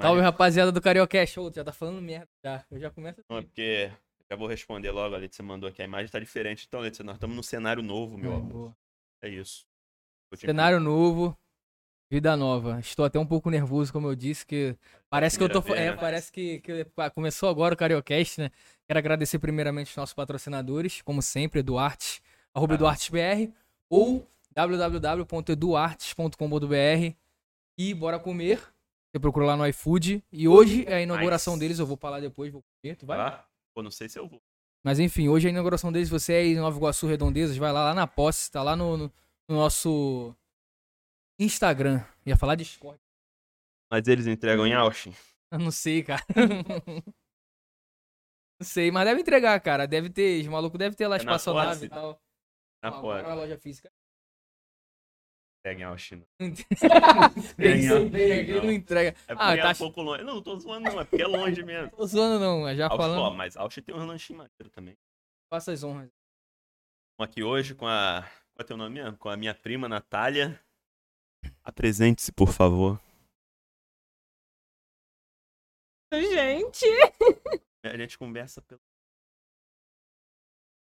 Salve, 0.00 0.20
rapaziada 0.20 0.70
do 0.72 0.80
Cariocast. 0.80 1.40
Ô, 1.40 1.50
já 1.52 1.64
tá 1.64 1.72
falando 1.72 2.00
merda 2.02 2.28
já. 2.44 2.64
Eu 2.70 2.78
já 2.78 2.90
começo 2.90 3.20
Não, 3.28 3.36
é 3.36 3.40
assim. 3.40 3.48
porque 3.48 3.90
já 4.30 4.36
vou 4.36 4.46
responder 4.46 4.90
logo, 4.90 5.14
a 5.14 5.18
Letícia 5.18 5.42
mandou 5.42 5.68
aqui. 5.68 5.80
A 5.82 5.86
imagem 5.86 6.10
tá 6.10 6.20
diferente. 6.20 6.66
Então, 6.68 6.80
Letícia, 6.80 7.04
nós 7.04 7.16
estamos 7.16 7.34
num 7.34 7.42
cenário 7.42 7.82
novo, 7.82 8.16
meu 8.18 8.32
É, 8.32 8.36
amor. 8.36 8.52
boa. 8.52 8.76
É 9.22 9.28
isso. 9.28 9.66
Cenário 10.36 10.78
novo, 10.78 11.36
vida 12.10 12.36
nova. 12.36 12.78
Estou 12.80 13.04
até 13.04 13.18
um 13.18 13.26
pouco 13.26 13.48
nervoso, 13.48 13.90
como 13.92 14.08
eu 14.08 14.14
disse, 14.14 14.44
que 14.46 14.76
parece 15.08 15.38
que 15.38 15.44
eu 15.44 15.48
tô. 15.48 15.60
É, 15.60 15.62
vez, 15.62 15.78
né? 15.90 15.96
parece 15.96 16.30
que, 16.30 16.60
que 16.60 16.86
começou 17.14 17.48
agora 17.48 17.72
o 17.74 17.76
Cariocast, 17.76 18.40
né? 18.42 18.50
Quero 18.86 18.98
agradecer 18.98 19.38
primeiramente 19.38 19.88
os 19.90 19.96
nossos 19.96 20.12
patrocinadores, 20.14 21.00
como 21.00 21.22
sempre, 21.22 21.60
Eduartes, 21.60 22.20
arroba 22.54 22.74
Ah. 22.74 22.76
EduartesBR, 22.76 23.50
ou 23.88 24.26
www.eduartes.com.br 24.54 27.14
e 27.78 27.94
bora 27.94 28.18
comer. 28.18 28.60
Você 29.10 29.18
procura 29.20 29.46
lá 29.46 29.56
no 29.56 29.66
iFood. 29.66 30.22
E 30.30 30.46
hoje 30.48 30.84
é 30.86 30.94
a 30.96 31.00
inauguração 31.02 31.54
Nice. 31.54 31.60
deles, 31.60 31.78
eu 31.78 31.86
vou 31.86 31.96
falar 31.96 32.20
depois, 32.20 32.52
vou 32.52 32.62
comer. 32.62 32.94
Tu 32.96 33.06
vai? 33.06 33.16
Vai? 33.18 33.44
Pô, 33.74 33.82
não 33.82 33.90
sei 33.90 34.08
se 34.08 34.18
eu 34.18 34.28
vou. 34.28 34.40
Mas 34.84 34.98
enfim, 34.98 35.28
hoje 35.28 35.46
é 35.46 35.50
a 35.50 35.52
inauguração 35.52 35.90
deles. 35.90 36.08
Você 36.08 36.32
é 36.32 36.38
aí 36.38 36.48
em 36.52 36.56
Nova 36.56 36.76
Iguaçu 36.76 37.06
Redondezas, 37.06 37.56
vai 37.56 37.72
lá, 37.72 37.84
lá 37.84 37.94
na 37.94 38.06
posse, 38.06 38.50
tá 38.50 38.62
lá 38.62 38.76
no, 38.76 38.96
no- 38.96 39.12
no 39.48 39.56
nosso 39.56 40.34
Instagram. 41.38 42.04
Ia 42.26 42.36
falar 42.36 42.54
Discord. 42.54 43.00
Mas 43.90 44.06
eles 44.06 44.26
entregam 44.26 44.66
em 44.66 44.74
Austin? 44.74 45.14
Eu 45.50 45.58
não 45.58 45.70
sei, 45.70 46.02
cara. 46.02 46.22
não 48.60 48.66
sei, 48.66 48.90
mas 48.90 49.04
deve 49.06 49.20
entregar, 49.22 49.58
cara. 49.60 49.86
Deve 49.86 50.10
ter, 50.10 50.40
os 50.42 50.46
malucos 50.48 50.78
devem 50.78 50.96
ter 50.96 51.06
lá 51.06 51.16
É 51.16 51.18
na 51.18 51.32
espaçonave 51.36 51.86
e 51.86 51.88
tal. 51.88 52.20
Na 52.82 52.90
Ah, 52.90 52.98
agora 52.98 53.22
porta. 53.24 53.30
a 53.32 53.34
loja 53.34 53.58
física. 53.58 53.90
Entrega 55.60 55.80
em 55.80 55.84
Austin. 55.84 56.16
Não 56.16 56.24
Tem, 56.38 56.54
Pensei 57.56 57.88
não. 57.88 58.72
entrega. 58.72 59.10
É 59.26 59.34
porque 59.34 59.42
Ah, 59.42 59.54
é 59.56 59.62
tá. 59.62 59.70
um 59.70 59.74
pouco 59.74 60.02
longe. 60.02 60.22
Não, 60.22 60.34
não 60.36 60.42
tô 60.42 60.56
zoando 60.58 60.90
não. 60.90 61.00
É 61.00 61.04
porque 61.04 61.22
é 61.22 61.26
longe 61.26 61.62
mesmo. 61.64 61.90
Tô 61.96 62.06
zoando 62.06 62.38
não, 62.38 62.60
mas 62.60 62.78
já 62.78 62.84
Austin, 62.86 62.96
ó, 62.96 63.02
falando. 63.02 63.36
mas 63.36 63.56
Austin 63.56 63.82
tem 63.82 63.94
uns 63.94 64.06
lanchinhos 64.06 64.38
maneiros 64.38 64.72
também. 64.72 64.96
Faça 65.52 65.72
as 65.72 65.82
honras. 65.82 66.08
Estamos 67.12 67.30
aqui 67.32 67.42
hoje 67.42 67.74
com 67.74 67.86
a. 67.86 68.22
Qual 68.54 68.64
é 68.64 68.64
teu 68.64 68.76
nome 68.76 69.00
mesmo? 69.02 69.18
Com 69.18 69.28
a 69.28 69.36
minha 69.36 69.54
prima 69.54 69.88
Natália. 69.88 70.60
Apresente-se, 71.64 72.30
por 72.32 72.52
favor. 72.52 73.00
Gente. 76.12 76.86
A 77.84 77.96
gente 77.96 78.16
conversa 78.18 78.62
pelo. 78.62 78.80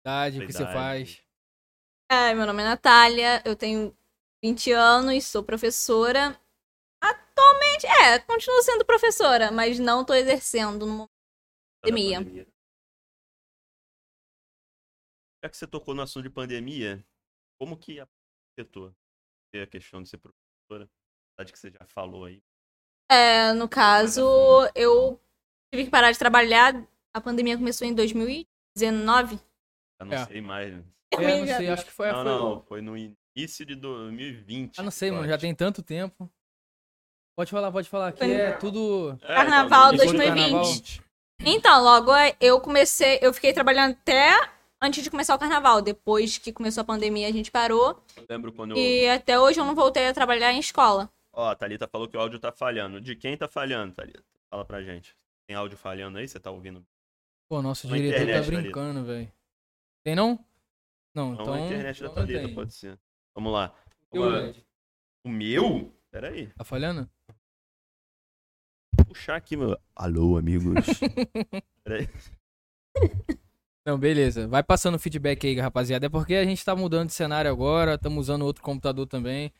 Idade, 0.05 0.39
o 0.43 0.45
que 0.45 0.53
você 0.53 0.65
faz? 0.65 1.23
É, 2.11 2.33
meu 2.35 2.45
nome 2.45 2.61
é 2.61 2.65
Natália, 2.65 3.41
eu 3.43 3.55
tenho 3.55 3.95
20 4.45 4.71
anos, 4.73 5.25
sou 5.25 5.43
professora. 5.43 6.39
Atualmente, 7.01 7.87
é, 7.87 8.19
continuo 8.19 8.61
sendo 8.61 8.85
professora, 8.85 9.51
mas 9.51 9.79
não 9.79 10.05
tô 10.05 10.13
exercendo 10.13 10.85
no 10.85 10.91
momento. 10.91 11.09
da 11.83 11.89
Pandemia. 11.89 12.17
pandemia. 12.19 12.47
Já 15.43 15.49
que 15.49 15.57
você 15.57 15.67
tocou 15.67 15.95
no 15.95 16.01
assunto 16.03 16.23
de 16.23 16.29
pandemia, 16.29 17.03
como 17.59 17.75
que 17.77 17.99
afetou 17.99 18.93
a 19.55 19.65
questão 19.67 20.01
de 20.03 20.09
ser 20.09 20.17
professora? 20.19 20.89
Apesar 21.33 21.45
de 21.45 21.53
que 21.53 21.59
você 21.59 21.71
já 21.71 21.85
falou 21.87 22.25
aí. 22.25 22.41
É, 23.11 23.51
no 23.53 23.67
caso, 23.67 24.21
eu 24.75 25.19
tive 25.73 25.85
que 25.85 25.91
parar 25.91 26.11
de 26.11 26.19
trabalhar. 26.19 26.73
A 27.15 27.21
pandemia 27.21 27.57
começou 27.57 27.87
em 27.87 27.93
2019. 27.95 29.37
Já 29.99 30.05
não 30.05 30.13
É. 30.13 30.25
sei 30.25 30.41
mais. 30.41 30.71
É, 30.73 30.77
não 31.41 31.57
sei, 31.57 31.69
acho 31.69 31.85
que 31.85 31.91
foi. 31.91 32.11
não, 32.11 32.23
foi- 32.23 32.25
não, 32.25 32.61
foi 32.65 32.81
no 32.81 32.95
início 32.97 33.24
de 33.35 33.75
2020. 33.75 34.79
Ah, 34.79 34.83
não 34.83 34.91
sei, 34.91 35.11
mano, 35.11 35.27
já 35.27 35.37
tem 35.37 35.53
tanto 35.53 35.83
tempo. 35.83 36.29
Pode 37.37 37.51
falar, 37.51 37.71
pode 37.71 37.89
falar. 37.89 38.07
Aqui 38.09 38.23
é 38.23 38.53
tudo. 38.53 39.17
É, 39.21 39.35
Carnaval 39.35 39.87
no 39.91 39.95
início 39.95 40.11
do 40.13 40.17
2020. 40.17 40.97
carnaval. 40.99 41.05
Então, 41.41 41.83
logo 41.83 42.11
eu 42.39 42.61
comecei, 42.61 43.19
eu 43.21 43.33
fiquei 43.33 43.51
trabalhando 43.51 43.91
até 43.91 44.31
antes 44.81 45.03
de 45.03 45.11
começar 45.11 45.35
o 45.35 45.39
carnaval. 45.39 45.81
Depois 45.81 46.37
que 46.37 46.53
começou 46.53 46.81
a 46.81 46.85
pandemia, 46.85 47.27
a 47.27 47.31
gente 47.33 47.51
parou. 47.51 48.01
Eu 48.15 48.25
lembro 48.29 48.53
quando 48.53 48.71
eu. 48.71 48.77
E 48.77 49.09
até 49.09 49.37
hoje 49.37 49.59
eu 49.59 49.65
não 49.65 49.75
voltei 49.75 50.07
a 50.07 50.13
trabalhar 50.13 50.53
em 50.53 50.59
escola. 50.59 51.11
Ó, 51.33 51.49
a 51.49 51.55
Thalita 51.55 51.89
falou 51.89 52.07
que 52.07 52.15
o 52.15 52.19
áudio 52.21 52.39
tá 52.39 52.53
falhando. 52.53 53.01
De 53.01 53.17
quem 53.17 53.35
tá 53.35 53.49
falhando, 53.49 53.93
Thalita? 53.93 54.23
Fala 54.49 54.63
pra 54.63 54.81
gente. 54.81 55.13
Tem 55.45 55.57
áudio 55.57 55.77
falhando 55.77 56.17
aí? 56.17 56.27
Você 56.27 56.39
tá 56.39 56.49
ouvindo? 56.49 56.85
Pô, 57.49 57.61
nosso 57.61 57.85
diretor 57.89 58.21
internet, 58.21 58.45
tá 58.45 58.61
brincando, 58.61 59.03
velho. 59.03 59.31
Tem 60.05 60.15
não? 60.15 60.39
Não, 61.13 61.33
Não, 61.33 61.41
então. 61.41 61.53
a 61.53 61.59
internet 61.59 61.99
da 61.99 62.05
então 62.07 62.25
Thalita, 62.25 62.55
pode 62.55 62.73
ser. 62.73 62.97
Vamos 63.35 63.51
lá. 63.51 63.75
Ed, 64.13 64.65
O 65.25 65.29
meu? 65.29 65.93
Pera 66.09 66.29
aí. 66.29 66.47
Tá 66.53 66.63
falhando? 66.63 67.09
Vou 68.95 69.05
puxar 69.07 69.35
aqui, 69.35 69.57
meu. 69.57 69.77
Alô, 69.95 70.37
amigos. 70.37 70.73
Pera 71.83 71.99
aí. 71.99 72.09
Não, 73.85 73.99
beleza. 73.99 74.47
Vai 74.47 74.63
passando 74.63 74.95
o 74.95 74.99
feedback 74.99 75.45
aí, 75.45 75.59
rapaziada. 75.59 76.05
É 76.05 76.09
porque 76.09 76.33
a 76.35 76.45
gente 76.45 76.63
tá 76.63 76.75
mudando 76.75 77.07
de 77.07 77.13
cenário 77.13 77.51
agora, 77.51 77.95
estamos 77.95 78.19
usando 78.19 78.43
outro 78.43 78.63
computador 78.63 79.05
também. 79.05 79.51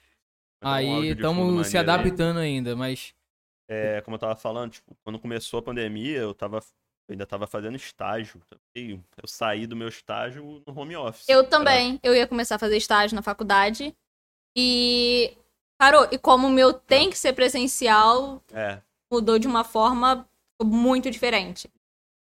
Um 0.64 0.68
Aí 0.68 1.08
estamos 1.10 1.68
se 1.68 1.76
maneiro 1.76 1.92
aí. 1.92 2.00
adaptando 2.00 2.40
ainda, 2.40 2.76
mas. 2.76 3.14
É, 3.68 4.02
como 4.02 4.16
eu 4.16 4.20
tava 4.20 4.36
falando, 4.36 4.72
tipo, 4.72 4.96
quando 5.04 5.20
começou 5.20 5.60
a 5.60 5.64
pandemia, 5.64 6.18
eu 6.20 6.34
tava. 6.34 6.60
Eu 7.08 7.14
ainda 7.14 7.26
tava 7.26 7.46
fazendo 7.46 7.76
estágio. 7.76 8.42
Eu 8.74 9.00
eu 9.22 9.28
saí 9.28 9.68
do 9.68 9.76
meu 9.76 9.88
estágio 9.88 10.62
no 10.66 10.80
home 10.80 10.96
office. 10.96 11.30
Eu 11.30 11.48
também. 11.48 12.00
Eu 12.04 12.16
ia 12.16 12.28
começar 12.28 12.56
a 12.56 12.60
fazer 12.60 12.78
estágio 12.78 13.16
na 13.16 13.22
faculdade. 13.22 13.96
E 14.58 15.38
parou. 15.78 16.08
E 16.12 16.18
como 16.18 16.48
o 16.48 16.52
meu 16.52 16.74
tem 16.74 17.10
que 17.10 17.18
ser 17.18 17.34
presencial, 17.34 18.42
É. 18.52 18.82
mudou 19.12 19.38
de 19.38 19.48
uma 19.48 19.64
forma 19.64 20.28
muito 20.64 21.12
diferente. 21.12 21.70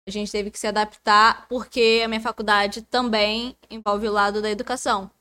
A 0.07 0.11
gente 0.11 0.31
teve 0.31 0.49
que 0.49 0.57
se 0.57 0.65
adaptar 0.67 1.47
porque 1.47 2.01
a 2.03 2.07
minha 2.07 2.21
faculdade 2.21 2.81
também 2.83 3.55
envolve 3.69 4.07
o 4.07 4.11
lado 4.11 4.41
da 4.41 4.49
educação. 4.49 5.11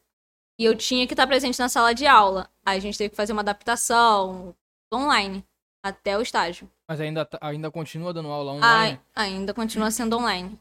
E 0.58 0.64
eu 0.64 0.76
tinha 0.76 1.06
que 1.06 1.12
estar 1.14 1.26
presente 1.26 1.58
na 1.58 1.68
sala 1.68 1.94
de 1.94 2.06
aula. 2.06 2.50
Aí 2.64 2.78
a 2.78 2.80
gente 2.80 2.96
teve 2.96 3.10
que 3.10 3.16
fazer 3.16 3.32
uma 3.32 3.42
adaptação 3.42 4.54
online 4.92 5.44
até 5.88 6.16
o 6.16 6.22
estágio. 6.22 6.70
Mas 6.88 7.00
ainda, 7.00 7.24
tá- 7.24 7.38
ainda 7.40 7.70
continua 7.70 8.12
dando 8.12 8.28
aula 8.28 8.52
Ai, 8.52 8.56
online. 8.58 9.00
ainda 9.14 9.52
continua 9.54 9.90
sendo 9.90 10.16
online. 10.16 10.58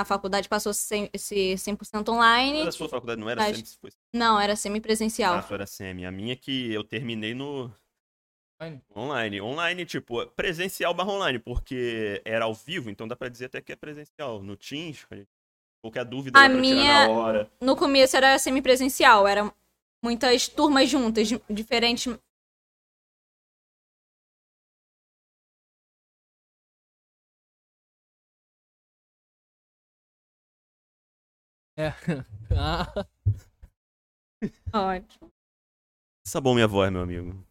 A 0.00 0.04
faculdade 0.04 0.48
passou 0.48 0.70
a 0.70 0.74
ser 0.74 1.10
esse 1.12 1.54
100% 1.56 2.08
online. 2.08 2.60
Mas 2.60 2.68
a 2.68 2.72
sua 2.72 2.88
faculdade 2.88 3.20
não 3.20 3.28
era 3.28 3.42
Mas-. 3.42 3.74
Foi... 3.80 3.90
Não, 4.14 4.38
era 4.40 4.52
Ah, 4.52 4.56
semipresencial. 4.56 5.42
sua 5.42 5.56
era 5.56 5.66
semi. 5.66 6.06
A 6.06 6.10
minha 6.12 6.36
que 6.36 6.72
eu 6.72 6.84
terminei 6.84 7.34
no. 7.34 7.70
Online? 8.60 8.82
Online. 8.96 9.40
Online, 9.40 9.84
tipo, 9.86 10.24
presencial 10.28 10.92
barra 10.94 11.10
online, 11.12 11.38
porque 11.38 12.20
era 12.24 12.44
ao 12.44 12.54
vivo, 12.54 12.90
então 12.90 13.06
dá 13.06 13.14
pra 13.16 13.28
dizer 13.28 13.46
até 13.46 13.60
que 13.60 13.72
é 13.72 13.76
presencial. 13.76 14.42
No 14.42 14.56
Teams, 14.56 15.04
a 15.12 15.16
qualquer 15.82 16.04
dúvida 16.04 16.38
A 16.38 16.42
dá 16.42 16.48
pra 16.54 16.62
tirar 16.62 16.74
minha- 16.76 17.06
na 17.08 17.12
hora. 17.12 17.50
No 17.60 17.76
começo 17.76 18.16
era 18.16 18.38
semipresencial, 18.38 19.26
era 19.28 19.52
muitas 20.04 20.48
turmas 20.48 20.88
juntas, 20.88 21.28
di- 21.28 21.40
diferentes. 21.50 22.12
É. 31.78 31.90
Ah, 34.72 34.94
Ótimo. 34.96 35.30
Essa 36.26 36.40
bom 36.40 36.54
minha 36.54 36.66
voz, 36.66 36.90
meu 36.90 37.02
amigo. 37.02 37.46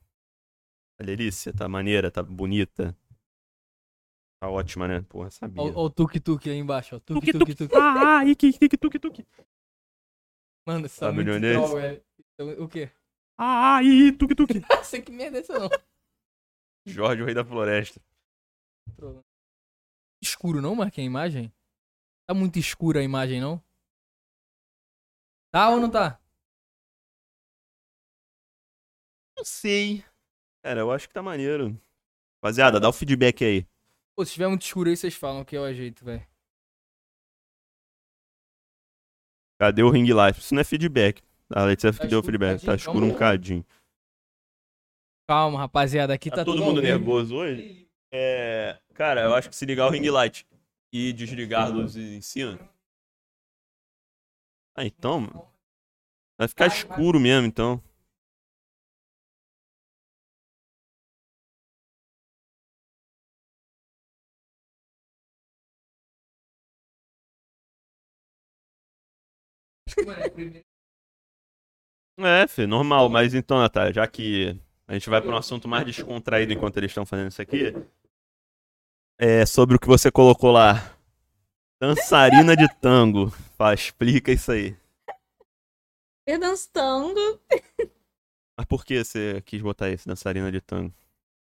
Tá 0.98 1.06
delícia, 1.06 1.54
tá 1.54 1.70
maneira, 1.70 2.10
tá 2.10 2.24
bonita. 2.24 2.98
Tá 4.42 4.50
ótima, 4.50 4.88
né? 4.88 5.02
Porra, 5.04 5.30
sabia. 5.30 5.62
ó, 5.62 5.72
ó 5.76 5.86
o 5.86 5.90
tuk-tuk 5.90 6.50
aí 6.50 6.58
embaixo, 6.58 6.96
ó. 6.96 7.00
Tuk-tuk-tuk. 7.00 7.72
Ah, 7.76 8.24
tuk 8.26 8.60
tuk 8.60 8.78
tuk 8.78 9.00
tuk. 9.00 9.28
Mano, 10.66 10.88
isso 10.88 11.00
tá 11.00 11.06
Sabe 11.08 11.24
muito 11.24 11.46
é 11.46 11.54
troll, 11.54 11.76
velho. 11.76 12.06
Então, 12.34 12.64
o 12.66 12.68
quê? 12.68 12.92
Ah, 13.38 13.84
ih, 13.84 14.12
tuk 14.12 14.36
tuk. 14.36 14.50
Sei 14.84 15.02
que 15.02 15.12
merda 15.12 15.38
é 15.38 15.42
essa 15.42 15.60
não. 15.60 15.70
Jorge, 16.86 17.22
o 17.22 17.26
rei 17.26 17.36
da 17.36 17.46
floresta. 17.46 18.02
Escuro 20.22 20.62
não, 20.62 20.76
Marquinhos, 20.76 21.08
a 21.08 21.12
imagem? 21.12 21.54
Tá 22.28 22.34
muito 22.34 22.58
escura 22.58 23.00
a 23.00 23.04
imagem, 23.04 23.40
não? 23.40 23.67
Tá 25.52 25.70
ou 25.70 25.80
não 25.80 25.90
tá? 25.90 26.20
Não 29.38 29.46
sei. 29.46 30.04
Cara, 30.64 30.82
eu 30.82 30.92
acho 30.92 31.08
que 31.08 31.14
tá 31.14 31.22
maneiro. 31.22 31.80
Rapaziada, 32.38 32.80
dá 32.80 32.90
o 32.90 32.94
feedback 32.94 33.44
aí. 33.46 33.68
Pô, 34.16 34.26
se 34.26 34.34
tiver 34.34 34.48
muito 34.48 34.64
escuro 34.64 34.90
aí, 34.90 34.98
vocês 34.98 35.16
falam 35.16 35.46
que 35.46 35.56
é 35.56 35.60
o 35.60 35.64
ajeito, 35.64 36.04
velho. 36.04 36.26
Cadê 39.60 39.84
o 39.84 39.90
ring 39.90 40.12
light? 40.12 40.38
Isso 40.38 40.54
não 40.54 40.62
é 40.62 40.64
feedback. 40.64 41.22
A 41.50 41.64
Letícia 41.64 41.94
Tá 41.94 42.00
que 42.00 42.08
deu 42.08 42.20
o 42.20 42.22
escuro 42.22 42.36
um 42.36 42.40
feedback. 42.40 42.66
Tá 42.66 42.76
escuro 42.76 43.06
um 43.06 43.16
cadinho. 43.16 43.66
Calma, 45.30 45.60
rapaziada, 45.60 46.14
aqui 46.14 46.30
tá, 46.30 46.38
Tá 46.38 46.46
todo 46.46 46.64
mundo 46.64 46.82
nervoso 46.82 47.36
hoje? 47.36 47.88
É. 48.12 48.80
Cara, 48.94 49.22
eu 49.22 49.36
acho 49.36 49.50
que 49.50 49.56
se 49.56 49.66
ligar 49.66 49.88
o 49.88 49.90
ring 49.90 50.10
light 50.10 50.48
e 50.92 51.12
desligar 51.14 51.66
a 51.66 51.68
luz 51.68 51.96
em 51.96 52.22
cima. 52.22 52.58
Ah, 54.78 54.86
então. 54.86 55.28
Vai 56.38 56.48
ficar 56.48 56.68
escuro 56.68 57.20
mesmo, 57.20 57.48
então. 57.48 57.82
É, 72.20 72.48
Fê, 72.48 72.66
normal. 72.68 73.10
Mas 73.10 73.34
então, 73.34 73.60
Natália, 73.60 73.94
já 73.94 74.08
que 74.08 74.60
a 74.88 74.94
gente 74.94 75.10
vai 75.10 75.22
para 75.22 75.32
um 75.32 75.38
assunto 75.38 75.68
mais 75.68 75.86
descontraído 75.86 76.54
enquanto 76.54 76.78
eles 76.78 76.92
estão 76.92 77.06
fazendo 77.06 77.30
isso 77.30 77.42
aqui. 77.42 77.74
É 79.20 79.46
sobre 79.46 79.76
o 79.76 79.80
que 79.80 79.88
você 79.88 80.12
colocou 80.12 80.52
lá. 80.52 80.97
Dançarina 81.80 82.56
de 82.56 82.68
tango. 82.80 83.30
Fala, 83.56 83.74
explica 83.74 84.32
isso 84.32 84.52
aí. 84.52 84.76
Eu 86.26 86.40
dançando. 86.40 87.40
Mas 88.58 88.66
por 88.68 88.84
que 88.84 89.04
você 89.04 89.42
quis 89.46 89.62
botar 89.62 89.90
esse, 89.90 90.08
dançarina 90.08 90.52
de 90.52 90.60
tango? 90.60 90.94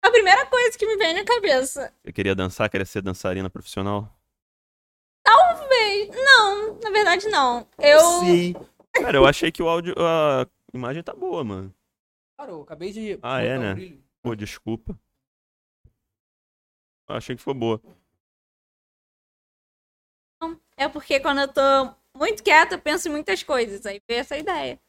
A 0.02 0.10
primeira 0.10 0.46
coisa 0.46 0.78
que 0.78 0.86
me 0.86 0.96
vem 0.96 1.14
na 1.14 1.24
cabeça. 1.24 1.92
Você 2.02 2.12
queria 2.12 2.34
dançar, 2.34 2.70
queria 2.70 2.86
ser 2.86 3.02
dançarina 3.02 3.50
profissional? 3.50 4.08
Talvez. 5.22 6.08
Não, 6.14 6.78
na 6.78 6.90
verdade 6.90 7.28
não. 7.28 7.66
Eu. 7.78 8.00
Sim. 8.20 8.54
Cara, 8.94 9.16
eu 9.16 9.26
achei 9.26 9.50
que 9.50 9.62
o 9.62 9.68
áudio, 9.68 9.94
a 9.98 10.46
imagem 10.72 11.02
tá 11.02 11.12
boa, 11.12 11.44
mano. 11.44 11.74
Cara, 12.38 12.52
eu 12.52 12.62
acabei 12.62 12.92
de. 12.92 13.18
Ah, 13.20 13.42
é, 13.42 13.58
né? 13.58 13.98
Pô, 14.22 14.34
desculpa. 14.34 14.98
Eu 17.08 17.16
achei 17.16 17.34
que 17.34 17.42
foi 17.42 17.54
boa. 17.54 17.80
É 20.76 20.88
porque 20.88 21.20
quando 21.20 21.40
eu 21.40 21.48
tô 21.48 21.60
muito 22.16 22.42
quieta, 22.42 22.74
eu 22.74 22.78
penso 22.80 23.08
em 23.08 23.10
muitas 23.12 23.42
coisas. 23.42 23.84
Aí 23.86 24.00
veio 24.08 24.20
essa 24.20 24.36
ideia. 24.38 24.80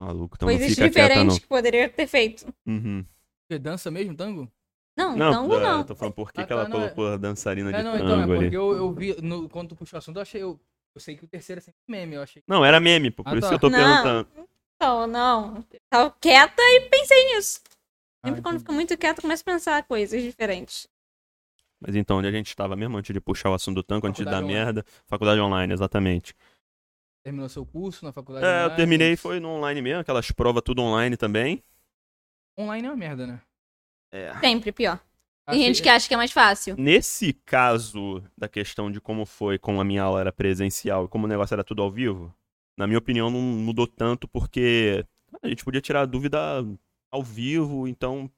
Maluco, 0.00 0.34
então 0.36 0.48
Coisas 0.48 0.74
quieta, 0.74 0.88
diferentes 0.88 1.26
não. 1.34 1.38
que 1.40 1.46
poderia 1.46 1.88
ter 1.88 2.06
feito. 2.06 2.52
Uhum. 2.66 3.04
Você 3.48 3.58
dança 3.58 3.90
mesmo, 3.90 4.16
tango? 4.16 4.50
Não, 4.96 5.16
Não, 5.16 5.32
tango 5.32 5.54
é, 5.56 5.60
não. 5.62 5.78
eu 5.78 5.84
tô 5.84 5.94
falando 5.94 6.14
por 6.14 6.32
que, 6.32 6.40
Ah, 6.40 6.46
que 6.46 6.52
ela 6.52 6.64
tá, 6.64 6.68
não, 6.68 6.76
é- 6.78 6.80
colocou 6.90 7.12
a 7.12 7.16
dançarina 7.16 7.72
de 7.72 7.78
É, 7.78 7.82
não, 7.82 7.92
tango 7.92 8.04
então, 8.04 8.18
é 8.20 8.22
ali. 8.24 8.44
porque 8.44 8.56
eu, 8.56 8.72
eu 8.76 8.92
vi, 8.92 9.16
no, 9.22 9.48
quando 9.48 9.68
tu 9.70 9.76
puxou 9.76 9.96
o 9.96 9.98
assunto, 9.98 10.16
eu 10.16 10.22
achei. 10.22 10.42
Eu, 10.42 10.60
eu 10.94 11.00
sei 11.00 11.16
que 11.16 11.24
o 11.24 11.28
terceiro 11.28 11.60
é 11.60 11.62
sempre 11.62 11.80
meme, 11.88 12.16
eu 12.16 12.22
achei. 12.22 12.42
Não, 12.46 12.64
era 12.64 12.80
meme, 12.80 13.10
pô, 13.10 13.22
por 13.22 13.32
Ah, 13.34 13.38
isso 13.38 13.42
tá. 13.42 13.48
que 13.50 13.54
eu 13.54 13.58
tô 13.60 13.70
Não. 13.70 13.78
perguntando. 13.78 14.28
Não, 14.80 15.06
não. 15.06 15.64
Tava 15.88 16.10
quieta 16.20 16.60
e 16.60 16.80
pensei 16.90 17.36
nisso. 17.36 17.60
Ah, 18.22 18.28
Sempre 18.28 18.42
quando 18.42 18.54
entendi. 18.56 18.64
fica 18.64 18.72
muito 18.72 18.98
quieta, 18.98 19.20
eu 19.20 19.22
começo 19.22 19.42
a 19.46 19.52
pensar 19.52 19.82
coisas 19.84 20.20
diferentes. 20.20 20.88
Mas 21.84 21.96
então, 21.96 22.18
onde 22.18 22.28
a 22.28 22.32
gente 22.32 22.54
tava 22.54 22.76
mesmo, 22.76 22.96
antes 22.96 23.12
de 23.12 23.20
puxar 23.20 23.50
o 23.50 23.54
assunto 23.54 23.76
do 23.76 23.82
tango, 23.82 24.06
antes 24.06 24.18
de 24.18 24.24
dar 24.24 24.32
Faculdade 24.32 24.52
online. 24.52 24.64
merda? 24.66 24.84
Faculdade 25.06 25.40
online, 25.40 25.72
exatamente. 25.72 26.34
Terminou 27.24 27.48
seu 27.48 27.66
curso 27.66 28.04
na 28.04 28.12
faculdade? 28.12 28.44
É, 28.46 28.48
eu 28.48 28.64
online? 28.64 28.76
terminei, 28.76 29.16
foi 29.16 29.40
no 29.40 29.48
online 29.48 29.82
mesmo, 29.82 30.00
aquelas 30.00 30.30
provas 30.30 30.62
tudo 30.64 30.80
online 30.82 31.16
também. 31.16 31.62
Online 32.58 32.86
é 32.86 32.90
uma 32.90 32.96
merda, 32.96 33.26
né? 33.26 33.40
É. 34.12 34.38
Sempre 34.40 34.70
pior. 34.72 34.98
Tem 34.98 35.56
Achei- 35.56 35.62
gente 35.66 35.82
que 35.82 35.88
acha 35.88 36.06
que 36.06 36.14
é 36.14 36.16
mais 36.16 36.30
fácil. 36.30 36.76
Nesse 36.78 37.32
caso 37.32 38.22
da 38.38 38.48
questão 38.48 38.90
de 38.92 39.00
como 39.00 39.26
foi, 39.26 39.58
como 39.58 39.80
a 39.80 39.84
minha 39.84 40.02
aula 40.04 40.20
era 40.20 40.32
presencial 40.32 41.06
e 41.06 41.08
como 41.08 41.24
o 41.24 41.28
negócio 41.28 41.54
era 41.54 41.64
tudo 41.64 41.82
ao 41.82 41.90
vivo, 41.90 42.32
na 42.78 42.86
minha 42.86 42.98
opinião 42.98 43.28
não 43.28 43.40
mudou 43.40 43.86
tanto 43.86 44.28
porque 44.28 45.04
a 45.42 45.48
gente 45.48 45.64
podia 45.64 45.80
tirar 45.80 46.02
a 46.02 46.06
dúvida 46.06 46.38
ao 47.10 47.22
vivo, 47.22 47.88
então, 47.88 48.30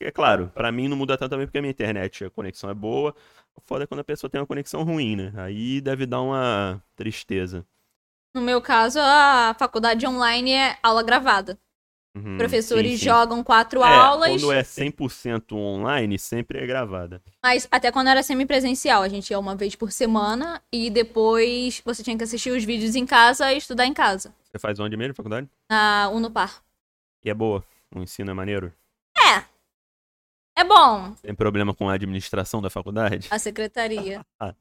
é 0.00 0.10
claro, 0.10 0.50
pra 0.54 0.72
mim 0.72 0.88
não 0.88 0.96
muda 0.96 1.16
tanto 1.18 1.30
também 1.30 1.46
porque 1.46 1.58
a 1.58 1.60
minha 1.60 1.70
internet, 1.70 2.24
a 2.24 2.30
conexão 2.30 2.70
é 2.70 2.74
boa. 2.74 3.14
O 3.54 3.60
foda 3.60 3.84
é 3.84 3.86
quando 3.86 4.00
a 4.00 4.04
pessoa 4.04 4.30
tem 4.30 4.40
uma 4.40 4.46
conexão 4.46 4.82
ruim, 4.82 5.16
né? 5.16 5.32
Aí 5.36 5.80
deve 5.80 6.06
dar 6.06 6.20
uma 6.20 6.82
tristeza. 6.96 7.64
No 8.34 8.40
meu 8.40 8.60
caso, 8.60 8.98
a 9.00 9.54
faculdade 9.58 10.06
online 10.06 10.52
é 10.52 10.76
aula 10.82 11.02
gravada. 11.02 11.58
Uhum, 12.16 12.38
Professores 12.38 12.92
sim, 12.92 12.98
sim. 12.98 13.04
jogam 13.06 13.42
quatro 13.42 13.82
É, 13.82 13.86
aulas, 13.86 14.40
Quando 14.40 14.52
é 14.52 14.62
100% 14.62 15.52
online, 15.56 16.16
sempre 16.18 16.58
é 16.58 16.66
gravada. 16.66 17.20
mas 17.42 17.66
até 17.70 17.90
quando 17.90 18.08
era 18.08 18.22
semipresencial, 18.22 19.02
a 19.02 19.08
gente 19.08 19.30
ia 19.30 19.38
uma 19.38 19.56
vez 19.56 19.74
por 19.74 19.90
semana 19.90 20.62
e 20.72 20.90
depois 20.90 21.82
você 21.84 22.02
tinha 22.04 22.16
que 22.16 22.22
assistir 22.24 22.50
os 22.50 22.64
vídeos 22.64 22.94
em 22.94 23.04
casa 23.04 23.52
e 23.52 23.58
estudar 23.58 23.84
em 23.86 23.92
casa. 23.94 24.32
Você 24.50 24.58
faz 24.60 24.78
onde 24.78 24.96
mesmo, 24.96 25.14
faculdade? 25.14 25.48
Na 25.68 26.08
Unopar. 26.10 26.62
E 27.24 27.30
é 27.30 27.34
boa. 27.34 27.64
O 27.94 28.00
ensino 28.00 28.30
é 28.30 28.34
maneiro. 28.34 28.72
É. 29.18 29.44
É 30.56 30.62
bom 30.64 31.12
Tem 31.20 31.34
problema 31.34 31.74
com 31.74 31.88
a 31.88 31.94
administração 31.94 32.62
da 32.62 32.70
faculdade? 32.70 33.28
a 33.30 33.38
secretaria. 33.38 34.24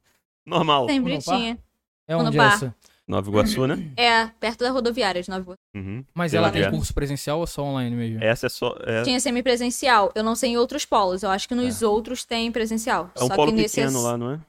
Normal. 0.45 0.88
Sempre 0.88 1.13
Unopar? 1.13 1.38
tinha. 1.38 1.60
É 2.07 2.15
onde 2.15 2.38
é 2.38 2.43
essa? 2.43 2.75
Nova 3.07 3.29
Iguaçu, 3.29 3.67
né? 3.67 3.91
É, 3.98 4.27
perto 4.39 4.60
da 4.63 4.72
rodoviária 4.72 5.22
de 5.22 5.29
Nova 5.29 5.41
Iguaçu. 5.41 5.60
Uhum. 5.75 6.05
Mas 6.13 6.31
Pela 6.31 6.48
ela 6.48 6.53
tem 6.53 6.69
curso 6.69 6.93
presencial 6.93 7.39
ou 7.39 7.48
só 7.48 7.63
online 7.63 7.95
mesmo? 7.95 8.24
Essa 8.24 8.48
é 8.48 8.50
só. 8.50 8.75
É, 8.81 9.03
Tinha 9.03 9.19
semipresencial. 9.19 10.12
Eu 10.15 10.24
não 10.24 10.36
sei 10.36 10.51
em 10.51 10.57
outros 10.57 10.86
polos. 10.86 11.24
Eu 11.24 11.29
acho 11.29 11.48
que 11.48 11.55
nos 11.55 11.81
outros 11.81 12.25
tem 12.25 12.51
presencial. 12.51 13.12
é 13.15 13.24
um 13.24 13.27
Só 13.27 13.36
polo 13.36 13.51
que 13.51 13.57
nesse 13.57 13.75
pequeno 13.75 14.00
é, 14.00 14.01
lá, 14.01 14.17
não 14.17 14.31
é? 14.31 14.39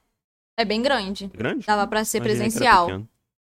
é 0.59 0.65
bem 0.65 0.81
grande. 0.83 1.31
É 1.33 1.37
grande? 1.37 1.67
Dava 1.67 1.87
pra 1.87 2.05
ser 2.05 2.19
era 2.19 2.25
presencial. 2.25 3.03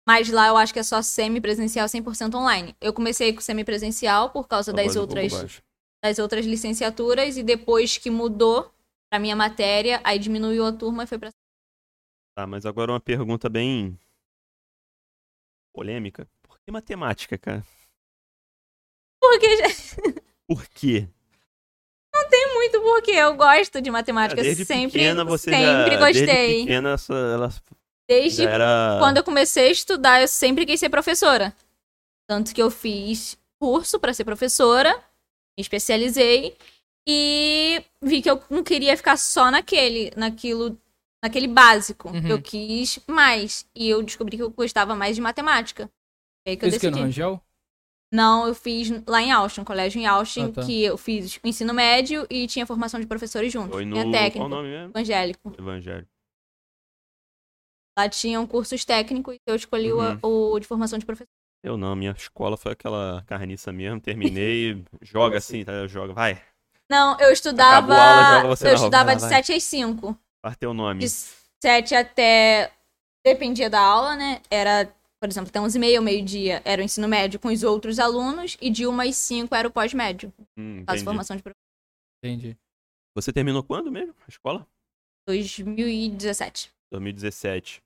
Mas 0.06 0.28
lá 0.30 0.48
eu 0.48 0.56
acho 0.56 0.72
que 0.72 0.78
é 0.78 0.82
só 0.82 1.00
semipresencial 1.02 1.86
100% 1.86 2.34
online. 2.34 2.74
Eu 2.80 2.92
comecei 2.92 3.32
com 3.32 3.40
semipresencial 3.40 4.30
por 4.30 4.48
causa 4.48 4.70
Só 4.70 4.76
das 4.76 4.96
um 4.96 5.00
outras. 5.00 5.62
Das 6.02 6.18
outras 6.18 6.46
licenciaturas 6.46 7.36
e 7.36 7.42
depois 7.42 7.98
que 7.98 8.10
mudou 8.10 8.72
pra 9.10 9.18
minha 9.20 9.36
matéria, 9.36 10.00
aí 10.04 10.18
diminuiu 10.18 10.64
a 10.64 10.72
turma 10.72 11.04
e 11.04 11.06
foi 11.06 11.18
pra 11.18 11.30
Tá, 12.36 12.46
mas 12.46 12.64
agora 12.64 12.92
uma 12.92 13.00
pergunta 13.00 13.48
bem. 13.48 13.98
polêmica. 15.74 16.28
Por 16.42 16.58
que 16.60 16.70
matemática, 16.70 17.36
cara? 17.36 17.64
Porque 19.20 19.46
Por 20.48 20.66
quê? 20.68 21.08
tem 22.28 22.54
muito 22.54 22.80
porque 22.80 23.10
eu 23.10 23.34
gosto 23.34 23.80
de 23.80 23.90
matemática, 23.90 24.40
desde 24.42 24.64
sempre, 24.64 25.00
pequena 25.00 25.24
você 25.24 25.50
sempre 25.50 25.92
já. 25.94 25.98
gostei. 25.98 26.26
Desde 26.26 26.60
pequena 26.64 26.96
ela 27.08 27.52
Desde 28.08 28.46
era. 28.46 28.96
quando 29.00 29.16
eu 29.16 29.24
comecei 29.24 29.68
a 29.68 29.72
estudar, 29.72 30.20
eu 30.20 30.28
sempre 30.28 30.64
quis 30.64 30.78
ser 30.78 30.90
professora. 30.90 31.54
Tanto 32.28 32.54
que 32.54 32.62
eu 32.62 32.70
fiz 32.70 33.36
curso 33.58 33.98
pra 33.98 34.14
ser 34.14 34.24
professora, 34.24 35.02
me 35.56 35.62
especializei 35.62 36.56
e 37.08 37.82
vi 38.02 38.22
que 38.22 38.30
eu 38.30 38.42
não 38.50 38.62
queria 38.62 38.96
ficar 38.96 39.16
só 39.16 39.50
naquele, 39.50 40.10
naquilo, 40.16 40.78
naquele 41.22 41.48
básico. 41.48 42.08
Uhum. 42.10 42.26
Eu 42.28 42.40
quis 42.42 42.98
mais 43.06 43.66
e 43.74 43.88
eu 43.88 44.02
descobri 44.02 44.36
que 44.36 44.42
eu 44.42 44.50
gostava 44.50 44.94
mais 44.94 45.16
de 45.16 45.22
matemática. 45.22 45.90
É 46.46 46.50
aí 46.52 46.56
que 46.56 46.64
eu 46.64 46.68
o 46.68 46.72
que 46.72 46.76
no 46.76 46.80
decidi. 46.92 47.00
Rangel? 47.00 47.40
Não, 48.12 48.48
eu 48.48 48.54
fiz 48.56 48.90
lá 49.06 49.22
em 49.22 49.30
Austin, 49.30 49.62
colégio 49.62 50.00
em 50.00 50.06
Austin, 50.06 50.46
Ah, 50.46 50.52
tá. 50.52 50.66
que 50.66 50.82
eu 50.82 50.98
fiz 50.98 51.36
o 51.36 51.46
ensino 51.46 51.72
médio 51.72 52.26
e 52.28 52.46
tinha 52.48 52.66
formação 52.66 52.98
de 52.98 53.06
professores 53.06 53.52
juntos. 53.52 53.70
Foi 53.70 53.84
no. 53.84 53.92
Tinha 53.94 54.04
Qual 54.04 54.08
o 54.08 54.12
técnico, 54.12 54.48
nome 54.48 54.68
mesmo? 54.68 54.88
evangélico. 54.90 55.52
Evangelho. 55.56 56.08
Lá 57.98 58.08
tinham 58.08 58.46
cursos 58.46 58.84
técnicos 58.84 59.34
e 59.36 59.40
eu 59.46 59.54
escolhi 59.54 59.92
o- 59.92 59.98
Uhum. 60.00 60.52
o, 60.54 60.58
de 60.58 60.66
formação 60.66 60.98
de 60.98 61.04
professor. 61.06 61.28
Eu 61.62 61.76
não, 61.76 61.94
minha 61.94 62.12
escola 62.12 62.56
foi 62.56 62.72
aquela 62.72 63.22
carniça 63.26 63.72
mesmo. 63.72 64.00
Terminei, 64.00 64.82
joga 65.02 65.38
assim, 65.38 65.64
tá? 65.64 65.86
Joga, 65.86 66.12
vai. 66.12 66.42
Não, 66.88 67.18
eu 67.20 67.30
estudava. 67.30 67.94
Aula, 67.94 68.56
eu 68.60 68.74
estudava 68.74 69.14
de 69.14 69.20
vai. 69.20 69.30
7 69.30 69.52
às 69.52 69.62
5. 69.64 70.18
Faz 70.42 70.56
teu 70.56 70.72
nome. 70.74 71.00
De 71.00 71.08
7 71.08 71.94
até. 71.94 72.72
Dependia 73.24 73.68
da 73.68 73.80
aula, 73.80 74.16
né? 74.16 74.40
Era, 74.50 74.86
por 75.20 75.28
exemplo, 75.28 75.50
até 75.50 75.60
11 75.60 75.76
e 75.76 75.80
meia, 75.80 76.00
meio-dia, 76.00 76.62
era 76.64 76.80
o 76.80 76.84
ensino 76.84 77.06
médio 77.06 77.38
com 77.38 77.48
os 77.48 77.62
outros 77.62 77.98
alunos, 77.98 78.56
e 78.60 78.70
de 78.70 78.86
1 78.86 79.00
às 79.02 79.16
5 79.16 79.54
era 79.54 79.68
o 79.68 79.70
pós-médio. 79.70 80.32
Hum, 80.56 80.82
Faço 80.86 80.96
entendi. 80.96 81.04
formação 81.04 81.36
de 81.36 81.42
professor. 81.42 81.60
Entendi. 82.24 82.56
Você 83.14 83.32
terminou 83.32 83.62
quando 83.62 83.92
mesmo? 83.92 84.14
A 84.26 84.28
escola? 84.30 84.66
2017. 85.28 86.72
2017. 86.90 87.82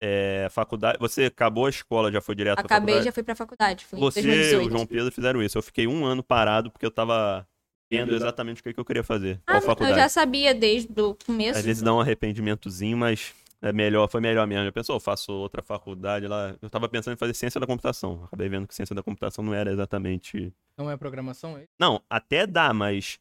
É, 0.00 0.46
faculdade. 0.50 0.98
Você 1.00 1.24
acabou 1.24 1.66
a 1.66 1.70
escola, 1.70 2.12
já 2.12 2.20
foi 2.20 2.34
direto 2.34 2.56
pra 2.56 2.64
Acabei, 2.66 2.94
faculdade? 2.94 3.04
já 3.04 3.12
fui 3.12 3.22
pra 3.22 3.34
faculdade. 3.34 3.84
Fui 3.84 3.98
Você 3.98 4.20
e 4.20 4.22
2018. 4.24 4.66
o 4.66 4.70
João 4.70 4.86
Pedro 4.86 5.12
fizeram 5.12 5.42
isso. 5.42 5.58
Eu 5.58 5.62
fiquei 5.62 5.86
um 5.86 6.04
ano 6.04 6.22
parado 6.22 6.70
porque 6.70 6.86
eu 6.86 6.90
tava 6.90 7.46
vendo 7.90 8.14
exatamente 8.14 8.60
o 8.60 8.64
que, 8.64 8.72
que 8.72 8.78
eu 8.80 8.84
queria 8.84 9.02
fazer. 9.02 9.40
Ah, 9.46 9.52
Qual 9.54 9.62
eu 9.62 9.66
faculdade? 9.66 9.98
já 9.98 10.08
sabia 10.08 10.54
desde 10.54 11.00
o 11.00 11.16
começo. 11.26 11.58
Às 11.58 11.64
vezes 11.64 11.82
dá 11.82 11.92
um 11.92 12.00
arrependimentozinho, 12.00 12.96
mas 12.96 13.34
é 13.60 13.72
melhor, 13.72 14.08
foi 14.08 14.20
melhor 14.20 14.46
mesmo. 14.46 14.66
Eu 14.66 14.72
pensou, 14.72 14.94
eu 14.96 15.00
faço 15.00 15.32
outra 15.32 15.62
faculdade 15.62 16.28
lá. 16.28 16.54
Eu 16.62 16.70
tava 16.70 16.88
pensando 16.88 17.14
em 17.14 17.18
fazer 17.18 17.34
ciência 17.34 17.60
da 17.60 17.66
computação. 17.66 18.22
Acabei 18.24 18.48
vendo 18.48 18.68
que 18.68 18.74
ciência 18.74 18.94
da 18.94 19.02
computação 19.02 19.42
não 19.44 19.52
era 19.54 19.72
exatamente. 19.72 20.52
Não 20.76 20.88
é 20.88 20.96
programação? 20.96 21.56
É? 21.58 21.64
Não, 21.80 22.00
até 22.08 22.46
dá, 22.46 22.72
mas 22.72 23.18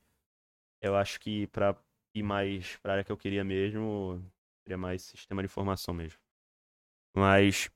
eu 0.81 0.95
acho 0.95 1.19
que 1.19 1.47
pra 1.47 1.75
ir 2.13 2.21
mais 2.21 2.75
pra 2.83 2.93
área 2.93 3.03
que 3.03 3.11
eu 3.11 3.17
queria 3.17 3.43
mesmo, 3.43 4.21
queria 4.63 4.77
mais 4.77 5.01
sistema 5.01 5.41
de 5.41 5.45
informação 5.47 5.93
mesmo. 5.93 6.19
Mas 7.17 7.69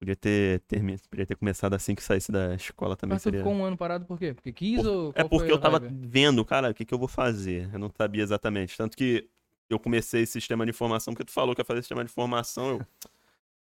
podia 0.00 0.16
ter, 0.16 0.60
termi- 0.60 0.98
podia 1.08 1.26
ter 1.26 1.36
começado 1.36 1.74
assim 1.74 1.94
que 1.94 2.02
saísse 2.02 2.32
da 2.32 2.54
escola 2.54 2.96
também 2.96 3.14
Mas 3.14 3.22
seria. 3.22 3.40
ficou 3.40 3.52
um 3.54 3.64
ano 3.64 3.76
parado 3.76 4.04
por 4.04 4.18
quê? 4.18 4.34
Porque 4.34 4.52
quis 4.52 4.78
Por- 4.78 4.86
ou 4.86 5.12
É 5.14 5.22
porque 5.24 5.50
eu 5.52 5.60
tava 5.60 5.78
vibe? 5.78 5.94
vendo, 6.08 6.44
cara, 6.44 6.70
o 6.70 6.74
que, 6.74 6.84
que 6.84 6.92
eu 6.92 6.98
vou 6.98 7.08
fazer. 7.08 7.70
Eu 7.72 7.78
não 7.78 7.90
sabia 7.96 8.22
exatamente. 8.22 8.76
Tanto 8.76 8.96
que 8.96 9.28
eu 9.70 9.78
comecei 9.78 10.26
sistema 10.26 10.64
de 10.64 10.70
informação, 10.70 11.12
porque 11.14 11.24
tu 11.24 11.30
falou 11.32 11.54
que 11.54 11.60
ia 11.60 11.64
fazer 11.64 11.82
sistema 11.82 12.04
de 12.04 12.10
informação. 12.10 12.70
Eu, 12.78 12.86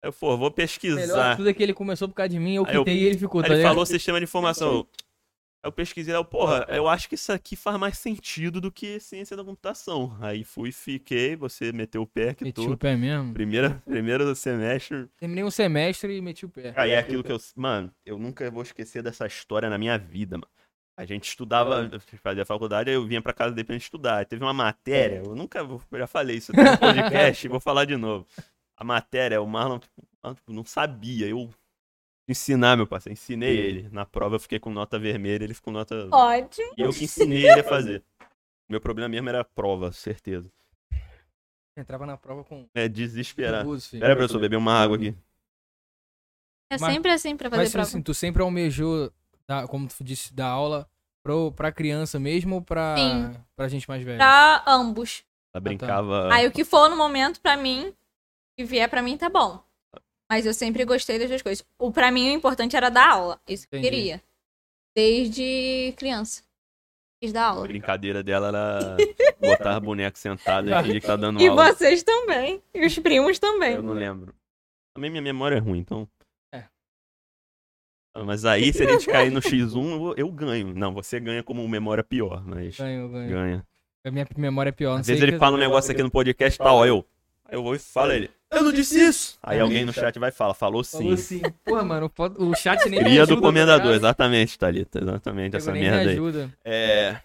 eu 0.04 0.14
pô, 0.14 0.30
vou 0.38 0.38
Melhor 0.38 0.54
pesquisar. 0.54 1.36
tudo 1.36 1.50
é 1.50 1.54
que 1.54 1.64
ele 1.64 1.74
começou 1.74 2.08
por 2.08 2.16
causa 2.16 2.30
de 2.30 2.40
mim, 2.40 2.56
eu 2.56 2.66
Aí 2.66 2.76
eu- 2.76 2.86
quitei 2.86 3.00
e 3.02 3.04
ele 3.06 3.18
ficou, 3.18 3.42
tá 3.42 3.48
ele 3.50 3.62
falou 3.62 3.86
sistema 3.86 4.20
de 4.20 4.24
informação. 4.24 4.88
Eu, 5.64 5.68
aí 5.68 5.70
eu 5.70 5.72
pesquisei, 5.72 6.16
eu, 6.16 6.24
porra, 6.24 6.66
eu 6.70 6.88
acho 6.88 7.10
que 7.10 7.16
isso 7.16 7.32
aqui 7.32 7.56
faz 7.56 7.78
mais 7.78 7.98
sentido 7.98 8.62
do 8.62 8.72
que 8.72 9.00
ciência 9.00 9.36
da 9.36 9.44
computação. 9.44 10.18
Aí 10.22 10.44
fui, 10.44 10.72
fiquei, 10.72 11.36
você 11.36 11.72
meteu 11.72 12.04
o 12.04 12.08
pé 12.08 12.34
que 12.34 12.44
Meti 12.44 12.62
tu. 12.62 12.72
o 12.72 12.78
pé 12.78 12.96
mesmo. 12.96 13.34
Primeira, 13.34 13.82
primeiro 13.86 14.36
semestre. 14.36 15.08
Terminei 15.18 15.44
um 15.44 15.52
semestre 15.52 16.16
e 16.16 16.22
meti 16.22 16.46
o 16.46 16.50
pé. 16.50 16.74
Aí 16.76 16.92
é 16.92 16.98
aquilo 16.98 17.24
que 17.24 17.32
eu. 17.32 17.38
Mano, 17.56 17.92
eu 18.06 18.18
nunca 18.18 18.50
vou 18.52 18.62
esquecer 18.64 19.02
dessa 19.02 19.26
história 19.26 19.70
na 19.70 19.78
minha 19.78 19.98
vida, 19.98 20.38
mano. 20.38 20.50
A 21.00 21.06
gente 21.06 21.28
estudava, 21.28 21.92
fazia 22.24 22.44
faculdade, 22.44 22.90
aí 22.90 22.96
eu 22.96 23.06
vinha 23.06 23.22
pra 23.22 23.32
casa 23.32 23.54
depois 23.54 23.78
de 23.78 23.84
estudar. 23.84 24.18
Aí 24.18 24.26
Teve 24.26 24.44
uma 24.44 24.54
matéria, 24.54 25.22
eu 25.24 25.36
nunca 25.36 25.60
eu 25.60 25.80
já 25.94 26.08
falei 26.08 26.38
isso 26.38 26.52
no 26.56 26.78
podcast 26.80 27.46
e 27.46 27.50
vou 27.50 27.60
falar 27.60 27.86
de 27.86 27.96
novo. 27.96 28.26
A 28.76 28.84
matéria, 28.84 29.40
o 29.40 29.46
Marlon 29.46 29.78
tipo, 29.80 30.52
não 30.52 30.66
sabia, 30.66 31.28
eu 31.28 31.50
ensinar, 32.28 32.76
meu 32.76 32.88
parceiro, 32.88 33.14
ensinei 33.14 33.58
ele. 33.58 33.90
Na 33.90 34.06
prova 34.06 34.36
eu 34.36 34.40
fiquei 34.40 34.60
com 34.60 34.70
nota 34.70 34.98
vermelha, 35.00 35.44
ele 35.44 35.54
ficou 35.54 35.72
com 35.74 35.78
nota. 35.80 36.08
Ótimo. 36.12 36.74
E 36.78 36.82
eu 36.82 36.92
que 36.92 37.04
ensinei 37.06 37.48
ele 37.50 37.60
a 37.60 37.64
fazer. 37.64 38.04
Meu 38.70 38.82
problema 38.82 39.08
mesmo 39.10 39.30
era 39.30 39.42
a 39.42 39.46
prova, 39.46 39.92
certeza. 39.92 40.52
Entrava 41.78 42.06
na 42.06 42.18
prova 42.18 42.44
com 42.44 42.68
É 42.74 42.88
desesperar. 42.88 43.58
nervoso, 43.64 43.90
filho. 43.90 44.02
Pera, 44.02 44.16
professor, 44.16 44.40
beber 44.40 44.56
uma 44.58 44.74
água 44.74 44.98
aqui. 44.98 45.16
É 46.72 46.78
Mas- 46.80 46.94
sempre 46.94 47.12
assim 47.12 47.38
pra 47.38 47.50
fazer 47.50 47.62
Mas 47.64 47.72
prova. 47.72 47.88
assim, 47.88 48.02
tu 48.02 48.14
sempre 48.14 48.42
almejou, 48.42 49.12
dar, 49.48 49.68
como 49.68 49.88
tu 49.88 50.04
disse, 50.04 50.34
dar 50.34 50.48
aula 50.50 50.90
pro, 51.24 51.52
pra 51.54 51.72
criança 51.72 52.20
mesmo 52.20 52.56
ou 52.56 52.62
pra, 52.62 52.96
Sim. 52.98 53.42
pra 53.56 53.68
gente 53.70 53.88
mais 53.88 54.04
velha? 54.04 54.18
Pra 54.18 54.64
ambos. 54.68 55.24
Ela 55.54 55.62
brincava. 55.62 56.34
Aí 56.34 56.46
o 56.48 56.52
que 56.52 56.66
for 56.66 56.90
no 56.90 56.98
momento, 56.98 57.40
pra 57.40 57.56
mim, 57.56 57.94
que 58.58 58.66
vier 58.66 58.90
pra 58.90 59.02
mim, 59.02 59.16
tá 59.18 59.30
bom. 59.30 59.64
Mas 60.30 60.46
eu 60.46 60.54
sempre 60.54 60.84
gostei 60.86 61.18
das 61.18 61.30
duas 61.30 61.42
coisas. 61.42 61.66
O, 61.80 61.92
pra 61.92 62.12
mim, 62.12 62.30
o 62.30 62.34
importante 62.34 62.76
era 62.76 62.90
dar 62.90 63.10
aula. 63.12 63.40
Isso 63.48 63.68
que 63.68 63.76
eu 63.76 63.82
queria. 63.82 64.22
Desde 64.96 65.94
criança. 65.98 66.44
Quis 67.22 67.32
dar 67.32 67.46
A 67.46 67.50
aula. 67.50 67.68
brincadeira 67.68 68.22
dela 68.22 68.48
era 68.50 68.98
botar 69.42 69.80
boneco 69.80 70.18
sentado 70.20 70.70
e 70.70 71.02
tá 71.02 71.16
dando 71.16 71.42
E 71.42 71.48
aula. 71.48 71.74
vocês 71.74 72.04
também. 72.04 72.62
E 72.74 72.86
os 72.86 72.98
primos 73.00 73.40
também. 73.40 73.74
Eu 73.76 73.84
não 73.84 73.94
lembro. 73.94 74.36
Também 74.94 75.10
minha 75.10 75.22
memória 75.22 75.56
é 75.56 75.60
ruim, 75.60 75.80
então. 75.80 76.08
É. 76.54 76.66
Ah, 78.16 78.24
Mas 78.24 78.46
aí, 78.46 78.72
se 78.74 78.84
a 78.84 78.92
gente 78.92 79.06
cair 79.10 79.32
no 79.32 79.40
X1, 79.40 79.76
eu, 79.92 80.14
eu 80.18 80.32
ganho. 80.32 80.74
Não, 80.74 80.94
você 80.94 81.20
ganha 81.20 81.42
como 81.42 81.68
memória 81.68 82.04
pior, 82.04 82.44
mas 82.46 82.78
Ganho, 82.78 83.10
ganho. 83.10 83.30
ganha. 83.30 83.68
A 84.06 84.12
minha 84.12 84.28
memória 84.38 84.70
é 84.70 84.74
pior. 84.74 85.00
Às 85.00 85.08
vezes 85.08 85.22
ele 85.24 85.38
fala 85.40 85.56
um 85.56 85.60
negócio 85.60 85.92
aqui 85.92 86.04
no 86.04 86.12
podcast, 86.12 86.58
tal, 86.58 86.82
aí 86.84 86.90
eu. 86.90 87.06
Aí 87.48 87.56
eu 87.56 87.64
vou 87.64 87.76
e 87.76 87.80
falo 87.80 88.12
ele. 88.12 88.30
Eu 88.52 88.64
não 88.64 88.72
disse 88.72 89.00
isso! 89.00 89.38
Aí 89.44 89.60
alguém 89.60 89.86
no 89.86 89.94
chat 89.94 90.18
vai 90.20 90.30
e 90.30 90.34
fala, 90.34 90.54
falou 90.54 90.84
sim. 90.84 90.98
Falou 90.98 91.14
assim. 91.14 91.42
Porra, 91.66 91.84
mano, 91.84 92.12
o 92.38 92.56
chat 92.56 92.88
nem 92.90 93.00
Cria 93.00 93.26
do 93.26 93.42
comendador, 93.42 93.78
tá 93.80 93.84
ligado? 93.84 93.96
exatamente, 93.96 94.58
Thalita. 94.58 95.00
Exatamente, 95.00 95.56
essa 95.56 95.72
nem 95.72 95.84
me 95.84 95.90
merda 95.90 96.12
aí. 96.12 96.52
É. 96.64 97.22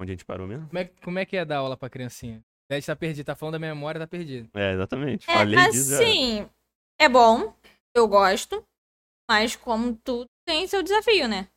Onde 0.00 0.12
a 0.12 0.14
gente 0.14 0.24
parou 0.24 0.46
mesmo? 0.46 0.66
Como 0.68 0.78
é, 0.78 0.84
como 1.02 1.18
é 1.18 1.24
que 1.24 1.36
é 1.36 1.44
dar 1.44 1.58
aula 1.58 1.76
pra 1.76 1.88
criancinha? 1.88 2.42
Deve 2.68 2.84
tá 2.84 2.96
perdido, 2.96 3.26
tá 3.26 3.34
falando 3.34 3.54
da 3.54 3.58
minha 3.58 3.74
memória, 3.74 4.00
tá 4.00 4.06
perdido. 4.06 4.48
É, 4.54 4.72
exatamente. 4.72 5.30
É, 5.30 5.34
Falei 5.34 5.70
disso 5.70 5.94
assim, 5.94 6.48
é 6.98 7.08
bom. 7.08 7.54
Eu 7.94 8.08
gosto. 8.08 8.64
Mas 9.28 9.56
como 9.56 9.94
tudo 9.96 10.26
tem 10.46 10.66
seu 10.66 10.82
desafio, 10.82 11.28
né? 11.28 11.48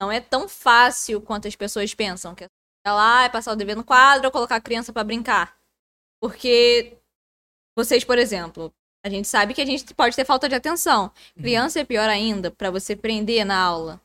Não 0.00 0.10
é 0.10 0.20
tão 0.20 0.48
fácil 0.48 1.20
quanto 1.20 1.46
as 1.46 1.54
pessoas 1.54 1.94
pensam. 1.94 2.34
Que 2.34 2.44
é 2.44 2.48
lá, 2.92 3.24
é 3.24 3.28
passar 3.28 3.52
o 3.52 3.56
dever 3.56 3.76
no 3.76 3.84
quadro 3.84 4.26
ou 4.26 4.32
colocar 4.32 4.56
a 4.56 4.60
criança 4.60 4.92
pra 4.92 5.04
brincar. 5.04 5.56
Porque 6.20 6.98
vocês, 7.76 8.04
por 8.04 8.18
exemplo, 8.18 8.72
a 9.04 9.08
gente 9.10 9.28
sabe 9.28 9.54
que 9.54 9.60
a 9.60 9.66
gente 9.66 9.92
pode 9.94 10.16
ter 10.16 10.24
falta 10.24 10.48
de 10.48 10.54
atenção. 10.54 11.12
Criança 11.36 11.80
é 11.80 11.84
pior 11.84 12.08
ainda 12.08 12.50
pra 12.50 12.70
você 12.70 12.96
prender 12.96 13.44
na 13.44 13.58
aula. 13.60 14.00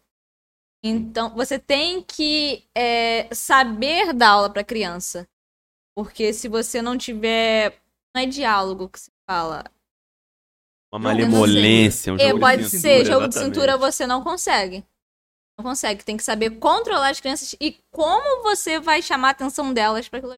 Então, 0.84 1.36
você 1.36 1.60
tem 1.60 2.02
que 2.02 2.65
é, 2.76 3.28
saber 3.34 4.13
dar 4.13 4.30
aula 4.30 4.50
pra 4.50 4.63
criança. 4.63 5.28
Porque 5.96 6.32
se 6.34 6.48
você 6.48 6.82
não 6.82 6.98
tiver. 6.98 7.78
Não 8.15 8.24
é 8.24 8.26
diálogo 8.26 8.89
que 8.89 9.00
se 9.00 9.12
fala. 9.30 9.65
Uma 10.92 11.00
malemolência, 11.00 12.13
um 12.13 12.15
É, 12.18 12.30
jogo 12.30 12.39
pode 12.39 12.63
de 12.63 12.70
ser, 12.70 12.80
cintura, 12.80 13.06
jogo 13.06 13.28
de 13.28 13.36
cintura 13.36 13.78
você 13.78 14.08
não 14.08 14.24
consegue. 14.24 14.84
Não 15.60 15.63
consegue. 15.63 16.04
Tem 16.06 16.15
que 16.15 16.24
saber 16.24 16.52
controlar 16.52 17.10
as 17.10 17.19
crianças 17.19 17.54
e 17.60 17.78
como 17.91 18.41
você 18.43 18.80
vai 18.80 19.02
chamar 19.02 19.28
a 19.28 19.32
atenção 19.32 19.74
delas 19.74 20.08
para 20.08 20.19
aquilo. 20.19 20.34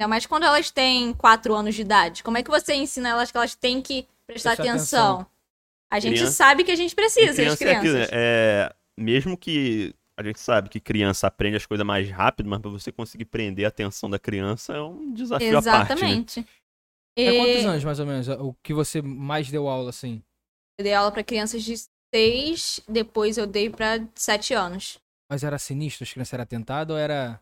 Ainda 0.00 0.08
mais 0.08 0.24
quando 0.26 0.44
elas 0.44 0.70
têm 0.70 1.12
4 1.12 1.54
anos 1.54 1.74
de 1.74 1.82
idade. 1.82 2.22
Como 2.24 2.38
é 2.38 2.42
que 2.42 2.50
você 2.50 2.74
ensina 2.74 3.10
elas 3.10 3.30
que 3.30 3.36
elas 3.36 3.54
têm 3.54 3.80
que 3.82 4.06
prestar 4.26 4.56
Prestar 4.56 4.62
atenção? 4.72 5.14
atenção. 5.16 5.30
A 5.92 6.00
gente 6.00 6.14
Criança- 6.16 6.32
sabe 6.32 6.64
que 6.64 6.72
a 6.72 6.76
gente 6.76 6.94
precisa 6.94 7.34
criança 7.34 7.64
é 7.64 7.70
aquilo, 7.76 7.92
crianças. 7.92 8.10
né? 8.10 8.18
É, 8.18 8.74
mesmo 8.98 9.36
que 9.36 9.94
a 10.18 10.22
gente 10.22 10.40
sabe 10.40 10.68
que 10.68 10.80
criança 10.80 11.26
aprende 11.26 11.56
as 11.56 11.66
coisas 11.66 11.86
mais 11.86 12.08
rápido, 12.10 12.48
mas 12.48 12.60
pra 12.60 12.70
você 12.70 12.90
conseguir 12.90 13.26
prender 13.26 13.66
a 13.66 13.68
atenção 13.68 14.08
da 14.08 14.18
criança 14.18 14.72
é 14.72 14.80
um 14.82 15.12
desafio 15.12 15.58
à 15.58 15.62
parte, 15.62 15.88
né? 15.90 15.94
Exatamente. 15.94 16.46
É 17.16 17.30
E 17.30 17.38
quantos 17.38 17.64
anos, 17.66 17.84
mais 17.84 18.00
ou 18.00 18.06
menos, 18.06 18.28
o 18.28 18.54
que 18.62 18.72
você 18.74 19.00
mais 19.02 19.48
deu 19.50 19.68
aula, 19.68 19.90
assim? 19.90 20.20
Eu 20.80 20.84
dei 20.84 20.94
aula 20.94 21.12
para 21.12 21.22
crianças 21.22 21.62
de 21.62 21.74
6, 22.14 22.80
depois 22.88 23.36
eu 23.36 23.44
dei 23.44 23.68
para 23.68 24.06
7 24.14 24.54
anos. 24.54 25.00
Mas 25.28 25.42
era 25.42 25.58
sinistro? 25.58 26.04
As 26.04 26.12
crianças 26.12 26.32
eram 26.32 26.44
atentadas 26.44 26.94
ou 26.94 27.00
era... 27.00 27.40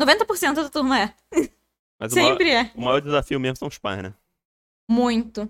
90% 0.00 0.54
da 0.54 0.70
turma 0.70 0.98
é. 0.98 1.14
Mas 2.00 2.12
o 2.12 2.16
maior, 2.16 2.28
Sempre 2.30 2.50
é. 2.50 2.72
o 2.74 2.80
maior 2.80 3.00
desafio 3.00 3.38
mesmo 3.38 3.56
são 3.56 3.68
os 3.68 3.78
pais, 3.78 4.02
né? 4.02 4.14
Muito. 4.90 5.48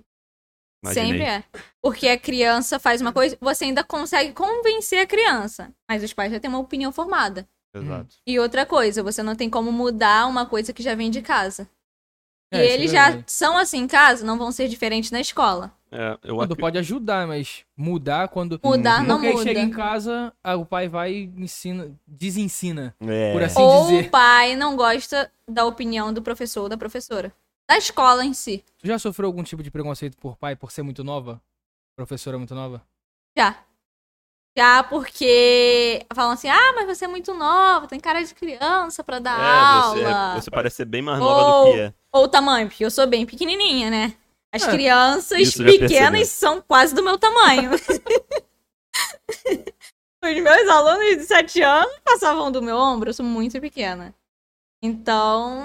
Imaginei. 0.84 1.12
Sempre 1.12 1.22
é. 1.22 1.44
Porque 1.80 2.08
a 2.08 2.18
criança 2.18 2.78
faz 2.80 3.00
uma 3.00 3.12
coisa, 3.12 3.38
você 3.40 3.66
ainda 3.66 3.84
consegue 3.84 4.32
convencer 4.32 4.98
a 4.98 5.06
criança. 5.06 5.72
Mas 5.88 6.02
os 6.02 6.12
pais 6.12 6.32
já 6.32 6.40
têm 6.40 6.50
uma 6.50 6.58
opinião 6.58 6.90
formada. 6.90 7.48
Exato. 7.72 8.16
E 8.26 8.38
outra 8.38 8.66
coisa, 8.66 9.02
você 9.02 9.22
não 9.22 9.36
tem 9.36 9.48
como 9.48 9.70
mudar 9.70 10.26
uma 10.26 10.44
coisa 10.44 10.72
que 10.72 10.82
já 10.82 10.94
vem 10.94 11.10
de 11.10 11.22
casa. 11.22 11.70
É, 12.52 12.58
e 12.58 12.68
é 12.68 12.74
eles 12.74 12.90
já 12.90 13.06
verdade. 13.06 13.32
são 13.32 13.56
assim 13.56 13.78
em 13.78 13.86
casa, 13.86 14.26
não 14.26 14.36
vão 14.36 14.50
ser 14.52 14.68
diferentes 14.68 15.10
na 15.10 15.20
escola. 15.20 15.74
É, 15.92 16.18
eu 16.24 16.40
ac... 16.40 16.54
pode 16.56 16.78
ajudar, 16.78 17.26
mas 17.26 17.64
mudar 17.76 18.28
quando... 18.28 18.58
Mudar 18.64 19.04
não 19.04 19.16
Porque 19.16 19.26
aí 19.26 19.32
muda. 19.34 19.44
chega 19.44 19.60
em 19.60 19.70
casa, 19.70 20.32
o 20.58 20.64
pai 20.64 20.88
vai 20.88 21.12
e 21.12 21.32
ensina, 21.36 21.92
desensina. 22.06 22.94
é, 23.00 23.32
por 23.32 23.42
assim 23.42 23.60
Ou 23.60 23.84
dizer. 23.88 24.06
o 24.06 24.10
pai 24.10 24.56
não 24.56 24.74
gosta 24.74 25.30
da 25.46 25.66
opinião 25.66 26.12
do 26.12 26.22
professor 26.22 26.62
ou 26.62 26.68
da 26.70 26.78
professora. 26.78 27.30
Da 27.68 27.76
escola 27.76 28.24
em 28.24 28.32
si. 28.32 28.64
Tu 28.78 28.86
já 28.86 28.98
sofreu 28.98 29.26
algum 29.26 29.42
tipo 29.42 29.62
de 29.62 29.70
preconceito 29.70 30.16
por 30.16 30.36
pai 30.36 30.56
por 30.56 30.72
ser 30.72 30.82
muito 30.82 31.04
nova? 31.04 31.40
Professora 31.94 32.38
muito 32.38 32.54
nova? 32.54 32.82
Já. 33.36 33.54
Já 34.56 34.82
porque 34.82 36.04
falam 36.14 36.32
assim, 36.32 36.48
ah, 36.48 36.72
mas 36.74 36.86
você 36.86 37.06
é 37.06 37.08
muito 37.08 37.32
nova, 37.32 37.86
tem 37.86 37.98
cara 38.00 38.22
de 38.22 38.34
criança 38.34 39.02
pra 39.02 39.18
dar 39.18 39.38
É, 39.38 39.94
você, 39.98 40.04
aula. 40.04 40.40
você 40.40 40.50
parece 40.50 40.76
ser 40.76 40.84
bem 40.84 41.00
mais 41.00 41.18
nova 41.18 41.68
do 41.68 41.72
que 41.74 41.80
é. 41.80 41.94
Ou 42.12 42.24
o 42.24 42.28
tamanho, 42.28 42.68
porque 42.68 42.84
eu 42.84 42.90
sou 42.90 43.06
bem 43.06 43.24
pequenininha, 43.24 43.90
né? 43.90 44.14
As 44.54 44.62
É, 44.62 44.70
crianças 44.70 45.38
isso 45.38 45.64
pequenas 45.64 46.28
são 46.28 46.60
quase 46.60 46.94
do 46.94 47.02
meu 47.02 47.16
tamanho. 47.18 47.70
Os 50.24 50.34
meus 50.40 50.68
alunos 50.68 51.16
de 51.18 51.24
7 51.24 51.62
anos 51.62 51.98
passavam 52.04 52.52
do 52.52 52.62
meu 52.62 52.76
ombro, 52.76 53.10
eu 53.10 53.14
sou 53.14 53.24
muito 53.26 53.60
pequena. 53.60 54.14
Então, 54.82 55.64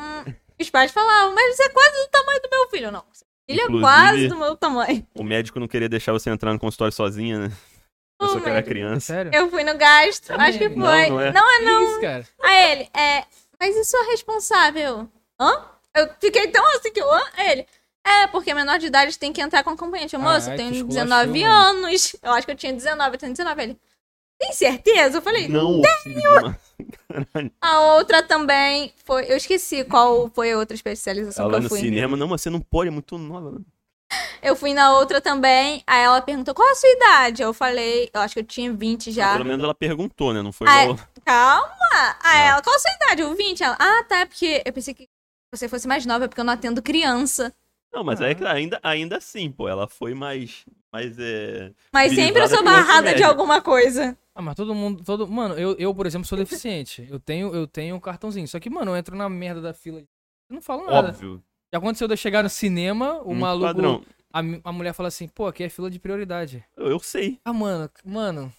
os 0.60 0.70
pais 0.70 0.92
falavam, 0.92 1.34
mas 1.36 1.56
você 1.56 1.64
é 1.64 1.70
quase 1.70 2.04
do 2.06 2.10
tamanho 2.10 2.42
do 2.42 2.50
meu 2.50 2.70
filho. 2.70 2.92
Não, 2.92 3.04
seu 3.14 3.28
filho 3.48 3.78
é 3.78 3.82
quase 3.82 4.28
do 4.28 4.36
meu 4.36 4.56
tamanho. 4.58 5.06
O 5.14 5.24
médico 5.24 5.60
não 5.60 5.68
queria 5.68 5.88
deixar 5.90 6.12
você 6.12 6.30
entrar 6.30 6.54
no 6.54 6.60
consultório 6.60 6.92
sozinha, 6.94 7.38
né? 7.40 7.52
Eu 8.20 8.30
só 8.30 8.40
que 8.40 8.50
era 8.50 8.64
criança. 8.64 9.14
Sério? 9.14 9.32
Eu 9.34 9.48
fui 9.50 9.64
no 9.64 9.78
gastro, 9.78 10.36
Também. 10.36 10.50
acho 10.50 10.58
que 10.58 10.70
Não, 10.70 10.88
foi. 10.88 11.10
não 11.10 11.20
é. 11.22 11.32
não 11.32 11.52
é 11.52 11.60
não. 11.62 11.84
isso, 11.92 12.02
cara? 12.02 12.28
Aí 12.42 12.72
ele, 12.72 12.90
é, 12.98 13.26
mas 13.60 13.76
e 13.76 13.84
sua 13.86 14.04
responsável? 14.06 15.08
Hã? 15.40 15.66
Eu 15.96 16.10
fiquei 16.20 16.48
tão 16.48 16.66
assim 16.76 16.92
que 16.92 17.00
eu, 17.00 17.12
hã? 17.12 17.22
Ele, 17.38 17.68
é, 18.08 18.28
porque 18.28 18.54
menor 18.54 18.80
de 18.80 18.88
idade 18.88 19.18
tem 19.20 19.34
que 19.34 19.42
entrar 19.42 19.64
com 19.64 19.72
acompanhante. 19.72 20.16
Eu, 20.16 20.22
Moça, 20.22 20.52
eu 20.54 20.58
tenho 20.58 20.72
te 20.74 20.84
19 20.84 21.40
esculachou, 21.40 21.56
mano. 21.74 21.86
anos. 21.88 22.16
Eu 22.22 22.32
acho 22.34 22.46
que 22.48 22.52
eu 22.52 22.56
tinha 22.56 22.74
19, 22.74 23.16
eu 23.16 23.20
tenho 23.20 23.32
19. 23.34 23.62
Ele, 23.64 23.80
tem 24.40 24.54
certeza? 24.54 25.18
Eu 25.18 25.22
falei, 25.22 25.48
Não, 25.48 25.82
filho 26.04 26.22
Caralho. 27.10 27.52
a 27.62 27.80
outra 27.96 28.22
também 28.22 28.94
foi, 29.04 29.26
eu 29.32 29.38
esqueci 29.38 29.84
qual 29.84 30.30
foi 30.34 30.52
a 30.52 30.58
outra 30.58 30.76
especialização 30.76 31.46
Ela 31.46 31.54
que 31.56 31.60
no 31.62 31.66
eu 31.66 31.70
fui. 31.70 31.80
cinema, 31.80 32.16
não, 32.16 32.28
mas 32.28 32.42
você 32.42 32.50
não 32.50 32.60
pode, 32.62 32.90
é 32.90 32.92
muito 32.92 33.18
nova. 33.18 33.52
né? 33.52 33.58
Eu 34.42 34.56
fui 34.56 34.74
na 34.74 34.94
outra 34.98 35.20
também, 35.20 35.84
aí 35.86 36.04
ela 36.04 36.22
perguntou, 36.22 36.54
qual 36.54 36.70
a 36.72 36.76
sua 36.76 36.90
idade? 36.90 37.42
Eu 37.42 37.52
falei, 37.54 38.10
eu 38.14 38.22
acho 38.22 38.36
que 38.36 38.40
eu 38.40 38.44
tinha 38.46 38.72
20 38.72 39.12
já. 39.12 39.34
Pelo 39.34 39.44
menos 39.46 39.64
ela 39.64 39.74
perguntou, 39.76 40.34
né? 40.34 40.42
Não 40.42 40.52
foi 40.54 40.68
Ah, 40.70 40.84
igual. 40.84 41.00
Calma! 41.26 42.16
Aí 42.24 42.42
Ah. 42.42 42.46
ela, 42.52 42.62
qual 42.62 42.76
a 42.76 42.80
sua 42.80 42.92
idade? 42.92 43.22
Eu 43.24 43.36
20? 43.36 43.64
Ela, 43.64 43.76
ah, 43.80 44.04
tá, 44.08 44.20
é 44.20 44.26
porque 44.26 44.62
eu 44.66 44.72
pensei 44.72 44.94
que 44.94 45.10
você 45.52 45.68
fosse 45.68 45.88
mais 45.88 46.06
nova, 46.06 46.26
é 46.26 46.28
porque 46.28 46.40
eu 46.40 46.46
não 46.46 46.54
atendo 46.54 46.82
criança. 46.82 47.54
Não, 47.94 48.04
mas 48.04 48.22
é 48.22 48.36
que 48.36 48.44
ainda, 48.44 48.80
ainda 48.84 49.18
assim, 49.18 49.52
pô, 49.52 49.68
ela 49.68 49.88
foi 49.88 50.14
mais. 50.14 50.66
mais 50.92 51.18
é... 51.20 51.72
Mas 51.92 52.14
sempre 52.14 52.42
eu 52.42 52.48
sou 52.48 52.64
barrada 52.64 53.14
de 53.16 53.24
alguma 53.24 53.62
coisa. 53.62 54.18
Ah, 54.36 54.42
mas 54.42 54.56
todo 54.56 54.76
mundo. 54.76 55.04
Todo... 55.04 55.28
Mano, 55.28 55.56
eu, 55.56 55.76
eu, 55.78 55.94
por 55.96 56.06
exemplo, 56.06 56.28
sou 56.28 56.38
deficiente. 56.38 57.08
Eu 57.10 57.20
tenho, 57.20 57.54
eu 57.56 57.66
tenho 57.66 57.96
um 57.96 58.00
cartãozinho. 58.00 58.48
Só 58.48 58.60
que, 58.60 58.70
mano, 58.70 58.92
eu 58.92 58.98
entro 58.98 59.16
na 59.16 59.28
merda 59.28 59.62
da 59.62 59.74
fila. 59.74 60.00
Eu 60.00 60.54
não 60.54 60.62
falo 60.62 60.86
nada. 60.86 61.10
Óbvio. 61.10 61.44
Já 61.74 61.80
aconteceu 61.80 62.08
de 62.08 62.14
eu 62.14 62.18
chegar 62.18 62.44
no 62.44 62.50
cinema, 62.50 63.22
o 63.22 63.30
muito 63.30 63.40
maluco. 63.40 63.66
Padrão. 63.66 64.04
A, 64.32 64.40
a 64.66 64.72
mulher 64.72 64.94
fala 64.94 65.08
assim, 65.08 65.28
pô, 65.28 65.48
aqui 65.48 65.64
é 65.64 65.70
fila 65.70 65.90
de 65.90 66.00
prioridade. 66.00 66.64
Eu, 66.76 66.88
eu 66.88 67.00
sei. 67.00 67.40
Ah, 67.44 67.52
mano, 67.54 67.90
mano. 68.06 68.54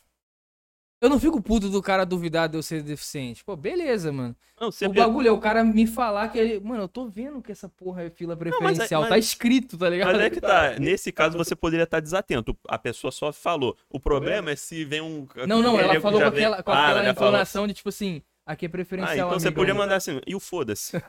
Eu 1.00 1.08
não 1.08 1.20
fico 1.20 1.40
puto 1.40 1.68
do 1.70 1.80
cara 1.80 2.04
duvidar 2.04 2.48
de 2.48 2.58
eu 2.58 2.62
ser 2.62 2.82
deficiente. 2.82 3.44
Pô, 3.44 3.54
beleza, 3.54 4.10
mano. 4.12 4.34
Não, 4.60 4.72
você 4.72 4.84
o 4.86 4.92
bagulho 4.92 5.28
é 5.28 5.30
o 5.30 5.38
cara 5.38 5.62
me 5.62 5.86
falar 5.86 6.28
que 6.28 6.38
ele. 6.38 6.58
Mano, 6.58 6.82
eu 6.82 6.88
tô 6.88 7.06
vendo 7.06 7.40
que 7.40 7.52
essa 7.52 7.68
porra 7.68 8.02
é 8.02 8.10
fila 8.10 8.34
mas 8.34 8.48
é- 8.48 8.50
preferencial. 8.58 9.04
Tá 9.04 9.10
mas- 9.10 9.24
escrito, 9.26 9.78
tá 9.78 9.88
ligado? 9.88 10.12
Mas 10.12 10.20
é 10.22 10.30
que 10.30 10.40
tá. 10.40 10.74
Nesse 10.80 11.12
caso 11.12 11.38
você 11.38 11.54
poderia 11.54 11.84
estar 11.84 12.00
desatento. 12.00 12.56
A 12.66 12.76
pessoa 12.76 13.12
só 13.12 13.32
falou. 13.32 13.76
O 13.88 14.00
problema 14.00 14.50
é 14.50 14.56
se 14.56 14.84
vem 14.84 15.00
um. 15.00 15.28
Não, 15.46 15.62
não, 15.62 15.78
ela 15.78 16.00
falou 16.00 16.20
com 16.20 16.26
aquela, 16.26 16.62
com 16.64 16.70
Ah, 16.72 16.74
aquela 16.86 16.98
ela 16.98 17.04
já 17.38 17.46
falou. 17.46 17.66
de 17.68 17.74
tipo 17.74 17.90
assim, 17.90 18.20
aqui 18.44 18.66
é 18.66 18.68
Ah, 18.68 18.70
preferencial. 18.70 19.28
então 19.28 19.38
você 19.38 19.46
amigão. 19.48 19.62
podia 19.62 19.74
mandar 19.74 19.96
assim, 19.96 20.20
e 20.26 20.34
o 20.34 20.40
foda-se. 20.40 21.00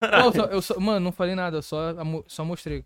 Não, 0.00 0.24
eu 0.26 0.32
só, 0.32 0.44
eu 0.46 0.62
só- 0.62 0.80
mano, 0.80 1.00
não 1.00 1.12
falei 1.12 1.34
nada, 1.34 1.58
eu 1.58 1.62
só, 1.62 1.94
só 2.26 2.44
mostrei. 2.46 2.82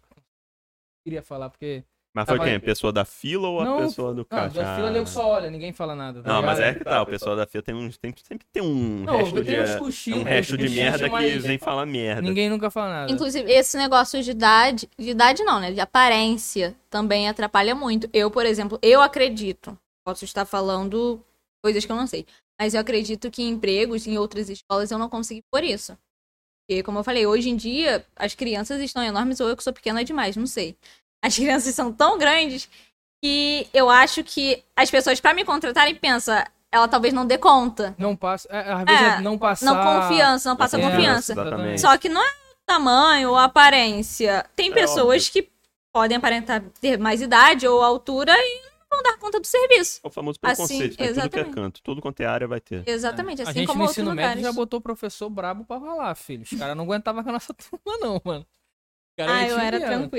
Queria 1.04 1.22
falar, 1.22 1.50
porque. 1.50 1.84
Mas 2.16 2.24
foi 2.26 2.38
Tava- 2.38 2.48
quem? 2.48 2.56
A 2.56 2.60
pessoa 2.60 2.90
da 2.90 3.04
fila 3.04 3.46
ou 3.46 3.60
a 3.60 3.64
Não, 3.66 3.76
pessoa 3.76 4.12
do 4.12 4.16
Não, 4.20 4.24
caixa? 4.24 4.54
da 4.54 4.74
fila 4.74 4.88
Ah. 4.88 4.90
nego 4.90 5.06
só 5.06 5.28
olha, 5.28 5.50
ninguém 5.50 5.70
fala 5.70 5.94
nada. 5.94 6.22
tá 6.22 6.32
Não, 6.32 6.40
mas 6.42 6.58
ligado? 6.58 6.74
é 6.74 6.78
que 6.78 6.84
tá, 6.84 7.02
o 7.02 7.06
pessoal 7.06 7.36
da 7.36 7.46
fila 7.46 7.62
tem 7.62 7.74
um, 7.74 7.90
tem, 7.90 8.14
sempre 8.26 8.46
tem 8.50 8.62
um 8.62 9.04
Não, 9.04 9.18
resto 9.18 9.44
de, 9.44 9.54
é, 9.54 9.78
cochilos, 9.78 10.20
um 10.20 10.24
resto 10.24 10.56
de 10.56 10.68
merda 10.70 11.04
que 11.04 11.10
mas 11.10 11.44
vem 11.44 11.58
falar 11.58 11.84
merda. 11.84 12.22
Ninguém 12.22 12.48
nunca 12.48 12.70
fala 12.70 12.88
nada. 12.90 13.12
Inclusive, 13.12 13.52
esse 13.52 13.76
negócio 13.76 14.22
de 14.22 14.30
idade, 14.30 14.88
de 14.98 15.10
idade 15.10 15.44
não, 15.44 15.60
né? 15.60 15.72
De 15.72 15.80
aparência 15.80 16.74
também 16.88 17.28
atrapalha 17.28 17.74
muito. 17.74 18.08
Eu, 18.14 18.30
por 18.30 18.46
exemplo, 18.46 18.78
eu 18.80 19.02
acredito, 19.02 19.78
posso 20.02 20.24
estar 20.24 20.46
falando 20.46 21.22
coisas 21.62 21.84
que 21.84 21.92
eu 21.92 21.96
não 21.96 22.06
sei, 22.06 22.24
mas 22.58 22.72
eu 22.72 22.80
acredito 22.80 23.30
que 23.30 23.42
em 23.42 23.50
empregos 23.50 24.06
em 24.06 24.16
outras 24.16 24.48
escolas 24.48 24.90
eu 24.90 24.96
não 24.98 25.10
consegui 25.10 25.42
por 25.52 25.62
isso. 25.62 25.98
Porque, 26.66 26.82
como 26.82 26.98
eu 26.98 27.04
falei, 27.04 27.26
hoje 27.26 27.50
em 27.50 27.56
dia 27.56 28.06
as 28.16 28.34
crianças 28.34 28.80
estão 28.80 29.02
enormes 29.02 29.38
ou 29.38 29.48
eu 29.50 29.56
que 29.56 29.62
sou 29.62 29.72
pequena 29.74 30.02
demais, 30.02 30.34
não 30.34 30.46
sei. 30.46 30.74
As 31.22 31.34
crianças 31.34 31.74
são 31.74 31.92
tão 31.92 32.18
grandes 32.18 32.68
que 33.22 33.68
eu 33.72 33.88
acho 33.90 34.22
que 34.22 34.62
as 34.76 34.90
pessoas, 34.90 35.20
pra 35.20 35.34
me 35.34 35.44
contratarem, 35.44 35.94
pensam, 35.94 36.42
ela 36.70 36.86
talvez 36.86 37.12
não 37.14 37.26
dê 37.26 37.38
conta. 37.38 37.94
Não 37.98 38.14
passa. 38.14 38.48
É, 38.50 38.72
às 38.72 38.84
vezes 38.84 39.02
É, 39.02 39.06
é 39.16 39.20
não 39.20 39.38
passar. 39.38 39.66
Não 39.66 40.00
confiança, 40.02 40.48
não 40.48 40.56
passa 40.56 40.78
É, 40.78 40.82
confiança. 40.82 41.32
exatamente. 41.32 41.80
Só 41.80 41.96
que 41.98 42.08
não 42.08 42.22
é 42.22 42.26
o 42.28 42.56
tamanho 42.66 43.30
ou 43.30 43.36
a 43.36 43.44
aparência. 43.44 44.44
Tem 44.54 44.70
É 44.70 44.74
pessoas 44.74 45.28
que 45.28 45.48
podem 45.92 46.16
aparentar 46.18 46.62
ter 46.80 46.98
mais 46.98 47.22
idade 47.22 47.66
ou 47.66 47.82
altura 47.82 48.32
e 48.36 48.60
não 48.90 48.98
vão 48.98 49.02
dar 49.02 49.18
conta 49.18 49.40
do 49.40 49.46
serviço. 49.46 50.00
É 50.04 50.06
o 50.06 50.10
famoso 50.10 50.38
Assim, 50.42 50.54
preconceito, 50.78 51.00
né? 51.00 51.08
Tudo 51.14 51.30
que 51.30 51.38
é 51.40 51.44
canto, 51.44 51.80
tudo 51.82 52.02
quanto 52.02 52.20
é 52.20 52.26
área 52.26 52.46
vai 52.46 52.60
ter. 52.60 52.86
Exatamente, 52.86 53.40
A 53.40 53.44
assim 53.48 53.60
gente 53.60 53.68
como 53.68 53.84
no 53.84 53.90
ensino 53.90 54.14
médio 54.14 54.42
já 54.44 54.52
botou 54.52 54.80
professor 54.80 55.30
brabo 55.30 55.64
pra 55.64 55.80
falar, 55.80 56.14
filho. 56.14 56.42
Os 56.42 56.50
caras 56.58 56.76
não 56.76 56.84
aguentavam 56.84 57.22
com 57.24 57.30
a 57.30 57.32
nossa 57.32 57.54
turma, 57.54 57.98
não, 57.98 58.20
mano. 58.22 58.40
Os 59.08 59.16
caras 59.16 59.34
Ah, 59.34 59.48
eu 59.48 59.58
era 59.58 59.78
piada. 59.80 60.10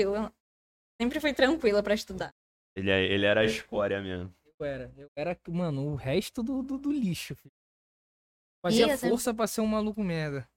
Sempre 1.00 1.20
fui 1.20 1.32
tranquila 1.32 1.82
pra 1.82 1.94
estudar. 1.94 2.34
Ele, 2.76 2.90
é- 2.90 3.04
ele 3.04 3.26
era 3.26 3.40
a 3.40 3.44
escória 3.44 4.00
mesmo. 4.02 4.34
Eu 4.58 4.66
era. 4.66 4.92
Eu 4.96 5.10
era, 5.16 5.38
mano, 5.48 5.92
o 5.92 5.94
resto 5.94 6.42
do, 6.42 6.62
do, 6.62 6.78
do 6.78 6.92
lixo, 6.92 7.34
filho. 7.36 7.52
Fazia 8.64 8.86
Ih, 8.86 8.90
eu 8.90 8.96
sempre- 8.96 9.10
força 9.10 9.32
pra 9.34 9.46
ser 9.46 9.60
um 9.60 9.66
maluco 9.66 10.02
merda. 10.02 10.48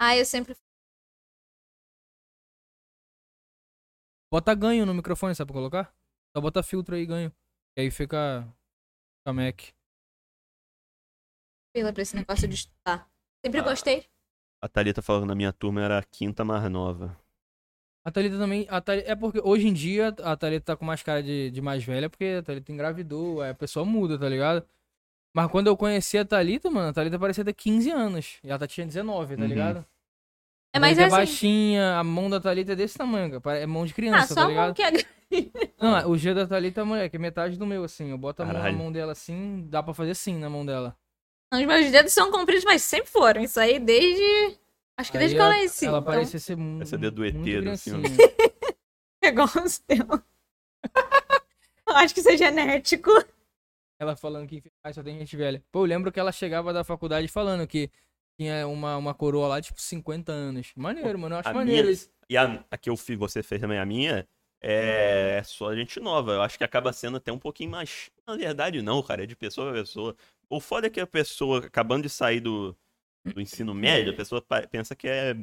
Ah, 0.00 0.16
eu 0.16 0.24
sempre. 0.24 0.56
Bota 4.32 4.54
ganho 4.54 4.86
no 4.86 4.94
microfone, 4.94 5.34
sabe 5.34 5.48
pra 5.52 5.60
colocar? 5.60 5.94
Só 6.34 6.40
bota 6.40 6.62
filtro 6.62 6.94
aí, 6.94 7.04
ganho. 7.04 7.34
E 7.76 7.82
aí 7.82 7.90
fica. 7.90 8.42
Fica 9.20 9.32
Mac. 9.32 9.60
Tranquila 11.74 11.92
pra 11.92 12.02
esse 12.02 12.16
negócio 12.16 12.48
de 12.48 12.54
estudar. 12.54 13.10
Sempre 13.44 13.60
Ah. 13.60 13.64
gostei. 13.64 14.08
A 14.62 14.68
Thalita 14.68 15.02
falou 15.02 15.22
que 15.22 15.28
na 15.28 15.34
minha 15.34 15.52
turma 15.52 15.82
era 15.82 15.98
a 15.98 16.02
quinta 16.04 16.44
mais 16.44 16.70
nova. 16.70 17.18
A 18.04 18.10
Thalita 18.10 18.38
também. 18.38 18.66
A 18.70 18.80
Thalita, 18.80 19.10
é 19.10 19.14
porque 19.14 19.40
hoje 19.44 19.68
em 19.68 19.72
dia 19.72 20.14
a 20.22 20.36
Thalita 20.36 20.64
tá 20.66 20.76
com 20.76 20.84
mais 20.84 21.02
cara 21.02 21.22
de, 21.22 21.50
de 21.50 21.60
mais 21.60 21.84
velha, 21.84 22.08
porque 22.08 22.36
a 22.38 22.42
Thalita 22.42 22.72
engravidou, 22.72 23.42
aí 23.42 23.50
a 23.50 23.54
pessoa 23.54 23.84
muda, 23.84 24.18
tá 24.18 24.28
ligado? 24.28 24.64
Mas 25.34 25.50
quando 25.50 25.66
eu 25.68 25.76
conheci 25.76 26.18
a 26.18 26.24
Thalita, 26.24 26.70
mano, 26.70 26.88
a 26.88 26.92
Thalita 26.92 27.18
parecia 27.18 27.44
ter 27.44 27.52
15 27.52 27.90
anos. 27.90 28.38
E 28.42 28.48
ela 28.48 28.58
tá- 28.58 28.66
tinha 28.66 28.86
19, 28.86 29.36
tá 29.36 29.42
Uhum. 29.42 29.48
ligado? 29.48 29.84
É, 30.74 30.80
Thalita 30.80 31.00
é 31.00 31.04
é 31.04 31.06
assim. 31.06 31.16
baixinha, 31.16 31.98
a 31.98 32.04
mão 32.04 32.30
da 32.30 32.40
Thalita 32.40 32.72
é 32.72 32.76
desse 32.76 32.96
tamanho, 32.96 33.40
cara. 33.40 33.58
É 33.58 33.66
mão 33.66 33.84
de 33.84 33.92
Ah, 33.92 33.94
criança, 33.94 34.28
só 34.28 34.34
tá 34.34 34.44
a 34.44 34.48
ligado? 34.48 34.64
mão 34.66 34.74
que 34.74 34.82
é 34.82 34.90
grande. 34.90 35.08
Não, 35.78 36.10
o 36.10 36.18
G 36.18 36.34
da 36.34 36.46
Thalita, 36.46 36.84
moleque, 36.84 37.16
é 37.16 37.18
metade 37.18 37.56
do 37.56 37.64
meu, 37.66 37.84
assim. 37.84 38.10
Eu 38.10 38.18
boto 38.18 38.42
a 38.42 38.46
mão 38.46 38.54
na 38.54 38.72
mão 38.72 38.90
dela 38.92 39.12
assim, 39.12 39.66
dá 39.68 39.82
pra 39.82 39.94
fazer 39.94 40.10
assim 40.12 40.36
na 40.38 40.50
mão 40.50 40.66
dela. 40.66 40.96
Os 41.52 41.60
meus 41.64 41.90
dedos 41.90 42.12
são 42.12 42.30
compridos, 42.32 42.64
mas 42.64 42.82
sempre 42.82 43.08
foram. 43.10 43.42
Isso 43.42 43.58
aí 43.60 43.78
desde. 43.78 44.58
Acho 45.00 45.12
que 45.12 45.18
desde 45.18 45.36
que 45.36 45.40
eu 45.42 45.46
ela, 45.46 45.62
nasci. 45.62 45.86
ela 45.86 45.98
então, 45.98 46.12
parecia 46.12 46.38
ser 46.38 46.56
mu- 46.56 46.82
Esse 46.82 46.94
é 46.94 46.98
dedo 46.98 47.24
ET 47.24 47.34
muito 47.34 47.62
do 47.70 47.78
filme. 47.78 48.04
É 49.22 49.28
igual 49.28 49.46
o 49.48 49.68
seu. 49.68 49.84
Eu 51.86 51.94
Acho 51.96 52.14
que 52.14 52.20
isso 52.20 52.30
é 52.30 52.36
genético. 52.36 53.10
Ela 53.98 54.16
falando 54.16 54.48
que 54.48 54.62
ah, 54.82 54.92
só 54.92 55.02
tem 55.02 55.18
gente 55.18 55.36
velha. 55.36 55.62
Pô, 55.70 55.80
eu 55.80 55.84
lembro 55.88 56.10
que 56.10 56.18
ela 56.18 56.32
chegava 56.32 56.72
da 56.72 56.82
faculdade 56.84 57.28
falando 57.28 57.66
que 57.66 57.90
tinha 58.38 58.66
uma, 58.66 58.96
uma 58.96 59.12
coroa 59.12 59.46
lá, 59.48 59.60
tipo, 59.60 59.78
50 59.80 60.32
anos. 60.32 60.72
Maneiro, 60.74 61.18
mano. 61.18 61.34
Eu 61.34 61.40
acho 61.40 61.48
a 61.50 61.52
maneiro 61.52 61.82
minha- 61.82 61.92
isso. 61.92 62.08
E 62.30 62.36
a, 62.36 62.64
a 62.70 62.78
que 62.78 62.88
eu 62.88 62.96
fiz, 62.96 63.18
você 63.18 63.42
fez 63.42 63.60
também, 63.60 63.78
a 63.78 63.84
minha, 63.84 64.26
é 64.62 65.42
só 65.44 65.74
gente 65.74 66.00
nova. 66.00 66.32
Eu 66.32 66.42
acho 66.42 66.56
que 66.56 66.64
acaba 66.64 66.92
sendo 66.92 67.16
até 67.18 67.30
um 67.32 67.38
pouquinho 67.38 67.70
mais. 67.72 68.10
Na 68.26 68.36
verdade, 68.36 68.80
não, 68.80 69.02
cara, 69.02 69.24
é 69.24 69.26
de 69.26 69.36
pessoa 69.36 69.70
pra 69.70 69.80
pessoa. 69.82 70.16
O 70.48 70.60
foda 70.60 70.86
é 70.86 70.90
que 70.90 71.00
a 71.00 71.06
pessoa, 71.06 71.66
acabando 71.66 72.04
de 72.04 72.08
sair 72.08 72.40
do, 72.40 72.74
do 73.24 73.40
ensino 73.40 73.74
médio, 73.74 74.12
a 74.12 74.16
pessoa 74.16 74.44
pensa 74.70 74.94
que 74.96 75.06
é 75.08 75.34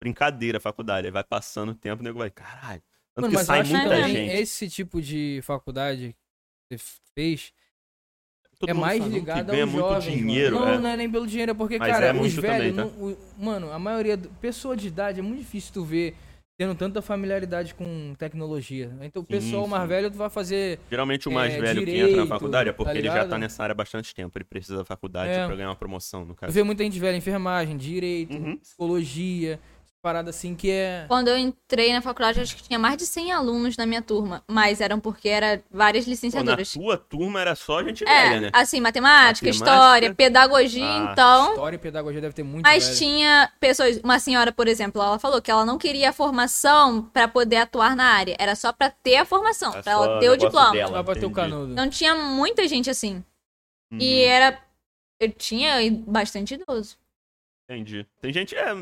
brincadeira 0.00 0.58
a 0.58 0.60
faculdade. 0.60 1.06
Aí 1.06 1.12
vai 1.12 1.24
passando 1.24 1.70
o 1.72 1.74
tempo, 1.74 2.00
o 2.00 2.04
nego 2.04 2.18
vai, 2.18 2.30
caralho. 2.30 2.82
Tanto 3.14 3.22
Mano, 3.26 3.28
que 3.30 3.34
mas 3.36 3.46
sai 3.46 3.60
acho 3.60 3.70
que 3.70 3.76
muita 3.76 3.94
também 3.96 4.14
gente. 4.14 4.36
esse 4.40 4.68
tipo 4.70 5.00
de 5.02 5.40
faculdade 5.42 6.16
que 6.70 6.78
você 6.78 6.84
fez 7.14 7.52
Todo 8.58 8.70
é 8.70 8.74
mais 8.74 9.02
que 9.02 9.08
ligado 9.10 9.46
ganha 9.46 9.64
aos 9.64 9.72
muito 9.72 9.84
jovens. 9.86 10.16
dinheiro. 10.16 10.54
mano. 10.54 10.66
Não, 10.66 10.74
é. 10.74 10.78
não 10.78 10.88
é 10.90 10.96
nem 10.96 11.10
pelo 11.10 11.26
dinheiro, 11.26 11.50
é 11.50 11.54
porque, 11.54 11.78
Mas 11.78 11.92
cara, 11.92 12.06
é 12.06 12.12
os 12.12 12.18
muito 12.18 12.40
velhos. 12.40 12.74
também, 12.76 12.90
tá? 12.90 12.96
não- 12.96 13.08
o- 13.12 13.18
mano, 13.38 13.72
a 13.72 13.78
maioria. 13.78 14.16
do- 14.16 14.28
Pessoa 14.40 14.76
de 14.76 14.86
idade 14.88 15.18
é 15.18 15.22
muito 15.22 15.40
difícil 15.40 15.72
tu 15.74 15.84
ver 15.84 16.14
tendo 16.62 16.74
tanta 16.76 17.02
familiaridade 17.02 17.74
com 17.74 18.14
tecnologia. 18.18 18.90
Então 19.02 19.22
o 19.22 19.24
Sim, 19.24 19.30
pessoal 19.32 19.66
mais 19.66 19.82
sim. 19.82 19.88
velho 19.88 20.10
tu 20.10 20.16
vai 20.16 20.30
fazer. 20.30 20.78
Geralmente 20.90 21.28
o 21.28 21.32
mais 21.32 21.52
é, 21.54 21.60
velho 21.60 21.84
que 21.84 21.90
entra 21.90 22.02
na 22.02 22.08
direito, 22.08 22.28
faculdade 22.28 22.68
é 22.70 22.72
porque 22.72 22.92
tá 22.92 22.98
ele 22.98 23.08
já 23.08 23.14
tá 23.14 23.22
ligado? 23.24 23.40
nessa 23.40 23.62
área 23.62 23.72
há 23.72 23.76
bastante 23.76 24.14
tempo. 24.14 24.36
Ele 24.38 24.44
precisa 24.44 24.78
da 24.78 24.84
faculdade 24.84 25.30
É. 25.32 25.46
pra 25.46 25.56
ganhar 25.56 25.68
uma 25.68 25.76
promoção, 25.76 26.24
no 26.24 26.34
caso. 26.34 26.52
vê 26.52 26.62
muita 26.62 26.84
gente 26.84 26.98
velha, 26.98 27.16
enfermagem, 27.16 27.76
direito, 27.76 28.36
Uhum. 28.36 28.56
psicologia. 28.58 29.58
Parada 30.02 30.30
assim 30.30 30.54
que 30.56 30.68
é. 30.68 31.04
Quando 31.06 31.28
eu 31.28 31.38
entrei 31.38 31.92
na 31.92 32.02
faculdade, 32.02 32.40
acho 32.40 32.56
que 32.56 32.62
tinha 32.64 32.78
mais 32.78 32.96
de 32.96 33.06
100 33.06 33.30
alunos 33.32 33.76
na 33.76 33.86
minha 33.86 34.02
turma. 34.02 34.42
Mas 34.48 34.80
eram 34.80 34.98
porque 34.98 35.28
era 35.28 35.62
várias 35.70 36.04
Pô, 36.04 36.08
na 36.08 36.12
licenciaturas. 36.12 36.72
tua 36.72 36.98
turma 36.98 37.40
era 37.40 37.54
só 37.54 37.82
gente 37.84 38.02
É, 38.02 38.28
velha, 38.28 38.40
né? 38.40 38.50
assim, 38.52 38.80
matemática, 38.80 39.46
Matemática. 39.46 39.50
história, 39.50 40.14
pedagogia, 40.14 40.84
Ah, 40.84 41.12
então. 41.12 41.50
História 41.52 41.76
e 41.76 41.78
pedagogia 41.78 42.20
deve 42.20 42.34
ter 42.34 42.42
muito. 42.42 42.64
Mas 42.66 42.84
velho. 42.84 42.98
tinha 42.98 43.52
pessoas, 43.60 43.98
uma 44.02 44.18
senhora, 44.18 44.50
por 44.52 44.66
exemplo, 44.66 45.00
ela 45.00 45.18
falou 45.20 45.40
que 45.40 45.50
ela 45.50 45.64
não 45.64 45.78
queria 45.78 46.10
a 46.10 46.12
formação 46.12 47.02
pra 47.12 47.28
poder 47.28 47.56
atuar 47.58 47.94
na 47.94 48.04
área, 48.06 48.36
era 48.40 48.56
só 48.56 48.72
pra 48.72 48.90
ter 48.90 49.16
a 49.16 49.24
formação, 49.24 49.70
É 49.70 49.82
pra 49.82 49.94
só 49.94 50.04
ela 50.04 50.18
ter 50.20 50.30
o 50.30 50.36
diploma. 50.36 50.72
dela, 50.72 50.90
Vai 50.92 51.02
bater 51.04 51.24
o 51.24 51.30
entendi. 51.30 51.34
canudo. 51.34 51.74
Não 51.74 51.88
tinha 51.88 52.14
muita 52.16 52.66
gente 52.66 52.90
assim. 52.90 53.24
Uhum, 53.92 53.98
E 54.00 54.22
era 54.24 54.58
eu 55.20 55.30
tinha 55.30 55.74
bastante 56.08 56.54
idoso. 56.54 56.96
Entendi. 57.70 58.04
Tem 58.20 58.32
gente, 58.32 58.56
é, 58.56 58.74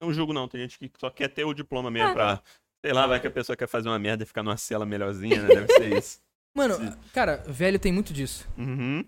não 0.00 0.12
julgo 0.12 0.32
não, 0.32 0.46
tem 0.48 0.60
gente 0.60 0.78
que 0.78 0.90
só 0.98 1.10
quer 1.10 1.28
ter 1.28 1.44
o 1.44 1.54
diploma 1.54 1.88
Ah. 1.88 1.92
mesmo 1.92 2.12
pra, 2.14 2.42
sei 2.84 2.92
lá, 2.92 3.06
vai 3.06 3.20
que 3.20 3.26
a 3.26 3.30
pessoa 3.30 3.56
quer 3.56 3.66
fazer 3.68 3.88
uma 3.88 3.98
merda 3.98 4.22
e 4.22 4.26
ficar 4.26 4.42
numa 4.42 4.56
cela 4.56 4.86
melhorzinha, 4.86 5.42
né? 5.42 5.48
Deve 5.48 5.72
ser 5.72 5.96
isso. 5.98 6.20
Mano, 6.56 6.74
Sim. 6.76 6.92
cara, 7.12 7.36
velho 7.46 7.78
tem 7.78 7.92
muito 7.92 8.12
disso. 8.12 8.48
Uhum. 8.56 9.04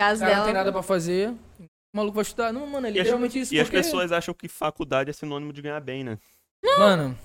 Caso 0.00 0.20
cara 0.20 0.30
não 0.32 0.36
dela. 0.40 0.44
tem 0.46 0.54
nada 0.54 0.72
pra 0.72 0.82
fazer. 0.82 1.30
O 1.60 1.96
maluco 1.96 2.14
vai 2.16 2.22
estudar. 2.22 2.52
Não, 2.52 2.66
mano, 2.66 2.86
é 2.86 2.90
as- 2.90 2.96
literalmente 2.96 3.38
isso. 3.38 3.54
E 3.54 3.60
as 3.60 3.66
porque- 3.68 3.76
pessoas 3.78 4.12
acham 4.12 4.34
que 4.34 4.48
faculdade 4.48 5.10
é 5.10 5.12
sinônimo 5.12 5.52
de 5.52 5.62
ganhar 5.62 5.80
bem, 5.80 6.02
né? 6.04 6.18
Mano. 6.78 7.16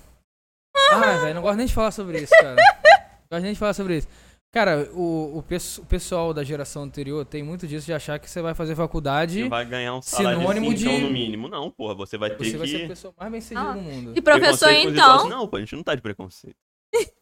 Ai, 0.92 1.20
velho, 1.20 1.34
não 1.34 1.42
gosto 1.42 1.56
nem 1.56 1.66
de 1.66 1.74
falar 1.74 1.90
sobre 1.90 2.20
isso, 2.20 2.32
cara. 2.40 2.56
Não 3.30 3.36
gosto 3.36 3.44
nem 3.44 3.52
de 3.52 3.58
falar 3.58 3.74
sobre 3.74 3.98
isso. 3.98 4.08
Cara, 4.50 4.90
o, 4.92 5.36
o, 5.36 5.38
o 5.40 5.86
pessoal 5.86 6.32
da 6.32 6.42
geração 6.42 6.82
anterior 6.82 7.24
tem 7.26 7.42
muito 7.42 7.66
disso 7.66 7.84
de 7.84 7.92
achar 7.92 8.18
que 8.18 8.30
você 8.30 8.40
vai 8.40 8.54
fazer 8.54 8.74
faculdade 8.74 9.42
Você 9.42 9.48
vai 9.48 9.66
ganhar 9.66 9.94
um 9.94 10.00
salário 10.00 10.40
Sinônimo 10.40 10.74
de 10.74 10.84
de- 10.84 10.98
no 11.00 11.10
mínimo. 11.10 11.48
Não, 11.48 11.70
porra, 11.70 11.94
você 11.94 12.16
vai 12.16 12.30
ter 12.30 12.38
você 12.38 12.50
que... 12.52 12.56
vai 12.56 12.66
ser 12.66 12.84
a 12.84 12.88
pessoa 12.88 13.14
mais 13.18 13.30
bem 13.30 13.40
sucedida 13.42 13.68
Ah, 13.68 13.72
do 13.74 13.80
mundo. 13.82 14.12
E 14.16 14.22
professor, 14.22 14.70
então. 14.70 14.90
idosos. 14.90 15.28
Não, 15.28 15.46
pô, 15.46 15.56
a 15.56 15.60
gente 15.60 15.76
não 15.76 15.82
tá 15.82 15.94
de 15.94 16.00
preconceito. 16.00 16.56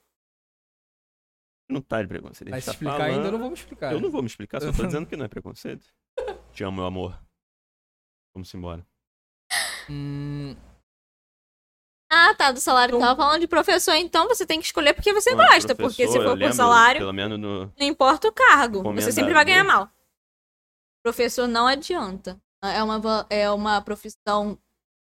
não 1.69 1.81
tá 1.81 2.01
de 2.01 2.07
preconceito. 2.07 2.51
Vai 2.51 2.63
tá 2.63 2.71
explicar 2.71 2.97
falando... 2.97 3.15
ainda, 3.17 3.27
eu 3.27 3.33
não 3.33 3.39
vou 3.41 3.49
me 3.49 3.55
explicar. 3.57 3.93
Eu 3.93 4.01
não 4.01 4.11
vou 4.11 4.23
me 4.23 4.29
explicar, 4.29 4.61
só 4.61 4.73
tô 4.73 4.87
dizendo 4.87 5.07
que 5.07 5.17
não 5.17 5.25
é 5.25 5.29
preconceito. 5.29 5.85
Te 6.53 6.63
amo, 6.63 6.77
meu 6.77 6.87
amor. 6.87 7.21
Vamos 8.33 8.55
embora. 8.55 8.87
Hum, 9.91 10.55
Ah, 12.19 12.35
tá, 12.35 12.51
do 12.53 12.61
salário. 12.61 12.97
Então- 12.97 13.07
Tava 13.07 13.21
falando 13.23 13.41
de 13.41 13.47
professor, 13.47 13.95
então 13.95 14.27
você 14.29 14.47
tem 14.47 14.59
que 14.59 14.67
escolher 14.67 14.95
porque 14.95 15.13
você 15.13 15.35
Olha, 15.35 15.49
gosta. 15.49 15.75
Porque 15.75 16.09
se 16.09 16.19
for 16.21 16.39
por 16.39 16.53
salário, 16.53 17.01
Pelo 17.01 17.13
menos 17.13 17.39
no... 17.39 17.73
não 17.79 17.87
importa 17.87 18.29
o 18.29 18.33
cargo. 18.33 18.83
Você 18.95 19.13
sempre 19.13 19.35
vai 19.35 19.45
ganhar 19.45 19.65
mal. 19.65 19.91
Professor 21.05 21.47
não 21.47 21.67
adianta. 21.67 22.41
É 22.63 22.83
uma, 22.83 23.27
é 23.31 23.51
uma 23.51 23.81
profissão 23.81 24.59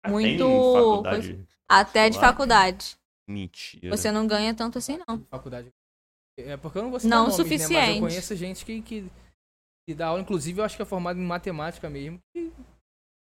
tem 0.02 0.12
Muito 0.12 1.02
até 1.68 2.08
de 2.08 2.18
faculdade. 2.18 2.96
Mentira. 3.28 3.94
Você 3.96 4.10
não 4.10 4.26
ganha 4.26 4.54
tanto 4.54 4.78
assim, 4.78 4.98
não. 5.06 5.20
faculdade. 5.30 5.68
É 6.38 6.56
porque 6.56 6.78
eu 6.78 6.82
não 6.84 6.90
vou 6.90 6.98
citar 7.00 7.18
Não 7.18 7.26
nomes, 7.28 7.36
Né? 7.38 7.44
Mas 7.44 7.60
suficiente. 7.60 7.94
eu 7.96 8.00
conheço 8.00 8.36
gente 8.36 8.64
que, 8.64 8.80
que, 8.80 9.10
que 9.86 9.94
dá 9.94 10.06
aula, 10.06 10.20
inclusive 10.22 10.60
eu 10.60 10.64
acho 10.64 10.74
que 10.76 10.82
é 10.82 10.86
formado 10.86 11.18
em 11.18 11.24
matemática 11.24 11.90
mesmo. 11.90 12.18
que- 12.34 12.50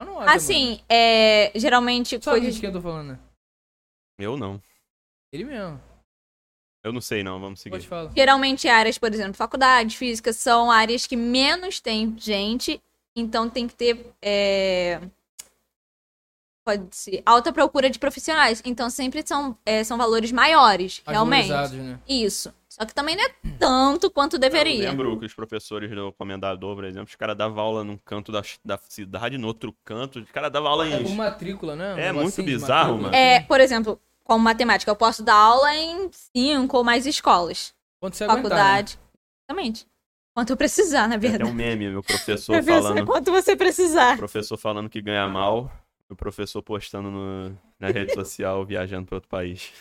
não 0.01 0.19
acho, 0.19 0.35
Assim, 0.35 0.81
é, 0.89 1.51
geralmente. 1.55 2.19
Sabe 2.21 2.39
coisas 2.39 2.55
de 2.55 2.59
quem 2.61 2.69
eu 2.69 2.73
tô 2.73 2.81
falando, 2.81 3.09
né? 3.09 3.19
Eu 4.17 4.37
não. 4.37 4.61
Ele 5.31 5.43
mesmo. 5.43 5.81
Eu 6.83 6.93
não 6.93 7.01
sei 7.01 7.23
não, 7.23 7.39
vamos 7.39 7.59
seguir. 7.59 7.81
falar. 7.81 8.11
Geralmente 8.15 8.67
áreas, 8.67 8.97
por 8.97 9.11
exemplo, 9.11 9.33
faculdade, 9.33 9.97
física, 9.97 10.31
são 10.31 10.69
áreas 10.69 11.07
que 11.07 11.15
menos 11.15 11.79
tem 11.79 12.15
gente, 12.17 12.79
então 13.15 13.49
tem 13.49 13.67
que 13.67 13.73
ter 13.73 14.13
é, 14.21 15.01
pode 16.65 16.95
ser 16.95 17.21
alta 17.25 17.53
procura 17.53 17.89
de 17.89 17.99
profissionais. 17.99 18.61
Então 18.65 18.89
sempre 18.89 19.23
são, 19.25 19.57
é, 19.65 19.83
são 19.83 19.97
valores 19.97 20.31
maiores, 20.31 21.01
realmente. 21.05 21.47
Valorizados, 21.47 21.85
né? 21.85 21.99
Isso. 22.09 22.53
Só 22.77 22.85
que 22.85 22.93
também 22.93 23.15
não 23.15 23.23
é 23.23 23.29
tanto 23.57 24.11
quanto 24.11 24.35
Eu 24.35 24.39
deveria. 24.39 24.89
lembro 24.89 25.17
que 25.17 25.25
os 25.25 25.33
professores 25.33 25.89
do 25.91 26.11
Comendador, 26.11 26.75
por 26.75 26.83
exemplo, 26.83 27.07
os 27.07 27.15
caras 27.15 27.37
davam 27.37 27.63
aula 27.63 27.83
num 27.85 27.97
canto 27.97 28.33
da, 28.33 28.41
da 28.65 28.77
cidade, 28.89 29.37
no 29.37 29.47
outro 29.47 29.73
canto. 29.85 30.19
Os 30.19 30.29
caras 30.29 30.51
davam 30.51 30.69
aula 30.69 30.85
É 30.85 30.97
por 31.01 31.09
em... 31.09 31.15
matrícula, 31.15 31.73
né? 31.73 32.07
É 32.07 32.11
muito 32.11 32.35
de 32.35 32.41
bizarro, 32.41 32.97
mano. 32.97 33.15
É, 33.15 33.39
por 33.39 33.61
exemplo, 33.61 33.97
como 34.25 34.43
matemática, 34.43 34.91
eu 34.91 34.95
posso 34.95 35.23
dar 35.23 35.35
aula 35.35 35.73
em 35.73 36.09
cinco 36.11 36.75
ou 36.75 36.83
mais 36.83 37.05
escolas. 37.05 37.73
Quando 37.97 38.15
você 38.15 38.25
aguentar, 38.25 38.43
né? 38.43 38.49
Faculdade. 38.49 38.99
Exatamente. 39.49 39.87
Quanto 40.35 40.49
eu 40.49 40.57
precisar, 40.57 41.07
na 41.07 41.15
verdade. 41.15 41.49
um 41.49 41.53
meme, 41.53 41.89
meu 41.89 42.03
professor 42.03 42.51
Professor, 42.51 42.81
falando... 42.81 43.05
Quanto 43.05 43.31
você 43.31 43.55
precisar. 43.55 44.17
professor 44.17 44.57
falando 44.57 44.89
que 44.89 45.01
ganha 45.01 45.29
mal, 45.29 45.71
o 46.09 46.15
professor 46.15 46.61
postando 46.61 47.09
no, 47.09 47.57
na 47.79 47.87
rede 47.87 48.13
social 48.13 48.65
viajando 48.65 49.05
para 49.05 49.15
outro 49.15 49.29
país. 49.29 49.71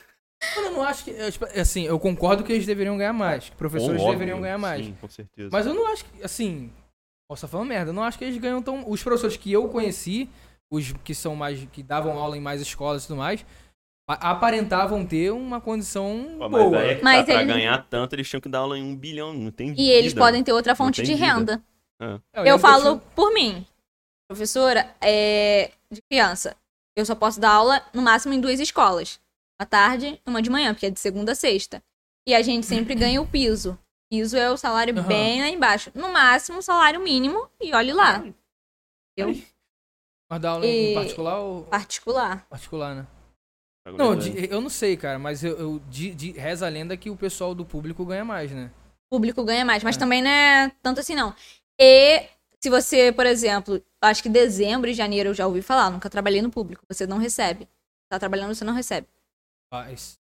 Mano, 0.56 0.68
eu 0.68 0.72
não 0.72 0.82
acho 0.82 1.04
que. 1.04 1.10
eu, 1.10 1.30
tipo, 1.32 1.44
Assim, 1.58 1.84
eu 1.84 1.98
concordo 1.98 2.42
que 2.44 2.52
eles 2.52 2.66
deveriam 2.66 2.96
ganhar 2.96 3.12
mais. 3.12 3.48
Que 3.50 3.56
professores 3.56 4.00
Óbvio, 4.00 4.12
deveriam 4.12 4.40
ganhar 4.40 4.58
mais. 4.58 4.86
Sim, 4.86 4.96
com 5.00 5.08
certeza. 5.08 5.48
Mas 5.52 5.66
eu 5.66 5.74
não 5.74 5.86
acho 5.92 6.04
que, 6.04 6.22
assim. 6.22 6.70
Posso 7.28 7.44
estar 7.46 7.48
falando 7.56 7.68
merda. 7.68 7.90
Eu 7.90 7.94
não 7.94 8.02
acho 8.04 8.18
que 8.18 8.24
eles 8.24 8.36
ganham 8.38 8.60
tão. 8.62 8.84
Os 8.88 9.02
professores 9.02 9.36
que 9.36 9.50
eu 9.50 9.68
conheci, 9.68 10.28
os 10.70 10.92
que 11.04 11.14
são 11.14 11.34
mais. 11.34 11.66
que 11.72 11.82
davam 11.82 12.18
aula 12.18 12.36
em 12.36 12.40
mais 12.40 12.60
escolas 12.60 13.04
e 13.04 13.06
tudo 13.06 13.16
mais, 13.16 13.44
aparentavam 14.08 15.04
ter 15.06 15.30
uma 15.32 15.60
condição 15.60 16.36
Pô, 16.38 16.48
mas 16.48 16.62
boa. 16.62 16.78
Mas 17.02 17.18
é 17.20 17.24
tá, 17.26 17.32
pra 17.32 17.42
ele- 17.42 17.52
ganhar 17.52 17.86
tanto, 17.88 18.14
eles 18.14 18.28
tinham 18.28 18.40
que 18.40 18.48
dar 18.48 18.58
aula 18.60 18.78
em 18.78 18.82
um 18.82 18.94
bilhão, 18.94 19.32
não 19.32 19.50
tem 19.50 19.74
E 19.78 19.88
eles 19.90 20.12
vida. 20.12 20.20
podem 20.24 20.42
ter 20.44 20.52
outra 20.52 20.74
fonte 20.74 21.02
de 21.02 21.14
vida. 21.14 21.24
renda. 21.26 21.62
É, 22.00 22.50
Eu 22.50 22.56
que 22.56 22.62
falo 22.62 22.82
tinha- 22.98 23.02
por 23.14 23.32
mim. 23.32 23.66
Professora, 24.28 24.94
é, 25.00 25.70
de 25.90 26.00
criança, 26.10 26.56
eu 26.96 27.04
só 27.06 27.14
posso 27.14 27.40
dar 27.40 27.50
aula 27.52 27.82
no 27.92 28.02
máximo 28.02 28.34
em 28.34 28.40
duas 28.40 28.58
escolas. 28.60 29.20
Uma 29.60 29.66
tarde 29.66 30.20
e 30.26 30.30
uma 30.30 30.42
de 30.42 30.50
manhã, 30.50 30.74
porque 30.74 30.86
é 30.86 30.90
de 30.90 30.98
segunda 31.00 31.32
a 31.32 31.34
sexta. 31.34 31.82
E 32.26 32.34
a 32.34 32.42
gente 32.42 32.66
sempre 32.66 32.94
ganha 32.94 33.20
o 33.20 33.26
piso. 33.26 33.78
Piso 34.10 34.36
é 34.36 34.50
o 34.50 34.56
salário 34.56 34.96
Aham. 34.98 35.06
bem 35.06 35.40
lá 35.42 35.48
embaixo. 35.48 35.90
No 35.94 36.12
máximo, 36.12 36.58
o 36.58 36.62
salário 36.62 37.00
mínimo, 37.00 37.48
e 37.60 37.72
olhe 37.74 37.92
lá. 37.92 38.24
Eu, 39.16 39.28
Mas 40.28 40.40
dar 40.40 40.50
aula 40.50 40.66
em 40.66 40.90
E- 40.90 40.94
particular 40.94 41.38
ou. 41.38 41.64
particular. 41.64 42.46
Particular, 42.48 42.94
né? 42.96 43.06
Agora, 43.86 44.02
Não, 44.02 44.14
né? 44.14 44.20
de- 44.20 44.50
eu 44.52 44.60
não 44.60 44.70
sei, 44.70 44.96
cara, 44.96 45.18
mas 45.18 45.44
eu, 45.44 45.58
eu 45.58 45.78
de, 45.90 46.14
de- 46.14 46.30
reza 46.32 46.66
a 46.66 46.70
lenda 46.70 46.96
que 46.96 47.10
o 47.10 47.16
pessoal 47.16 47.54
do 47.54 47.64
público 47.64 48.04
ganha 48.04 48.24
mais, 48.24 48.50
né? 48.50 48.70
O 49.10 49.16
público 49.16 49.44
ganha 49.44 49.64
mais, 49.64 49.84
mas 49.84 49.96
É. 49.96 49.98
também 49.98 50.22
não 50.22 50.30
é 50.30 50.72
tanto 50.82 51.00
assim, 51.00 51.14
não. 51.14 51.34
E 51.78 52.26
se 52.60 52.70
você, 52.70 53.12
por 53.12 53.26
exemplo, 53.26 53.80
acho 54.02 54.22
que 54.22 54.28
dezembro 54.28 54.88
e 54.88 54.94
janeiro 54.94 55.28
eu 55.30 55.34
já 55.34 55.46
ouvi 55.46 55.60
falar, 55.60 55.90
nunca 55.90 56.08
trabalhei 56.08 56.40
no 56.40 56.50
público, 56.50 56.82
você 56.88 57.06
não 57.06 57.18
recebe. 57.18 57.68
Tá 58.10 58.18
trabalhando, 58.18 58.54
você 58.54 58.64
não 58.64 58.72
recebe. 58.74 59.06
Mas. 59.82 60.18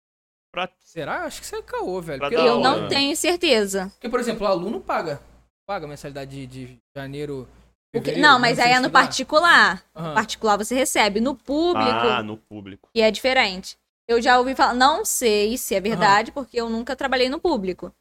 Pra- 0.53 0.71
Será? 0.81 1.25
Acho 1.25 1.41
que 1.41 1.47
isso 1.47 1.57
é 1.57 1.63
caô, 1.63 2.01
velho. 2.01 2.21
Porque, 2.21 2.35
Eu 2.35 2.61
não 2.61 2.89
tenho 2.89 3.17
certeza. 3.17 3.89
porque, 3.95 4.09
por 4.09 4.21
exemplo, 4.21 4.47
o 4.47 4.51
aluno 4.51 4.81
paga. 4.81 5.21
Paga 5.67 5.87
a 5.87 5.89
mensalidade 5.89 6.31
de, 6.31 6.67
de 6.67 6.79
janeiro. 6.97 7.49
O 7.95 8.01
que- 8.01 8.17
Não, 8.17 8.39
mas 8.39 8.57
pra 8.57 8.65
aí 8.65 8.71
você 8.71 8.77
é 8.77 8.81
no 8.81 8.87
estudar. 8.87 9.01
particular. 9.03 9.85
No 9.95 10.15
particular 10.15 10.57
você 10.57 10.75
recebe. 10.75 11.21
No 11.21 11.35
público, 11.37 11.89
Ah, 11.91 12.23
no 12.23 12.37
público. 12.37 12.89
e 12.95 13.01
é 13.03 13.11
diferente. 13.11 13.77
Eu 14.09 14.21
já 14.21 14.39
ouvi 14.39 14.55
falar, 14.57 14.75
não 14.75 15.05
sei 15.05 15.57
se 15.57 15.75
é 15.75 15.81
verdade, 15.81 16.33
porque 16.33 16.61
eu 16.61 16.69
nunca 16.69 16.97
trabalhei 16.97 17.29
no 17.29 17.41
público. 17.41 17.93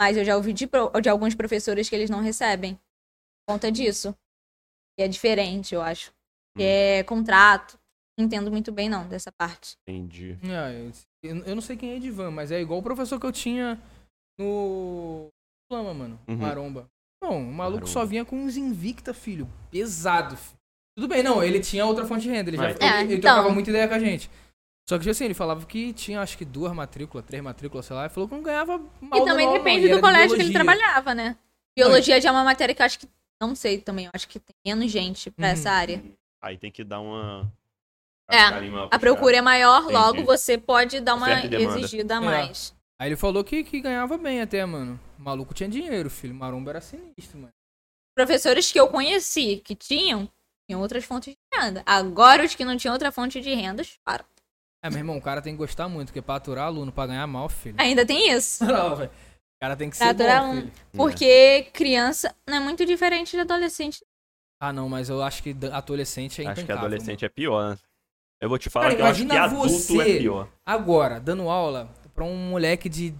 Mas 0.00 0.16
eu 0.16 0.24
já 0.24 0.36
ouvi 0.36 0.52
de, 0.52 0.68
de 1.02 1.08
alguns 1.08 1.34
professores 1.34 1.88
que 1.88 1.94
eles 1.94 2.10
não 2.10 2.20
recebem. 2.20 2.74
Por 3.46 3.54
conta 3.54 3.70
disso. 3.72 4.14
E 4.98 5.02
é 5.02 5.08
diferente, 5.08 5.74
eu 5.74 5.80
acho. 5.82 6.10
Hum. 6.56 6.60
é 6.60 7.02
contrato. 7.04 7.78
Não 8.18 8.26
entendo 8.26 8.50
muito 8.50 8.70
bem, 8.70 8.88
não, 8.88 9.08
dessa 9.08 9.32
parte. 9.32 9.76
Entendi. 9.88 10.38
É, 10.44 10.90
eu, 11.22 11.54
não 11.54 11.62
sei 11.62 11.76
quem 11.76 11.90
é 11.90 11.96
Edivan, 11.96 12.30
mas 12.30 12.50
é 12.52 12.60
igual 12.60 12.78
o 12.78 12.82
professor 12.82 13.18
que 13.18 13.26
eu 13.26 13.32
tinha 13.32 13.80
no 14.38 15.28
Flama, 15.68 15.94
mano. 15.94 16.20
Uhum. 16.28 16.36
Maromba. 16.36 16.88
Não, 17.22 17.38
o 17.38 17.52
maluco 17.52 17.86
só 17.86 18.00
Maromba. 18.00 18.10
vinha 18.10 18.24
com 18.24 18.36
uns 18.44 18.56
Invicta, 18.56 19.12
filho. 19.14 19.48
Pesado, 19.70 20.36
filho. 20.36 20.58
Tudo 20.96 21.08
bem, 21.08 21.22
não, 21.24 21.42
ele 21.42 21.58
tinha 21.60 21.84
outra 21.84 22.06
fonte 22.06 22.22
de 22.22 22.28
renda. 22.30 22.50
Ele, 22.50 22.56
já, 22.56 22.62
Mas- 22.64 22.76
ele, 22.76 22.84
É, 22.84 23.00
ele 23.02 23.14
então. 23.16 23.32
trocava 23.34 23.52
muita 23.52 23.70
ideia 23.70 23.88
com 23.88 23.94
a 23.94 23.98
gente. 23.98 24.30
Só 24.88 24.96
que, 24.96 25.00
tipo 25.02 25.10
assim, 25.10 25.24
ele 25.24 25.34
falava 25.34 25.64
que 25.66 25.92
tinha, 25.94 26.20
acho 26.20 26.36
que 26.38 26.44
duas 26.44 26.72
matrículas, 26.72 27.24
três 27.24 27.42
matrículas, 27.42 27.86
sei 27.86 27.96
lá. 27.96 28.02
Ele 28.04 28.10
falou 28.14 28.28
que 28.28 28.34
não 28.34 28.42
ganhava 28.42 28.78
mal 29.00 29.22
e 29.22 29.24
também 29.24 29.50
depende 29.52 29.86
e 29.86 29.88
do 29.88 29.96
de 29.96 30.00
colégio 30.02 30.36
que 30.36 30.42
ele 30.42 30.52
trabalhava, 30.52 31.14
né? 31.14 31.36
Biologia 31.76 32.20
já 32.20 32.28
é 32.28 32.32
uma 32.32 32.44
matéria 32.44 32.74
que 32.74 32.82
eu 32.82 32.86
acho 32.86 32.98
que. 32.98 33.08
Não 33.42 33.56
sei 33.56 33.78
também, 33.78 34.04
eu 34.06 34.10
acho 34.14 34.28
que 34.28 34.38
tem 34.38 34.54
menos 34.64 34.90
gente 34.92 35.30
pra 35.30 35.46
Uhum. 35.46 35.52
essa 35.52 35.70
área. 35.70 36.02
Aí 36.40 36.56
tem 36.56 36.70
que 36.70 36.84
dar 36.84 37.00
uma... 37.00 37.50
É, 38.30 38.38
A 38.90 38.98
procura 38.98 39.36
é 39.36 39.40
maior, 39.42 39.82
Entendi. 39.82 39.92
logo 39.94 40.24
você 40.24 40.56
pode 40.56 41.00
dar 41.00 41.14
uma 41.14 41.26
demanda. 41.42 41.56
exigida 41.78 42.14
a 42.14 42.16
É. 42.16 42.20
mais. 42.20 42.74
Aí 43.00 43.08
ele 43.08 43.16
falou 43.16 43.44
que, 43.44 43.62
que 43.64 43.80
ganhava 43.80 44.16
bem 44.16 44.40
até, 44.40 44.64
mano. 44.64 44.98
O 45.18 45.22
maluco 45.22 45.52
tinha 45.52 45.68
dinheiro, 45.68 46.08
filho. 46.08 46.34
Maromba 46.34 46.70
era 46.70 46.80
sinistro, 46.80 47.38
mano. 47.38 47.52
Professores 48.16 48.70
que 48.70 48.78
eu 48.80 48.88
conheci 48.88 49.56
que 49.64 49.74
tinham, 49.74 50.28
tinham 50.68 50.80
outras 50.80 51.04
fontes 51.04 51.34
de 51.34 51.58
renda. 51.60 51.82
Agora 51.84 52.44
os 52.44 52.54
que 52.54 52.64
não 52.64 52.76
tinham 52.76 52.92
outra 52.94 53.10
fonte 53.12 53.40
de 53.40 53.52
renda, 53.52 53.82
para. 54.04 54.24
É, 54.82 54.88
meu 54.90 54.98
irmão, 54.98 55.16
o 55.16 55.22
cara 55.22 55.42
tem 55.42 55.52
que 55.54 55.58
gostar 55.58 55.88
muito, 55.88 56.08
porque 56.08 56.22
pra 56.22 56.36
aturar 56.36 56.66
aluno, 56.66 56.92
pra 56.92 57.06
ganhar 57.06 57.26
mal, 57.26 57.48
filho. 57.48 57.74
Ainda 57.78 58.06
tem 58.06 58.30
isso. 58.30 58.64
Não, 58.64 58.94
velho. 58.96 59.10
O 59.10 59.60
cara 59.60 59.76
tem 59.76 59.90
que 59.90 59.96
Pra 59.98 60.06
ser 60.08 60.12
aturar 60.12 60.42
bom, 60.42 60.50
um- 60.50 60.60
filho. 60.60 60.72
Porque 60.92 61.62
criança 61.72 62.34
não 62.46 62.56
é 62.56 62.60
muito 62.60 62.84
diferente 62.86 63.32
de 63.32 63.40
adolescente. 63.40 64.04
Ah, 64.60 64.72
não, 64.72 64.88
mas 64.88 65.08
eu 65.08 65.22
acho 65.22 65.42
que 65.42 65.54
adolescente 65.72 66.42
é 66.42 66.46
Acho 66.46 66.64
que 66.64 66.72
adolescente 66.72 67.24
é 67.24 67.28
pior, 67.28 67.70
né? 67.70 67.78
Eu 68.40 68.48
vou 68.48 68.58
te 68.58 68.68
falar 68.68 68.86
Cara, 68.86 68.96
que 68.96 69.02
eu 69.02 69.06
acho 69.06 69.20
que 69.20 69.24
imagina 69.24 69.44
adulto 69.46 69.68
você. 69.68 70.00
é 70.16 70.18
pior. 70.18 70.48
Agora, 70.66 71.18
dando 71.20 71.48
aula 71.48 71.88
pra 72.14 72.24
um 72.24 72.36
moleque 72.50 72.88
de 72.88 73.14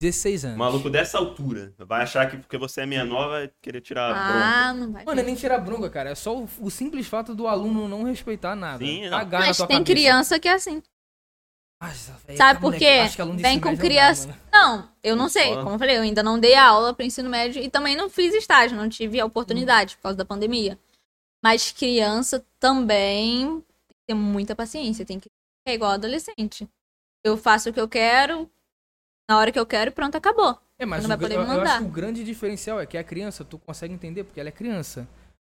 16 0.00 0.44
anos. 0.44 0.56
Um 0.56 0.58
maluco 0.58 0.90
dessa 0.90 1.16
altura. 1.18 1.72
Vai 1.78 2.02
achar 2.02 2.28
que 2.30 2.36
porque 2.36 2.58
você 2.58 2.82
é 2.82 2.86
menor 2.86 3.30
vai 3.30 3.50
querer 3.62 3.80
tirar 3.80 4.12
bronca. 4.12 4.44
Ah, 4.44 4.74
não 4.74 4.92
vai. 4.92 5.04
Mano, 5.04 5.20
é 5.20 5.24
nem 5.24 5.34
tirar 5.34 5.58
bronca, 5.58 5.88
cara. 5.88 6.10
É 6.10 6.14
só 6.14 6.36
o, 6.36 6.48
o 6.60 6.70
simples 6.70 7.06
fato 7.06 7.34
do 7.34 7.48
aluno 7.48 7.88
não 7.88 8.04
respeitar 8.04 8.54
nada. 8.54 8.84
Sim, 8.84 9.08
não. 9.08 9.18
Mas 9.18 9.56
tem 9.56 9.66
cabeça. 9.66 9.84
criança 9.84 10.38
que 10.38 10.48
é 10.48 10.52
assim. 10.52 10.82
Nossa, 11.80 12.12
velho, 12.26 12.38
Sabe 12.38 12.54
que 12.54 12.60
por 12.62 12.74
quê? 12.74 13.02
Vem 13.36 13.60
com 13.60 13.68
não 13.68 13.74
dá, 13.76 13.80
criança. 13.82 14.28
mano. 14.28 14.40
Não, 14.52 14.88
eu 15.02 15.16
não 15.16 15.28
sei. 15.28 15.50
Fala. 15.50 15.62
Como 15.62 15.74
eu 15.74 15.78
falei, 15.78 15.96
eu 15.96 16.02
ainda 16.02 16.22
não 16.22 16.38
dei 16.38 16.54
aula 16.54 16.92
para 16.94 17.04
ensino 17.04 17.28
médio 17.28 17.62
e 17.62 17.70
também 17.70 17.94
não 17.96 18.08
fiz 18.08 18.34
estágio, 18.34 18.76
não 18.76 18.88
tive 18.88 19.20
a 19.20 19.24
oportunidade 19.26 19.96
por 19.96 20.02
causa 20.02 20.18
da 20.18 20.24
pandemia. 20.24 20.78
Mas 21.42 21.70
criança 21.70 22.44
também 22.58 23.62
ter 24.06 24.14
muita 24.14 24.54
paciência, 24.54 25.04
tem 25.04 25.18
que 25.20 25.28
é 25.68 25.74
igual 25.74 25.90
adolescente. 25.92 26.68
Eu 27.24 27.36
faço 27.36 27.70
o 27.70 27.72
que 27.72 27.80
eu 27.80 27.88
quero, 27.88 28.48
na 29.28 29.38
hora 29.38 29.50
que 29.50 29.58
eu 29.58 29.66
quero 29.66 29.90
e 29.90 29.92
pronto, 29.92 30.16
acabou. 30.16 30.56
É, 30.78 30.86
mas 30.86 31.00
Não 31.02 31.06
o 31.06 31.08
vai 31.08 31.18
poder 31.18 31.34
eu, 31.34 31.40
me 31.40 31.46
eu 31.46 31.50
acho 31.50 31.58
mandar. 31.60 31.78
que 31.78 31.84
o 31.84 31.88
grande 31.88 32.22
diferencial 32.22 32.78
é 32.80 32.86
que 32.86 32.96
a 32.96 33.02
criança, 33.02 33.44
tu 33.44 33.58
consegue 33.58 33.92
entender 33.92 34.22
porque 34.24 34.38
ela 34.38 34.48
é 34.48 34.52
criança. 34.52 35.08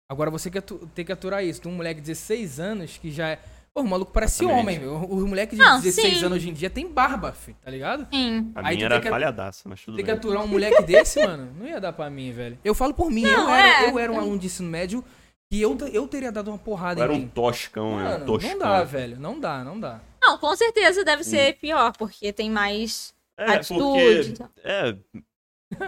Agora 0.09 0.31
você 0.31 0.49
quer 0.49 0.61
tu, 0.61 0.87
tem 0.95 1.03
que 1.03 1.11
aturar 1.11 1.43
isso. 1.43 1.67
Um 1.67 1.73
moleque 1.73 1.99
de 1.99 2.07
16 2.07 2.59
anos 2.59 2.97
que 2.97 3.11
já 3.11 3.29
é. 3.29 3.39
Pô, 3.73 3.81
o 3.81 3.87
maluco 3.87 4.11
parece 4.13 4.43
Exatamente. 4.45 4.63
homem, 4.63 4.79
meu. 4.79 4.93
O, 4.95 5.23
o 5.23 5.27
moleque 5.27 5.55
de 5.55 5.61
Não, 5.61 5.81
16 5.81 6.19
sim. 6.19 6.25
anos 6.25 6.37
hoje 6.37 6.49
em 6.49 6.53
dia 6.53 6.69
tem 6.69 6.87
barba, 6.87 7.33
filho, 7.33 7.57
tá 7.61 7.69
ligado? 7.69 8.07
Sim. 8.13 8.51
A 8.55 8.69
Aí 8.69 8.75
minha 8.77 8.85
era 8.85 8.95
tem 8.95 9.01
que- 9.03 9.09
falhadaça, 9.09 9.67
mas 9.67 9.81
tudo 9.83 9.97
Tem 9.97 10.05
que 10.05 10.11
bem. 10.11 10.17
aturar 10.17 10.43
um 10.43 10.47
moleque 10.47 10.81
desse, 10.83 11.19
mano, 11.25 11.51
não 11.59 11.67
ia 11.67 11.81
dar 11.81 11.91
pra 11.91 12.09
mim, 12.09 12.31
velho. 12.31 12.57
Eu 12.63 12.73
falo 12.73 12.93
por 12.93 13.11
mim, 13.11 13.23
eu, 13.25 13.37
Não, 13.37 13.53
era, 13.53 13.83
é. 13.85 13.89
eu 13.91 13.99
era 13.99 14.11
um 14.11 14.17
aluno 14.19 14.39
de 14.39 14.45
ensino 14.47 14.69
médio 14.69 15.03
e 15.51 15.61
eu, 15.61 15.77
eu 15.93 16.07
teria 16.07 16.31
dado 16.31 16.49
uma 16.49 16.57
porrada 16.57 17.01
era 17.03 17.13
em 17.13 17.23
um 17.23 17.27
toscão, 17.27 17.97
né? 17.97 18.03
Um 18.03 18.09
Mano, 18.11 18.25
toscão. 18.25 18.51
não 18.51 18.59
dá, 18.59 18.83
velho. 18.83 19.19
Não 19.19 19.39
dá, 19.39 19.63
não 19.63 19.79
dá. 19.79 20.01
Não, 20.21 20.37
com 20.37 20.55
certeza 20.55 21.03
deve 21.05 21.23
ser 21.23 21.57
pior, 21.57 21.93
porque 21.97 22.33
tem 22.33 22.49
mais 22.49 23.13
É, 23.37 23.53
atitude. 23.53 24.33
porque... 24.37 24.59
É... 24.63 24.95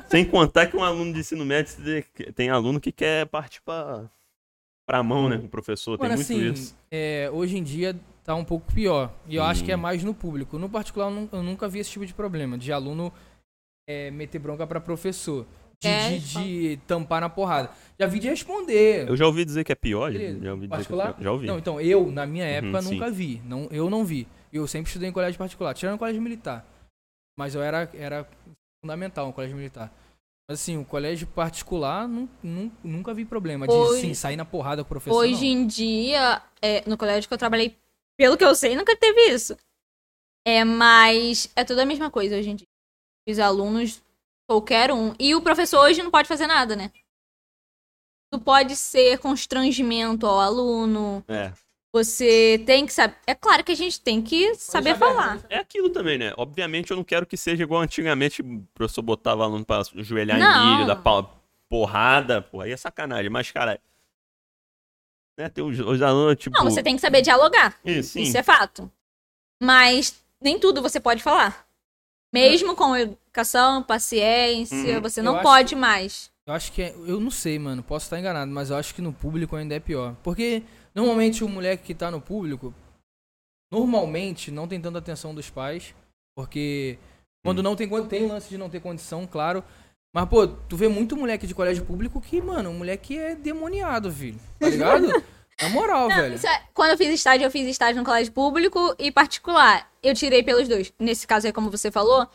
Sem 0.10 0.26
contar 0.26 0.68
que 0.68 0.76
um 0.76 0.84
aluno 0.84 1.14
de 1.14 1.20
ensino 1.20 1.46
médio 1.46 1.74
tem 2.36 2.50
aluno 2.50 2.82
que 2.82 2.92
quer 2.92 3.26
partir 3.28 3.62
pra, 3.62 4.10
pra 4.86 5.02
mão, 5.02 5.30
né? 5.30 5.38
Com 5.38 5.46
o 5.46 5.50
professor, 5.50 5.98
tem 5.98 6.10
muito 6.10 6.22
assim, 6.22 6.52
isso. 6.52 6.76
é, 6.92 7.30
hoje 7.32 7.58
em 7.58 7.64
dia 7.64 7.98
tá 8.24 8.36
um 8.36 8.44
pouco 8.44 8.72
pior. 8.74 9.12
E 9.26 9.36
eu 9.38 9.44
acho 9.44 9.62
Hum. 9.64 9.66
que 9.66 9.72
é 9.72 9.76
mais 9.78 10.04
no 10.04 10.14
público. 10.14 10.58
No 10.60 10.70
particular, 10.70 11.06
eu, 11.08 11.12
nu- 11.12 11.30
eu 11.32 11.42
nunca 11.42 11.68
vi 11.70 11.80
esse 11.80 11.90
tipo 11.92 12.06
de 12.06 12.14
problema. 12.14 12.58
De 12.58 12.72
aluno 12.74 13.12
é, 13.90 14.12
meter 14.12 14.38
bronca 14.40 14.68
pra 14.68 14.82
professor. 14.82 15.46
De, 15.82 15.88
É, 15.88 16.10
de- 16.18 16.20
de 16.20 16.78
tampar 16.86 17.22
na 17.22 17.30
porrada. 17.30 17.72
Já 18.00 18.08
vi 18.08 18.20
de 18.20 18.30
responder. 18.30 19.08
Eu 19.10 19.18
já 19.18 19.26
ouvi 19.26 19.44
dizer 19.44 19.64
que 19.64 19.72
é 19.72 19.76
pior, 19.76 20.12
já, 20.12 20.18
Beleza. 20.18 20.40
já 20.46 20.52
ouvi 20.54 20.68
dizer 20.68 20.70
que 20.70 20.74
é 20.74 20.78
particular? 20.78 21.14
pior. 21.14 21.24
Já 21.24 21.32
ouvi. 21.32 21.48
Não, 21.48 21.58
então, 21.60 21.82
eu, 21.82 22.10
na 22.12 22.26
minha 22.26 22.46
época, 22.46 22.82
sim. 22.82 22.94
nunca 22.94 23.12
vi. 23.12 23.42
Não, 23.46 23.68
eu 23.72 23.90
não 23.90 24.06
vi. 24.06 24.28
Eu 24.54 24.66
sempre 24.68 24.88
estudei 24.88 25.10
em 25.10 25.12
colégio 25.12 25.38
particular, 25.38 25.74
tirando 25.74 25.98
colégio 26.00 26.22
militar. 26.22 26.66
Mas 27.38 27.56
eu 27.56 27.62
era, 27.62 27.90
era 27.94 28.28
fundamental 28.84 29.28
no 29.28 29.34
colégio 29.34 29.56
militar. 29.58 29.92
Mas 30.50 30.60
assim, 30.62 30.78
o 30.78 30.86
colégio 30.86 31.28
particular, 31.28 32.08
nu- 32.08 32.30
nu- 32.42 32.72
nunca 32.84 33.14
vi 33.14 33.24
problema 33.26 33.68
de 33.68 33.74
Hoje- 33.74 34.02
sim, 34.02 34.14
sair 34.14 34.36
na 34.38 34.46
porrada 34.46 34.84
com 34.84 34.88
o 34.88 34.90
professor. 34.90 35.18
Hoje 35.18 35.34
não. 35.54 35.62
em 35.62 35.68
dia, 35.68 36.42
é, 36.62 36.88
no 36.90 36.98
colégio 36.98 37.28
que 37.28 37.34
eu 37.34 37.38
trabalhei, 37.38 37.78
pelo 38.18 38.36
que 38.38 38.44
eu 38.44 38.56
sei, 38.56 38.76
nunca 38.76 38.96
teve 38.96 39.22
isso. 39.34 39.56
É, 40.48 40.64
mas 40.64 41.52
é 41.56 41.64
tudo 41.64 41.82
a 41.82 41.86
mesma 41.86 42.10
coisa 42.10 42.36
hoje 42.38 42.50
em 42.50 42.56
dia. 42.56 42.68
Os 43.28 43.38
alunos, 43.38 44.02
qualquer 44.50 44.92
um. 44.92 45.14
E 45.20 45.36
o 45.36 45.42
professor 45.42 45.82
hoje 45.82 46.02
não 46.02 46.10
pode 46.10 46.28
fazer 46.28 46.48
nada, 46.48 46.76
né? 46.76 46.92
Tu 48.32 48.40
pode 48.40 48.76
ser 48.76 49.18
constrangimento 49.20 50.26
ao 50.26 50.40
aluno. 50.40 51.24
É. 51.28 51.52
Você 51.92 52.62
tem 52.68 52.86
que 52.86 52.94
saber. 52.94 53.16
É 53.26 53.34
claro 53.34 53.64
que 53.64 53.72
a 53.72 53.76
gente 53.76 54.00
tem 54.00 54.22
que 54.22 54.54
saber 54.54 54.96
falar. 54.96 55.40
É 55.50 55.58
aquilo 55.58 55.90
também, 55.90 56.20
né? 56.20 56.32
Obviamente 56.38 56.92
eu 56.92 56.98
não 56.98 57.04
quero 57.04 57.26
que 57.26 57.36
seja 57.36 57.64
igual 57.64 57.82
antigamente, 57.82 58.44
o 58.44 58.64
professor 58.76 59.02
botava 59.02 59.44
aluno 59.44 59.66
pra 59.66 59.82
ajoelhar 59.96 60.38
em 60.40 60.76
milho, 60.76 60.86
dar 60.86 60.98
pau- 60.98 61.36
porrada, 61.68 62.42
porra, 62.44 62.66
aí 62.66 62.72
é 62.72 62.78
sacanagem. 62.78 63.30
Mas, 63.32 63.50
cara, 63.50 63.82
né, 65.38 65.50
tem 65.50 65.64
os, 65.64 65.80
os 65.80 66.02
alunos, 66.02 66.36
tipo... 66.38 66.56
Não, 66.56 66.64
você 66.70 66.84
tem 66.84 66.96
que 66.96 67.02
saber 67.02 67.24
dialogar. 67.24 67.76
Isso, 67.84 68.12
sim. 68.14 68.22
Isso 68.22 68.38
é 68.38 68.44
fato. 68.44 68.92
Mas 69.62 70.24
nem 70.40 70.60
tudo 70.60 70.82
você 70.84 71.00
pode 71.00 71.24
falar. 71.24 71.68
Mesmo 72.32 72.76
com 72.76 72.96
educação, 72.96 73.82
paciência, 73.82 74.96
Uhum. 74.98 75.02
você 75.02 75.22
não 75.24 75.36
acho 75.38 75.44
pode 75.44 75.76
mais. 75.76 76.32
Eu 76.50 76.56
acho 76.56 76.72
que 76.72 76.82
é, 76.82 76.96
eu 77.06 77.20
não 77.20 77.30
sei, 77.30 77.60
mano, 77.60 77.84
posso 77.84 78.08
estar 78.08 78.18
enganado, 78.18 78.52
mas 78.52 78.72
eu 78.72 78.76
acho 78.76 78.96
que 78.96 79.04
no 79.04 79.14
público 79.14 79.56
ainda 79.56 79.76
é 79.76 79.80
pior. 79.80 80.16
Porque 80.24 80.64
normalmente 80.96 81.44
o 81.44 81.48
moleque 81.48 81.84
que 81.84 81.94
tá 81.94 82.10
no 82.10 82.20
público, 82.20 82.74
normalmente 83.72 84.50
não 84.50 84.68
tem 84.68 84.82
tanta 84.82 84.98
atenção 84.98 85.36
dos 85.36 85.48
pais, 85.48 85.94
porque 86.36 86.98
quando 87.46 87.62
não 87.62 87.76
tem 87.76 87.88
tem 88.08 88.26
lance 88.26 88.50
de 88.50 88.58
não 88.58 88.68
ter 88.68 88.80
condição, 88.80 89.28
claro. 89.28 89.64
Mas 90.12 90.28
pô, 90.28 90.48
tu 90.48 90.76
vê 90.76 90.88
muito 90.88 91.16
moleque 91.16 91.46
de 91.46 91.54
colégio 91.54 91.86
público 91.86 92.20
que, 92.20 92.42
mano, 92.42 92.72
o 92.72 92.74
moleque 92.74 93.16
é 93.16 93.36
demoniado, 93.36 94.12
filho. 94.12 94.40
Tá 94.58 94.70
ligado? 94.70 95.06
Na 95.62 95.70
moral, 95.70 96.08
velho. 96.08 96.34
Isso 96.34 96.48
é- 96.48 96.64
quando 96.74 96.90
eu 96.90 96.98
fiz 96.98 97.14
estágio, 97.14 97.46
eu 97.46 97.52
fiz 97.52 97.68
estágio 97.68 97.98
no 98.00 98.06
colégio 98.06 98.34
público 98.34 98.96
e 98.98 99.12
particular. 99.12 99.88
Eu 100.02 100.16
tirei 100.16 100.42
pelos 100.42 100.68
dois. 100.68 100.92
Nesse 100.98 101.28
caso 101.28 101.46
aí, 101.46 101.54
como 101.54 101.70
você 101.70 101.92
falou, 101.92 102.28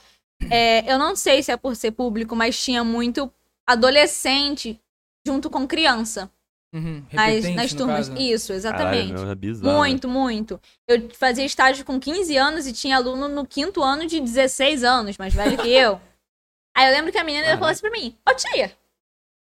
é, 0.49 0.89
eu 0.93 1.01
não 1.01 1.17
sei 1.17 1.43
se 1.43 1.51
é 1.51 1.57
por 1.57 1.75
ser 1.75 1.91
público, 1.91 2.37
mas 2.37 2.63
tinha 2.63 2.85
muito 2.85 3.29
adolescente 3.67 4.81
junto 5.27 5.49
com 5.51 5.67
criança. 5.67 6.31
Uhum, 6.75 7.05
Nas, 7.13 7.45
nas 7.55 7.73
no 7.73 7.79
turmas. 7.79 8.09
caso, 8.09 8.13
né? 8.15 8.21
Isso, 8.21 8.53
exatamente. 8.53 9.13
Caralho, 9.13 9.31
é 9.31 9.35
bizarro. 9.37 9.77
Muito, 9.79 10.09
muito. 10.09 10.61
Eu 10.89 11.09
fazia 11.11 11.45
estágio 11.45 11.85
com 11.85 12.01
15 12.01 12.37
anos 12.37 12.67
e 12.67 12.73
tinha 12.73 12.97
aluno 12.97 13.29
no 13.29 13.47
quinto 13.47 13.81
ano 13.81 14.07
de 14.07 14.19
16 14.19 14.83
anos, 14.83 15.17
mais 15.17 15.33
velho 15.33 15.57
que 15.57 15.69
eu. 15.69 16.01
Aí 16.77 16.89
eu 16.89 16.93
lembro 16.93 17.13
que 17.13 17.19
a 17.19 17.23
menina 17.23 17.47
falou 17.57 17.69
assim 17.69 17.81
pra 17.81 17.91
mim: 17.93 18.19
Ô 18.29 18.35
tia, 18.35 18.77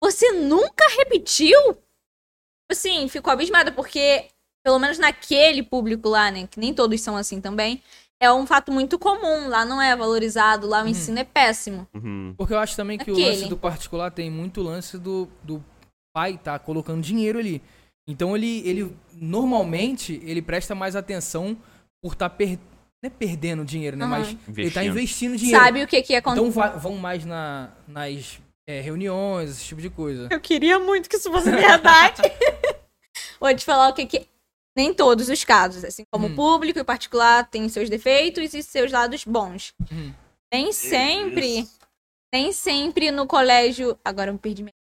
você 0.03 0.31
nunca 0.33 0.85
repetiu? 0.99 1.59
Assim, 2.71 3.09
ficou 3.09 3.33
abismada, 3.33 3.73
porque, 3.73 4.29
pelo 4.65 4.79
menos 4.79 4.99
naquele 4.99 5.63
público 5.63 6.09
lá, 6.11 6.31
né, 6.31 6.47
que 6.47 6.61
nem 6.61 6.75
todos 6.75 7.01
são 7.01 7.17
assim 7.17 7.41
também, 7.41 7.83
é 8.23 8.33
um 8.33 8.47
fato 8.47 8.71
muito 8.71 9.01
comum. 9.01 9.49
Lá 9.49 9.65
não 9.65 9.83
é 9.83 9.97
valorizado, 9.97 10.69
lá 10.69 10.85
o 10.85 10.89
ensino 10.89 11.19
é 11.19 11.25
péssimo. 11.25 11.89
Uhum. 11.93 12.33
Porque 12.39 12.55
eu 12.55 12.59
acho 12.59 12.77
também 12.77 12.97
que 12.97 13.11
o 13.11 13.15
Aquele. 13.15 13.31
lance 13.31 13.49
do 13.49 13.57
particular 13.57 14.13
tem 14.13 14.31
muito 14.31 14.63
lance 14.63 14.97
do, 14.97 15.29
do 15.43 15.63
pai 16.15 16.39
tá 16.39 16.57
colocando 16.57 17.03
dinheiro 17.03 17.41
ali. 17.41 17.61
Então 18.07 18.37
ele, 18.37 18.63
ele 18.67 18.97
normalmente 19.13 20.23
ele 20.25 20.41
presta 20.41 20.73
mais 20.73 20.95
atenção 20.95 21.57
por 22.01 22.13
estar 22.13 22.31
per, 22.31 22.51
não 23.03 23.09
é 23.09 23.11
perdendo 23.11 23.65
dinheiro, 23.65 23.97
né? 23.97 24.05
Aham. 24.05 24.19
Mas 24.19 24.29
ele 24.57 24.71
tá 24.71 24.85
Investindo. 24.85 24.91
investindo 24.91 25.37
dinheiro. 25.37 25.65
Sabe 25.65 25.83
o 25.83 25.89
que 25.89 26.01
que 26.03 26.15
acontece? 26.15 26.47
Então 26.47 26.79
vão 26.79 26.97
mais 26.97 27.25
na, 27.25 27.71
nas 27.89 28.39
é, 28.69 28.81
reuniões, 28.81 29.51
esse 29.51 29.65
tipo 29.65 29.81
de 29.81 29.91
coisa. 29.91 30.29
Eu 30.31 30.41
queria 30.41 30.79
muito 30.79 31.09
que 31.09 31.17
isso 31.17 31.31
fosse 31.31 31.51
verdade. 31.51 32.23
Vou 33.41 33.53
te 33.53 33.65
falar 33.65 33.89
o 33.89 33.93
que 33.93 34.07
que. 34.07 34.32
Nem 34.77 34.95
todos 34.95 35.29
os 35.29 35.45
casos, 35.45 35.85
assim 35.85 36.05
como 36.11 36.27
Hum. 36.29 36.33
o 36.33 36.35
público 36.37 36.79
e 36.79 36.83
o 36.83 36.85
particular 36.85 37.47
tem 37.49 37.69
seus 37.69 37.91
defeitos 37.91 38.55
e 38.55 38.63
seus 38.63 38.91
lados 38.91 39.25
bons. 39.25 39.75
Uhum. 39.91 40.13
Nem 40.53 40.73
sempre, 40.73 41.61
Isso. 41.61 41.79
nem 42.33 42.53
sempre 42.53 43.11
no 43.11 43.27
colégio. 43.27 43.99
Agora 44.05 44.31
eu 44.31 44.35
me 44.35 44.39
perdi. 44.39 44.63
minha- 44.63 44.73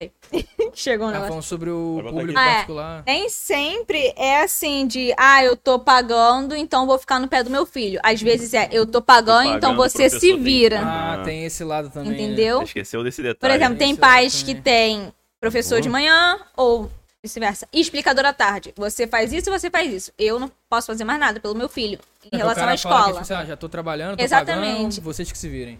Chegou 0.74 1.08
um 1.08 1.12
Tá 1.12 1.20
falando 1.28 1.42
sobre 1.42 1.70
o 1.70 2.00
Vai 2.02 2.12
público. 2.12 2.38
Ah, 2.38 2.42
é. 2.42 2.52
particular. 2.54 3.02
Nem 3.06 3.28
sempre 3.28 4.12
é 4.16 4.42
assim 4.42 4.84
de, 4.86 5.14
ah, 5.16 5.44
eu 5.44 5.56
tô 5.56 5.78
pagando, 5.78 6.56
então 6.56 6.86
vou 6.86 6.98
ficar 6.98 7.20
no 7.20 7.28
pé 7.28 7.44
do 7.44 7.50
meu 7.50 7.64
filho. 7.64 8.00
Às 8.02 8.20
vezes 8.20 8.52
é, 8.52 8.68
eu 8.72 8.84
tô 8.84 9.00
pagando, 9.00 9.50
Tô 9.50 9.56
então 9.56 9.70
pagando, 9.76 9.88
você 9.90 10.06
o 10.06 10.10
se 10.10 10.18
tem 10.32 10.42
vira. 10.42 10.78
pagar. 10.78 11.20
Ah, 11.20 11.22
tem 11.24 11.44
esse 11.44 11.62
lado 11.62 11.88
também. 11.90 12.10
né? 12.12 12.20
Entendeu? 12.20 12.58
Você 12.58 12.64
esqueceu 12.64 13.04
desse 13.04 13.22
Por 13.22 13.28
detalhe. 13.28 13.54
exemplo, 13.54 13.78
tem 13.78 13.92
Isso 13.92 14.00
pais 14.00 14.42
que 14.42 14.54
tem 14.56 15.12
professor 15.40 15.80
de 15.80 15.88
Boa. 15.88 16.00
manhã 16.00 16.40
ou 16.56 16.90
vice-versa. 17.24 17.68
E 17.72 17.80
explicador 17.80 18.24
à 18.24 18.32
tarde. 18.32 18.72
Você 18.76 19.06
faz 19.06 19.32
isso, 19.32 19.50
você 19.50 19.70
faz 19.70 19.92
isso. 19.92 20.12
Eu 20.18 20.38
não 20.40 20.50
posso 20.68 20.88
fazer 20.88 21.04
mais 21.04 21.20
nada 21.20 21.38
pelo 21.40 21.54
meu 21.54 21.68
filho 21.68 21.98
em 22.24 22.28
É, 22.32 22.36
relação 22.36 22.64
à 22.64 22.68
que, 22.68 22.74
escola. 22.74 23.06
tipo, 23.06 23.18
assim, 23.18 23.34
ah, 23.34 23.44
já 23.44 23.56
tô 23.56 23.68
trabalhando, 23.68 24.16
tô 24.18 24.24
Exatamente. 24.24 24.76
pagando, 24.96 25.00
vocês 25.02 25.30
que 25.30 25.38
se 25.38 25.48
virem. 25.48 25.78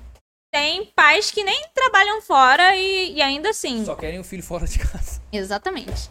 Tem 0.52 0.84
pais 0.86 1.30
que 1.30 1.42
nem 1.42 1.66
trabalham 1.74 2.20
fora 2.20 2.76
e, 2.76 3.14
e 3.14 3.22
ainda 3.22 3.50
assim. 3.50 3.84
Só 3.84 3.94
querem 3.96 4.20
o 4.20 4.24
filho 4.24 4.42
fora 4.42 4.66
de 4.66 4.78
casa. 4.78 5.20
Exatamente. 5.32 6.10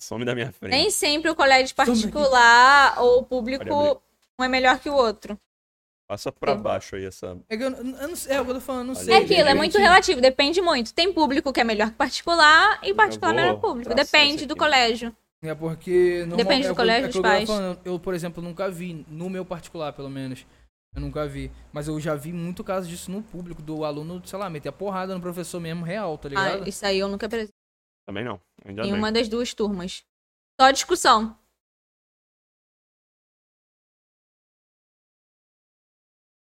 Some 0.00 0.24
da 0.24 0.34
minha 0.34 0.50
frente. 0.50 0.72
Nem 0.72 0.90
sempre 0.90 1.30
o 1.30 1.34
colégio 1.36 1.74
particular 1.76 3.00
ou 3.00 3.22
público 3.22 4.02
um 4.38 4.44
é 4.44 4.48
melhor 4.48 4.78
que 4.80 4.90
o 4.90 4.94
outro. 4.94 5.38
Passa 6.08 6.30
pra 6.30 6.54
baixo 6.54 6.94
aí 6.94 7.04
essa... 7.04 7.36
É 7.48 7.56
que 7.56 7.62
eu, 7.64 7.70
eu 7.72 8.08
não 8.08 8.14
sei, 8.14 8.36
é 8.36 8.40
o 8.40 8.44
que 8.44 8.50
eu 8.52 8.54
tô 8.54 8.60
falando, 8.60 8.86
não 8.88 8.92
É 8.92 8.96
sei. 9.04 9.14
É 9.14 9.16
aquilo, 9.18 9.48
é 9.48 9.54
muito 9.54 9.76
relativo, 9.76 10.20
depende 10.20 10.60
muito. 10.60 10.94
Tem 10.94 11.12
público 11.12 11.52
que 11.52 11.60
é 11.60 11.64
melhor 11.64 11.90
que 11.90 11.96
particular 11.96 12.78
e 12.84 12.94
particular 12.94 13.32
vou 13.32 13.40
melhor 13.40 13.54
que 13.56 13.60
público. 13.60 13.94
Depende 13.94 14.46
do 14.46 14.54
colégio. 14.54 15.14
É 15.42 15.54
porque. 15.54 16.20
normal- 16.20 16.36
Depende 16.38 16.62
do 16.62 16.68
é 16.68 16.70
o 16.70 16.74
que- 16.74 16.80
colégio 16.80 17.04
é 17.04 17.08
dos 17.12 17.20
pais. 17.20 17.48
falando, 17.48 17.80
Eu, 17.84 17.98
por 17.98 18.14
exemplo, 18.14 18.42
nunca 18.42 18.70
vi, 18.70 19.04
no 19.08 19.28
meu 19.28 19.44
particular, 19.44 19.92
pelo 19.92 20.08
menos. 20.08 20.46
Eu 20.94 21.00
nunca 21.02 21.26
vi. 21.26 21.50
Mas 21.72 21.88
eu 21.88 22.00
já 22.00 22.14
vi 22.14 22.32
muito 22.32 22.64
caso 22.64 22.88
disso 22.88 23.10
no 23.10 23.20
público, 23.22 23.60
do 23.60 23.84
aluno, 23.84 24.22
sei 24.24 24.38
lá, 24.38 24.48
meter 24.48 24.68
a 24.70 24.72
porrada 24.72 25.12
no 25.14 25.20
professor 25.20 25.60
mesmo, 25.60 25.84
real, 25.84 26.16
tá 26.16 26.28
ligado? 26.28 26.62
Ah, 26.64 26.68
isso 26.68 26.86
aí 26.86 26.98
eu 27.00 27.08
nunca 27.08 27.28
presenciei 27.28 27.52
Também 28.06 28.24
não. 28.24 28.40
Ainda 28.64 28.82
em 28.82 28.90
bem. 28.90 28.94
uma 28.94 29.12
das 29.12 29.28
duas 29.28 29.52
turmas. 29.52 30.04
Só 30.60 30.70
discussão. 30.70 31.36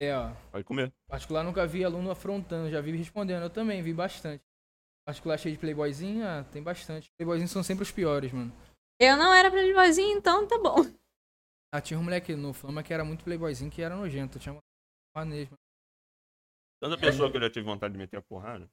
É, 0.03 0.17
ó. 0.17 0.33
Pode 0.51 0.65
comer. 0.65 0.93
Particular 1.07 1.45
nunca 1.45 1.65
vi 1.65 1.85
aluno 1.85 2.11
afrontando, 2.11 2.69
já 2.69 2.81
vi 2.81 2.91
respondendo. 2.91 3.45
Eu 3.45 3.51
também 3.51 3.81
vi 3.83 3.95
bastante. 3.95 4.43
Particular 5.07 5.39
cheio 5.39 5.55
de 5.55 5.61
playboyzinho, 5.61 6.27
ah, 6.27 6.45
tem 6.51 6.61
bastante. 6.61 7.09
Playboyzinhos 7.17 7.53
são 7.53 7.63
sempre 7.63 7.85
os 7.85 7.93
piores, 7.93 8.33
mano. 8.33 8.53
Eu 9.01 9.17
não 9.17 9.33
era 9.33 9.49
playboyzinho, 9.49 10.19
então 10.19 10.45
tá 10.45 10.59
bom. 10.59 10.79
Ah, 11.73 11.81
tinha 11.81 12.01
um 12.01 12.03
moleque 12.03 12.35
no 12.35 12.53
Flama 12.53 12.83
que 12.83 12.93
era 12.93 13.05
muito 13.05 13.23
playboyzinho, 13.23 13.71
que 13.71 13.81
era 13.81 13.95
nojento. 13.95 14.41
Tinha 14.41 14.61
uma 15.17 15.25
mesmo. 15.25 15.57
Tanta 16.83 16.99
pessoa 16.99 17.31
que 17.31 17.37
eu 17.37 17.41
já 17.41 17.49
tive 17.51 17.65
vontade 17.65 17.93
de 17.93 17.99
meter 17.99 18.17
a 18.17 18.23
porrada. 18.23 18.69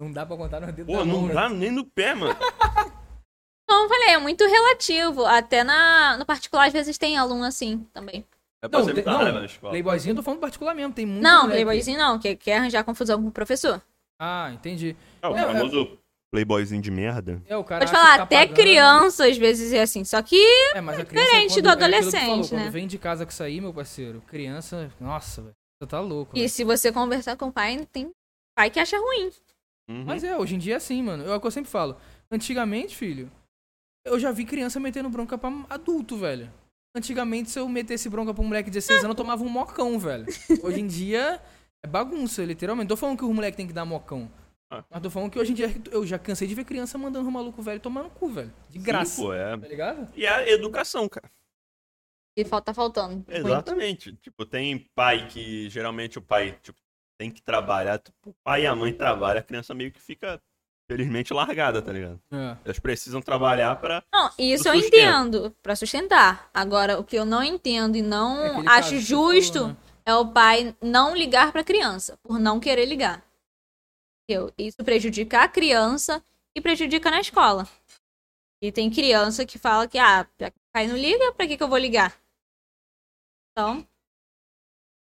Não 0.00 0.12
dá 0.12 0.24
pra 0.24 0.36
contar 0.36 0.60
no 0.60 0.72
dedo 0.72 0.86
Pô, 0.86 0.98
da 0.98 1.04
mão, 1.04 1.22
não 1.22 1.28
né? 1.28 1.34
dá 1.34 1.48
nem 1.48 1.72
no 1.72 1.84
pé, 1.84 2.14
mano. 2.14 2.38
Como 3.68 3.84
eu 3.84 3.88
falei, 3.88 4.10
é 4.10 4.18
muito 4.18 4.46
relativo. 4.46 5.26
Até 5.26 5.64
na, 5.64 6.16
no 6.16 6.24
particular, 6.24 6.68
às 6.68 6.72
vezes 6.72 6.96
tem 6.96 7.18
aluno 7.18 7.42
assim 7.44 7.82
também. 7.92 8.24
É 8.62 8.68
pra 8.68 8.80
Não, 8.80 8.86
não, 8.86 9.18
raiva 9.18 9.38
na 9.40 9.46
escola. 9.46 9.70
Playboyzinho 9.72 10.12
eu 10.12 10.16
tô 10.16 10.22
falando 10.22 10.40
particular 10.40 10.74
mesmo, 10.74 10.92
tem 10.92 11.06
muito 11.06 11.22
não, 11.22 11.42
moleque. 11.42 11.52
playboyzinho 11.62 11.98
não, 11.98 12.18
que 12.18 12.34
quer 12.34 12.56
arranjar 12.58 12.82
confusão 12.84 13.22
com 13.22 13.28
o 13.28 13.32
professor. 13.32 13.80
Ah, 14.20 14.50
entendi. 14.52 14.96
É, 15.22 15.28
o 15.28 15.36
É, 15.36 15.40
é. 15.40 15.46
famoso 15.46 15.98
playboyzinho 16.32 16.82
de 16.82 16.90
merda. 16.90 17.40
É, 17.46 17.56
o 17.56 17.62
cara 17.62 17.80
Pode 17.86 17.92
falar, 17.92 18.16
tá 18.18 18.22
até 18.24 18.40
pagando. 18.40 18.56
criança 18.56 19.26
às 19.28 19.36
vezes 19.38 19.72
é 19.72 19.80
assim. 19.82 20.04
Só 20.04 20.20
que 20.22 20.36
É, 20.74 20.80
mas 20.80 20.98
a 20.98 21.04
criança, 21.04 21.24
diferente 21.26 21.52
quando- 21.54 21.62
do 21.62 21.68
é 21.68 21.72
adolescente, 21.72 22.20
falou, 22.20 22.36
né? 22.42 22.48
Quando 22.64 22.72
vem 22.72 22.86
de 22.88 22.98
casa 22.98 23.24
com 23.24 23.30
isso 23.30 23.42
aí, 23.44 23.60
meu 23.60 23.72
parceiro, 23.72 24.20
criança, 24.26 24.90
nossa, 25.00 25.40
velho, 25.42 25.54
você 25.80 25.88
tá 25.88 26.00
louco. 26.00 26.36
e 26.36 26.48
se 26.48 26.64
você 26.64 26.90
conversar 26.90 27.36
com 27.36 27.46
o 27.46 27.52
pai, 27.52 27.86
tem 27.92 28.10
pai 28.56 28.70
que 28.70 28.80
acha 28.80 28.98
ruim. 28.98 29.30
Uhum. 29.88 30.04
Mas 30.04 30.24
é, 30.24 30.36
hoje 30.36 30.56
em 30.56 30.58
dia 30.58 30.74
é 30.74 30.76
assim, 30.78 31.00
mano. 31.02 31.24
É 31.30 31.34
o 31.34 31.40
que 31.40 31.46
eu 31.46 31.50
sempre 31.52 31.70
falo. 31.70 31.96
Antigamente, 32.30 32.94
filho, 32.96 33.30
eu 34.04 34.18
já 34.18 34.30
vi 34.32 34.44
criança 34.44 34.78
metendo 34.80 35.08
bronca 35.08 35.38
pra 35.38 35.50
adulto, 35.70 36.16
velho. 36.18 36.52
Antigamente, 36.98 37.50
se 37.50 37.58
eu 37.60 37.68
metesse 37.68 38.08
bronca 38.08 38.34
pra 38.34 38.42
um 38.42 38.46
moleque 38.46 38.70
de 38.70 38.74
16 38.74 39.04
anos, 39.04 39.10
eu 39.10 39.14
tomava 39.14 39.44
um 39.44 39.48
mocão, 39.48 39.98
velho. 39.98 40.26
Hoje 40.62 40.80
em 40.80 40.86
dia, 40.86 41.40
é 41.82 41.86
bagunça, 41.86 42.44
literalmente. 42.44 42.88
Tô 42.88 42.96
falando 42.96 43.18
que 43.18 43.24
o 43.24 43.32
moleque 43.32 43.56
tem 43.56 43.68
que 43.68 43.72
dar 43.72 43.84
mocão. 43.84 44.28
Ah. 44.70 44.84
Mas 44.90 45.02
tô 45.02 45.08
falando 45.08 45.30
que 45.30 45.38
hoje 45.38 45.52
em 45.52 45.54
dia 45.54 45.74
eu 45.90 46.06
já 46.06 46.18
cansei 46.18 46.46
de 46.46 46.54
ver 46.54 46.64
criança 46.64 46.98
mandando 46.98 47.26
um 47.26 47.30
maluco 47.30 47.62
velho 47.62 47.80
tomar 47.80 48.02
no 48.02 48.10
cu, 48.10 48.28
velho. 48.28 48.52
De 48.68 48.78
graça. 48.78 49.16
Sim, 49.16 49.22
pô, 49.22 49.32
é. 49.32 49.56
Tá 49.56 49.66
ligado? 49.66 50.12
E 50.14 50.26
a 50.26 50.46
educação, 50.46 51.08
cara. 51.08 51.30
E 52.36 52.44
falta 52.44 52.66
tá 52.66 52.74
faltando. 52.74 53.14
muito. 53.14 53.32
Exatamente. 53.32 54.12
Tipo, 54.16 54.44
tem 54.44 54.78
pai 54.94 55.26
que 55.26 55.70
geralmente 55.70 56.18
o 56.18 56.22
pai 56.22 56.52
tipo, 56.62 56.78
tem 57.18 57.30
que 57.30 57.40
trabalhar. 57.40 57.98
Tipo, 57.98 58.30
o 58.30 58.34
pai 58.44 58.64
e 58.64 58.66
a 58.66 58.76
mãe 58.76 58.92
trabalham, 58.92 59.40
a 59.40 59.42
criança 59.42 59.72
meio 59.72 59.90
que 59.90 60.00
fica, 60.00 60.38
felizmente, 60.90 61.32
largada, 61.34 61.82
tá 61.82 61.92
ligado? 61.92 62.20
É. 62.32 62.56
Elas 62.64 62.78
precisam 62.78 63.20
trabalhar 63.20 63.76
pra. 63.76 64.02
Não, 64.12 64.30
isso 64.38 64.66
eu 64.68 64.74
entendo, 64.74 65.54
pra 65.62 65.76
sustentar. 65.76 66.48
Agora, 66.52 66.98
o 66.98 67.04
que 67.04 67.16
eu 67.16 67.24
não 67.24 67.42
entendo 67.42 67.96
e 67.96 68.00
É 68.00 68.02
não 68.02 68.60
aquele 68.60 68.68
acho 68.68 68.98
justo 69.00 69.58
falou, 69.60 69.68
né? 69.68 69.76
é 70.06 70.14
o 70.14 70.32
pai 70.32 70.76
não 70.82 71.14
ligar 71.14 71.52
pra 71.52 71.62
criança, 71.62 72.16
por 72.22 72.38
não 72.38 72.58
querer 72.58 72.86
ligar. 72.86 73.22
Entendeu? 74.24 74.52
Isso 74.58 74.78
prejudica 74.84 75.42
a 75.42 75.48
criança 75.48 76.22
e 76.56 76.60
prejudica 76.60 77.10
na 77.10 77.20
escola. 77.20 77.68
E 78.62 78.72
tem 78.72 78.90
criança 78.90 79.46
que 79.46 79.58
fala 79.58 79.86
que, 79.86 79.98
ah, 79.98 80.26
já 80.38 80.50
que 80.50 80.56
o 80.56 80.72
pai 80.72 80.86
não 80.86 80.96
liga, 80.96 81.32
pra 81.34 81.46
que, 81.46 81.56
que 81.56 81.62
eu 81.62 81.68
vou 81.68 81.78
ligar? 81.78 82.18
Então. 83.52 83.86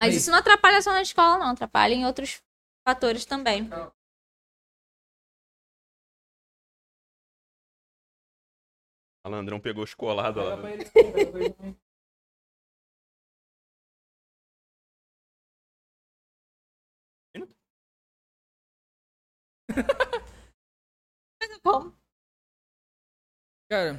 Mas 0.01 0.11
Aí. 0.11 0.17
isso 0.17 0.32
não 0.32 0.38
atrapalha 0.38 0.82
só 0.82 0.91
na 0.91 1.01
escola, 1.01 1.38
não. 1.39 1.47
Atrapalha 1.47 1.93
em 1.93 2.05
outros 2.05 2.41
fatores 2.88 3.26
também. 3.26 3.69
A 9.26 9.30
Landrão 9.30 9.59
pegou 9.59 9.84
os 9.84 9.93
colados 9.93 10.43
lá. 10.43 10.57
Bom, 21.63 21.93
Cara, 23.71 23.93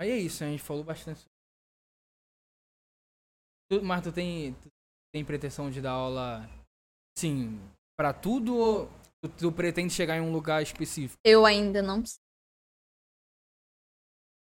aí 0.00 0.10
é 0.10 0.16
isso, 0.16 0.42
a 0.44 0.46
gente 0.46 0.62
falou 0.62 0.84
bastante. 0.84 1.20
sobre- 1.20 1.32
Tu, 3.70 3.82
mas 3.84 4.02
tu 4.02 4.12
tem, 4.12 4.54
tu 4.54 4.68
tem 5.12 5.24
pretensão 5.24 5.70
de 5.70 5.80
dar 5.82 5.90
aula, 5.92 6.48
sim, 7.18 7.58
pra 7.98 8.14
tudo 8.14 8.56
ou 8.56 8.86
tu, 9.22 9.28
tu 9.36 9.52
pretende 9.52 9.92
chegar 9.92 10.16
em 10.16 10.20
um 10.20 10.32
lugar 10.32 10.62
específico? 10.62 11.18
eu 11.24 11.44
ainda 11.44 11.82
não. 11.82 12.02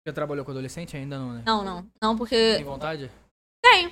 Já 0.10 0.14
trabalhou 0.14 0.44
com 0.44 0.52
adolescente? 0.52 0.98
Ainda 0.98 1.18
não, 1.20 1.34
né? 1.34 1.44
Não, 1.46 1.64
não. 1.64 1.88
Não, 2.02 2.18
porque 2.18 2.56
Tem 2.56 2.64
vontade? 2.64 3.12
tenho. 3.64 3.92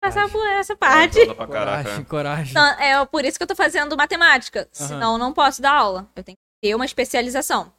Passar 0.00 0.28
por 0.30 0.46
essa 0.46 0.76
parte. 0.76 1.24
Pra. 1.34 1.46
Coragem, 1.46 2.04
coragem. 2.04 2.50
Então, 2.50 2.64
é 2.80 3.04
por 3.06 3.24
isso 3.24 3.36
que 3.36 3.42
eu 3.42 3.46
tô 3.48 3.56
fazendo 3.56 3.96
matemática. 3.96 4.68
Senão 4.70 5.12
eu 5.14 5.18
não 5.18 5.32
posso 5.32 5.60
dar 5.60 5.72
aula. 5.72 6.08
Eu 6.14 6.22
tenho 6.22 6.36
que 6.36 6.68
ter 6.68 6.74
uma 6.74 6.84
especialização. 6.84 7.72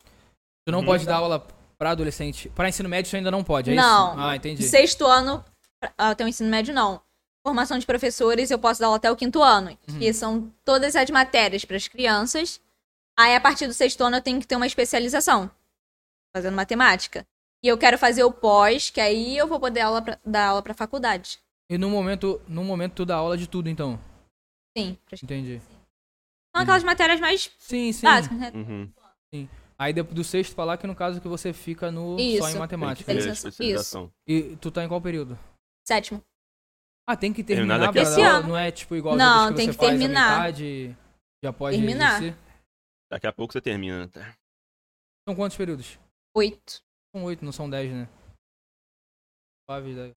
Tu 0.66 0.72
não 0.72 0.80
Uhum. 0.80 0.86
pode 0.86 1.06
dar 1.06 1.16
aula 1.18 1.46
pra 1.78 1.92
adolescente. 1.92 2.50
Pra 2.50 2.68
ensino 2.68 2.90
médio 2.90 3.10
tu 3.10 3.16
ainda 3.16 3.32
não 3.32 3.44
pode, 3.44 3.72
é 3.72 3.76
Não. 3.76 4.12
isso? 4.12 4.20
Ah, 4.22 4.36
entendi. 4.36 4.64
Sexto 4.64 5.06
ano 5.06 5.44
até 5.98 6.26
o 6.26 6.28
ensino 6.28 6.50
médio, 6.50 6.74
não. 6.74 7.02
Formação 7.46 7.78
de 7.80 7.86
professores, 7.86 8.52
eu 8.52 8.60
posso 8.60 8.82
dar 8.82 8.88
aula 8.88 8.98
até 8.98 9.10
o 9.10 9.16
quinto 9.16 9.42
ano. 9.42 9.78
Uhum. 9.90 9.98
Que 10.00 10.14
são 10.14 10.52
todas 10.66 10.96
as 10.98 11.10
matérias 11.10 11.64
para 11.64 11.78
as 11.78 11.88
crianças. 11.88 12.60
Aí, 13.18 13.34
a 13.34 13.40
partir 13.40 13.66
do 13.66 13.74
sexto 13.74 14.02
ano, 14.04 14.18
eu 14.18 14.22
tenho 14.22 14.40
que 14.42 14.48
ter 14.48 14.56
uma 14.58 14.68
especialização. 14.68 15.50
Fazendo 16.36 16.56
matemática. 16.56 17.26
E 17.64 17.68
eu 17.68 17.78
quero 17.78 17.98
fazer 17.98 18.24
o 18.24 18.32
pós, 18.32 18.90
que 18.90 19.02
aí 19.02 19.38
eu 19.38 19.48
vou 19.48 19.60
poder 19.60 19.82
aula 19.82 20.02
pra- 20.02 20.20
dar 20.26 20.48
aula 20.50 20.62
pra 20.62 20.74
faculdade. 20.74 21.40
E 21.70 21.78
no 21.78 21.90
momento, 21.90 22.42
no 22.48 22.64
momento 22.64 22.96
tu 22.96 23.06
dá 23.06 23.16
aula 23.16 23.38
de 23.38 23.48
tudo, 23.48 23.70
então? 23.70 24.00
Sim. 24.78 24.98
pra- 25.06 25.18
Entendi. 25.22 25.60
São 26.56 26.64
aquelas 26.64 26.84
matérias 26.84 27.20
mais 27.20 27.52
Sim, 27.60 27.92
sim. 27.92 28.06
básicas, 28.06 28.38
né? 28.38 28.52
Uhum. 28.54 28.92
Aí 29.78 29.94
depois 29.94 30.16
do 30.16 30.24
sexto 30.24 30.54
falar 30.56 30.78
que 30.78 30.86
no 30.88 30.96
caso 30.96 31.22
que 31.22 31.28
você 31.28 31.54
fica 31.54 31.92
no 31.92 32.18
só 32.18 32.24
Isso. 32.24 32.38
em 32.38 32.42
Tem 32.42 32.52
que 32.54 32.60
matemática. 32.60 33.12
especialização. 33.14 34.12
E 34.28 34.56
tu 34.58 34.72
tá 34.72 34.84
em 34.84 34.88
qual 34.88 35.02
período? 35.02 35.38
Sétimo. 35.88 36.24
Ah, 37.08 37.16
tem 37.16 37.34
que 37.34 37.44
Terminar 37.44 37.80
pra 37.92 37.92
dar 38.04 38.12
aula, 38.12 38.40
Esse 38.40 38.48
não 38.48 38.58
é 38.58 38.72
tipo 38.72 38.96
igual 38.96 39.16
Não, 39.18 39.50
que 39.50 39.56
tem 39.56 39.66
você 39.68 39.72
que 39.72 39.78
faz 39.78 39.90
a 39.90 39.98
terminar. 39.98 40.38
metade, 40.38 40.98
já 41.44 41.52
pode 41.54 41.78
Terminar. 41.78 42.18
exercer. 42.22 42.40
Daqui 43.12 43.28
a 43.28 43.34
pouco 43.34 43.54
você 43.54 43.62
termina. 43.62 44.08
Tá? 44.10 44.36
São 45.28 45.36
quantos 45.36 45.58
períodos? 45.58 45.98
Oito. 46.40 46.82
São 47.14 47.26
oito, 47.26 47.44
não 47.44 47.52
são 47.52 47.70
dez, 47.70 47.92
né? 47.92 48.08
Dez. 49.68 50.14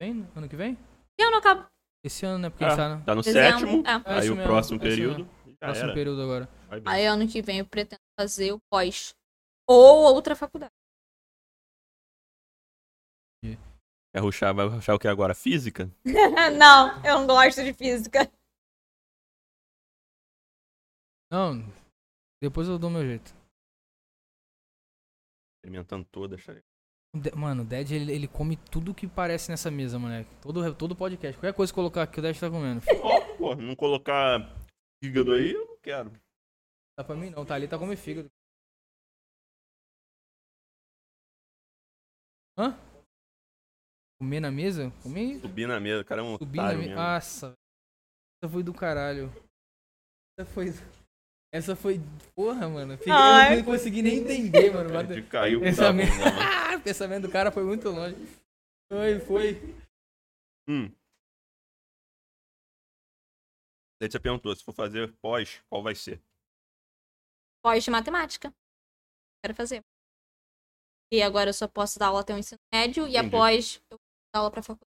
Vem? 0.00 0.28
Ano 0.34 0.48
que 0.48 0.56
vem? 0.56 0.76
Eu 1.16 1.30
não 1.30 1.38
acabo. 1.38 1.64
Esse 2.04 2.26
ano, 2.26 2.38
né? 2.40 2.50
Porque 2.50 2.64
a 2.64 2.72
Ah, 2.72 2.76
tá 2.76 2.88
no 2.96 3.04
tá 3.04 3.14
no 3.14 3.22
Dezembro. 3.22 3.60
sétimo, 3.60 3.86
É. 3.86 3.90
É 4.16 4.18
aí 4.18 4.30
o 4.30 4.34
mesmo, 4.34 4.42
próximo 4.50 4.80
é 4.80 4.82
período. 4.82 5.24
Já 5.46 5.56
próximo 5.58 5.84
era. 5.86 5.94
período 5.94 6.20
agora. 6.22 6.48
Aí 6.84 7.06
ano 7.06 7.28
que 7.28 7.40
vem 7.40 7.60
eu 7.60 7.66
pretendo 7.66 8.00
fazer 8.18 8.50
o 8.52 8.58
pós. 8.68 9.14
Ou 9.68 10.12
outra 10.12 10.34
faculdade. 10.34 10.72
Quer 13.44 14.20
ruxar, 14.20 14.52
vai 14.52 14.66
ruxar 14.66 14.96
o 14.96 14.98
que 14.98 15.06
agora? 15.06 15.32
Física? 15.34 15.88
não, 16.58 17.02
eu 17.04 17.20
não 17.20 17.26
gosto 17.28 17.62
de 17.62 17.72
física. 17.72 18.30
Não, 21.30 21.62
depois 22.42 22.66
eu 22.68 22.78
dou 22.80 22.90
meu 22.90 23.02
jeito. 23.04 23.32
Experimentando 25.62 26.04
todas. 26.10 26.44
tá 26.44 26.54
Mano, 27.36 27.62
o 27.62 27.64
Dead, 27.64 27.92
ele, 27.92 28.10
ele 28.10 28.26
come 28.26 28.56
tudo 28.56 28.92
que 28.92 29.06
parece 29.06 29.48
nessa 29.48 29.70
mesa, 29.70 29.96
moleque. 29.96 30.34
Todo, 30.40 30.74
todo 30.74 30.96
podcast. 30.96 31.38
Qualquer 31.38 31.54
coisa 31.54 31.70
que 31.70 31.74
colocar 31.76 32.02
aqui, 32.02 32.18
o 32.18 32.22
Dead 32.22 32.36
tá 32.36 32.50
comendo. 32.50 32.80
Ó, 33.00 33.36
pô, 33.36 33.54
não 33.54 33.76
colocar 33.76 34.40
fígado 35.02 35.32
aí, 35.32 35.52
eu 35.52 35.66
não 35.66 35.76
quero. 35.78 36.10
Dá 36.98 37.04
pra 37.04 37.14
mim 37.14 37.30
não, 37.30 37.44
tá 37.44 37.54
ali, 37.54 37.68
tá 37.68 37.78
comendo 37.78 38.00
fígado. 38.00 38.30
Hã? 42.58 42.76
Comer 44.20 44.40
na 44.40 44.50
mesa? 44.50 44.90
Comer 45.02 45.38
Subir 45.40 45.68
na 45.68 45.78
mesa, 45.78 46.04
cara 46.04 46.22
é 46.22 46.24
um 46.24 46.38
subir 46.38 46.56
na 46.58 46.64
otário 46.64 46.80
mesa. 46.80 46.94
Nossa. 46.94 47.54
Foi 48.50 48.62
do 48.62 48.74
caralho. 48.74 49.30
Essa 50.36 50.50
foi. 50.50 50.66
Essa 51.52 51.76
foi. 51.76 51.98
Porra, 52.34 52.68
mano. 52.68 52.96
Fiquei- 52.96 53.12
Ai. 53.12 53.52
Eu 53.52 53.56
não 53.58 53.64
consegui 53.66 54.00
nem 54.02 54.18
entender, 54.20 54.72
mano. 54.72 54.90
Bate- 54.92 55.14
de 55.20 55.28
caiu 55.28 55.58
com 55.60 55.66
Pensamento... 55.66 56.08
o 56.78 56.82
pensamento 56.82 57.26
do 57.26 57.30
cara 57.32 57.52
foi 57.52 57.62
muito 57.64 57.88
longe. 57.90 58.16
Foi, 58.90 59.20
foi. 59.20 59.52
Hum. 60.68 60.88
Daí 64.00 64.10
você 64.10 64.18
perguntou, 64.18 64.54
se 64.56 64.64
for 64.64 64.74
fazer 64.74 65.12
pós, 65.22 65.62
qual 65.68 65.82
vai 65.82 65.94
ser? 65.94 66.20
Pós 67.62 67.84
de 67.84 67.90
matemática. 67.90 68.52
Quero 69.44 69.54
fazer. 69.54 69.82
E 71.12 71.22
agora 71.22 71.50
eu 71.50 71.54
só 71.54 71.68
posso 71.68 71.98
dar 71.98 72.06
aula 72.08 72.20
até 72.22 72.34
o 72.34 72.38
ensino 72.38 72.58
médio 72.72 73.06
e 73.06 73.10
Entendi. 73.16 73.26
após 73.28 73.76
eu 73.90 73.98
posso 73.98 74.00
dar 74.34 74.40
aula 74.40 74.50
pra 74.50 74.62
faculdade. 74.62 74.90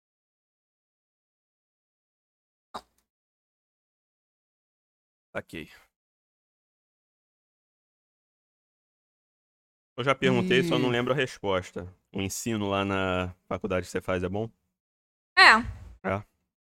Ok. 5.34 5.68
Eu 9.96 10.04
já 10.04 10.14
perguntei, 10.14 10.62
só 10.62 10.78
não 10.78 10.88
E- 10.88 10.92
lembro 10.92 11.12
a 11.12 11.16
resposta. 11.16 11.86
O 12.12 12.20
ensino 12.20 12.68
lá 12.68 12.84
na 12.84 13.34
faculdade 13.48 13.86
que 13.86 13.90
você 13.92 14.00
faz 14.00 14.22
é 14.22 14.28
bom? 14.28 14.48
É. 15.38 15.52
É. 16.08 16.16
Os 16.16 16.22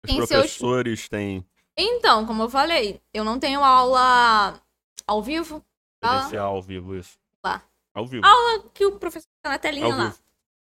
Tem 0.07 0.15
seus- 0.17 0.30
professores 0.30 1.07
têm 1.09 1.45
Então, 1.78 2.26
como 2.26 2.43
eu 2.43 2.49
falei, 2.49 3.01
eu 3.13 3.24
não 3.24 3.39
tenho 3.39 3.63
aula 3.63 4.61
ao 5.07 5.21
vivo. 5.24 5.63
Ah. 6.01 6.15
presencial 6.15 6.53
ao 6.55 6.61
vivo 6.61 6.95
isso. 6.97 7.17
Lá. 7.43 7.63
Ao 7.93 8.05
vivo. 8.05 8.26
Aula 8.26 8.69
que 8.74 8.86
o 8.86 8.99
professor 8.99 9.28
tá 9.41 9.49
na 9.51 9.57
telinha 9.57 9.86
Ao 9.86 9.91
lá. 9.97 10.05
vivo. 10.09 10.19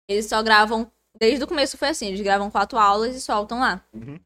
Eles 0.09 0.26
só 0.26 0.42
gravam. 0.42 0.90
Desde 1.20 1.44
o 1.44 1.46
começo 1.46 1.76
foi 1.76 1.88
assim: 1.88 2.07
eles 2.09 2.20
gravam 2.22 2.51
quatro 2.51 2.78
aulas 2.78 3.14
e 3.14 3.20
soltam 3.20 3.61
lá. 3.61 3.84
Uhum. 3.92 4.18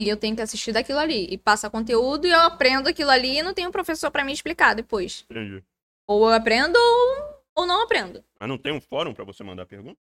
E 0.00 0.08
eu 0.08 0.16
tenho 0.16 0.34
que 0.34 0.40
assistir 0.42 0.72
daquilo 0.72 0.98
ali. 0.98 1.26
E 1.30 1.36
passa 1.36 1.68
conteúdo 1.68 2.26
e 2.26 2.30
eu 2.30 2.40
aprendo 2.40 2.88
aquilo 2.88 3.10
ali 3.10 3.38
e 3.38 3.42
não 3.42 3.52
tem 3.52 3.66
um 3.66 3.70
professor 3.70 4.10
pra 4.10 4.24
me 4.24 4.32
explicar 4.32 4.74
depois. 4.74 5.24
Entendi. 5.30 5.62
Ou 6.08 6.28
eu 6.28 6.34
aprendo 6.34 6.76
ou, 6.76 7.25
ou 7.56 7.66
não 7.66 7.82
aprendo. 7.82 8.22
Mas 8.38 8.48
não 8.48 8.58
tem 8.58 8.72
um 8.72 8.80
fórum 8.80 9.14
pra 9.14 9.24
você 9.24 9.42
mandar 9.42 9.66
pergunta? 9.66 9.98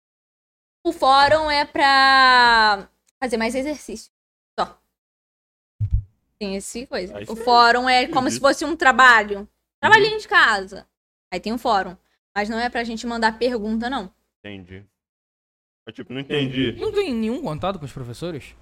O 0.86 0.94
fórum 0.94 1.50
é 1.52 1.66
pra 1.66 2.88
fazer 3.22 3.38
mais 3.38 3.56
exercício. 3.56 4.12
Só. 4.58 4.80
Tem 6.40 6.56
esse 6.56 6.88
coisa. 6.88 7.18
Aí 7.18 7.26
O 7.28 7.36
sim. 7.36 7.44
fórum 7.44 7.90
é 7.90 8.08
como 8.08 8.20
Entendi. 8.22 8.36
se 8.36 8.40
fosse 8.40 8.64
um 8.64 8.78
trabalho. 8.78 9.50
Trabalhinho 9.82 10.20
de 10.20 10.28
casa. 10.28 10.88
Aí 11.34 11.40
tem 11.40 11.52
um 11.52 11.58
fórum. 11.58 11.98
Mas 12.36 12.48
não 12.48 12.60
é 12.60 12.70
pra 12.70 12.84
gente 12.84 13.06
mandar 13.06 13.38
pergunta, 13.38 13.90
não. 13.90 14.14
Entendi. 14.40 14.86
Eu, 15.86 15.92
tipo, 15.94 16.14
não 16.14 16.22
entendi. 16.22 16.74
Não 16.74 16.92
tem 16.92 17.14
nenhum 17.14 17.42
contato 17.42 17.80
com 17.80 17.86
os 17.86 17.92
professores? 17.92 18.56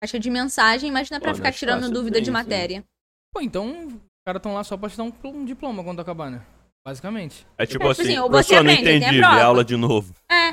Caixa 0.00 0.18
de 0.18 0.30
mensagem, 0.30 0.92
mas 0.92 1.08
não 1.10 1.16
é 1.16 1.20
pra 1.20 1.30
Pô, 1.30 1.36
ficar 1.36 1.48
na 1.48 1.52
tirando 1.56 1.90
dúvida 1.90 2.14
tem, 2.14 2.22
de 2.22 2.26
sim. 2.26 2.32
matéria. 2.32 2.84
Pô, 3.32 3.40
então 3.40 3.86
os 3.86 3.94
caras 4.26 4.40
estão 4.40 4.54
lá 4.54 4.62
só 4.62 4.76
pra 4.76 4.90
te 4.90 4.96
dar 4.96 5.04
um 5.04 5.44
diploma 5.44 5.82
quando 5.82 6.00
acabar, 6.00 6.30
né? 6.30 6.44
Basicamente. 6.84 7.46
É 7.56 7.64
tipo 7.64 7.78
Tipo 7.78 7.90
assim, 7.90 8.02
assim, 8.02 8.14
você 8.16 8.28
professor, 8.28 8.64
não 8.64 8.72
entendi, 8.72 9.10
vê 9.10 9.18
prova. 9.20 9.42
aula 9.42 9.64
de 9.64 9.76
novo. 9.76 10.14
É. 10.30 10.52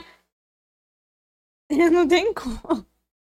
não 1.90 2.08
tem 2.08 2.34
como. 2.34 2.86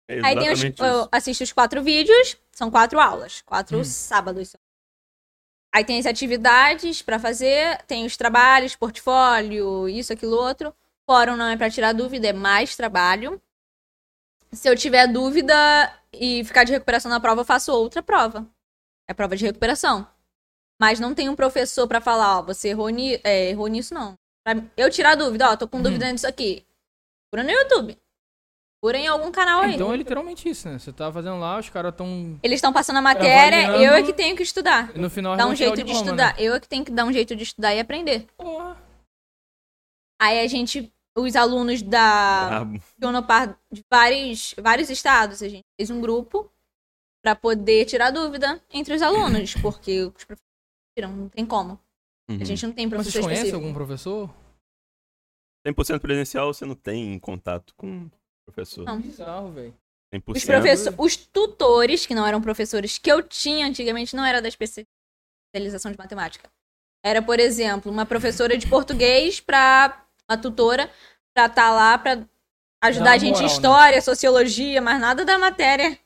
É 0.08 0.24
Aí 0.24 0.38
tem 0.38 0.52
os, 0.52 0.62
eu 0.62 1.08
assisto 1.10 1.42
os 1.44 1.52
quatro 1.52 1.82
vídeos, 1.82 2.36
são 2.52 2.70
quatro 2.70 2.98
aulas, 3.00 3.42
quatro 3.42 3.78
Hum. 3.80 3.84
sábados. 3.84 4.54
Aí 5.74 5.84
tem 5.84 5.98
as 5.98 6.06
atividades 6.06 7.02
pra 7.02 7.18
fazer, 7.18 7.82
tem 7.82 8.06
os 8.06 8.16
trabalhos, 8.16 8.76
portfólio, 8.76 9.88
isso, 9.88 10.12
aquilo, 10.12 10.36
outro. 10.36 10.74
Fórum 11.08 11.36
não 11.36 11.48
é 11.48 11.56
pra 11.56 11.68
tirar 11.70 11.92
dúvida, 11.92 12.28
é 12.28 12.32
mais 12.32 12.76
trabalho. 12.76 13.40
Se 14.52 14.68
eu 14.68 14.76
tiver 14.76 15.06
dúvida 15.06 15.54
e 16.12 16.42
ficar 16.44 16.64
de 16.64 16.72
recuperação 16.72 17.10
na 17.10 17.20
prova, 17.20 17.42
eu 17.42 17.44
faço 17.44 17.72
outra 17.72 18.02
prova. 18.02 18.46
É 19.08 19.12
prova 19.12 19.36
de 19.36 19.44
recuperação. 19.44 20.06
Mas 20.80 21.00
não 21.00 21.14
tem 21.14 21.28
um 21.28 21.36
professor 21.36 21.86
pra 21.88 22.00
falar, 22.00 22.38
ó, 22.38 22.42
você 22.42 22.68
errou, 22.68 22.88
ni 22.90 23.18
é, 23.24 23.50
errou 23.50 23.66
nisso, 23.66 23.94
não. 23.94 24.14
Pra 24.44 24.62
eu 24.76 24.90
tirar 24.90 25.14
dúvida, 25.14 25.50
ó, 25.50 25.56
tô 25.56 25.66
com 25.66 25.78
Uhum. 25.78 25.82
dúvida 25.82 26.10
nisso 26.12 26.26
aqui. 26.26 26.64
Procura 27.30 27.50
no 27.52 27.58
YouTube. 27.58 27.98
Procura 28.80 28.98
em 28.98 29.06
algum 29.08 29.32
canal 29.32 29.62
aí. 29.62 29.74
Então 29.74 29.92
é 29.92 29.96
literalmente 29.96 30.48
isso, 30.48 30.68
né? 30.68 30.78
Você 30.78 30.92
tá 30.92 31.10
fazendo 31.10 31.38
lá, 31.40 31.58
os 31.58 31.68
caras 31.70 31.94
tão. 31.96 32.38
Eles 32.42 32.58
estão 32.58 32.72
passando 32.72 32.96
a 32.98 33.02
matéria, 33.02 33.68
Avaliando. 33.68 33.84
eu 33.84 33.94
é 33.94 34.02
que 34.02 34.12
tenho 34.12 34.36
que 34.36 34.42
estudar. 34.42 34.94
No 34.94 35.08
final 35.10 35.34
Dar 35.34 35.46
um 35.46 35.54
realmente 35.54 35.62
é 35.62 35.64
o 35.64 35.68
jeito 35.68 35.76
de 35.78 35.84
diploma, 35.92 36.04
estudar. 36.06 36.36
Né? 36.36 36.42
Eu 36.42 36.54
é 36.54 36.60
que 36.60 36.68
tenho 36.68 36.84
que 36.84 36.92
dar 36.92 37.04
um 37.06 37.12
jeito 37.12 37.34
de 37.34 37.42
estudar 37.42 37.74
e 37.74 37.80
aprender. 37.80 38.26
Porra. 38.36 38.76
Aí 40.20 40.40
a 40.40 40.46
gente, 40.46 40.92
os 41.16 41.34
alunos 41.36 41.82
da 41.82 42.64
Unopar 43.02 43.58
de 43.72 43.82
vários, 43.90 44.54
vários 44.58 44.88
estados, 44.90 45.42
a 45.42 45.48
gente 45.48 45.64
fez 45.80 45.90
um 45.90 46.00
grupo 46.00 46.50
pra 47.24 47.34
poder 47.34 47.86
tirar 47.86 48.10
dúvida 48.10 48.62
entre 48.72 48.94
os 48.94 49.02
alunos, 49.02 49.54
porque 49.54 50.02
os 50.02 50.24
professores 50.24 50.45
não 51.02 51.28
tem 51.28 51.44
como. 51.44 51.78
uhum. 52.30 52.38
A 52.40 52.44
gente 52.44 52.64
não 52.66 52.72
tem 52.72 52.86
Mas 52.86 52.94
professor 52.94 53.12
Vocês 53.12 53.24
conhecem 53.24 53.46
específico. 53.48 53.66
algum 53.66 53.74
professor? 53.74 54.30
100% 55.66 56.00
presencial, 56.00 56.52
você 56.54 56.64
não 56.64 56.74
tem 56.74 57.18
contato 57.18 57.74
com 57.76 58.08
professor. 58.46 58.84
Não. 58.84 59.00
Bizarro, 59.00 59.52
velho. 59.52 59.74
100%. 60.14 60.36
Os, 60.36 60.44
professor, 60.44 60.94
os 60.98 61.16
tutores, 61.16 62.06
que 62.06 62.14
não 62.14 62.24
eram 62.26 62.40
professores 62.40 62.96
que 62.98 63.10
eu 63.10 63.22
tinha 63.22 63.66
antigamente, 63.66 64.14
não 64.14 64.24
era 64.24 64.40
da 64.40 64.48
especialização 64.48 65.90
de 65.90 65.98
matemática. 65.98 66.48
Era, 67.04 67.20
por 67.20 67.38
exemplo, 67.40 67.90
uma 67.90 68.06
professora 68.06 68.56
de 68.56 68.66
português 68.68 69.40
para 69.40 70.04
uma 70.30 70.38
tutora 70.38 70.90
pra 71.34 71.46
estar 71.46 71.70
lá 71.70 71.98
pra 71.98 72.24
ajudar 72.82 73.12
a 73.12 73.18
gente 73.18 73.38
em 73.38 73.42
né? 73.42 73.46
história, 73.46 74.00
sociologia, 74.00 74.80
mas 74.80 75.00
nada 75.00 75.24
da 75.24 75.38
matéria 75.38 75.98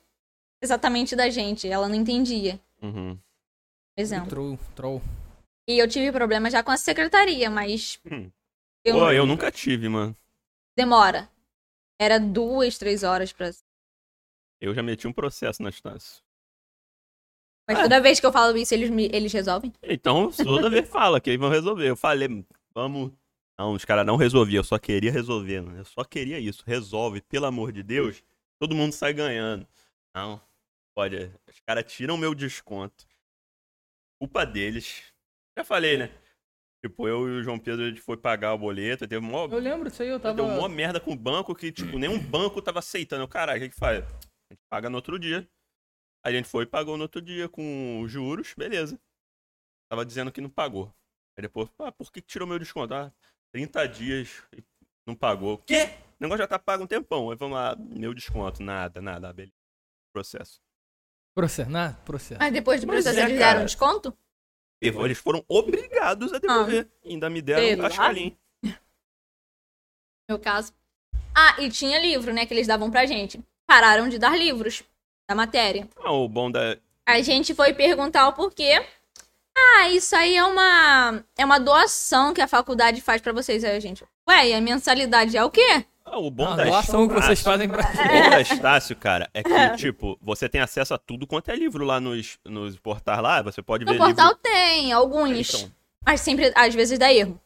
exatamente 0.63 1.15
da 1.15 1.29
gente. 1.29 1.69
Ela 1.69 1.89
não 1.89 1.95
entendia, 1.95 2.59
Uhum. 2.83 3.19
Exemplo. 4.01 4.29
Troll, 4.29 4.59
troll. 4.75 5.03
E 5.69 5.79
eu 5.79 5.89
tive 5.89 6.11
problema 6.13 6.51
já 6.51 6.63
com 6.63 6.71
a 6.71 6.77
secretaria, 6.77 7.49
mas 7.51 8.01
Hum. 8.11 8.31
eu, 8.85 8.97
Pô, 8.97 9.13
eu 9.13 9.27
nunca 9.27 9.51
tive, 9.53 9.89
mano. 9.89 10.17
demora. 10.77 11.29
Era 12.01 12.19
duas, 12.19 12.79
três 12.79 13.03
horas 13.03 13.33
pra. 13.33 13.51
Eu 14.61 14.75
já 14.75 14.83
meti 14.83 15.07
um 15.07 15.13
processo 15.13 15.63
na 15.63 15.69
instância. 15.69 16.23
Mas 17.69 17.79
Ah. 17.79 17.83
toda 17.83 18.01
vez 18.01 18.19
que 18.19 18.27
eu 18.27 18.33
falo 18.33 18.57
isso, 18.57 18.75
eles, 18.75 18.91
me, 18.91 19.07
eles 19.13 19.33
resolvem. 19.33 19.73
Então, 19.83 20.31
toda 20.33 20.69
vez 20.71 20.89
fala 20.91 21.21
que 21.21 21.31
eles 21.31 21.41
vão 21.41 21.51
resolver. 21.51 21.89
Eu 21.89 21.97
falei, 21.97 22.45
vamos. 22.75 23.13
Não, 23.59 23.73
os 23.75 23.85
caras 23.85 24.07
não 24.07 24.17
resolviam, 24.17 24.61
eu 24.61 24.65
só 24.65 24.79
queria 24.79 25.13
resolver, 25.13 25.61
mano. 25.61 25.79
Eu 25.79 25.85
só 25.85 26.03
queria 26.03 26.41
isso. 26.41 26.65
Resolve, 26.67 27.21
pelo 27.21 27.45
amor 27.47 27.71
de 27.73 27.83
Deus. 27.83 28.25
Todo 28.59 28.75
mundo 28.75 28.93
sai 28.93 29.13
ganhando. 29.13 29.67
Não, 30.15 30.41
pode. 30.95 31.31
Os 31.49 31.61
caras 31.67 31.85
tiram 31.93 32.17
meu 32.17 32.35
desconto. 32.35 33.07
Culpa 34.21 34.45
deles. 34.45 35.13
Já 35.57 35.65
falei, 35.65 35.97
né? 35.97 36.11
Tipo, 36.85 37.09
eu 37.09 37.29
e 37.29 37.31
o 37.39 37.43
João 37.43 37.59
Pedro, 37.59 37.85
a 37.85 37.89
gente 37.89 38.01
foi 38.01 38.17
pagar 38.17 38.55
o 38.55 38.59
boleto, 38.59 39.07
teve 39.07 39.21
mó, 39.21 39.47
Eu 39.47 39.59
lembro 39.59 39.89
disso 39.91 40.03
aí, 40.03 40.09
eu 40.09 40.19
tava. 40.21 40.35
deu 40.35 40.47
mó 40.47 40.67
merda 40.69 40.99
com 40.99 41.13
o 41.13 41.17
banco 41.17 41.55
que, 41.55 41.71
tipo, 41.71 41.99
nenhum 41.99 42.19
banco 42.31 42.63
tava 42.63 42.79
aceitando. 42.79 43.27
Caralho, 43.29 43.59
o 43.59 43.63
que 43.63 43.71
que 43.71 43.79
faz? 43.79 44.03
A 44.03 44.55
gente 44.55 44.63
paga 44.71 44.89
no 44.89 44.97
outro 44.97 45.19
dia. 45.19 45.49
Aí 46.25 46.35
a 46.35 46.37
gente 46.37 46.49
foi 46.49 46.65
e 46.65 46.67
pagou 46.67 46.97
no 46.97 47.05
outro 47.05 47.21
dia 47.21 47.49
com 47.49 48.01
os 48.03 48.11
juros, 48.11 48.55
beleza. 48.55 49.01
Tava 49.91 50.05
dizendo 50.05 50.31
que 50.33 50.41
não 50.41 50.51
pagou. 50.51 50.87
Aí 51.39 51.43
depois, 51.43 51.69
ah, 51.79 51.93
por 51.93 52.13
que 52.13 52.21
tirou 52.21 52.47
meu 52.47 52.59
desconto? 52.59 52.93
Ah, 52.95 53.13
30 53.53 53.87
dias 53.89 54.43
e 54.55 54.63
não 55.07 55.15
pagou. 55.15 55.59
Quê? 55.59 55.85
O 56.19 56.23
negócio 56.23 56.39
já 56.43 56.47
tá 56.47 56.59
pago 56.59 56.85
um 56.85 56.87
tempão. 56.87 57.31
Aí 57.31 57.37
vamos 57.37 57.57
lá, 57.57 57.75
meu 57.77 58.13
desconto, 58.13 58.63
nada, 58.63 59.01
nada, 59.01 59.33
beleza. 59.33 59.55
Processo. 60.15 60.61
Processo, 61.35 61.71
nada? 61.71 61.95
Processo. 62.05 62.41
Mas 62.41 62.53
depois 62.53 62.81
do 62.81 62.87
Mas 62.87 63.05
processo, 63.05 63.19
é, 63.21 63.23
eles 63.25 63.39
deram 63.39 63.53
cara. 63.53 63.65
desconto? 63.65 64.17
E 64.83 64.89
Eles 64.89 65.19
foram 65.19 65.45
obrigados 65.47 66.33
a 66.33 66.39
devolver. 66.39 66.89
Ainda 67.05 67.29
me 67.29 67.43
deram 67.43 67.83
cascalhinho. 67.83 68.37
meu 70.29 70.39
caso. 70.39 70.73
Ah, 71.35 71.57
e 71.61 71.69
tinha 71.71 71.99
livro, 71.99 72.33
né, 72.33 72.47
que 72.47 72.55
eles 72.55 72.67
davam 72.67 72.91
pra 72.91 73.07
gente. 73.07 73.41
Pararam 73.67 74.09
de 74.09 74.19
dar 74.19 74.37
livros 74.37 74.83
da 75.29 75.35
matéria. 75.35 75.89
Ah, 75.99 76.13
o 76.13 76.29
bom 76.29 76.51
da. 76.51 76.77
A 77.07 77.21
gente 77.21 77.55
foi 77.55 77.73
perguntar 77.75 78.27
o 78.29 78.33
porquê. 78.33 78.85
Ah, 79.57 79.89
isso 79.91 80.17
aí 80.17 80.37
é 80.37 80.45
uma 80.45 81.23
é 81.37 81.45
uma 81.45 81.59
doação 81.59 82.33
que 82.33 82.41
a 82.41 82.49
faculdade 82.49 83.01
faz 83.01 83.21
pra 83.21 83.33
vocês. 83.33 83.63
Aí 83.65 83.77
a 83.77 83.81
gente, 83.81 84.05
ué, 84.29 84.49
e 84.49 84.55
a 84.55 84.61
mensalidade 84.61 85.37
é 85.37 85.45
o 85.45 85.51
quê? 85.51 85.85
Ah, 86.13 86.19
o 86.19 86.31
bom 86.31 86.47
A 86.49 86.57
da 86.57 86.65
doação 86.65 87.07
que 87.07 87.15
vocês 87.15 87.39
Estácio- 87.39 87.45
fazem 87.45 87.69
pra. 87.69 87.83
O 87.83 88.09
bom 88.25 88.31
da 88.31 88.41
Estácio, 88.41 88.97
cara, 88.97 89.31
é 89.33 89.43
que, 89.43 89.51
tipo, 89.77 90.19
você 90.21 90.49
tem 90.49 90.61
acesso 90.61 90.93
a 90.95 90.99
tudo 90.99 91.27
quanto 91.27 91.51
é 91.51 91.57
livro 91.57 91.85
lá 91.85 92.01
nos, 92.01 92.39
nos 92.45 92.77
portais 92.79 93.21
lá. 93.21 93.43
Você 93.43 93.63
pode 93.63 93.85
No 93.85 93.93
ver 93.93 93.99
portal 93.99 94.27
livro. 94.29 94.41
tem 94.43 94.93
alguns, 94.93 95.55
Então, 95.55 95.71
mas 96.05 96.21
sempre 96.21 96.53
às 96.55 96.75
vezes 96.75 96.99
dá 96.99 97.13
erro. 97.13 97.41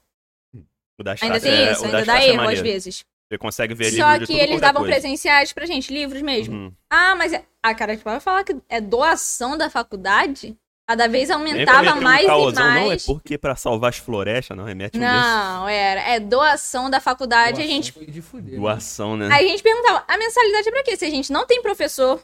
o 0.99 1.03
da 1.03 1.13
Ainda 1.21 1.37
Estácio 1.37 1.43
tem 1.43 1.53
é, 1.53 1.73
isso, 1.73 1.83
da 1.83 1.87
ainda 1.89 2.05
dá 2.05 2.19
é 2.23 2.25
erro 2.29 2.39
às 2.41 2.45
maneiro. 2.45 2.63
vezes. 2.63 3.05
Você 3.29 3.39
consegue 3.39 3.75
ver 3.75 3.91
livro 3.91 4.01
Só 4.03 4.13
de 4.19 4.27
que 4.27 4.33
tudo 4.33 4.43
eles 4.43 4.57
é 4.59 4.61
davam 4.61 4.83
coisa. 4.83 4.93
presenciais 4.95 5.53
pra 5.53 5.67
gente, 5.67 5.93
livros 5.93 6.23
mesmo. 6.23 6.55
Uhum. 6.55 6.73
Ah, 6.91 7.15
mas 7.17 7.33
é... 7.33 7.45
a 7.63 7.75
cara 7.75 7.97
tipo, 7.97 8.09
vai 8.09 8.21
falar 8.21 8.45
que 8.45 8.55
é 8.69 8.81
doação 8.81 9.57
da 9.59 9.69
faculdade? 9.71 10.57
Cada 10.87 11.09
vez 11.09 11.31
aumentava 11.31 11.95
um 11.95 12.01
mais 12.03 12.25
e 12.25 12.29
mais. 12.29 12.55
Não, 12.55 12.93
é 12.93 12.97
porque 13.07 13.39
pra 13.39 13.57
salvar 13.57 13.89
as 13.89 13.97
florestas, 13.97 14.55
não, 14.55 14.65
remete 14.65 14.99
um 14.99 15.01
Não, 15.01 15.67
era. 15.67 16.01
É 16.03 16.21
doação 16.21 16.91
da 16.91 17.01
faculdade. 17.01 17.53
A 17.63 17.65
Doação 17.65 17.71
gente. 17.73 17.93
foi 17.93 18.07
de 18.07 18.21
fuder. 18.21 18.45
desses. 18.45 18.61
Doação, 18.61 19.17
né? 19.17 19.29
Aí 19.33 19.47
a 19.47 19.49
gente 19.49 19.63
perguntava, 19.63 20.05
a 20.07 20.19
mensalidade 20.19 20.69
é 20.69 20.71
pra 20.71 20.83
quê? 20.83 20.95
Se 20.97 21.07
a 21.07 21.11
gente 21.11 21.33
não 21.33 21.47
tem 21.47 21.63
professor 21.63 22.23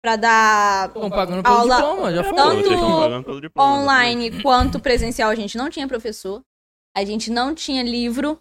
pra 0.00 0.14
dar 0.14 0.86
Estão 0.88 1.10
pagando 1.10 1.42
pelo 1.42 1.56
Aula- 1.56 1.76
diploma, 1.76 2.14
já 2.14 2.20
É, 2.20 2.30
pô, 2.30 2.36
tanto 2.36 2.54
vocês 2.62 2.72
estão 2.74 3.00
pagando 3.00 3.24
pelo 3.24 3.40
diploma, 3.40 3.72
online 3.80 4.42
quanto 4.42 4.78
presencial, 4.80 5.28
a 5.28 5.34
gente 5.34 5.58
não 5.58 5.68
tinha 5.68 5.88
professor. 5.88 6.40
A 6.96 7.04
gente 7.04 7.28
não 7.28 7.54
tinha 7.56 7.82
livro. 7.82 8.40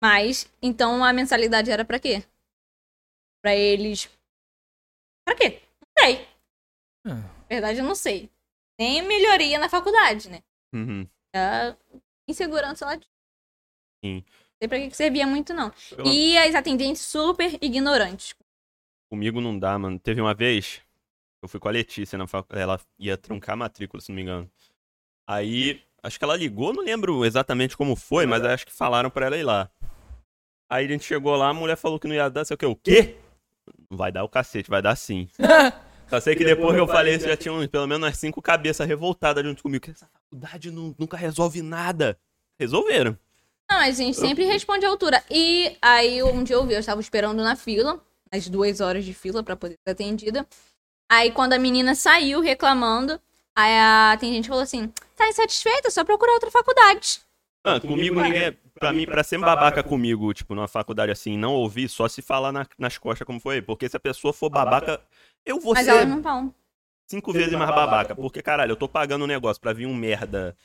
Mas, 0.00 0.48
então 0.62 1.02
a 1.02 1.12
mensalidade 1.12 1.72
era 1.72 1.84
pra 1.84 1.98
quê? 1.98 2.22
Pra 3.42 3.52
eles. 3.56 4.08
Pra 5.26 5.34
quê? 5.34 5.60
Não 5.80 6.04
sei. 6.04 6.28
Ah, 7.04 7.14
Na 7.14 7.35
verdade, 7.48 7.78
eu 7.78 7.84
não 7.84 7.94
sei. 7.94 8.30
Nem 8.78 9.02
melhoria 9.02 9.58
na 9.58 9.68
faculdade, 9.68 10.28
né? 10.28 10.42
Uhum. 10.74 11.08
É 11.34 11.74
insegurança 12.28 12.84
lá 12.84 12.96
de. 12.96 13.06
Sim. 14.04 14.24
Não 14.26 14.58
sei 14.58 14.68
pra 14.68 14.78
que 14.78 14.88
que 14.88 14.96
servia 14.96 15.26
muito, 15.26 15.54
não. 15.54 15.72
E 16.04 16.36
as 16.38 16.54
atendentes 16.54 17.02
super 17.02 17.58
ignorantes. 17.62 18.34
Comigo 19.10 19.40
não 19.40 19.58
dá, 19.58 19.78
mano. 19.78 19.98
Teve 19.98 20.20
uma 20.20 20.34
vez, 20.34 20.80
eu 21.42 21.48
fui 21.48 21.60
com 21.60 21.68
a 21.68 21.72
Letícia 21.72 22.18
na 22.18 22.26
faculdade, 22.26 22.62
ela 22.62 22.80
ia 22.98 23.16
truncar 23.16 23.54
a 23.54 23.56
matrícula, 23.56 24.00
se 24.00 24.10
não 24.10 24.16
me 24.16 24.22
engano. 24.22 24.50
Aí, 25.28 25.82
acho 26.02 26.18
que 26.18 26.24
ela 26.24 26.36
ligou, 26.36 26.72
não 26.72 26.84
lembro 26.84 27.24
exatamente 27.24 27.76
como 27.76 27.96
foi, 27.96 28.26
mas 28.26 28.44
acho 28.44 28.66
que 28.66 28.72
falaram 28.72 29.10
pra 29.10 29.26
ela 29.26 29.36
ir 29.36 29.42
lá. 29.42 29.70
Aí 30.70 30.84
a 30.84 30.88
gente 30.88 31.04
chegou 31.04 31.36
lá, 31.36 31.48
a 31.50 31.54
mulher 31.54 31.76
falou 31.76 31.98
que 31.98 32.08
não 32.08 32.14
ia 32.14 32.28
dar, 32.28 32.44
sei 32.44 32.54
o 32.54 32.58
que, 32.58 32.66
o 32.66 32.76
quê? 32.76 33.16
não 33.90 33.96
vai 33.96 34.10
dar 34.10 34.24
o 34.24 34.28
cacete, 34.28 34.70
vai 34.70 34.82
dar 34.82 34.96
sim. 34.96 35.28
Só 36.08 36.20
sei 36.20 36.36
que 36.36 36.44
depois 36.44 36.74
que 36.74 36.80
eu 36.80 36.86
falei 36.86 37.14
isso, 37.16 37.26
já 37.26 37.36
tinha 37.36 37.52
uns- 37.52 37.66
pelo 37.66 37.86
menos 37.86 38.06
umas 38.06 38.16
cinco 38.16 38.40
cabeças 38.40 38.86
revoltadas 38.86 39.44
junto 39.44 39.62
comigo. 39.62 39.84
Que 39.84 39.90
essa 39.90 40.06
faculdade 40.06 40.70
nu- 40.70 40.94
nunca 40.98 41.16
resolve 41.16 41.62
nada. 41.62 42.18
Resolveram. 42.60 43.18
Não, 43.70 43.78
mas 43.78 43.98
a 43.98 44.02
gente 44.04 44.16
sempre 44.16 44.44
responde 44.44 44.86
à 44.86 44.88
altura. 44.88 45.22
E 45.30 45.76
aí, 45.82 46.22
um 46.22 46.44
dia 46.44 46.54
eu 46.56 46.64
vi, 46.64 46.74
eu 46.74 46.78
estava 46.80 47.00
esperando 47.00 47.42
na 47.42 47.56
fila, 47.56 48.00
as 48.30 48.48
duas 48.48 48.80
horas 48.80 49.04
de 49.04 49.12
fila 49.12 49.42
pra 49.42 49.56
poder 49.56 49.74
ser 49.84 49.90
atendida. 49.92 50.46
Aí, 51.10 51.32
quando 51.32 51.52
a 51.54 51.58
menina 51.58 51.94
saiu 51.94 52.40
reclamando, 52.40 53.20
aí 53.56 53.72
a 53.76 54.12
atendente 54.12 54.48
falou 54.48 54.62
assim: 54.62 54.88
tá 55.16 55.28
insatisfeita? 55.28 55.90
Só 55.90 56.04
procurar 56.04 56.32
outra 56.34 56.50
faculdade. 56.50 57.20
Ah, 57.64 57.80
comigo 57.80 58.20
ninguém. 58.22 58.38
é- 58.44 58.56
Pra 58.78 58.92
mim, 58.92 59.06
pra 59.06 59.22
ser 59.24 59.38
babaca 59.38 59.82
comigo, 59.82 60.32
tipo, 60.34 60.54
numa 60.54 60.68
faculdade 60.68 61.10
assim, 61.12 61.36
não 61.36 61.54
ouvir, 61.54 61.88
só 61.88 62.08
se 62.08 62.20
falar 62.22 62.52
na- 62.52 62.66
nas 62.78 62.98
costas 62.98 63.26
como 63.26 63.40
foi. 63.40 63.62
Porque 63.62 63.88
se 63.88 63.96
a 63.96 64.00
pessoa 64.00 64.32
for 64.32 64.50
babaca, 64.50 65.00
eu 65.44 65.58
vou 65.60 65.74
Mas 65.74 65.84
ser 65.84 65.90
elas 65.92 66.08
não 66.08 66.22
falam. 66.22 66.54
cinco 67.10 67.32
vezes 67.32 67.52
mais 67.54 67.70
babaca. 67.70 68.14
Porque, 68.14 68.42
caralho, 68.42 68.72
eu 68.72 68.76
tô 68.76 68.88
pagando 68.88 69.24
um 69.24 69.28
negócio 69.28 69.60
pra 69.60 69.72
vir 69.72 69.86
um 69.86 69.94
merda. 69.94 70.56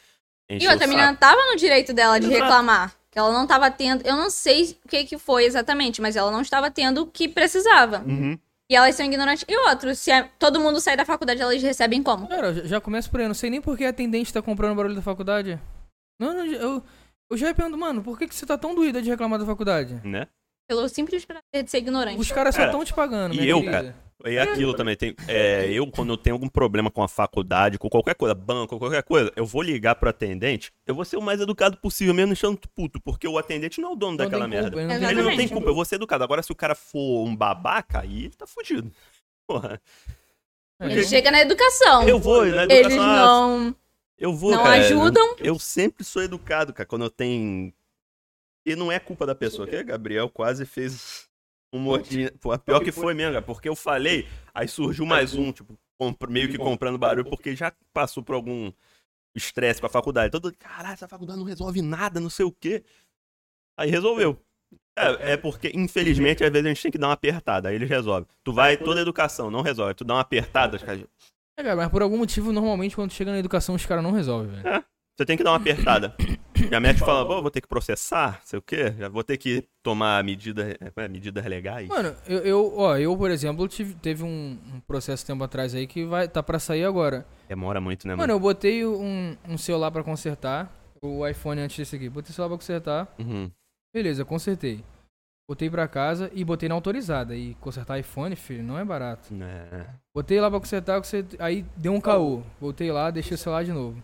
E 0.49 0.67
o 0.67 0.71
outra, 0.71 0.85
a 0.85 0.87
menina 0.89 1.15
tava 1.15 1.39
no 1.45 1.55
direito 1.55 1.93
dela 1.93 2.19
de 2.19 2.27
Exato. 2.27 2.41
reclamar. 2.43 2.93
Que 3.09 3.19
ela 3.19 3.31
não 3.31 3.45
tava 3.45 3.69
tendo. 3.69 4.05
Eu 4.07 4.15
não 4.15 4.29
sei 4.29 4.77
o 4.85 4.87
que, 4.87 5.03
que 5.03 5.17
foi 5.17 5.43
exatamente, 5.45 6.01
mas 6.01 6.15
ela 6.15 6.31
não 6.31 6.41
estava 6.41 6.71
tendo 6.71 7.01
o 7.03 7.07
que 7.07 7.27
precisava. 7.27 7.99
Uhum. 8.07 8.37
E 8.69 8.75
elas 8.75 8.95
são 8.95 9.05
ignorantes. 9.05 9.43
E 9.49 9.57
outro, 9.69 9.93
se 9.95 10.09
é- 10.11 10.29
todo 10.39 10.59
mundo 10.61 10.79
sai 10.79 10.95
da 10.95 11.03
faculdade, 11.03 11.41
elas 11.41 11.61
recebem 11.61 12.01
como? 12.01 12.27
Cara, 12.29 12.47
eu 12.47 12.67
já- 12.67 12.79
começa 12.79 13.09
por 13.09 13.19
aí. 13.19 13.25
Eu 13.25 13.29
não 13.29 13.35
sei 13.35 13.49
nem 13.49 13.59
por 13.61 13.77
que 13.77 13.83
a 13.83 13.89
atendente 13.89 14.31
tá 14.31 14.41
comprando 14.41 14.75
barulho 14.77 14.95
da 14.95 15.01
faculdade. 15.01 15.59
Não, 16.19 16.33
não, 16.33 16.45
eu, 16.45 16.83
eu 17.31 17.37
já 17.37 17.53
pergunto, 17.53 17.77
mano, 17.77 18.03
por 18.03 18.17
que, 18.19 18.27
que 18.27 18.35
você 18.35 18.45
tá 18.45 18.57
tão 18.57 18.75
doída 18.75 19.01
de 19.01 19.09
reclamar 19.09 19.39
da 19.39 19.45
faculdade? 19.45 19.99
Né? 20.03 20.27
Pelo 20.67 20.87
simples 20.87 21.25
prazer 21.25 21.63
de 21.63 21.71
ser 21.71 21.79
ignorante. 21.79 22.19
Os 22.19 22.31
caras 22.31 22.53
só 22.55 22.61
Cara, 22.61 22.71
estão 22.71 22.85
te 22.85 22.93
pagando, 22.93 23.33
e 23.33 23.37
minha 23.37 23.49
eu, 23.49 23.59
querida. 23.59 23.71
cara? 23.81 23.95
E 24.23 24.37
aquilo 24.37 24.75
também 24.75 24.95
tem. 24.95 25.15
é, 25.27 25.67
eu, 25.71 25.87
quando 25.87 26.13
eu 26.13 26.17
tenho 26.17 26.35
algum 26.35 26.47
problema 26.47 26.91
com 26.91 27.01
a 27.01 27.07
faculdade, 27.07 27.79
com 27.79 27.89
qualquer 27.89 28.13
coisa, 28.13 28.35
banco, 28.35 28.77
qualquer 28.77 29.01
coisa, 29.01 29.31
eu 29.35 29.43
vou 29.45 29.63
ligar 29.63 29.95
pro 29.95 30.09
atendente, 30.09 30.71
eu 30.85 30.93
vou 30.93 31.03
ser 31.03 31.17
o 31.17 31.21
mais 31.21 31.41
educado 31.41 31.75
possível, 31.77 32.13
mesmo 32.13 32.31
estando 32.33 32.59
puto, 32.75 33.01
porque 33.01 33.27
o 33.27 33.37
atendente 33.39 33.81
não 33.81 33.89
é 33.89 33.93
o 33.93 33.95
dono 33.95 34.11
Não 34.11 34.17
daquela 34.17 34.47
culpa, 34.47 34.61
merda. 34.61 34.77
ele 34.79 34.85
não 34.85 34.87
tem 34.87 34.95
Ele 34.95 35.01
não 35.01 35.13
tem 35.15 35.23
Exatamente. 35.23 35.53
culpa, 35.53 35.69
eu 35.69 35.73
vou 35.75 35.85
ser 35.85 35.95
educado. 35.95 36.23
Agora, 36.23 36.43
se 36.43 36.51
o 36.51 36.55
cara 36.55 36.75
for 36.75 37.25
um 37.25 37.35
babaca, 37.35 38.01
aí 38.01 38.29
tá 38.37 38.45
fudido. 38.45 38.91
Porra. 39.47 39.81
É, 40.79 40.85
Ele 40.85 41.03
chega 41.03 41.31
na 41.31 41.41
educação. 41.41 42.07
Eu 42.07 42.19
vou, 42.19 42.45
na 42.45 42.63
Eles 42.65 42.77
educação. 42.93 43.03
ah, 43.03 43.25
não, 43.25 43.75
Eu 44.21 44.35
vou, 44.35 44.51
não 44.51 44.63
cara. 44.63 44.75
ajudam. 44.75 45.35
Eu 45.39 45.57
sempre 45.57 46.03
sou 46.03 46.21
educado, 46.21 46.71
cara, 46.71 46.85
quando 46.85 47.03
eu 47.03 47.09
tenho. 47.09 47.73
E 48.63 48.75
não 48.75 48.91
é 48.91 48.99
culpa 48.99 49.25
da 49.25 49.33
pessoa, 49.33 49.67
que 49.67 49.83
Gabriel 49.83 50.29
quase 50.29 50.63
fez 50.63 51.27
um 51.73 51.79
mordinho. 51.79 52.31
Pô, 52.37 52.51
a 52.51 52.59
pior 52.59 52.83
que 52.83 52.91
foi 52.91 53.15
mesmo, 53.15 53.33
cara, 53.33 53.43
porque 53.43 53.67
eu 53.67 53.75
falei, 53.75 54.27
aí 54.53 54.67
surgiu 54.67 55.07
mais 55.07 55.33
um, 55.33 55.51
tipo, 55.51 55.75
meio 56.29 56.47
que 56.49 56.59
comprando 56.59 56.99
barulho, 56.99 57.27
porque 57.27 57.55
já 57.55 57.73
passou 57.91 58.21
por 58.21 58.35
algum 58.35 58.71
estresse 59.35 59.81
com 59.81 59.87
a 59.87 59.89
faculdade. 59.89 60.31
Todo, 60.31 60.55
caralho, 60.55 60.93
essa 60.93 61.07
faculdade 61.07 61.39
não 61.39 61.45
resolve 61.45 61.81
nada, 61.81 62.19
não 62.19 62.29
sei 62.29 62.45
o 62.45 62.51
quê. 62.51 62.83
Aí 63.75 63.89
resolveu. 63.89 64.39
É, 64.95 65.31
é 65.31 65.37
porque, 65.37 65.71
infelizmente, 65.73 66.43
às 66.43 66.51
vezes 66.51 66.65
a 66.65 66.69
gente 66.69 66.83
tem 66.83 66.91
que 66.91 66.97
dar 66.99 67.07
uma 67.07 67.13
apertada, 67.13 67.69
aí 67.69 67.75
eles 67.75 67.89
resolvem. 67.89 68.27
Tu 68.43 68.53
vai, 68.53 68.77
toda 68.77 69.01
educação, 69.01 69.49
não 69.49 69.61
resolve. 69.61 69.95
Tu 69.95 70.03
dá 70.03 70.13
uma 70.13 70.21
apertada, 70.21 70.77
os 70.77 70.83
caras- 70.83 71.05
É, 71.61 71.63
cara, 71.63 71.75
mas 71.75 71.89
por 71.89 72.01
algum 72.01 72.17
motivo, 72.17 72.51
normalmente, 72.51 72.95
quando 72.95 73.11
chega 73.11 73.31
na 73.31 73.37
educação, 73.39 73.75
os 73.75 73.85
caras 73.85 74.03
não 74.03 74.11
resolvem, 74.11 74.51
velho. 74.61 74.83
Você 75.17 75.25
tem 75.25 75.37
que 75.37 75.43
dar 75.43 75.51
uma 75.51 75.57
apertada. 75.57 76.15
E 76.71 76.73
a 76.75 76.79
médica 76.79 77.05
fala, 77.05 77.25
pô, 77.25 77.41
vou 77.41 77.51
ter 77.51 77.59
que 77.61 77.67
processar, 77.67 78.39
sei 78.43 78.57
o 78.59 78.61
quê, 78.61 78.93
já 78.97 79.09
vou 79.09 79.23
ter 79.23 79.37
que 79.37 79.67
tomar 79.83 80.23
medida, 80.23 80.77
é, 80.95 81.07
medidas 81.07 81.45
legais. 81.45 81.87
Mano, 81.89 82.15
eu, 82.27 82.39
eu, 82.39 82.73
ó, 82.77 82.97
eu, 82.97 83.15
por 83.17 83.29
exemplo, 83.31 83.67
tive, 83.67 83.93
teve 83.95 84.23
um, 84.23 84.57
um 84.73 84.79
processo 84.81 85.25
tempo 85.25 85.43
atrás 85.43 85.73
aí 85.75 85.85
que 85.87 86.05
vai, 86.05 86.27
tá 86.27 86.41
pra 86.41 86.59
sair 86.59 86.85
agora. 86.85 87.25
Demora 87.49 87.81
muito, 87.81 88.07
né, 88.07 88.13
Mano, 88.13 88.21
mano? 88.21 88.33
eu 88.33 88.39
botei 88.39 88.85
um, 88.85 89.35
um 89.49 89.57
celular 89.57 89.91
pra 89.91 90.03
consertar, 90.03 90.71
o 91.01 91.27
iPhone 91.27 91.59
antes 91.61 91.77
desse 91.77 91.95
aqui. 91.95 92.07
Botei 92.09 92.31
o 92.31 92.33
celular 92.33 92.49
pra 92.49 92.57
consertar, 92.57 93.13
Uhum. 93.19 93.51
beleza, 93.93 94.23
consertei. 94.23 94.83
Botei 95.51 95.69
pra 95.69 95.85
casa 95.85 96.31
e 96.33 96.45
botei 96.45 96.69
na 96.69 96.75
autorizada. 96.75 97.35
E 97.35 97.55
consertar 97.55 97.99
iPhone, 97.99 98.33
filho, 98.37 98.63
não 98.63 98.79
é 98.79 98.85
barato. 98.85 99.33
É. 99.33 99.93
Botei 100.15 100.39
lá 100.39 100.49
pra 100.49 100.61
consertar, 100.61 101.01
aí 101.39 101.63
deu 101.75 101.91
um 101.91 101.99
caô. 101.99 102.41
Voltei 102.57 102.89
lá, 102.89 103.11
deixei 103.11 103.35
o 103.35 103.37
celular 103.37 103.65
de 103.65 103.73
novo. 103.73 104.01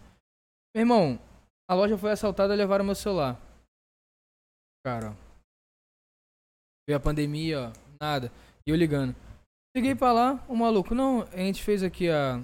Meu 0.76 0.82
irmão, 0.82 1.18
a 1.66 1.74
loja 1.74 1.98
foi 1.98 2.12
assaltada 2.12 2.54
e 2.54 2.58
levaram 2.58 2.84
meu 2.84 2.96
celular. 2.96 3.40
Cara, 4.86 5.12
ó. 5.12 5.14
Veio 6.86 6.98
a 6.98 7.00
pandemia, 7.00 7.70
ó, 7.70 7.72
nada. 8.02 8.30
E 8.66 8.70
eu 8.70 8.76
ligando. 8.76 9.16
Liguei 9.74 9.96
pra 9.96 10.12
lá, 10.12 10.46
o 10.50 10.56
maluco, 10.56 10.94
não, 10.94 11.22
a 11.32 11.38
gente 11.38 11.64
fez 11.64 11.82
aqui 11.82 12.10
a 12.10 12.44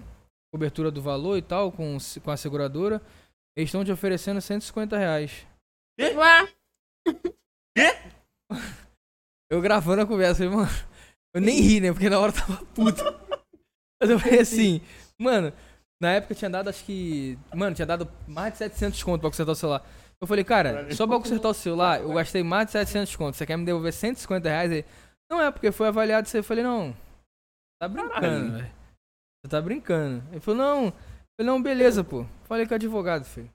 cobertura 0.54 0.90
do 0.90 1.02
valor 1.02 1.38
e 1.38 1.42
tal, 1.42 1.74
com, 1.74 1.98
com 2.24 2.32
a 2.32 2.38
seguradora. 2.38 3.02
Eles 3.54 3.68
estão 3.68 3.84
te 3.84 3.92
oferecendo 3.92 4.40
150 4.40 4.98
reais. 4.98 5.46
Ué, 6.00 6.54
Eu 9.54 9.62
gravando 9.62 10.02
a 10.02 10.08
conversa, 10.08 10.44
falei, 10.44 10.50
mano, 10.50 10.72
eu 11.36 11.40
nem 11.40 11.62
ri, 11.62 11.80
né? 11.80 11.92
Porque 11.92 12.10
na 12.10 12.20
hora 12.20 12.32
eu 12.32 12.36
tava 12.36 12.66
puto. 12.74 13.04
Mas 14.02 14.10
eu 14.10 14.20
falei 14.20 14.40
assim, 14.40 14.82
mano, 15.20 15.54
na 16.02 16.14
época 16.14 16.34
tinha 16.34 16.50
dado, 16.50 16.70
acho 16.70 16.84
que. 16.84 17.38
Mano, 17.54 17.76
tinha 17.76 17.86
dado 17.86 18.12
mais 18.28 18.54
de 18.54 18.58
700 18.58 19.04
conto 19.04 19.22
pra 19.22 19.30
consertar 19.30 19.52
o 19.52 19.56
celular. 19.56 19.88
Eu 20.20 20.26
falei, 20.26 20.44
cara, 20.44 20.92
só 20.96 21.06
pra 21.06 21.20
consertar 21.20 21.50
o 21.50 21.54
celular, 21.54 22.02
eu 22.02 22.12
gastei 22.14 22.42
mais 22.42 22.66
de 22.66 22.72
700 22.72 23.16
conto. 23.16 23.38
Você 23.38 23.46
quer 23.46 23.56
me 23.56 23.64
devolver 23.64 23.94
150 23.94 24.50
reais? 24.50 24.72
Ele, 24.72 24.86
não 25.30 25.40
é, 25.40 25.52
porque 25.52 25.72
foi 25.72 25.88
avaliado 25.88 26.26
isso 26.26 26.36
aí. 26.36 26.40
Eu 26.40 26.44
falei, 26.44 26.64
não, 26.64 26.98
tá 27.80 27.88
brincando, 27.88 28.54
velho. 28.54 28.72
Você 29.46 29.50
tá 29.50 29.62
brincando. 29.62 30.24
Ele 30.32 30.40
falou, 30.40 30.58
não. 30.58 30.86
Eu 30.86 30.94
falei, 31.38 31.52
não, 31.54 31.62
beleza, 31.62 32.04
pô. 32.04 32.26
Falei 32.46 32.66
com 32.66 32.74
o 32.74 32.76
advogado, 32.76 33.24
filho. 33.24 33.52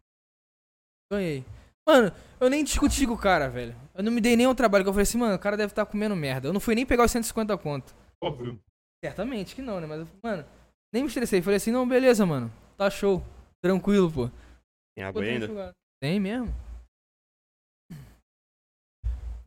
Ganhei. 1.10 1.44
Mano, 1.88 2.12
eu 2.38 2.50
nem 2.50 2.62
discuti 2.62 3.06
com 3.06 3.14
o 3.14 3.18
cara, 3.18 3.48
velho. 3.48 3.74
Eu 3.94 4.02
não 4.02 4.12
me 4.12 4.20
dei 4.20 4.36
nem 4.36 4.46
o 4.46 4.54
trabalho, 4.54 4.84
que 4.84 4.90
eu 4.90 4.92
falei 4.92 5.04
assim, 5.04 5.16
mano, 5.16 5.34
o 5.34 5.38
cara 5.38 5.56
deve 5.56 5.72
estar 5.72 5.86
comendo 5.86 6.14
merda. 6.14 6.46
Eu 6.46 6.52
não 6.52 6.60
fui 6.60 6.74
nem 6.74 6.84
pegar 6.84 7.06
os 7.06 7.10
150 7.10 7.56
conto. 7.56 7.96
Óbvio. 8.22 8.60
Certamente 9.02 9.54
que 9.54 9.62
não, 9.62 9.80
né? 9.80 9.86
Mas, 9.86 10.06
mano, 10.22 10.46
nem 10.92 11.02
me 11.02 11.08
estressei. 11.08 11.40
Falei 11.40 11.56
assim, 11.56 11.72
não, 11.72 11.88
beleza, 11.88 12.26
mano. 12.26 12.52
Tá 12.76 12.90
show. 12.90 13.22
Tranquilo, 13.62 14.12
pô. 14.12 14.30
Tem 14.94 15.02
água 15.02 15.22
ainda? 15.22 15.74
Tem 15.98 16.20
mesmo. 16.20 16.54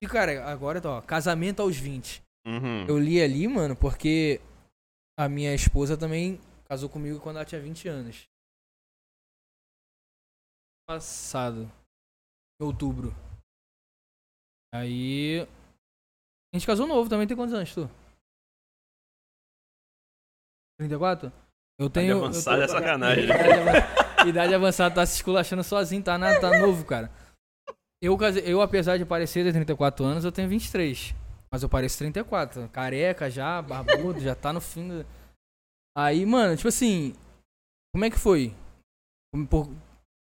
E, 0.01 0.07
cara, 0.07 0.51
agora, 0.51 0.81
ó, 0.83 0.99
casamento 0.99 1.61
aos 1.61 1.77
20. 1.77 2.23
Uhum. 2.47 2.87
Eu 2.87 2.97
li 2.97 3.21
ali, 3.21 3.47
mano, 3.47 3.75
porque 3.75 4.41
a 5.15 5.29
minha 5.29 5.53
esposa 5.53 5.95
também 5.95 6.41
casou 6.65 6.89
comigo 6.89 7.19
quando 7.19 7.35
ela 7.35 7.45
tinha 7.45 7.61
20 7.61 7.87
anos. 7.87 8.23
Passado. 10.87 11.71
Em 12.61 12.63
outubro. 12.63 13.11
Aí. 14.73 15.41
A 16.53 16.57
gente 16.57 16.67
casou 16.67 16.85
novo 16.85 17.09
também. 17.09 17.27
Tem 17.27 17.35
quantos 17.35 17.53
anos, 17.55 17.73
tu? 17.73 17.89
34? 20.79 21.31
Eu 21.79 21.89
tenho. 21.89 22.11
eu 22.11 22.23
avançada 22.25 22.57
tô- 22.57 22.63
é 22.63 22.67
sacanagem. 22.67 23.23
Idade, 23.25 23.51
avan- 23.51 24.27
idade 24.29 24.53
avançada 24.55 24.95
tá 24.95 25.05
se 25.05 25.15
esculachando 25.15 25.63
sozinho, 25.63 26.03
tá 26.03 26.17
nada, 26.17 26.39
tá 26.39 26.59
novo, 26.59 26.85
cara. 26.85 27.11
Eu, 28.01 28.17
casei- 28.17 28.43
eu, 28.45 28.61
apesar 28.61 28.97
de 28.97 29.05
parecer 29.05 29.43
ter 29.43 29.53
34 29.53 30.03
anos, 30.05 30.23
eu 30.25 30.31
tenho 30.31 30.49
23. 30.49 31.13
Mas 31.51 31.63
eu 31.63 31.69
pareço 31.69 31.97
34. 31.97 32.69
Careca 32.69 33.29
já, 33.29 33.61
barbudo, 33.61 34.19
já 34.19 34.35
tá 34.35 34.53
no 34.53 34.61
fim 34.61 34.87
do... 34.87 35.05
Aí, 35.97 36.25
mano, 36.25 36.55
tipo 36.55 36.69
assim. 36.69 37.13
Como 37.93 38.05
é 38.05 38.09
que 38.09 38.17
foi? 38.17 38.55
Por 39.49 39.67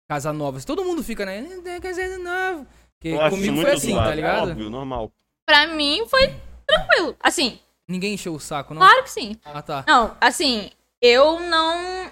casa 0.09 0.33
nova. 0.33 0.59
Todo 0.63 0.83
mundo 0.83 1.03
fica, 1.03 1.23
né? 1.25 1.45
"Eh, 1.65 1.79
Casa 1.79 2.17
nova. 2.17 2.65
Porque 2.97 3.15
comigo 3.29 3.61
foi 3.61 3.71
assim, 3.71 3.95
tá 3.95 4.13
ligado? 4.15 4.49
Óbvio, 4.51 4.69
normal. 4.69 5.11
pra 5.45 5.67
mim 5.67 6.03
foi 6.07 6.33
tranquilo. 6.67 7.15
Assim, 7.21 7.59
Ninguém 7.87 8.13
encheu 8.15 8.33
o 8.33 8.39
saco, 8.39 8.73
não? 8.73 8.81
claro 8.81 9.03
que 9.03 9.09
sim. 9.11 9.35
Ah, 9.45 9.61
tá. 9.61 9.83
Não, 9.87 10.15
assim, 10.21 10.69
eu 11.01 11.39
não 11.39 12.11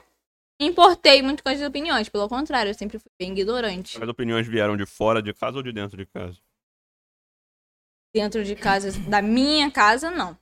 importei 0.59 1.21
muito 1.21 1.43
com 1.43 1.49
as 1.49 1.61
opiniões. 1.61 2.07
Pelo 2.09 2.27
contrário, 2.29 2.69
eu 2.69 2.73
sempre 2.73 2.97
fui 2.97 3.11
bem 3.19 3.31
ignorante. 3.31 4.01
As 4.01 4.09
opiniões 4.09 4.47
vieram 4.47 4.75
de 4.77 4.85
fora 4.85 5.21
de 5.21 5.33
casa 5.33 5.57
ou 5.57 5.63
de 5.63 5.71
dentro 5.71 5.95
de 5.97 6.05
casa? 6.05 6.37
Dentro 8.15 8.43
de 8.43 8.55
casa, 8.55 8.91
da 9.09 9.21
minha 9.21 9.69
casa, 9.69 10.09
não. 10.09 10.35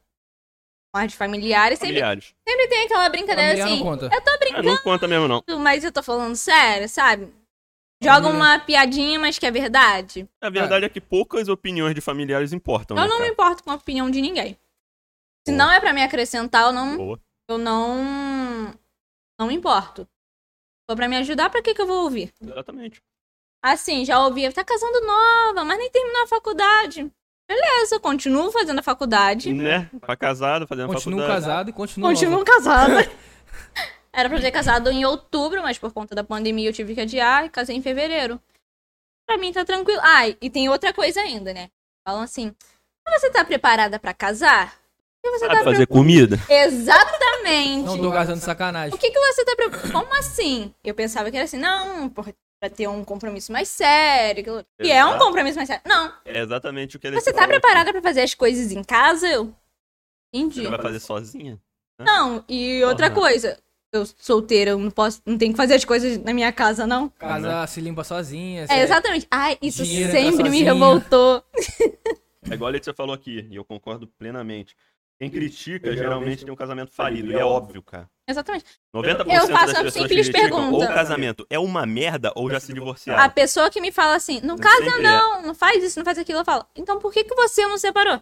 Mas 0.94 1.12
de 1.12 1.18
familiares, 1.18 1.78
sempre, 1.80 1.96
Familiares. 1.96 2.34
sempre 2.48 2.68
tem 2.70 2.86
aquela 2.86 3.10
brincadeira 3.10 3.50
Familiar 3.50 3.68
assim. 3.68 3.78
não 3.78 3.84
conta. 3.84 4.10
Eu 4.14 4.22
tô 4.22 4.38
brincando, 4.40 4.64
não 4.70 4.78
conta 4.78 5.08
mesmo, 5.10 5.28
não. 5.28 5.44
mas 5.60 5.84
eu 5.84 5.92
tô 5.92 6.02
falando 6.02 6.36
sério, 6.38 6.88
sabe? 6.88 7.34
Joga 8.04 8.28
uma 8.28 8.60
piadinha, 8.60 9.20
mas 9.20 9.40
que 9.40 9.46
é 9.46 9.52
verdade. 9.52 10.28
A 10.42 10.50
verdade 10.50 10.86
é 10.86 10.90
que 10.90 11.02
poucas 11.02 11.48
opiniões 11.48 11.96
de 11.96 12.02
familiares 12.02 12.54
importam, 12.54 12.96
Eu 12.98 13.04
né, 13.04 13.08
não 13.08 13.16
me 13.18 13.22
cara? 13.22 13.34
importo 13.34 13.64
com 13.64 13.72
a 13.72 13.76
opinião 13.76 14.10
de 14.12 14.22
ninguém. 14.22 14.58
Se 15.48 15.54
Boa. 15.54 15.58
não 15.58 15.72
é 15.72 15.80
pra 15.80 15.94
me 15.94 16.04
acrescentar, 16.04 16.64
eu 16.66 16.72
não, 16.74 16.98
Boa. 16.98 17.20
eu 17.50 17.58
não, 17.58 18.74
não 19.40 19.48
me 19.48 19.54
importo. 19.56 20.02
Se 20.04 20.92
for 20.92 20.96
pra 20.96 21.08
me 21.08 21.18
ajudar, 21.18 21.50
pra 21.50 21.62
que 21.62 21.74
que 21.74 21.82
eu 21.82 21.88
vou 21.88 22.04
ouvir? 22.04 22.34
Exatamente. 22.42 23.02
Assim, 23.64 24.06
já 24.06 24.24
ouvi, 24.24 24.52
tá 24.54 24.64
casando 24.64 25.02
nova, 25.06 25.64
mas 25.64 25.78
nem 25.80 25.90
terminou 25.90 26.24
a 26.24 26.28
faculdade. 26.28 27.12
Beleza, 27.48 28.00
continuo 28.00 28.52
fazendo 28.52 28.80
a 28.80 28.84
faculdade. 28.84 29.54
Né? 29.54 29.90
Tá 30.02 30.16
casado, 30.16 30.68
fazendo 30.68 30.88
Continuo 30.88 31.20
faculdade. 31.20 31.46
casado 31.46 31.70
e 31.70 31.74
continuo. 31.74 32.10
Continuo 32.10 32.44
casada. 32.44 33.10
Era 34.16 34.30
pra 34.30 34.40
ter 34.40 34.52
casado 34.52 34.90
em 34.90 35.04
outubro, 35.06 35.62
mas 35.62 35.78
por 35.78 35.92
conta 35.94 36.16
da 36.16 36.24
pandemia 36.24 36.70
eu 36.70 36.74
tive 36.74 36.96
que 36.96 37.02
adiar 37.02 37.46
e 37.46 37.50
casei 37.50 37.76
em 37.76 37.82
fevereiro. 37.82 38.40
Pra 39.28 39.38
mim 39.38 39.52
tá 39.52 39.66
tranquilo. 39.66 40.00
Ah, 40.04 40.28
e 40.28 40.50
tem 40.50 40.70
outra 40.70 40.94
coisa 40.94 41.20
ainda, 41.22 41.54
né? 41.54 41.70
Falam 42.08 42.22
assim: 42.24 42.56
você 43.10 43.30
tá 43.30 43.44
preparada 43.44 44.00
pra 44.00 44.14
casar? 44.14 44.80
Que 45.24 45.32
você 45.32 45.40
Sabe 45.48 45.58
tá 45.58 45.64
fazer 45.64 45.88
pre- 45.88 45.96
comida? 45.96 46.38
Não 46.48 46.56
Exatamente. 46.56 48.00
tô 48.02 48.12
casando 48.12 48.38
de 48.40 48.46
sacanagem. 48.46 48.96
O 48.96 48.98
que, 49.00 49.10
que 49.10 49.20
você 49.20 49.44
tá 49.44 49.56
preparada? 49.56 49.92
Como 49.92 50.14
assim? 50.16 50.74
Eu 50.84 50.94
pensava 50.94 51.30
que 51.32 51.36
era 51.38 51.46
assim, 51.46 51.58
não, 51.58 52.08
pra 52.10 52.70
ter 52.70 52.88
um 52.88 53.04
compromisso 53.04 53.52
mais 53.52 53.68
sério. 53.68 54.42
aquilo- 54.42 54.66
E 54.80 54.92
é 54.92 55.04
um 55.04 55.18
compromisso 55.18 55.58
mais 55.58 55.68
sério. 55.68 55.82
Não. 55.86 56.14
É 56.24 56.40
exatamente 56.42 56.96
o 56.96 57.00
que 57.00 57.08
ele 57.08 57.20
Você 57.20 57.34
tá 57.34 57.40
aqui. 57.42 57.50
preparada 57.50 57.92
pra 57.92 58.02
fazer 58.04 58.22
as 58.22 58.34
coisas 58.36 58.72
em 58.72 58.84
casa? 58.84 59.28
Eu. 59.28 59.52
Entendi. 60.34 60.62
Você 60.64 60.70
vai 60.70 60.82
fazer 60.82 61.00
sozinha? 61.00 61.60
Não, 62.00 62.44
e 62.48 62.84
outra 62.84 63.10
coisa. 63.10 63.58
Eu 63.98 64.06
solteira, 64.18 64.72
eu 64.72 64.80
não 64.80 64.92
posso. 64.92 65.22
Não 65.26 65.38
tenho 65.38 65.52
que 65.52 65.58
fazer 65.58 65.76
as 65.76 65.86
coisas 65.86 66.18
na 66.18 66.34
minha 66.34 66.52
casa, 66.52 66.86
não. 66.88 67.10
Casa 67.10 67.66
se 67.68 67.80
limpa 67.82 68.04
sozinha. 68.04 68.64
É, 68.64 68.68
você- 68.68 68.74
exatamente. 68.82 69.28
Ai, 69.32 69.58
isso 69.62 69.84
Dinheiro 69.84 70.12
tá 70.12 70.18
sempre 70.20 70.50
me 70.50 70.62
revoltou. 70.64 71.44
É 72.50 72.54
igual 72.54 72.68
a 72.68 72.72
Letícia 72.72 72.94
falou 72.94 73.14
aqui, 73.16 73.48
e 73.50 73.56
eu 73.56 73.66
concordo 73.66 74.08
plenamente. 74.08 74.76
Quem 75.18 75.30
critica 75.30 75.96
geralmente 75.96 76.44
tem 76.44 76.54
um 76.54 76.58
casamento 76.58 76.92
falido, 76.92 77.32
e 77.32 77.36
é 77.36 77.44
óbvio, 77.46 77.82
cara. 77.82 78.10
Exatamente. 78.28 78.66
90% 78.94 79.34
Eu 79.34 79.48
faço 79.48 79.68
das 79.68 79.78
uma 79.78 79.84
pessoas 79.84 80.08
simples 80.10 80.30
pergunta. 80.30 80.76
ou 80.76 80.84
o 80.84 80.88
casamento 80.88 81.48
é 81.50 81.58
uma 81.58 81.86
merda 81.86 82.34
ou 82.36 82.50
já 82.52 82.60
se 82.60 82.74
divorciaram. 82.74 83.24
A 83.24 83.30
pessoa 83.30 83.70
que 83.70 83.80
me 83.80 83.92
fala 83.92 84.16
assim, 84.16 84.42
não 84.44 84.58
casa 84.58 84.84
Sempre 84.84 85.00
é. 85.00 85.12
não, 85.12 85.42
não 85.44 85.56
faz 85.56 85.82
isso, 85.84 85.98
não 85.98 86.04
faz 86.06 86.18
aquilo, 86.18 86.40
eu 86.40 86.46
falo, 86.46 86.66
então 86.76 87.00
por 87.00 87.14
que, 87.14 87.24
que 87.24 87.34
você 87.34 87.66
não 87.66 87.78
separou? 87.78 88.22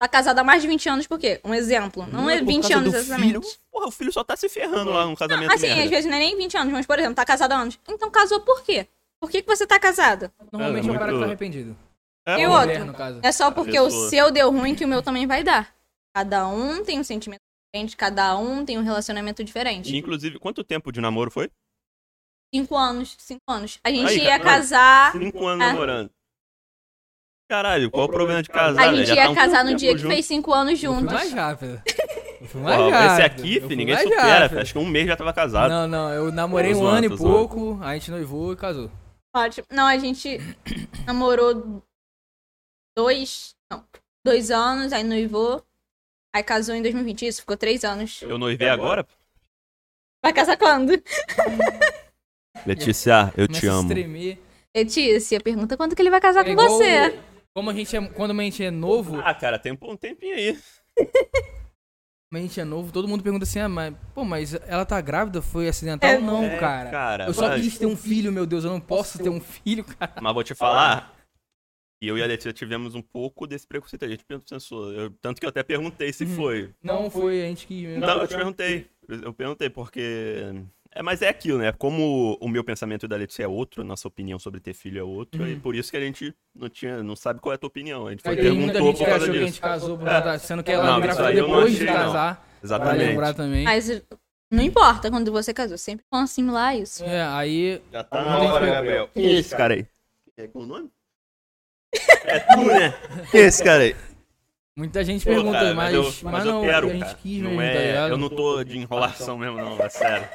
Tá 0.00 0.08
casada 0.08 0.40
há 0.40 0.44
mais 0.44 0.62
de 0.62 0.68
20 0.68 0.88
anos 0.88 1.06
por 1.06 1.18
quê? 1.18 1.40
Um 1.44 1.52
exemplo. 1.54 2.06
Não 2.06 2.30
é 2.30 2.38
por 2.38 2.46
20 2.46 2.62
causa 2.62 2.76
anos 2.78 2.94
exatamente. 2.94 3.26
filho. 3.28 3.40
Porra, 3.70 3.86
o 3.88 3.90
filho 3.90 4.10
só 4.12 4.24
tá 4.24 4.34
se 4.34 4.48
ferrando 4.48 4.90
lá 4.90 5.04
no 5.04 5.14
casamento 5.14 5.52
Assim, 5.52 5.66
merda. 5.66 5.84
às 5.84 5.90
vezes 5.90 6.06
não 6.10 6.16
é 6.16 6.20
nem 6.20 6.36
20 6.38 6.56
anos, 6.56 6.72
mas 6.72 6.86
por 6.86 6.98
exemplo, 6.98 7.14
tá 7.16 7.24
casada 7.24 7.54
há 7.54 7.58
anos. 7.60 7.78
Então 7.86 8.10
casou 8.10 8.40
por 8.40 8.62
quê? 8.62 8.86
Por 9.20 9.30
que, 9.30 9.42
que 9.42 9.46
você 9.48 9.66
tá 9.66 9.78
casada? 9.78 10.32
Normalmente 10.50 10.88
É, 10.88 10.90
é 10.90 10.96
o 10.96 10.98
cara 10.98 11.12
que 11.12 11.18
tá 11.18 11.24
arrependido. 11.26 11.76
É, 12.26 12.40
E? 12.40 12.46
Mulher, 12.48 12.84
no 12.86 12.94
caso. 12.94 13.20
É 13.22 13.30
só 13.30 13.50
porque 13.50 13.78
o 13.78 13.90
seu 13.90 14.30
deu 14.30 14.50
ruim 14.50 14.74
que 14.74 14.86
o 14.86 14.88
meu 14.88 15.02
também 15.02 15.26
vai 15.26 15.44
dar. 15.44 15.74
Cada 16.16 16.48
um 16.48 16.82
tem 16.82 16.98
um 16.98 17.04
sentimento 17.04 17.40
diferente, 17.70 17.94
cada 17.94 18.36
um 18.38 18.64
tem 18.64 18.78
um 18.78 18.82
relacionamento 18.82 19.44
diferente. 19.44 19.94
E, 19.94 19.98
Inclusive, 19.98 20.38
quanto 20.38 20.64
tempo 20.64 20.90
de 20.90 21.00
namoro 21.02 21.30
foi? 21.30 21.50
Cinco 22.54 22.74
anos, 22.76 23.14
cinco 23.18 23.42
anos. 23.46 23.78
A 23.84 23.90
gente 23.90 24.08
Aí, 24.08 24.18
ia 24.24 24.38
cara, 24.38 24.44
casar. 24.44 25.12
Cinco 25.12 25.46
anos 25.46 25.64
É. 25.64 25.68
namorando. 25.72 26.10
Caralho, 27.50 27.90
qual 27.90 28.06
o 28.06 28.08
problema 28.08 28.40
de 28.44 28.48
casar? 28.48 28.80
A 28.80 28.84
velho? 28.92 28.98
gente 28.98 29.08
Já 29.08 29.14
ia 29.16 29.22
tá 29.24 29.30
um 29.30 29.34
casar 29.34 29.64
no 29.64 29.74
dia 29.74 29.90
que 29.92 29.98
junto. 29.98 30.14
fez 30.14 30.24
cinco 30.24 30.54
anos 30.54 30.80
Eu 30.80 30.92
fui 30.92 31.00
juntos. 31.00 31.12
mais 31.12 31.32
rápido. 31.32 31.82
Eu 32.40 32.46
fui 32.46 32.60
mais 32.62 32.76
Porra, 32.76 32.90
rápido. 32.96 33.12
esse 33.12 33.22
aqui, 33.22 33.40
Eu 33.40 33.44
filho, 33.54 33.66
fui 33.66 33.76
ninguém 33.76 33.98
supera. 33.98 34.38
rápido. 34.42 34.58
Acho 34.60 34.72
que 34.72 34.78
um 34.78 34.86
mês 34.86 35.06
já 35.08 35.16
tava 35.16 35.32
casado. 35.32 35.68
Não, 35.68 35.88
não, 35.88 36.12
eu 36.14 36.30
namorei 36.30 36.72
um 36.76 36.86
ano 36.86 37.06
e 37.06 37.16
pouco, 37.16 37.76
a 37.82 37.92
gente 37.94 38.08
noivou 38.12 38.52
e 38.52 38.56
casou. 38.56 38.88
Ótimo. 39.34 39.66
Não, 39.72 39.84
a 39.84 39.98
gente 39.98 40.38
namorou 41.04 41.82
dois. 42.96 43.56
Não, 43.72 43.84
dois 44.24 44.52
anos, 44.52 44.92
aí 44.92 45.02
noivou. 45.02 45.60
Aí 46.32 46.44
casou 46.44 46.76
em 46.76 46.82
2020, 46.82 47.26
isso, 47.26 47.40
ficou 47.40 47.56
três 47.56 47.82
anos. 47.82 48.22
Eu 48.22 48.38
noivei 48.38 48.68
agora? 48.68 49.04
Vai 50.24 50.32
casar 50.32 50.56
quando? 50.56 50.92
Letícia, 52.64 53.32
eu 53.36 53.46
Começa 53.48 53.60
te 53.60 53.66
amo. 53.66 53.90
Letícia, 54.76 55.40
pergunta 55.40 55.76
quando 55.76 55.96
que 55.96 56.02
ele 56.02 56.10
vai 56.10 56.20
casar 56.20 56.42
É 56.42 56.44
com 56.44 56.50
igual- 56.52 56.68
você. 56.68 57.18
Como 57.54 57.70
a 57.70 57.74
gente 57.74 57.96
é, 57.96 58.08
quando 58.08 58.38
a 58.38 58.42
gente 58.42 58.62
é 58.62 58.70
novo, 58.70 59.20
Ah, 59.20 59.34
cara, 59.34 59.58
tem 59.58 59.72
um 59.82 59.96
tempinho 59.96 60.34
aí. 60.36 60.58
Quando 62.32 62.36
a 62.36 62.46
gente 62.46 62.60
é 62.60 62.64
novo, 62.64 62.92
todo 62.92 63.08
mundo 63.08 63.24
pergunta 63.24 63.42
assim, 63.42 63.58
ah, 63.58 63.68
mas, 63.68 63.92
pô, 64.14 64.24
mas 64.24 64.54
ela 64.68 64.86
tá 64.86 65.00
grávida? 65.00 65.42
Foi 65.42 65.68
acidental? 65.68 66.08
É. 66.10 66.18
não, 66.18 66.44
É, 66.44 66.58
cara. 66.58 66.90
cara, 66.90 67.26
Eu 67.26 67.34
só 67.34 67.48
mas- 67.48 67.60
quis 67.62 67.76
ter 67.78 67.86
um 67.86 67.96
filho, 67.96 68.30
meu 68.30 68.46
Deus, 68.46 68.62
eu 68.64 68.70
não 68.70 68.80
posso 68.80 69.18
ter 69.18 69.28
um 69.28 69.40
filho, 69.40 69.82
cara. 69.84 70.14
Mas 70.22 70.32
vou 70.34 70.44
te 70.44 70.54
falar. 70.54 71.12
E 72.02 72.06
eu 72.08 72.16
e 72.16 72.22
a 72.22 72.26
Letícia 72.26 72.52
tivemos 72.52 72.94
um 72.94 73.02
pouco 73.02 73.46
desse 73.46 73.66
preconceito. 73.66 74.04
A 74.04 74.08
gente 74.08 74.24
pensou. 74.24 74.90
eu- 74.92 75.10
tanto 75.20 75.38
que 75.40 75.44
eu 75.44 75.50
até 75.50 75.62
perguntei 75.62 76.12
se 76.12 76.24
Uhum. 76.24 76.36
foi. 76.36 76.74
Não 76.82 77.10
foi 77.10 77.42
a 77.42 77.46
gente 77.46 77.66
que... 77.66 77.86
Não, 77.98 78.20
eu 78.22 78.28
te 78.28 78.34
perguntei. 78.36 78.88
Eu 79.08 79.34
perguntei, 79.34 79.68
porque. 79.68 80.44
É, 80.92 81.02
mas 81.02 81.22
é 81.22 81.28
aquilo, 81.28 81.58
né? 81.58 81.70
Como 81.72 82.36
o 82.40 82.48
meu 82.48 82.64
pensamento 82.64 83.06
da 83.06 83.14
Letícia 83.16 83.44
é 83.44 83.48
outro, 83.48 83.84
nossa 83.84 84.08
opinião 84.08 84.40
sobre 84.40 84.58
ter 84.58 84.74
filho 84.74 84.98
é 84.98 85.02
outro, 85.04 85.46
e 85.48 85.54
por 85.54 85.76
isso 85.76 85.88
que 85.90 85.96
a 85.96 86.00
gente 86.00 86.34
não 86.54 86.68
tinha, 86.68 87.00
não 87.02 87.14
sabe 87.14 87.38
qual 87.40 87.52
é 87.52 87.54
a 87.54 87.58
tua 87.58 87.68
opinião. 87.68 88.08
A 88.08 88.10
gente 88.10 88.22
foi 88.24 88.34
perguntou 88.34 88.74
gente 88.74 88.98
por 88.98 88.98
que 88.98 89.04
causa 89.04 89.16
achou 89.24 89.26
que 89.26 89.30
a 89.30 89.32
disso. 89.44 89.46
gente 89.46 89.60
casou 89.60 89.96
por 89.98 90.08
É. 90.08 90.38
sendo 90.38 90.62
que 90.64 90.72
ela 90.72 90.84
Não, 90.84 90.98
engravidou 90.98 91.22
isso 91.28 91.30
aí 91.32 91.38
eu 91.38 91.46
não 91.48 91.54
depois 91.54 91.76
de 91.76 91.84
achei, 91.84 91.86
não. 91.96 92.12
casar. 92.12 92.34
Pra 92.36 92.46
Exatamente. 92.64 93.64
Mas 93.64 94.02
não 94.52 94.62
importa 94.64 95.10
quando 95.12 95.30
você 95.30 95.54
casou, 95.54 95.78
sempre 95.78 96.04
vão 96.10 96.22
assimilar 96.22 96.76
isso. 96.76 97.04
É, 97.04 97.22
aí 97.22 97.80
Já 97.92 98.02
tá 98.02 98.22
Não 98.22 98.28
na 98.30 98.52
hora, 98.52 98.66
que- 98.66 98.72
Gabriel. 98.72 99.08
Quem 99.14 99.26
é 99.26 99.32
esse 99.38 99.56
cara 99.56 99.74
aí? 99.74 99.86
É 100.36 100.48
com 100.48 100.58
o 100.60 100.66
nome? 100.66 100.90
É 102.24 102.38
tu, 102.40 102.64
né? 102.64 102.94
Quem 103.30 103.40
é 103.42 103.44
esse 103.44 103.62
cara 103.62 103.82
aí? 103.84 103.96
muita 104.76 105.04
gente 105.04 105.24
Pô, 105.24 105.30
pergunta, 105.30 105.58
cara, 105.58 105.74
mas, 105.74 105.94
eu, 105.94 106.02
mas, 106.04 106.22
mas 106.22 106.44
eu 106.46 106.52
não, 106.52 106.62
quero, 106.62 106.86
a 106.88 106.92
gente 106.92 107.00
cara. 107.04 107.14
quis 107.22 107.42
não 107.42 107.50
mesmo, 107.50 107.60
tá 107.74 107.78
é, 107.80 107.86
ligado? 107.88 108.10
eu 108.10 108.16
não 108.18 108.28
tô 108.30 108.64
de 108.64 108.78
enrolação 108.78 109.36
mesmo, 109.38 109.56
não, 109.58 109.78
é 109.78 109.88
sério. 109.90 110.28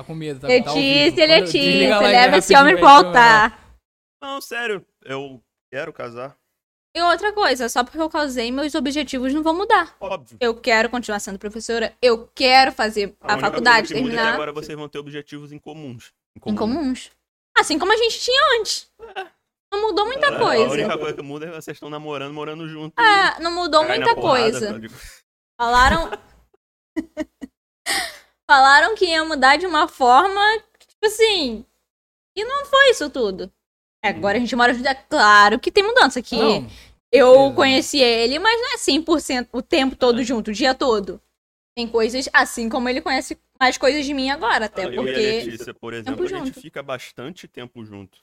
Tá 0.00 0.04
com 0.04 0.14
medo, 0.14 0.40
tá, 0.40 0.46
tá. 0.48 0.54
Letícia, 0.54 1.10
desliga 1.10 1.26
Letícia, 1.26 1.94
a 1.96 2.00
live 2.00 2.16
leva 2.16 2.36
esse 2.38 2.56
homem 2.56 2.78
pra 2.78 3.02
voltar. 3.02 3.76
Não, 4.22 4.40
sério, 4.40 4.82
eu 5.04 5.42
quero 5.70 5.92
casar. 5.92 6.34
E 6.96 7.02
outra 7.02 7.34
coisa, 7.34 7.68
só 7.68 7.84
porque 7.84 8.00
eu 8.00 8.08
casei, 8.08 8.50
meus 8.50 8.74
objetivos 8.74 9.34
não 9.34 9.42
vão 9.42 9.54
mudar. 9.54 9.94
Óbvio. 10.00 10.38
Eu 10.40 10.58
quero 10.58 10.88
continuar 10.88 11.20
sendo 11.20 11.38
professora, 11.38 11.94
eu 12.00 12.26
quero 12.34 12.72
fazer 12.72 13.14
a, 13.20 13.34
única 13.34 13.46
faculdade, 13.46 13.88
coisa 13.88 13.94
que 13.94 14.00
muda 14.00 14.14
é 14.14 14.16
terminar 14.16 14.34
agora 14.34 14.52
vocês 14.54 14.76
vão 14.76 14.88
ter 14.88 14.98
objetivos 14.98 15.52
em 15.52 15.58
comuns. 15.58 16.14
em 16.46 16.54
comuns. 16.54 17.10
Assim 17.58 17.78
como 17.78 17.92
a 17.92 17.96
gente 17.96 18.20
tinha 18.20 18.58
antes. 18.58 18.90
Não 19.70 19.82
mudou 19.82 20.06
muita 20.06 20.28
É, 20.28 20.34
A 20.34 20.38
coisa. 20.38 20.72
única 20.72 20.96
coisa 20.98 21.14
que 21.14 21.22
muda 21.22 21.44
é 21.44 21.48
que 21.50 21.56
vocês 21.56 21.76
estão 21.76 21.90
namorando, 21.90 22.32
morando 22.32 22.66
junto. 22.66 22.98
É, 22.98 23.38
não 23.38 23.52
mudou 23.52 23.84
muita 23.84 24.14
porrada, 24.14 24.50
coisa. 24.50 24.80
tá? 24.80 24.96
Falaram. 25.60 26.10
Falaram 28.50 28.96
que 28.96 29.04
ia 29.04 29.24
mudar 29.24 29.54
de 29.58 29.64
uma 29.64 29.86
forma, 29.86 30.40
tipo 30.80 31.06
assim. 31.06 31.64
E 32.36 32.44
não 32.44 32.64
foi 32.64 32.90
isso 32.90 33.08
tudo. 33.08 33.48
É, 34.04 34.08
agora 34.08 34.38
a 34.38 34.40
gente 34.40 34.56
mora 34.56 34.74
junto. 34.74 34.88
É 34.88 34.94
claro 34.94 35.60
que 35.60 35.70
tem 35.70 35.84
mudança 35.84 36.18
aqui. 36.18 36.36
Não, 36.36 36.66
Eu 37.12 37.54
conheci 37.54 38.00
ele, 38.00 38.40
mas 38.40 38.60
não 38.60 38.74
é 38.74 38.76
100% 38.76 39.50
o 39.52 39.62
tempo 39.62 39.94
todo 39.94 40.20
junto, 40.24 40.50
o 40.50 40.52
dia 40.52 40.74
todo. 40.74 41.22
Tem 41.76 41.86
coisas, 41.86 42.28
assim 42.32 42.68
como 42.68 42.88
ele 42.88 43.00
conhece 43.00 43.38
mais 43.60 43.78
coisas 43.78 44.04
de 44.04 44.12
mim 44.12 44.30
agora, 44.30 44.64
até 44.64 44.84
Eu 44.84 44.88
a 44.88 44.94
porque. 44.96 45.12
Letícia, 45.12 45.72
por 45.72 45.94
exemplo, 45.94 46.24
a 46.24 46.28
gente 46.28 46.46
junto. 46.46 46.60
fica 46.60 46.82
bastante 46.82 47.46
tempo 47.46 47.84
junto. 47.84 48.18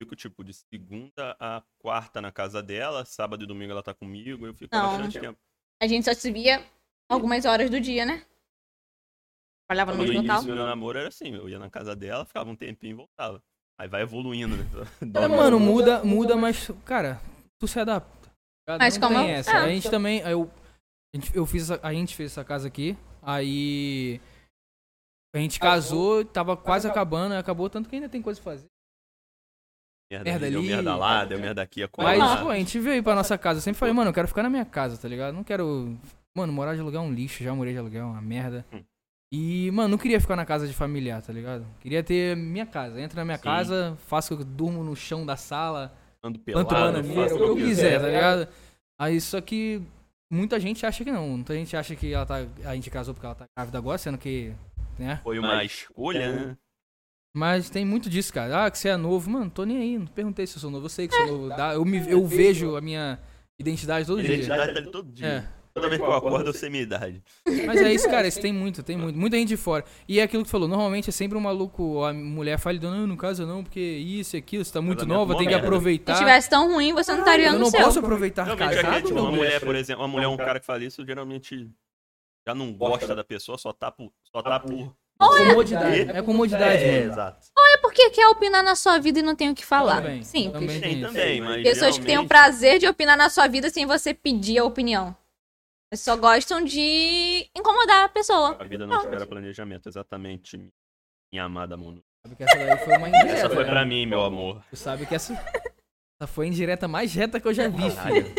Fico, 0.00 0.16
tipo, 0.16 0.42
de 0.42 0.54
segunda 0.54 1.36
a 1.38 1.62
quarta 1.78 2.22
na 2.22 2.32
casa 2.32 2.62
dela, 2.62 3.04
sábado 3.04 3.44
e 3.44 3.46
domingo 3.46 3.72
ela 3.72 3.82
tá 3.82 3.92
comigo, 3.92 4.46
eu 4.46 4.54
fico 4.54 4.74
Não. 4.74 4.86
bastante 4.86 5.20
tempo. 5.20 5.38
A 5.82 5.86
gente 5.86 6.06
só 6.06 6.14
se 6.14 6.32
via 6.32 6.64
algumas 7.10 7.44
horas 7.44 7.68
do 7.68 7.78
dia, 7.78 8.06
né? 8.06 8.24
Trabalhava 9.68 9.92
no 9.92 9.98
No 9.98 10.04
mesmo 10.04 10.22
local. 10.22 10.42
meu 10.44 10.54
namoro 10.66 10.98
era 10.98 11.08
assim, 11.08 11.34
eu 11.34 11.48
ia 11.48 11.58
na 11.58 11.68
casa 11.68 11.94
dela, 11.96 12.24
ficava 12.24 12.48
um 12.48 12.56
tempinho 12.56 12.92
e 12.92 12.94
voltava. 12.94 13.42
Aí 13.78 13.88
vai 13.88 14.02
evoluindo, 14.02 14.56
né? 14.56 14.64
É, 15.24 15.28
mano, 15.28 15.58
muda, 15.60 16.02
muda, 16.04 16.36
mas, 16.36 16.70
cara, 16.84 17.20
tu 17.58 17.66
se 17.66 17.78
adapta. 17.80 18.30
tá 18.66 18.78
Mas 18.78 18.96
não 18.96 19.08
como 19.08 19.20
tem 19.20 19.30
eu- 19.30 19.36
essa. 19.36 19.50
é. 19.50 19.56
A 19.56 19.68
gente 19.68 19.90
também, 19.90 20.20
eu, 20.20 20.50
a 21.14 21.16
gente, 21.18 21.36
eu 21.36 21.44
fiz, 21.46 21.68
essa- 21.70 21.80
a 21.86 21.92
gente 21.92 22.14
fez 22.14 22.30
essa 22.32 22.44
casa 22.44 22.68
aqui, 22.68 22.96
aí 23.22 24.20
a 25.34 25.38
gente 25.38 25.58
casou, 25.60 26.24
tava 26.24 26.56
quase 26.56 26.88
acabando, 26.88 27.34
acabou, 27.34 27.68
tanto 27.68 27.88
que 27.88 27.96
ainda 27.96 28.08
tem 28.08 28.22
coisa 28.22 28.40
pra 28.40 28.52
fazer. 28.52 28.66
merda, 30.10 30.24
merda 30.30 30.46
ali, 30.46 30.54
deu 30.54 30.62
merda 30.62 30.96
lá, 30.96 31.24
deu 31.24 31.38
merda 31.40 31.62
aqui, 31.62 31.82
a 31.82 31.88
Mas, 31.98 32.18
coisa. 32.18 32.36
pô, 32.44 32.50
a 32.50 32.56
gente 32.56 32.78
veio 32.78 33.02
pra 33.02 33.14
nossa 33.16 33.36
casa, 33.36 33.58
eu 33.58 33.62
sempre 33.62 33.78
falei, 33.78 33.92
mano, 33.92 34.10
eu 34.10 34.14
quero 34.14 34.28
ficar 34.28 34.44
na 34.44 34.48
minha 34.50 34.64
casa, 34.64 34.96
tá 34.96 35.08
ligado? 35.08 35.34
Não 35.34 35.42
quero, 35.44 35.98
mano, 36.34 36.52
morar 36.52 36.74
de 36.74 36.80
aluguel 36.80 37.02
é 37.02 37.04
um 37.04 37.12
lixo, 37.12 37.42
já 37.42 37.52
morei 37.54 37.72
de 37.74 37.78
aluguel, 37.80 38.02
é 38.02 38.04
uma 38.06 38.22
merda. 38.22 38.64
Hum. 38.72 38.82
E, 39.32 39.70
mano, 39.72 39.88
não 39.88 39.98
queria 39.98 40.20
ficar 40.20 40.36
na 40.36 40.46
casa 40.46 40.66
de 40.66 40.72
familiar, 40.72 41.20
tá 41.20 41.32
ligado? 41.32 41.66
Queria 41.80 42.02
ter 42.02 42.36
minha 42.36 42.64
casa. 42.64 43.00
Entra 43.00 43.20
na 43.20 43.24
minha 43.24 43.36
Sim. 43.36 43.42
casa, 43.42 43.98
faço 44.06 44.36
que 44.36 44.42
eu 44.42 44.46
durmo 44.46 44.84
no 44.84 44.94
chão 44.94 45.26
da 45.26 45.36
sala, 45.36 45.92
Ando 46.22 46.38
pelado, 46.38 46.68
planto 46.68 47.34
o 47.34 47.36
que 47.36 47.42
eu 47.42 47.56
quiser, 47.56 48.00
tá 48.00 48.06
ligado? 48.06 48.48
Aí 48.98 49.20
só 49.20 49.40
que 49.40 49.82
muita 50.30 50.58
gente 50.58 50.86
acha 50.86 51.04
que 51.04 51.12
não. 51.12 51.28
Muita 51.30 51.54
gente 51.54 51.76
acha 51.76 51.94
que 51.94 52.12
ela 52.12 52.26
tá. 52.26 52.46
A 52.64 52.74
gente 52.74 52.90
casou 52.90 53.14
porque 53.14 53.26
ela 53.26 53.34
tá 53.34 53.46
grávida 53.56 53.78
agora, 53.78 53.98
sendo 53.98 54.18
que. 54.18 54.52
né? 54.98 55.20
Foi 55.22 55.38
uma 55.38 55.62
escolha, 55.64 56.32
né? 56.32 56.56
Mas 57.36 57.68
tem 57.68 57.84
muito 57.84 58.08
disso, 58.08 58.32
cara. 58.32 58.64
Ah, 58.64 58.70
que 58.70 58.78
você 58.78 58.88
é 58.88 58.96
novo. 58.96 59.28
Mano, 59.30 59.50
tô 59.50 59.64
nem 59.64 59.76
aí. 59.76 59.98
Não 59.98 60.06
perguntei 60.06 60.46
se 60.46 60.56
eu 60.56 60.60
sou 60.60 60.70
novo. 60.70 60.86
Eu 60.86 60.90
sei 60.90 61.06
que 61.06 61.14
sou 61.14 61.26
novo. 61.26 61.52
Eu, 61.74 61.84
me, 61.84 62.10
eu 62.10 62.26
vejo 62.26 62.76
a 62.76 62.80
minha 62.80 63.18
identidade 63.58 64.06
todo 64.06 64.22
dia. 64.22 64.34
Identidade 64.36 64.72
tá 64.72 64.78
ali 64.78 64.90
todo 64.90 65.12
dia. 65.12 65.26
É. 65.26 65.55
Toda 65.76 65.90
vez 65.90 66.00
que 66.00 66.06
eu 66.08 66.12
acordo, 66.14 66.48
eu 66.48 66.54
sei 66.54 66.70
minha 66.70 66.82
idade. 66.82 67.22
Mas 67.66 67.82
é 67.82 67.92
isso, 67.92 68.08
cara, 68.08 68.26
isso 68.26 68.40
tem 68.40 68.50
muito, 68.50 68.82
tem 68.82 68.96
muito. 68.96 69.18
Muita 69.18 69.36
gente 69.36 69.48
de 69.48 69.58
fora. 69.58 69.84
E 70.08 70.18
é 70.18 70.22
aquilo 70.22 70.42
que 70.42 70.48
tu 70.48 70.50
falou, 70.52 70.66
normalmente 70.66 71.10
é 71.10 71.12
sempre 71.12 71.36
um 71.36 71.40
maluco, 71.42 72.02
a 72.02 72.14
mulher 72.14 72.58
fala, 72.58 72.78
não, 72.80 73.06
no 73.06 73.14
caso 73.14 73.44
não, 73.44 73.62
porque 73.62 73.78
isso 73.78 74.36
e 74.36 74.38
aquilo, 74.38 74.64
você 74.64 74.72
tá 74.72 74.80
muito 74.80 75.04
nova, 75.04 75.36
tem 75.36 75.46
que. 75.46 75.52
Se 75.52 75.60
aproveitar. 75.60 76.16
tivesse 76.16 76.48
tão 76.48 76.72
ruim, 76.72 76.94
você 76.94 77.12
não 77.12 77.18
estaria 77.18 77.48
eu 77.48 77.52
no 77.52 77.58
não 77.58 77.70
seu. 77.70 77.80
posso 77.82 77.98
aproveitar 77.98 78.44
Geralmente, 78.46 78.80
casado, 78.82 79.06
tipo, 79.06 79.20
uma 79.20 79.30
mulher, 79.30 79.60
por 79.60 79.74
exemplo, 79.74 80.02
uma 80.02 80.08
mulher, 80.08 80.28
um 80.28 80.36
cara 80.38 80.58
que 80.58 80.64
fala 80.64 80.82
isso, 80.82 81.04
geralmente 81.04 81.70
já 82.46 82.54
não 82.54 82.72
gosta 82.72 83.14
da 83.14 83.22
pessoa, 83.22 83.58
só 83.58 83.70
tá 83.70 83.92
por. 83.92 84.10
Só 84.32 84.40
tá 84.40 84.58
por. 84.58 84.94
Comodidade. 85.18 86.10
É 86.10 86.22
comodidade, 86.22 86.84
É, 86.84 87.00
mano. 87.00 87.12
exato. 87.12 87.46
É 87.74 87.78
porque 87.78 88.10
quer 88.10 88.26
opinar 88.28 88.62
na 88.62 88.74
sua 88.74 88.98
vida 88.98 89.18
e 89.18 89.22
não 89.22 89.34
tem 89.36 89.50
o 89.50 89.54
que 89.54 89.64
falar. 89.64 89.96
Também, 89.96 90.22
Simples. 90.22 90.52
também. 90.52 90.80
Tem 90.80 91.00
também, 91.00 91.40
mas. 91.42 91.62
Pessoas 91.62 91.98
que 91.98 92.04
têm 92.06 92.18
o 92.18 92.26
prazer 92.26 92.78
de 92.78 92.86
opinar 92.86 93.16
na 93.16 93.28
sua 93.28 93.46
vida 93.46 93.68
sem 93.68 93.84
você 93.84 94.14
pedir 94.14 94.58
a 94.58 94.64
opinião. 94.64 95.14
Eles 95.96 96.04
só 96.04 96.14
gostam 96.14 96.62
de 96.62 97.48
incomodar 97.56 98.04
a 98.04 98.08
pessoa. 98.10 98.54
A 98.60 98.64
vida 98.64 98.86
não 98.86 98.98
espera 99.00 99.26
planejamento, 99.26 99.88
exatamente. 99.88 100.70
Minha 101.32 101.44
amada, 101.44 101.74
mano. 101.74 102.04
Sabe 102.22 102.36
que 102.36 102.42
essa 102.42 102.58
daí 102.58 102.76
foi 102.84 102.96
uma 102.98 103.08
indireta. 103.08 103.32
Essa 103.32 103.48
foi 103.48 103.64
né? 103.64 103.70
pra 103.70 103.84
mim, 103.86 104.04
meu 104.04 104.22
amor. 104.22 104.62
Tu 104.68 104.76
sabe 104.76 105.06
que 105.06 105.14
essa, 105.14 105.32
essa 105.32 106.26
foi 106.26 106.44
a 106.44 106.48
indireta 106.50 106.86
mais 106.86 107.14
reta 107.14 107.40
que 107.40 107.48
eu 107.48 107.54
já 107.54 107.66
vi, 107.68 107.90
filho. 107.90 108.34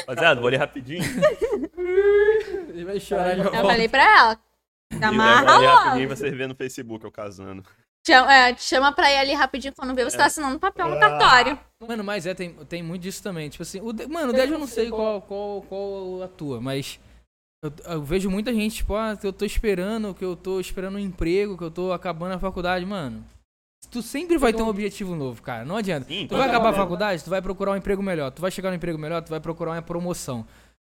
Rapaziada, 0.00 0.40
vou 0.40 0.48
ler 0.48 0.56
rapidinho. 0.56 1.04
Ele 2.70 2.84
vai 2.86 2.98
chorar 2.98 3.36
Eu 3.36 3.44
volta. 3.44 3.62
falei 3.62 3.88
pra 3.88 4.02
ela. 4.02 4.40
Amarra 5.02 5.58
logo. 5.58 5.98
e 5.98 6.06
você 6.06 6.30
vê 6.30 6.46
no 6.46 6.54
Facebook 6.54 7.04
eu 7.04 7.12
casando. 7.12 7.62
Chama, 8.06 8.32
é, 8.32 8.54
te 8.54 8.62
chama 8.62 8.92
pra 8.92 9.10
ir 9.12 9.16
ali 9.18 9.34
rapidinho 9.34 9.74
quando 9.76 9.94
vê 9.94 10.04
você 10.04 10.16
tá 10.16 10.26
assinando 10.26 10.58
papel 10.60 10.88
no 10.88 11.00
cartório. 11.00 11.58
Mano, 11.86 12.04
mas 12.04 12.24
é, 12.24 12.34
tem, 12.34 12.52
tem 12.66 12.82
muito 12.82 13.02
disso 13.02 13.22
também. 13.22 13.48
Tipo 13.48 13.62
assim, 13.62 13.80
o 13.80 13.92
De- 13.92 14.06
mano, 14.06 14.30
o 14.30 14.32
Dead 14.32 14.50
eu 14.50 14.58
não 14.58 14.66
sei 14.66 14.88
qual, 14.90 15.20
qual, 15.22 15.62
qual 15.62 16.22
a 16.22 16.28
tua, 16.28 16.60
mas 16.60 17.00
eu, 17.64 17.72
eu 17.86 18.02
vejo 18.02 18.30
muita 18.30 18.54
gente, 18.54 18.76
tipo, 18.76 18.94
ah, 18.94 19.16
que 19.20 19.26
eu 19.26 19.32
tô 19.32 19.44
esperando, 19.44 20.14
que 20.14 20.24
eu 20.24 20.36
tô 20.36 20.60
esperando 20.60 20.94
um 20.96 21.00
emprego, 21.00 21.58
que 21.58 21.64
eu 21.64 21.70
tô 21.70 21.92
acabando 21.92 22.34
a 22.34 22.38
faculdade, 22.38 22.86
mano. 22.86 23.24
Tu 23.90 24.02
sempre 24.02 24.36
vai 24.38 24.52
ter 24.52 24.62
um 24.62 24.68
objetivo 24.68 25.14
novo, 25.16 25.42
cara. 25.42 25.64
Não 25.64 25.76
adianta. 25.76 26.06
Sim, 26.06 26.26
Tu 26.28 26.36
vai 26.36 26.48
acabar 26.48 26.70
a 26.70 26.74
faculdade, 26.74 27.22
tu 27.24 27.30
vai 27.30 27.42
procurar 27.42 27.72
um 27.72 27.76
emprego 27.76 28.02
melhor. 28.02 28.30
Tu 28.30 28.40
vai 28.40 28.50
chegar 28.50 28.70
no 28.70 28.76
emprego 28.76 28.98
melhor, 28.98 29.22
tu 29.22 29.30
vai 29.30 29.40
procurar 29.40 29.72
uma 29.72 29.82
promoção. 29.82 30.46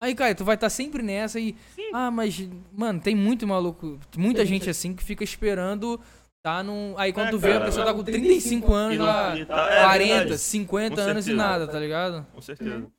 Aí, 0.02 0.14
cara, 0.14 0.34
tu 0.34 0.44
vai 0.44 0.54
estar 0.56 0.68
sempre 0.70 1.02
nessa 1.02 1.38
e. 1.38 1.54
Ah, 1.92 2.10
mas, 2.10 2.48
mano, 2.72 3.00
tem 3.00 3.14
muito 3.14 3.46
maluco. 3.46 3.98
Muita 4.16 4.44
gente 4.44 4.68
assim 4.68 4.94
que 4.94 5.04
fica 5.04 5.22
esperando. 5.24 6.00
Tá 6.43 6.62
num. 6.62 6.95
Aí 6.99 7.12
quando 7.12 7.28
É, 7.28 7.30
tu 7.30 7.38
vê, 7.38 7.51
a 7.51 7.53
cara. 7.55 7.64
pessoa 7.66 7.86
tá 7.86 7.95
com 7.95 8.03
35 8.03 8.74
anos, 8.74 8.97
E 8.97 8.99
não- 8.99 9.07
lá, 9.07 9.36
e 9.38 9.47
tá- 9.47 9.70
é 9.72 9.82
40, 9.84 10.14
verdade. 10.18 10.38
50 10.38 10.97
Com 10.97 11.01
anos 11.03 11.24
e 11.24 11.30
certeza. 11.30 11.36
nada, 11.49 11.68
tá 11.68 11.78
ligado? 11.78 12.26
Com 12.34 12.40
certeza. 12.43 12.90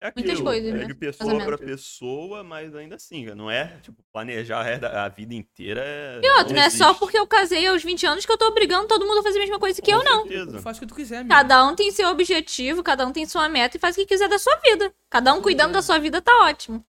É 0.00 0.12
Muitas 0.14 0.34
aquilo, 0.34 0.44
coisas, 0.46 0.68
é 0.70 0.76
né? 0.76 0.84
de 0.84 0.94
pessoa 0.94 1.26
Casamento. 1.32 1.46
pra 1.48 1.58
pessoa, 1.66 2.44
mas 2.44 2.72
ainda 2.76 2.94
assim, 2.94 3.26
não 3.34 3.50
é, 3.50 3.78
tipo, 3.82 4.00
planejar 4.12 4.60
a 4.84 5.06
a 5.06 5.08
vida 5.08 5.34
inteira 5.34 5.82
é... 5.84 6.20
E 6.22 6.30
outro, 6.38 6.54
não 6.54 6.62
é 6.62 6.70
só 6.70 6.94
porque 6.94 7.18
eu 7.18 7.26
casei 7.26 7.66
aos 7.66 7.82
20 7.82 8.06
anos 8.06 8.24
que 8.24 8.30
eu 8.30 8.38
tô 8.38 8.46
obrigando 8.46 8.86
todo 8.86 9.04
mundo 9.04 9.18
a 9.18 9.22
fazer 9.24 9.38
a 9.38 9.40
mesma 9.40 9.58
coisa 9.58 9.82
que 9.82 9.90
eu, 9.90 9.98
Com 9.98 10.04
não. 10.04 10.22
Tu 10.22 10.28
certeza. 10.34 10.58
faz 10.60 10.76
o 10.76 10.80
que 10.80 10.86
tu 10.86 10.94
quiser, 10.94 11.16
amigo. 11.16 11.30
Cada 11.34 11.66
um 11.66 11.74
tem 11.74 11.90
seu 11.90 12.08
objetivo, 12.10 12.80
cada 12.84 13.04
um 13.04 13.10
tem 13.12 13.26
sua 13.26 13.48
meta 13.48 13.76
e 13.76 13.80
faz 13.80 13.96
o 13.96 13.98
que 13.98 14.06
quiser 14.06 14.28
da 14.28 14.38
sua 14.38 14.54
vida. 14.58 14.94
Cada 15.10 15.34
um 15.34 15.42
cuidando 15.42 15.72
da 15.72 15.82
sua 15.82 15.98
vida 15.98 16.22
tá 16.22 16.44
ótimo. 16.44 16.84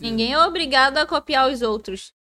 Ninguém 0.00 0.32
é 0.32 0.38
obrigado 0.40 0.98
a 0.98 1.06
copiar 1.06 1.48
os 1.48 1.62
outros. 1.62 2.12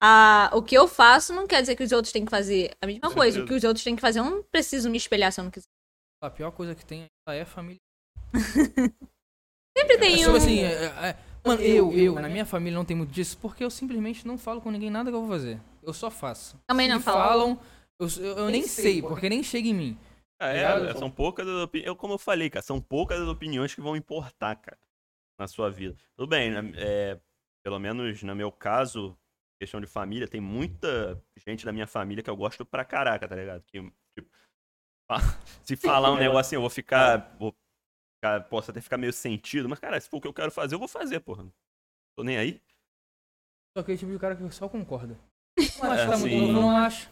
Ah, 0.00 0.50
o 0.52 0.62
que 0.62 0.76
eu 0.76 0.86
faço 0.86 1.32
não 1.34 1.46
quer 1.46 1.60
dizer 1.60 1.74
que 1.74 1.82
os 1.82 1.90
outros 1.92 2.12
têm 2.12 2.24
que 2.24 2.30
fazer 2.30 2.70
a 2.80 2.86
mesma 2.86 3.08
Com 3.08 3.14
coisa. 3.14 3.42
O 3.42 3.46
que 3.46 3.54
os 3.54 3.64
outros 3.64 3.82
têm 3.82 3.96
que 3.96 4.00
fazer, 4.02 4.20
eu 4.20 4.24
não 4.24 4.42
preciso 4.42 4.88
me 4.88 4.96
espelhar 4.96 5.32
se 5.32 5.40
eu 5.40 5.44
não 5.44 5.50
quiser. 5.50 5.66
A 6.22 6.30
pior 6.30 6.50
coisa 6.52 6.74
que 6.74 6.84
tem 6.84 7.06
é 7.28 7.40
a 7.42 7.46
família. 7.46 7.80
Sempre 9.76 9.98
tem 9.98 10.16
Tipo 10.16 10.30
um. 10.30 10.34
assim, 10.36 10.60
é- 10.60 10.84
é- 10.84 11.16
mano, 11.44 11.62
eu, 11.62 11.92
eu, 11.92 12.14
na 12.14 12.28
minha 12.28 12.44
família 12.44 12.76
não 12.76 12.84
tem 12.84 12.96
muito 12.96 13.12
disso, 13.12 13.38
porque 13.38 13.62
eu 13.64 13.70
simplesmente 13.70 14.26
não 14.26 14.36
falo 14.36 14.60
com 14.60 14.70
ninguém 14.70 14.90
nada 14.90 15.10
que 15.10 15.16
eu 15.16 15.20
vou 15.20 15.28
fazer. 15.28 15.60
Eu 15.82 15.92
só 15.92 16.10
faço. 16.10 16.60
Também 16.66 16.88
não 16.88 17.00
falo. 17.00 17.18
falam, 17.18 17.60
eu, 18.00 18.08
eu, 18.18 18.38
eu 18.38 18.50
nem 18.50 18.62
sei, 18.64 19.00
porque 19.00 19.28
nem 19.28 19.42
chega 19.42 19.68
em 19.68 19.74
mim. 19.74 19.98
Ah, 20.40 20.48
é, 20.50 20.94
são 20.94 21.10
poucas 21.10 21.46
as 21.48 21.62
opiniões, 21.64 21.96
como 21.98 22.14
eu 22.14 22.18
falei, 22.18 22.48
cara, 22.48 22.62
são 22.62 22.80
poucas 22.80 23.20
as 23.20 23.28
opiniões 23.28 23.74
que 23.74 23.80
vão 23.80 23.96
importar, 23.96 24.54
cara, 24.56 24.78
na 25.38 25.48
sua 25.48 25.68
vida. 25.70 25.96
Tudo 26.16 26.28
bem, 26.28 26.50
né, 26.50 26.72
é, 26.76 27.18
pelo 27.64 27.78
menos 27.78 28.22
no 28.22 28.36
meu 28.36 28.52
caso, 28.52 29.16
questão 29.58 29.80
de 29.80 29.86
família, 29.86 30.28
tem 30.28 30.40
muita 30.40 31.22
gente 31.46 31.64
da 31.64 31.72
minha 31.72 31.86
família 31.86 32.22
que 32.22 32.30
eu 32.30 32.36
gosto 32.36 32.64
pra 32.64 32.84
caraca, 32.84 33.28
tá 33.28 33.34
ligado? 33.34 33.62
Que, 33.66 33.80
tipo, 34.16 34.30
se 35.64 35.76
falar 35.76 36.12
um 36.12 36.16
negócio 36.16 36.40
assim, 36.40 36.54
eu 36.56 36.60
vou 36.60 36.70
ficar, 36.70 37.36
vou 37.38 37.54
ficar, 38.16 38.48
posso 38.48 38.70
até 38.70 38.80
ficar 38.80 38.96
meio 38.96 39.12
sentido, 39.12 39.68
mas, 39.68 39.78
cara, 39.80 40.00
se 40.00 40.08
for 40.08 40.18
o 40.18 40.20
que 40.20 40.28
eu 40.28 40.34
quero 40.34 40.50
fazer, 40.50 40.74
eu 40.74 40.78
vou 40.78 40.88
fazer, 40.88 41.20
porra. 41.20 41.46
Tô 42.16 42.22
nem 42.24 42.38
aí. 42.38 42.60
Sou 43.76 43.82
aquele 43.82 43.98
tipo 43.98 44.12
de 44.12 44.18
cara 44.18 44.36
que 44.36 44.50
só 44.50 44.68
concorda. 44.68 45.18
Não 45.82 45.90
acho 45.92 46.04
que 46.04 46.10
tá 46.10 46.18
muito 46.18 46.36
novo, 46.36 46.52
não 46.52 46.76
acho. 46.76 47.10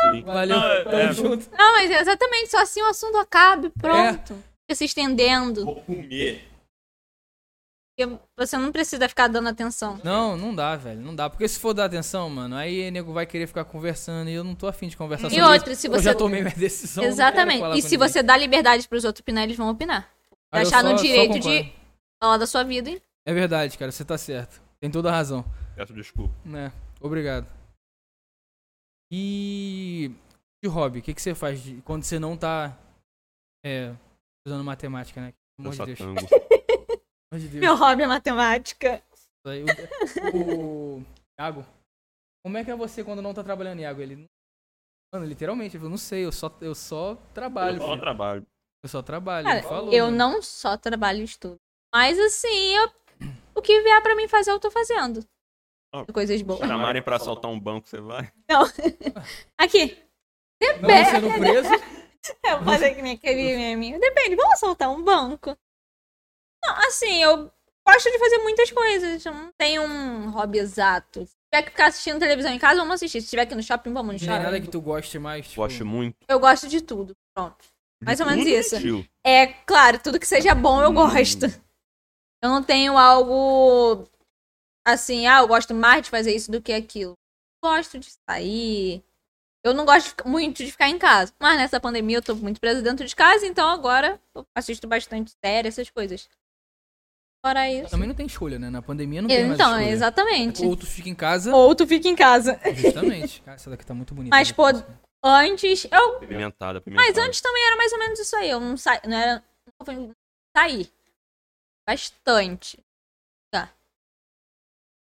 Sim. 0.00 0.22
Valeu, 0.22 0.56
Não, 0.58 0.68
é- 0.68 0.84
tamo 0.84 0.96
é- 0.96 1.12
junto. 1.12 1.50
Não, 1.50 1.72
mas 1.74 1.90
é 1.90 2.00
exatamente, 2.00 2.50
só 2.50 2.58
assim 2.58 2.80
o 2.82 2.86
assunto 2.86 3.16
acabe, 3.18 3.70
pronto. 3.70 4.34
Fica 4.34 4.74
se 4.74 4.84
estendendo. 4.86 5.64
Vou 5.64 5.82
comer. 5.82 6.51
Porque 7.94 8.18
você 8.38 8.56
não 8.56 8.72
precisa 8.72 9.06
ficar 9.08 9.28
dando 9.28 9.48
atenção. 9.50 10.00
Não, 10.02 10.36
não 10.36 10.54
dá, 10.54 10.76
velho. 10.76 11.00
Não 11.00 11.14
dá. 11.14 11.28
Porque 11.28 11.46
se 11.46 11.58
for 11.60 11.74
dar 11.74 11.84
atenção, 11.84 12.28
mano, 12.30 12.56
aí 12.56 12.88
o 12.88 12.92
nego 12.92 13.12
vai 13.12 13.26
querer 13.26 13.46
ficar 13.46 13.64
conversando 13.66 14.30
e 14.30 14.32
eu 14.32 14.42
não 14.42 14.54
tô 14.54 14.66
afim 14.66 14.88
de 14.88 14.96
conversar 14.96 15.26
E 15.26 15.30
sobre 15.30 15.44
outra, 15.44 15.72
isso. 15.72 15.80
se 15.82 15.86
Eu 15.88 15.92
você. 15.92 16.02
já 16.04 16.14
tomei 16.14 16.40
minha 16.42 16.54
decisão. 16.56 17.04
Exatamente. 17.04 17.62
E 17.78 17.82
se 17.82 17.92
ninguém. 17.92 18.08
você 18.08 18.22
dá 18.22 18.34
liberdade 18.36 18.88
pros 18.88 19.04
outros 19.04 19.20
opinar, 19.20 19.44
eles 19.44 19.56
vão 19.56 19.68
opinar. 19.68 20.08
Eu 20.52 20.60
achar 20.62 20.82
no 20.82 20.94
direito 20.96 21.38
de-. 21.38 21.70
Falar 22.22 22.38
da 22.38 22.46
sua 22.46 22.62
vida. 22.64 22.88
e- 22.90 23.02
É 23.26 23.32
verdade, 23.34 23.76
cara, 23.76 23.92
você 23.92 24.04
tá 24.04 24.16
certo. 24.16 24.62
Tem 24.80 24.90
toda 24.90 25.10
a 25.10 25.12
razão. 25.12 25.44
Peço 25.76 25.92
desculpa. 25.92 26.34
Né? 26.44 26.72
Obrigado. 27.00 27.46
E 29.10 30.10
de 30.62 30.68
hobby, 30.68 31.00
o 31.00 31.02
que, 31.02 31.12
que 31.12 31.20
você 31.20 31.34
faz 31.34 31.62
de- 31.62 31.82
quando 31.82 32.04
você 32.04 32.18
não 32.18 32.36
tá 32.36 32.76
é, 33.64 33.92
usando 34.46 34.64
matemática, 34.64 35.20
né? 35.20 35.32
Pelo 35.58 35.72
amor 35.72 35.86
de 35.86 35.94
Deus. 35.94 35.98
tango. 36.00 36.26
Pelo 36.26 36.38
amor 36.38 36.88
de 36.88 37.02
Deus. 37.40 37.52
Meu 37.54 37.74
hobby 37.76 38.02
é 38.02 38.06
matemática. 38.06 39.02
Aí, 39.46 39.64
o, 40.32 40.96
o 40.98 41.06
Iago, 41.40 41.66
como 42.44 42.56
é 42.58 42.64
que 42.64 42.70
é 42.70 42.76
você 42.76 43.02
quando 43.02 43.22
não 43.22 43.34
tá 43.34 43.42
trabalhando, 43.42 43.80
Iago? 43.80 44.00
Ele, 44.00 44.26
mano, 45.12 45.26
literalmente, 45.26 45.72
ele 45.76 45.80
falou, 45.80 45.90
não 45.90 45.98
sei, 45.98 46.24
eu 46.24 46.32
só, 46.32 46.54
eu 46.60 46.74
só 46.74 47.16
trabalho. 47.34 47.76
Eu 47.76 47.80
só 47.80 47.88
filho. 47.88 48.00
trabalho. 48.00 48.46
Eu 48.84 48.88
só 48.88 49.02
trabalho. 49.02 49.46
Cara, 49.46 49.62
falou, 49.62 49.92
eu 49.92 50.06
mano. 50.06 50.16
não 50.16 50.42
só 50.42 50.76
trabalho 50.76 51.20
e 51.20 51.24
estudo. 51.24 51.56
Mas 51.94 52.18
assim, 52.18 52.74
eu- 52.76 52.92
o 53.54 53.62
que 53.62 53.80
vier 53.82 54.02
pra 54.02 54.16
mim 54.16 54.26
fazer, 54.28 54.50
eu 54.50 54.60
tô 54.60 54.70
fazendo. 54.70 55.24
Ah. 55.94 56.04
Coisas 56.12 56.40
boas. 56.42 56.60
Chamarem 56.60 57.02
pra 57.02 57.16
assaltar 57.16 57.50
um 57.50 57.60
banco, 57.60 57.86
você 57.86 58.00
vai? 58.00 58.32
Aqui. 59.58 59.98
Não 60.80 61.04
sendo 61.04 61.38
preso. 61.38 61.68
Eu 62.44 62.62
fazer 62.62 62.94
que 62.94 63.02
nem 63.02 63.14
aquele 63.14 63.56
meme. 63.56 63.98
Depende, 63.98 64.36
vamos 64.36 64.58
soltar 64.60 64.88
um 64.88 65.02
banco? 65.02 65.58
Não, 66.64 66.74
assim, 66.86 67.22
eu 67.22 67.50
gosto 67.86 68.10
de 68.10 68.18
fazer 68.18 68.38
muitas 68.38 68.70
coisas. 68.70 69.24
Eu 69.24 69.34
não 69.34 69.50
tenho 69.58 69.82
um 69.82 70.30
hobby 70.30 70.58
exato. 70.58 71.26
Se 71.26 71.34
tiver 71.52 71.62
que 71.64 71.70
ficar 71.70 71.86
assistindo 71.86 72.18
televisão 72.18 72.52
em 72.52 72.58
casa, 72.58 72.80
vamos 72.80 72.94
assistir. 72.94 73.20
Se 73.20 73.28
tiver 73.28 73.42
aqui 73.42 73.54
no 73.54 73.62
shopping, 73.62 73.92
vamos 73.92 74.06
no 74.06 74.12
Não 74.12 74.18
tem 74.18 74.28
nada 74.28 74.44
shopping. 74.56 74.62
que 74.62 74.70
tu 74.70 74.80
goste 74.80 75.18
mais. 75.18 75.46
Tipo, 75.48 75.62
Gosto 75.62 75.84
muito. 75.86 76.16
Eu 76.28 76.38
gosto 76.40 76.68
de 76.68 76.80
tudo. 76.80 77.14
Pronto. 77.34 77.56
Mais 78.04 78.18
ou 78.20 78.26
menos 78.26 78.46
isso. 78.46 78.76
É, 79.24 79.46
claro, 79.46 79.98
tudo 80.00 80.18
que 80.18 80.26
seja 80.26 80.54
bom 80.54 80.82
eu 80.82 80.90
Hum. 80.90 80.94
gosto. 80.94 81.46
Eu 82.42 82.50
não 82.50 82.62
tenho 82.62 82.98
algo 82.98 84.04
assim, 84.84 85.26
ah, 85.28 85.38
eu 85.40 85.46
gosto 85.48 85.72
mais 85.74 86.02
de 86.02 86.10
fazer 86.10 86.34
isso 86.34 86.50
do 86.50 86.60
que 86.60 86.72
aquilo. 86.72 87.14
Gosto 87.62 87.98
de 88.00 88.08
sair. 88.28 89.04
Eu 89.64 89.72
não 89.72 89.84
gosto 89.84 90.26
muito 90.26 90.64
de 90.64 90.72
ficar 90.72 90.88
em 90.88 90.98
casa. 90.98 91.32
Mas 91.40 91.56
nessa 91.56 91.78
pandemia 91.78 92.16
eu 92.16 92.22
tô 92.22 92.34
muito 92.34 92.60
presa 92.60 92.82
dentro 92.82 93.06
de 93.06 93.14
casa, 93.14 93.46
então 93.46 93.68
agora 93.68 94.20
eu 94.34 94.44
assisto 94.56 94.88
bastante 94.88 95.32
série, 95.44 95.68
essas 95.68 95.88
coisas. 95.88 96.28
Fora 97.44 97.68
isso. 97.70 97.90
Também 97.90 98.06
não 98.06 98.14
tem 98.14 98.26
escolha, 98.26 98.58
né? 98.58 98.70
Na 98.70 98.80
pandemia 98.80 99.20
não 99.20 99.28
tem 99.28 99.46
mais 99.46 99.54
Então, 99.54 99.70
escolha. 99.72 99.90
exatamente. 99.90 100.64
Ou 100.64 100.76
tu 100.76 100.86
fica 100.86 101.08
em 101.08 101.14
casa, 101.14 101.54
Ou 101.54 101.74
tu 101.74 101.86
fica 101.86 102.06
em 102.08 102.14
casa. 102.14 102.60
justamente. 102.74 103.42
Cara, 103.42 103.56
essa 103.56 103.68
daqui 103.68 103.84
tá 103.84 103.92
muito 103.94 104.14
bonita. 104.14 104.34
Mas, 104.34 104.48
né? 104.50 104.54
pô, 104.54 104.64
Antes, 105.24 105.84
eu. 105.90 106.18
Pimentada, 106.20 106.80
pimentada. 106.80 107.08
Mas 107.08 107.16
antes 107.18 107.40
também 107.40 107.64
era 107.64 107.76
mais 107.76 107.92
ou 107.92 107.98
menos 107.98 108.18
isso 108.18 108.34
aí. 108.36 108.50
Eu 108.50 108.58
não 108.60 108.76
saí. 108.76 109.00
Não 109.06 109.16
era. 109.16 109.44
Não 109.78 109.84
foi 109.86 110.12
sair. 110.56 110.92
Bastante. 111.88 112.78
Tá. 113.52 113.72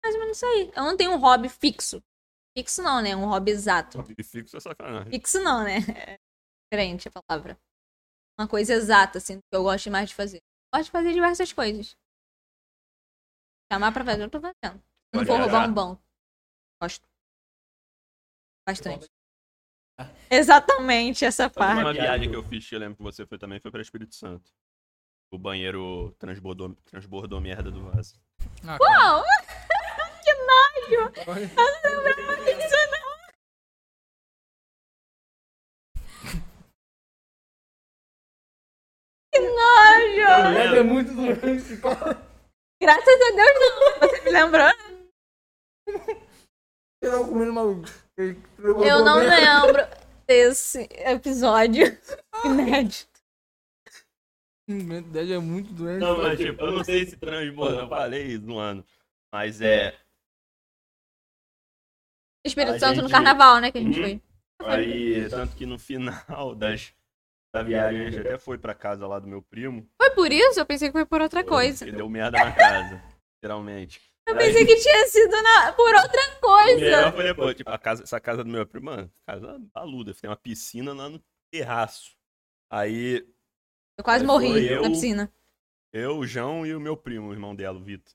Mais 0.04 0.14
ou 0.14 0.20
menos 0.20 0.36
isso 0.36 0.46
aí. 0.46 0.72
Eu 0.76 0.84
não 0.84 0.96
tenho 0.96 1.12
um 1.12 1.16
hobby 1.18 1.48
fixo. 1.48 2.00
Fixo 2.56 2.82
não, 2.82 3.02
né? 3.02 3.16
Um 3.16 3.26
hobby 3.26 3.50
exato. 3.50 4.04
E 4.16 4.22
fixo 4.22 4.56
é 4.56 4.60
sacanagem. 4.60 5.10
Fixo 5.10 5.40
não, 5.42 5.64
né? 5.64 5.78
É 6.70 6.76
diferente 6.76 7.08
a 7.08 7.22
palavra. 7.22 7.58
Uma 8.38 8.48
coisa 8.48 8.72
exata, 8.72 9.18
assim, 9.18 9.38
que 9.38 9.56
eu 9.56 9.62
gosto 9.62 9.90
mais 9.90 10.08
de 10.08 10.14
fazer. 10.14 10.40
Gosto 10.74 10.86
de 10.86 10.90
fazer 10.90 11.12
diversas 11.12 11.52
coisas. 11.52 11.96
Chamar 13.72 13.92
pra 13.92 14.04
fazer, 14.04 14.22
eu 14.24 14.30
tô 14.30 14.40
fazendo. 14.40 14.82
Não 15.12 15.24
Pode 15.24 15.26
for 15.26 15.40
roubar 15.40 15.68
um 15.68 15.72
banco. 15.72 16.02
Gosto. 16.82 17.06
Bastante. 18.66 19.08
Exatamente 20.30 21.24
essa 21.24 21.48
Sabe 21.48 21.72
Uma 21.74 21.84
parte. 21.84 22.00
viagem 22.00 22.30
que 22.30 22.36
eu 22.36 22.42
fiz, 22.42 22.68
que 22.68 22.74
eu 22.74 22.78
lembro 22.80 22.96
que 22.96 23.02
você 23.02 23.24
foi 23.26 23.38
também, 23.38 23.60
foi 23.60 23.70
para 23.70 23.80
Espírito 23.82 24.14
Santo. 24.14 24.50
O 25.30 25.38
banheiro 25.38 26.12
transbordou, 26.18 26.74
transbordou 26.84 27.40
merda 27.40 27.70
do 27.70 27.90
vaso. 27.90 28.20
Ah, 28.66 28.78
cara. 28.78 28.78
Não, 28.78 29.24
Olha, 31.26 31.50
não 31.82 32.02
lembrava 32.02 32.44
disso, 32.44 32.76
não. 32.90 33.04
Que 39.32 39.40
nojo! 39.40 40.76
É 40.76 40.82
muito 40.82 41.14
doente. 41.14 41.80
Graças 42.84 43.08
a 43.08 43.30
Deus 43.34 43.50
não. 43.60 44.08
Você 44.08 44.20
me 44.20 44.30
lembrou? 44.30 44.70
Eu 47.02 47.10
tava 47.10 47.24
comendo 47.28 47.52
maluco. 47.52 47.88
Eu 48.18 49.04
não 49.04 49.18
lembro 49.18 49.82
desse 50.26 50.88
episódio 50.92 51.86
inédito. 52.44 53.12
O 54.68 54.72
Ed 54.72 55.32
é 55.32 55.38
muito 55.38 55.72
doente. 55.72 56.00
Não, 56.00 56.18
mas 56.22 56.38
tipo, 56.38 56.62
eu 56.62 56.72
não 56.72 56.84
sei 56.84 57.06
se 57.06 57.16
transbordou, 57.16 57.80
eu 57.80 57.88
falei 57.88 58.22
isso 58.28 58.46
no 58.46 58.58
ano. 58.58 58.84
Mas 59.32 59.60
é. 59.60 59.98
Espírito 62.46 62.76
A 62.76 62.78
Santo 62.78 62.96
no 62.96 63.02
gente- 63.02 63.10
carnaval, 63.12 63.60
né? 63.60 63.70
Que 63.72 63.78
a 63.78 63.80
gente 63.82 63.98
Uhum. 64.00 64.20
foi. 64.60 64.70
Aí, 64.70 65.28
tanto 65.30 65.56
que 65.56 65.66
no 65.66 65.78
final 65.78 66.54
das, 66.54 66.94
da 67.54 67.62
viagem 67.62 68.00
a 68.06 68.10
gente 68.10 68.20
até 68.20 68.36
foi 68.36 68.58
pra 68.58 68.74
casa 68.74 69.06
lá 69.06 69.18
do 69.20 69.28
meu 69.28 69.40
primo. 69.40 69.88
Foi 69.96 70.10
por 70.10 70.32
isso? 70.32 70.58
Eu 70.58 70.66
pensei 70.66 70.88
que 70.88 70.92
foi 70.92 71.06
por 71.06 71.20
outra 71.22 71.44
coisa. 71.44 71.88
E 71.88 71.92
deu 71.92 72.08
merda 72.08 72.36
na 72.38 72.50
casa, 72.52 73.00
literalmente. 73.38 74.00
Eu 74.26 74.36
pensei 74.36 74.64
que 74.66 74.74
tinha 74.76 75.06
sido 75.06 75.30
na- 75.42 75.72
por 75.72 75.94
outra 75.94 76.20
coisa. 76.40 77.12
foi 77.12 77.24
depois, 77.24 77.54
tipo, 77.54 77.70
a 77.70 77.78
casa, 77.78 78.02
essa 78.02 78.18
casa 78.18 78.42
do 78.42 78.50
meu 78.50 78.66
primo, 78.66 78.86
mano, 78.86 79.10
casa 79.26 79.60
baluda, 79.72 80.12
tem 80.14 80.28
uma 80.28 80.36
piscina 80.36 80.92
lá 80.92 81.08
no 81.08 81.22
terraço. 81.52 82.16
Aí 82.70 83.24
Eu 83.96 84.02
quase 84.04 84.24
Aí 84.24 84.26
morri 84.26 84.48
foi 84.50 84.72
eu. 84.74 84.82
na 84.82 84.88
piscina. 84.90 85.32
eu, 85.92 86.18
o 86.18 86.26
João 86.26 86.66
e 86.66 86.74
o 86.74 86.80
meu 86.80 86.96
primo, 86.96 87.28
o 87.28 87.32
irmão 87.32 87.54
dela, 87.54 87.78
o 87.78 87.82
Vitor. 87.82 88.12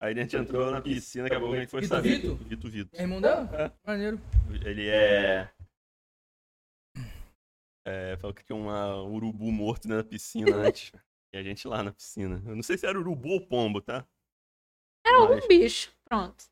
Aí 0.00 0.12
a 0.14 0.16
gente 0.16 0.34
entrou 0.36 0.70
na 0.70 0.80
piscina, 0.80 1.24
daqui 1.24 1.36
a 1.36 1.40
pouco 1.40 1.54
a 1.54 1.58
gente 1.58 1.68
foi 1.70 1.82
saber. 1.84 2.20
Vitor? 2.20 2.36
Vitor 2.36 2.70
Vitor. 2.70 2.98
É 2.98 3.02
irmão 3.02 3.20
dela? 3.20 3.48
É. 3.52 3.70
Maneiro. 3.86 4.20
Ele 4.64 4.88
é. 4.88 5.48
É, 7.84 8.16
falou 8.16 8.34
que 8.34 8.44
tinha 8.44 8.56
uma 8.56 9.02
urubu 9.02 9.50
morto 9.50 9.88
da 9.88 10.04
piscina 10.04 10.54
antes. 10.56 10.92
E 11.32 11.38
a 11.38 11.42
gente 11.42 11.66
lá 11.66 11.82
na 11.82 11.92
piscina. 11.92 12.42
Eu 12.46 12.54
não 12.54 12.62
sei 12.62 12.78
se 12.78 12.86
era 12.86 12.98
urubu 12.98 13.30
ou 13.30 13.40
pombo, 13.40 13.80
tá? 13.80 14.06
Era 15.04 15.20
Mas, 15.20 15.30
algum 15.30 15.48
bicho. 15.48 15.92
Pronto. 16.04 16.44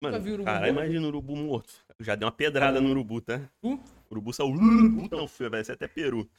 Mano, 0.00 0.20
vi 0.20 0.32
urubu 0.32 0.44
cara, 0.44 0.60
morto? 0.60 0.70
imagina 0.70 1.04
o 1.04 1.08
urubu 1.08 1.36
morto. 1.36 1.84
Eu 1.98 2.04
já 2.04 2.14
dei 2.14 2.24
uma 2.24 2.32
pedrada 2.32 2.80
no 2.80 2.90
urubu, 2.90 3.20
tá? 3.20 3.50
Uh? 3.62 3.82
Urubu 4.10 4.32
saiu 4.32 4.54
uh, 4.54 5.08
tão 5.08 5.26
feio, 5.26 5.50
vai 5.50 5.64
ser 5.64 5.72
até 5.72 5.88
peru. 5.88 6.30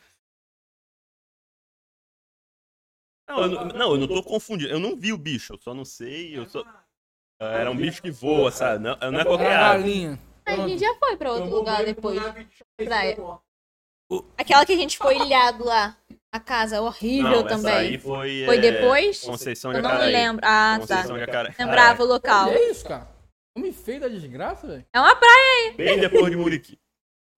Não 3.27 3.43
eu, 3.43 3.65
não, 3.65 3.91
eu 3.91 3.97
não 3.97 4.07
tô 4.07 4.23
confundindo. 4.23 4.71
Eu 4.71 4.79
não 4.79 4.95
vi 4.95 5.11
o 5.11 5.17
bicho, 5.17 5.53
eu 5.53 5.57
só 5.57 5.73
não 5.73 5.83
sei. 5.83 6.37
Eu 6.37 6.47
só... 6.47 6.63
Era 7.39 7.69
um 7.69 7.75
bicho 7.75 8.01
que 8.01 8.11
voa, 8.11 8.51
sabe? 8.51 8.83
Não, 8.83 8.95
não 9.11 9.19
é 9.19 9.25
qualquer 9.25 9.55
ave. 9.55 10.17
A 10.45 10.55
gente 10.55 10.79
já 10.79 10.95
foi 10.95 11.15
pra 11.15 11.33
outro 11.33 11.49
lugar 11.49 11.85
depois. 11.85 12.19
Praia. 12.77 13.17
Aquela 14.37 14.65
que 14.65 14.73
a 14.73 14.77
gente 14.77 14.97
foi 14.97 15.17
ilhado 15.17 15.63
lá. 15.65 15.95
A 16.31 16.39
casa 16.39 16.79
horrível 16.81 17.31
Não, 17.31 17.39
essa 17.39 17.47
também. 17.47 17.73
aí 17.73 17.97
foi. 17.97 18.43
Foi 18.45 18.57
é, 18.57 18.59
depois? 18.61 19.21
Conceição 19.21 19.71
de 19.71 19.79
Eu 19.79 19.83
não 19.83 19.89
Acaraí. 19.89 20.11
lembro. 20.11 20.41
Ah, 20.45 20.73
tá. 20.75 20.79
Conceição 20.97 21.17
de 21.17 21.23
Acaraí. 21.23 21.53
Lembrava 21.57 22.03
o 22.03 22.05
local. 22.05 22.49
É 22.49 22.69
isso, 22.69 22.85
cara. 22.87 23.07
Homem 23.57 23.73
feio 23.73 23.99
da 24.01 24.07
desgraça, 24.07 24.67
velho. 24.67 24.85
É 24.93 24.99
uma 24.99 25.15
praia, 25.15 25.73
Bem 25.75 25.99
depois 25.99 26.29
de 26.29 26.37
Muriqui. 26.37 26.79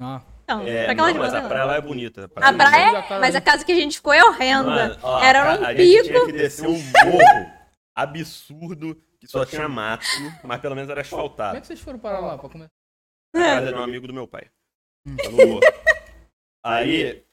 Ah. 0.02 0.22
então. 0.44 0.68
É, 0.68 0.84
pra 0.84 0.92
aquela 0.92 1.14
não, 1.14 1.20
mas 1.20 1.34
a 1.34 1.42
não. 1.42 1.48
praia 1.48 1.64
lá 1.66 1.76
é 1.78 1.82
bonita. 1.82 2.26
A 2.26 2.28
Praia 2.28 2.54
praia, 2.58 3.02
de 3.04 3.20
mas 3.22 3.36
a 3.36 3.40
casa 3.42 3.64
que 3.64 3.72
a 3.72 3.76
gente 3.76 3.96
ficou 3.96 4.12
é 4.12 4.22
horrenda. 4.26 4.64
Mano, 4.70 4.98
ó, 5.04 5.24
Era 5.24 5.54
a- 5.54 5.58
um 5.60 5.66
a 5.66 5.74
gente 5.74 6.02
tinha 6.02 6.04
pico. 6.14 6.26
que 6.26 6.32
descer 6.34 6.68
um 6.68 6.74
morro 6.74 7.52
absurdo 7.96 9.02
que 9.20 9.28
só 9.28 9.46
tinha 9.46 9.70
mato, 9.70 10.06
mas 10.44 10.60
pelo 10.60 10.76
menos 10.76 10.90
era 10.90 11.02
Como 11.04 11.22
é 11.22 11.24
asfaltado. 11.26 11.62
que 11.62 11.68
vocês 11.68 11.80
foram 11.80 12.00
parar 12.00 12.20
lá 12.20 12.38
pra 12.38 12.50
comer? 12.50 12.70
A 13.36 13.40
casa 13.40 13.68
de 13.68 13.74
um 13.80 13.84
amigo 13.84 14.06
do 14.08 14.14
meu 14.14 14.28
pai. 14.28 14.50
Tá 15.24 15.30
no 15.30 15.48
morro. 15.48 15.60
Aí, 16.64 17.24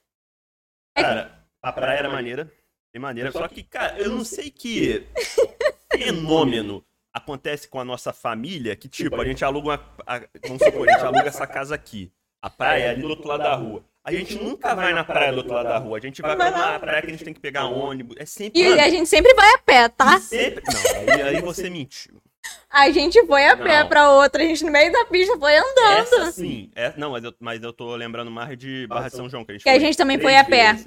cara, 0.96 1.44
a 1.62 1.72
praia 1.72 1.98
era 1.98 2.08
maneira, 2.10 2.50
bem 2.92 3.00
maneira, 3.00 3.30
só 3.32 3.46
que, 3.48 3.62
cara, 3.62 3.98
eu 3.98 4.10
não 4.10 4.24
sei 4.24 4.50
que 4.50 5.06
fenômeno 5.92 6.84
acontece 7.12 7.68
com 7.68 7.80
a 7.80 7.84
nossa 7.84 8.12
família 8.12 8.76
que, 8.76 8.88
tipo, 8.88 9.20
a 9.20 9.24
gente 9.24 9.44
aluga 9.44 9.68
uma. 9.68 9.94
a- 10.06 10.28
vamos 10.46 10.62
supor, 10.62 10.88
a 10.88 10.92
gente 10.92 11.04
aluga 11.04 11.26
essa 11.28 11.46
casa 11.46 11.74
aqui. 11.74 12.12
A 12.40 12.48
praia 12.48 12.84
é 12.84 12.88
ali 12.90 13.02
do 13.02 13.08
outro 13.08 13.26
lado 13.26 13.42
da 13.42 13.54
rua. 13.54 13.84
A 14.04 14.12
gente 14.12 14.36
nunca 14.36 14.74
vai 14.74 14.94
na 14.94 15.02
praia 15.04 15.32
do 15.32 15.38
outro 15.38 15.52
lado 15.52 15.68
da 15.68 15.78
rua. 15.78 15.98
A 15.98 16.00
gente 16.00 16.22
vai 16.22 16.36
pra 16.36 16.48
uma 16.50 16.78
praia 16.78 17.02
que 17.02 17.08
a 17.08 17.10
gente 17.10 17.24
tem 17.24 17.34
que 17.34 17.40
pegar 17.40 17.66
ônibus. 17.66 18.16
É 18.18 18.24
sempre. 18.24 18.60
E 18.60 18.68
Mano, 18.68 18.80
a 18.80 18.88
gente 18.88 19.06
sempre 19.08 19.34
vai 19.34 19.54
a 19.54 19.58
pé, 19.58 19.88
tá? 19.88 20.18
sempre... 20.20 20.62
Não, 20.64 21.14
aí, 21.14 21.22
aí 21.22 21.40
você 21.42 21.68
mentiu. 21.68 22.22
A 22.70 22.90
gente 22.90 23.24
foi 23.26 23.46
a 23.46 23.56
pé 23.56 23.80
Não. 23.82 23.88
pra 23.88 24.10
outra. 24.12 24.42
A 24.42 24.46
gente 24.46 24.62
no 24.64 24.70
meio 24.70 24.92
da 24.92 25.04
pista 25.06 25.38
foi 25.38 25.56
andando. 25.56 25.98
Essa 26.00 26.32
sim. 26.32 26.70
É, 26.74 26.92
não, 26.98 27.12
mas 27.12 27.24
eu, 27.24 27.34
mas 27.40 27.62
eu 27.62 27.72
tô 27.72 27.96
lembrando 27.96 28.30
mais 28.30 28.56
de 28.58 28.86
Barra 28.86 29.08
de 29.08 29.16
São 29.16 29.28
João. 29.28 29.44
Que 29.44 29.52
a 29.52 29.54
gente, 29.54 29.62
Que 29.64 29.70
a 29.70 29.78
gente 29.78 29.96
também 29.96 30.18
foi 30.20 30.36
a 30.36 30.44
pé. 30.44 30.72
vezes. 30.74 30.86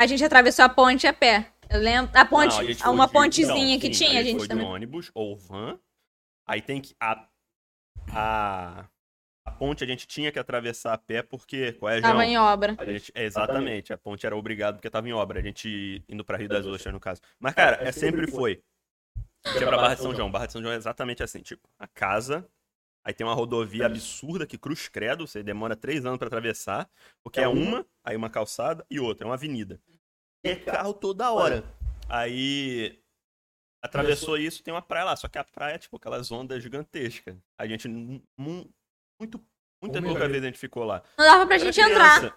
A 0.00 0.06
gente 0.06 0.24
atravessou 0.24 0.64
a 0.64 0.68
ponte 0.68 1.06
a 1.06 1.12
pé. 1.12 1.52
Eu 1.68 1.80
lembro. 1.80 2.10
A 2.14 2.24
ponte, 2.24 2.52
Não, 2.54 2.60
a 2.60 2.64
gente 2.64 2.82
uma 2.88 3.06
de- 3.06 3.12
pontezinha 3.12 3.72
não, 3.74 3.80
que 3.80 3.92
sim, 3.94 4.04
tinha, 4.06 4.20
a 4.20 4.22
gente 4.22 4.38
foi 4.38 4.48
também. 4.48 4.64
de 4.64 4.70
ônibus 4.72 5.10
ou 5.14 5.36
van. 5.36 5.78
Aí 6.48 6.62
tem 6.62 6.80
que. 6.80 6.94
A, 7.00 7.26
a, 8.14 8.84
a 9.44 9.50
ponte 9.50 9.82
a 9.84 9.86
gente 9.86 10.06
tinha 10.06 10.30
que 10.32 10.38
atravessar 10.38 10.92
a 10.94 10.98
pé 10.98 11.22
porque. 11.22 11.72
Qual 11.72 11.90
é, 11.90 12.00
João? 12.00 12.12
Tava 12.12 12.24
em 12.24 12.38
obra. 12.38 12.74
A 12.78 12.84
gente, 12.84 13.12
é, 13.14 13.24
exatamente, 13.24 13.92
a 13.92 13.98
ponte 13.98 14.24
era 14.26 14.36
obrigado 14.36 14.76
porque 14.76 14.88
tava 14.90 15.08
em 15.08 15.12
obra. 15.12 15.40
A 15.40 15.42
gente 15.42 16.02
indo 16.08 16.24
pra 16.24 16.36
Rio 16.38 16.48
das 16.48 16.66
Ostras, 16.66 16.92
no 16.94 17.00
caso. 17.00 17.20
Mas, 17.38 17.54
cara, 17.54 17.78
é 17.82 17.92
sempre 17.92 18.30
foi. 18.30 18.62
A 19.46 19.52
gente 19.52 19.60
ia 19.60 19.68
pra 19.68 19.76
Barra 19.76 19.94
de 19.94 20.02
São 20.02 20.14
João. 20.14 20.30
Barra 20.30 20.46
de 20.46 20.52
São 20.52 20.62
João 20.62 20.74
é 20.74 20.76
exatamente 20.76 21.22
assim, 21.22 21.40
tipo, 21.40 21.68
a 21.78 21.86
casa. 21.86 22.46
Aí 23.04 23.14
tem 23.14 23.24
uma 23.24 23.34
rodovia 23.34 23.86
absurda 23.86 24.44
que 24.46 24.58
cruz 24.58 24.88
credo, 24.88 25.28
você 25.28 25.40
demora 25.40 25.76
três 25.76 26.04
anos 26.04 26.18
pra 26.18 26.26
atravessar, 26.26 26.90
porque 27.22 27.38
é 27.38 27.46
uma, 27.46 27.86
aí 28.04 28.16
uma 28.16 28.28
calçada 28.28 28.84
e 28.90 28.98
outra, 28.98 29.24
é 29.24 29.28
uma 29.28 29.34
avenida. 29.34 29.80
E 30.44 30.48
é 30.50 30.56
carro 30.56 30.92
toda 30.92 31.30
hora. 31.30 31.62
Aí 32.08 33.00
atravessou 33.80 34.36
isso, 34.36 34.60
tem 34.60 34.74
uma 34.74 34.82
praia 34.82 35.04
lá, 35.04 35.14
só 35.14 35.28
que 35.28 35.38
a 35.38 35.44
praia 35.44 35.76
é 35.76 35.78
tipo 35.78 35.96
aquelas 35.96 36.32
ondas 36.32 36.60
gigantescas. 36.60 37.36
A 37.56 37.64
gente 37.64 37.86
muito 37.88 38.74
muita 39.80 40.02
pouca 40.02 40.24
é? 40.24 40.28
vez 40.28 40.42
a 40.42 40.46
gente 40.46 40.58
ficou 40.58 40.82
lá. 40.82 41.00
Não 41.16 41.24
dava 41.24 41.46
pra 41.46 41.54
Era 41.54 41.64
gente 41.64 41.80
entrar. 41.80 42.18
criança. 42.18 42.36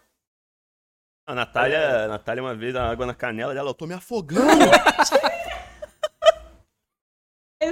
A 1.28 1.34
Natália, 1.36 2.06
a 2.06 2.08
Natália, 2.08 2.44
uma 2.44 2.56
vez, 2.56 2.76
a 2.76 2.90
água 2.90 3.06
na 3.06 3.14
canela 3.16 3.54
dela, 3.56 3.70
eu 3.70 3.74
tô 3.74 3.88
me 3.88 3.94
afogando. 3.94 4.50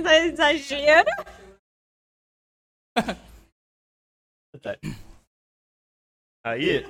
É 0.05 0.25
exagero. 0.27 1.09
Aí, 6.43 6.85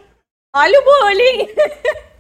Olha 0.56 0.80
o 0.80 0.84
bullying. 0.84 1.54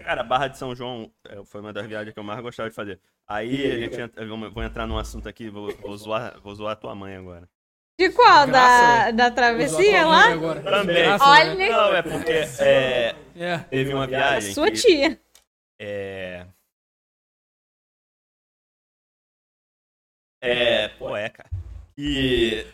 cara, 0.03 0.23
Barra 0.23 0.47
de 0.47 0.57
São 0.57 0.75
João 0.75 1.11
é, 1.25 1.43
foi 1.45 1.61
uma 1.61 1.71
das 1.73 1.85
viagens 1.87 2.13
que 2.13 2.19
eu 2.19 2.23
mais 2.23 2.39
gostava 2.41 2.69
de 2.69 2.75
fazer. 2.75 2.99
Aí, 3.27 3.71
a 3.71 3.79
gente 3.79 4.01
entra, 4.01 4.25
vou 4.49 4.63
entrar 4.63 4.85
num 4.87 4.97
assunto 4.97 5.27
aqui, 5.29 5.49
vou, 5.49 5.73
vou, 5.77 5.97
zoar, 5.97 6.39
vou 6.41 6.53
zoar 6.55 6.73
a 6.73 6.75
tua 6.75 6.95
mãe 6.95 7.15
agora. 7.15 7.47
De 7.99 8.11
qual? 8.11 8.45
Da, 8.45 8.51
Graça, 8.51 9.11
da 9.13 9.31
travessia 9.31 10.03
a 10.03 10.07
lá? 10.07 10.27
Agora. 10.31 10.61
Também. 10.61 10.95
Graça, 11.03 11.25
Olha. 11.25 11.55
né? 11.55 11.69
Não, 11.69 11.95
é 11.95 12.01
porque 12.03 12.31
é, 12.31 13.15
É. 13.35 13.57
teve 13.69 13.93
uma 13.93 14.03
A 14.03 14.07
viagem 14.07 14.53
sua 14.53 14.67
que, 14.69 14.77
tia. 14.77 15.19
é... 15.79 16.45
É, 20.47 20.87
pô, 20.89 21.15
é, 21.15 21.29
cara. 21.29 21.49
E 21.97 22.65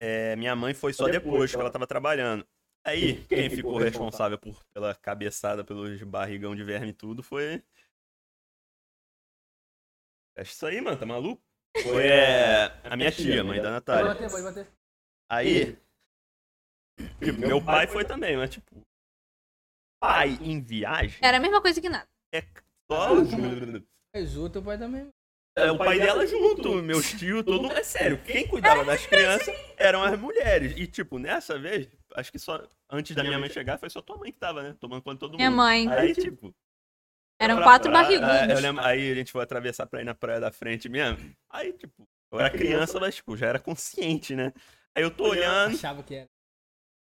é, 0.00 0.34
minha 0.36 0.54
mãe 0.56 0.74
foi 0.74 0.92
só 0.92 1.08
depois 1.08 1.50
que 1.50 1.60
ela 1.60 1.70
tava 1.70 1.86
trabalhando. 1.86 2.46
Aí, 2.84 3.22
quem 3.26 3.50
ficou 3.50 3.78
responsável 3.78 4.38
por, 4.38 4.64
pela 4.72 4.94
cabeçada, 4.94 5.62
pelos 5.62 6.02
barrigão 6.02 6.56
de 6.56 6.64
verme 6.64 6.88
e 6.88 6.94
tudo 6.94 7.22
foi. 7.22 7.62
É 10.36 10.42
isso 10.42 10.64
aí, 10.64 10.80
mano, 10.80 10.98
tá 10.98 11.04
maluco? 11.04 11.42
Foi 11.82 12.08
é, 12.08 12.66
a 12.84 12.96
minha 12.96 13.12
tia, 13.12 13.44
mãe 13.44 13.60
da 13.60 13.64
Pode 13.64 13.74
Natália. 13.74 14.14
bater, 14.14 14.30
pode 14.30 14.42
bater. 14.42 14.66
Aí, 15.30 15.76
tipo, 17.22 17.38
meu 17.40 17.62
pai 17.64 17.86
foi 17.86 18.04
também, 18.04 18.36
mas 18.36 18.50
tipo, 18.50 18.82
pai 20.00 20.30
em 20.40 20.60
viagem 20.60 21.20
Era 21.22 21.36
a 21.36 21.40
mesma 21.40 21.60
coisa 21.60 21.80
que 21.80 21.88
nada. 21.88 22.08
é 22.34 22.40
só 22.90 23.14
É, 24.14 24.24
zoa 24.24 24.50
teu 24.50 24.62
pai 24.62 24.78
também. 24.78 25.08
É, 25.56 25.70
o 25.70 25.78
pai 25.78 25.98
dela 25.98 26.26
junto, 26.26 26.74
meus 26.82 27.10
tios, 27.12 27.44
todo 27.44 27.62
mundo. 27.62 27.72
É 27.78 27.82
sério, 27.82 28.18
quem 28.24 28.46
cuidava 28.46 28.84
das 28.84 29.04
crianças 29.06 29.54
eram 29.76 30.02
as 30.02 30.18
mulheres. 30.18 30.74
E, 30.76 30.86
tipo, 30.86 31.18
nessa 31.18 31.58
vez, 31.58 31.88
acho 32.14 32.30
que 32.32 32.38
só 32.38 32.62
antes 32.90 33.14
da 33.16 33.22
minha 33.22 33.38
mãe 33.38 33.48
chegar, 33.50 33.78
foi 33.78 33.90
só 33.90 34.00
tua 34.00 34.16
mãe 34.16 34.32
que 34.32 34.38
tava, 34.38 34.62
né? 34.62 34.76
Tomando 34.80 35.02
conta 35.02 35.14
de 35.16 35.20
todo 35.20 35.30
mundo. 35.32 35.38
Minha 35.38 35.50
mãe. 35.50 35.88
Aí, 35.90 36.14
tipo. 36.14 36.54
Eram 37.38 37.56
pra 37.56 37.64
quatro 37.64 37.90
praia, 37.90 38.04
barrigudos. 38.20 38.34
é, 38.34 38.52
eu 38.52 38.60
lembro- 38.60 38.84
aí 38.84 39.12
a 39.12 39.14
gente 39.14 39.32
foi 39.32 39.42
atravessar 39.42 39.86
pra 39.86 40.02
ir 40.02 40.04
na 40.04 40.14
praia 40.14 40.38
da 40.40 40.52
frente 40.52 40.88
mesmo. 40.90 41.18
Aí, 41.48 41.72
tipo, 41.72 42.06
eu 42.30 42.38
era 42.38 42.50
criança, 42.50 43.00
mas, 43.00 43.14
tipo, 43.16 43.34
já 43.36 43.46
era 43.46 43.58
consciente, 43.58 44.36
né? 44.36 44.52
Aí 44.94 45.02
eu 45.02 45.10
tô 45.10 45.24
olhando. 45.28 45.74
Achava 45.74 46.02
que 46.02 46.14
era. 46.16 46.28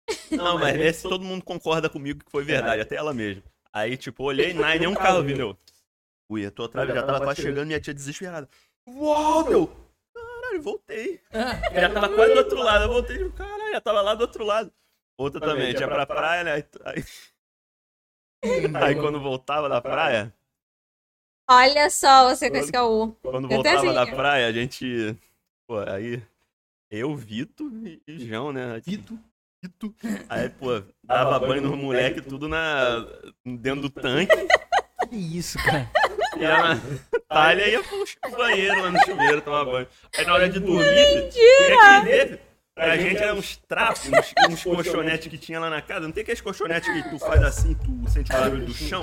Não, 0.31 0.59
mas 0.59 0.75
vê 0.77 0.93
se 0.93 1.03
todo 1.03 1.23
mundo 1.25 1.45
concorda 1.45 1.89
comigo 1.91 2.25
que 2.25 2.31
foi 2.31 2.45
verdade, 2.45 2.81
até 2.81 2.97
ela 2.97 3.13
mesma. 3.13 3.43
Aí, 3.73 3.97
tipo, 3.97 4.25
olhei, 4.25 4.53
não, 4.53 4.63
nenhum 4.69 4.95
carro 4.95 5.23
vindo. 5.23 5.59
Eu, 6.33 6.37
Fui, 6.37 6.47
eu 6.47 6.51
tô 6.51 6.65
atrás, 6.65 6.89
já 6.89 7.03
tava 7.03 7.21
quase 7.21 7.43
chegando, 7.43 7.67
minha 7.67 7.81
tia 7.81 7.93
desesperada. 7.93 8.49
Uau, 8.89 9.49
meu! 9.49 9.71
Caralho, 10.15 10.63
voltei. 10.63 11.21
Já 11.75 11.93
tava 11.93 12.09
quase 12.15 12.33
do 12.35 12.39
outro 12.39 12.59
lado, 12.63 12.85
eu 12.85 12.89
voltei, 12.89 13.31
caralho, 13.31 13.73
já 13.73 13.81
tava 13.81 14.03
lá 14.03 14.15
do 14.15 14.21
outro 14.23 14.45
lado. 14.45 14.73
Outra 15.19 15.41
também, 15.41 15.75
tinha 15.75 15.89
pra 15.89 16.05
praia, 16.07 16.45
né? 16.45 16.65
Aí, 16.85 17.05
aí 18.75 18.95
quando 18.97 19.21
voltava 19.21 19.69
da 19.69 19.81
praia, 19.81 20.35
Olha 21.51 21.91
só 21.91 22.29
você 22.29 22.51
com 22.51 22.57
esse 22.57 22.73
caô. 22.73 23.13
quando 23.23 23.49
voltava 23.49 23.79
assim, 23.79 23.93
da 23.93 24.07
praia, 24.07 24.47
a 24.47 24.53
gente. 24.53 25.17
Pô, 25.67 25.79
aí. 25.81 26.23
Eu, 26.91 27.15
Vito 27.17 27.71
e 27.87 28.03
e 28.07 28.27
João, 28.27 28.53
né? 28.53 28.81
Vito. 28.85 29.19
Vito. 29.63 29.95
Aí, 30.29 30.49
pô, 30.51 30.83
dava 31.03 31.39
banho 31.39 31.63
nos 31.63 31.79
moleque 31.79 32.21
tudo 32.21 32.49
na. 32.49 33.07
dentro 33.45 33.83
do 33.83 33.91
tanque. 33.91 34.35
Que 35.09 35.17
isso, 35.17 35.59
cara? 35.59 35.91
E 36.43 36.47
a 36.47 36.75
Natália 37.13 37.69
ia 37.69 37.83
pro 37.83 38.37
banheiro 38.37 38.83
lá 38.83 38.91
no 38.91 38.99
chuveiro 39.05 39.41
tomar 39.41 39.65
banho. 39.65 39.87
Aí 40.19 40.27
na 40.27 40.35
hora 40.35 40.49
de 40.49 40.59
dormir, 40.59 41.31
ver. 42.05 42.41
Pra 42.75 42.97
gente 42.97 43.23
era 43.23 43.35
uns 43.35 43.57
trapos, 43.69 44.09
uns, 44.09 44.35
uns 44.51 44.65
colchonetes 44.65 45.29
que 45.29 45.39
tinha 45.39 45.61
lá 45.61 45.69
na 45.71 45.81
casa. 45.83 46.01
Não 46.01 46.13
tem 46.13 46.23
aqueles 46.23 46.41
colchonetes 46.41 46.91
que 46.91 47.11
tu 47.11 47.19
faz 47.19 47.43
assim, 47.43 47.75
tu 47.75 48.11
sente 48.11 48.33
o 48.33 48.35
barulho 48.35 48.67
do 48.67 48.75
chão? 48.75 49.03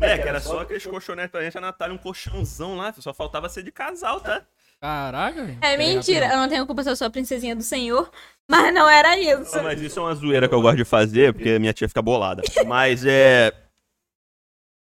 É, 0.00 0.18
que 0.18 0.28
era 0.28 0.40
só 0.40 0.60
aqueles 0.60 0.84
colchonetes 0.84 1.30
pra 1.30 1.42
gente. 1.42 1.56
A 1.56 1.60
Natália, 1.60 1.94
um 1.94 1.98
colchãozão 1.98 2.76
lá, 2.76 2.92
só 2.98 3.14
faltava 3.14 3.48
ser 3.48 3.62
de 3.62 3.70
casal, 3.70 4.20
tá? 4.20 4.42
Caraca, 4.80 5.44
velho. 5.44 5.58
É 5.62 5.76
mentira, 5.78 6.26
eu 6.26 6.36
não 6.36 6.48
tenho 6.48 6.66
culpa 6.66 6.82
se 6.82 6.90
eu 6.90 6.96
sou 6.96 7.06
a 7.06 7.10
princesinha 7.10 7.56
do 7.56 7.62
senhor, 7.62 8.10
mas 8.46 8.74
não 8.74 8.90
era 8.90 9.16
isso. 9.16 9.56
Não, 9.56 9.62
mas 9.62 9.80
isso 9.80 9.98
é 9.98 10.02
uma 10.02 10.14
zoeira 10.14 10.46
que 10.46 10.54
eu 10.54 10.60
gosto 10.60 10.76
de 10.76 10.84
fazer, 10.84 11.32
porque 11.32 11.58
minha 11.58 11.72
tia 11.72 11.88
fica 11.88 12.02
bolada. 12.02 12.42
Mas 12.66 13.06
é. 13.06 13.50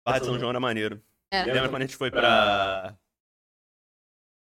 Barra 0.05 0.19
de 0.19 0.27
São 0.27 0.39
João 0.39 0.51
era 0.51 0.59
maneiro. 0.59 1.01
É. 1.35 1.45
Lembra 1.53 1.69
quando 1.69 1.83
a 1.83 1.87
gente 1.87 1.97
foi 1.97 2.11
pra. 2.11 2.95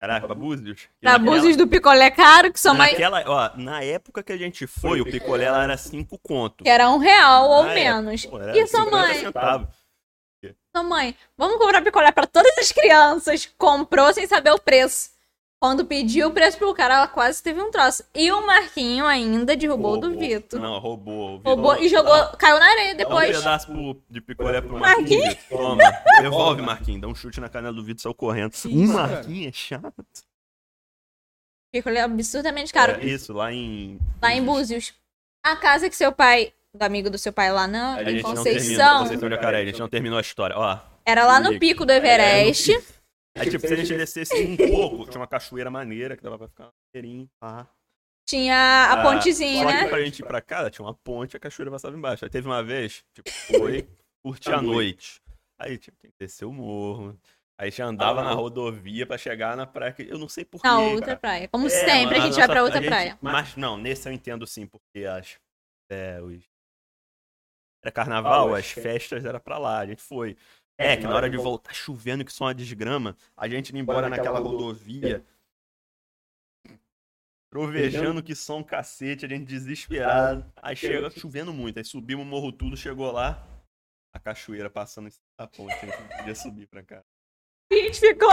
Caraca, 0.02 0.26
pra 0.28 0.36
Búzios? 0.36 0.90
Pra 1.00 1.14
naquela- 1.14 1.36
abusos 1.38 1.56
do 1.56 1.66
picolé 1.66 2.12
caro, 2.12 2.52
que 2.52 2.60
sua 2.60 2.74
mãe. 2.74 2.92
Naquela, 2.92 3.24
ó, 3.26 3.58
na 3.58 3.82
época 3.84 4.22
que 4.22 4.34
a 4.34 4.38
gente 4.38 4.68
foi, 4.68 5.00
o 5.00 5.06
picolé 5.06 5.50
lá 5.50 5.64
era 5.64 5.78
5 5.78 6.20
conto. 6.20 6.64
Que 6.66 6.70
era 6.70 6.90
um 6.90 6.98
real 6.98 7.50
ou 7.50 7.64
Na 7.64 7.74
menos. 7.74 8.26
época, 8.26 8.44
era 8.44 8.58
E 8.58 8.68
sua 8.68 8.84
50 8.84 8.98
mãe? 9.08 9.20
centavos. 9.20 9.84
Sua 10.76 10.84
mãe, 10.84 11.16
vamos 11.38 11.58
comprar 11.58 11.82
picolé 11.84 12.12
pra 12.12 12.26
todas 12.28 12.58
as 12.58 12.72
crianças. 12.72 13.46
Comprou 13.58 14.12
sem 14.14 14.28
saber 14.28 14.52
o 14.52 14.60
preço. 14.60 15.12
Quando 15.64 15.86
pediu 15.86 16.28
o 16.28 16.32
preço 16.32 16.58
pro 16.58 16.74
cara, 16.74 16.96
ela 16.96 17.08
quase 17.08 17.42
teve 17.42 17.62
um 17.62 17.72
troço. 17.72 18.04
E 18.14 18.30
o 18.34 18.46
Marquinho 18.46 19.06
ainda 19.06 19.56
derrubou 19.56 19.94
o 19.94 19.98
do 19.98 20.08
Roubou. 20.10 20.20
Vito. 20.28 20.60
Não, 20.60 20.78
roubou. 20.78 21.38
Roubou 21.38 21.78
e 21.78 21.88
jogou, 21.88 22.14
caiu 22.38 22.60
na 22.60 22.66
areia 22.70 22.88
Dá 22.90 22.94
um 22.96 22.98
depois. 22.98 23.38
pedaço 23.38 23.68
pro- 23.68 24.04
de 24.10 24.20
picolé 24.20 24.60
pro? 24.60 24.78
Marquinhos. 24.78 25.30
Vitor. 25.36 25.58
Toma. 25.58 25.84
Devolve, 26.22 26.62
Marquinhos. 26.62 27.00
Dá 27.00 27.08
um 27.08 27.16
chute 27.16 27.40
na 27.40 27.48
canela 27.48 27.74
do 27.74 27.82
Vitor 27.82 28.02
saiu 28.02 28.14
correndo. 28.14 28.52
Que 28.52 28.68
Um 28.68 28.84
isso, 28.84 28.94
cara? 28.94 29.26
É 29.26 29.52
chato. 29.54 29.94
Picolé 31.72 32.02
absurdamente 32.02 32.74
caro. 32.74 33.00
É, 33.02 33.06
isso, 33.06 33.32
lá 33.32 33.50
em. 33.54 33.98
Lá 34.22 34.34
em 34.34 34.44
Búzios. 34.44 34.94
A 35.46 35.56
casa 35.56 35.90
que 35.90 35.96
seu 35.96 36.12
pai, 36.12 36.52
do 36.74 36.84
amigo 36.84 37.10
do 37.10 37.18
seu 37.18 37.32
pai 37.32 37.54
lá 37.54 37.68
na, 37.68 37.96
A 37.96 38.04
em 38.04 38.18
gente 38.18 38.24
não 38.24 38.34
terminou. 38.34 38.44
Conceição, 38.44 39.00
Conceição 39.00 39.30
de 39.30 39.36
Jacaré, 39.36 39.62
a 39.62 39.66
gente 39.66 39.80
não 39.80 39.88
terminou 39.88 40.18
a 40.18 40.22
história. 40.22 40.58
Ó. 40.58 40.78
era 41.06 41.26
lá 41.26 41.40
no 41.40 41.58
pico 41.58 41.86
do 41.86 41.94
Everest. 41.94 42.70
É 42.74 42.82
tipo, 43.50 43.68
se 43.68 43.74
a 43.74 43.76
gente 43.78 43.96
descesse 43.98 44.36
um 44.44 44.56
pouco, 44.56 45.06
tinha 45.10 45.20
uma 45.20 45.28
cachoeira 45.28 45.70
maneira 45.72 46.16
que 46.16 46.24
dava 46.24 46.38
pra 46.38 46.48
ficar 46.48 46.70
maneirinho. 46.94 47.28
pá. 47.40 47.68
Tinha 48.28 48.56
a 48.56 48.94
Ah, 48.94 49.04
pontezinha, 49.04 49.64
Só 49.64 49.68
que 49.70 49.84
né? 49.84 49.90
pra 49.90 50.02
gente 50.02 50.20
ir 50.20 50.26
pra 50.26 50.42
casa, 50.42 50.70
tinha 50.72 50.86
uma 50.86 50.94
ponte 50.94 51.34
e 51.34 51.38
a 51.38 51.40
cachoeira 51.40 51.70
passava 51.72 51.96
embaixo. 51.98 52.24
Aí 52.24 52.30
teve 52.32 52.48
uma 52.48 52.64
vez, 52.64 53.04
tipo, 53.14 53.30
foi 53.82 53.90
curtir 54.24 54.52
a 54.54 54.62
noite. 54.62 55.22
Aí, 55.60 55.78
tipo, 55.78 55.98
tem 56.00 56.10
que 56.12 56.18
descer 56.20 56.46
o 56.46 56.52
morro. 56.54 57.20
Aí 57.60 57.70
já 57.70 57.86
andava 57.86 58.24
na 58.24 58.32
rodovia 58.34 59.06
pra 59.06 59.18
chegar 59.18 59.56
na 59.58 59.66
praia. 59.68 59.94
que 59.94 60.04
Eu 60.04 60.18
não 60.18 60.28
sei 60.30 60.44
porquê. 60.46 60.68
Na 60.68 60.80
outra 60.80 61.16
praia. 61.18 61.48
Como 61.50 61.70
sempre, 61.70 62.18
a 62.18 62.22
gente 62.22 62.36
vai 62.36 62.48
pra 62.48 62.64
outra 62.64 62.82
praia. 62.82 63.18
Mas 63.22 63.56
não, 63.56 63.78
nesse 63.78 64.08
eu 64.08 64.14
entendo 64.14 64.46
sim, 64.48 64.66
porque 64.66 65.06
as. 65.06 65.38
É, 65.92 66.22
os. 66.22 66.44
Era 67.84 67.92
carnaval, 67.92 68.56
as 68.56 68.72
festas 68.72 69.26
era 69.26 69.40
pra 69.40 69.58
lá, 69.58 69.80
a 69.80 69.86
gente 69.86 70.02
foi. 70.02 70.38
É, 70.78 70.98
que 70.98 71.04
na 71.04 71.16
hora 71.16 71.30
de 71.30 71.38
voltar 71.38 71.74
chovendo, 71.74 72.26
que 72.26 72.34
só 72.34 72.46
uma 72.46 72.54
desgrama, 72.54 73.16
a 73.38 73.48
gente 73.48 73.70
indo 73.70 73.80
embora 73.80 74.10
naquela 74.10 74.40
rodovia. 74.40 75.24
Trovejando 77.50 78.24
que 78.24 78.34
som 78.34 78.64
cacete, 78.64 79.26
a 79.26 79.30
gente 79.30 79.46
desesperado. 79.46 80.52
Aí 80.56 80.76
chega 80.76 81.12
chovendo 81.12 81.54
muito, 81.54 81.78
aí 81.78 81.86
subimos 81.86 82.26
o 82.26 82.28
morro 82.28 82.52
tudo, 82.52 82.76
chegou 82.76 83.12
lá, 83.12 83.48
a 84.12 84.20
cachoeira 84.20 84.72
passando 84.72 85.08
em 85.08 85.12
cima 85.12 85.24
da 85.38 85.48
ponte, 85.48 85.74
a 85.74 85.86
gente 85.86 86.00
não 86.00 86.18
podia 86.18 86.36
subir 86.36 86.68
pra 86.68 86.82
cá. 86.82 87.04
A 87.94 87.96
gente 87.96 88.00
ficou, 88.00 88.30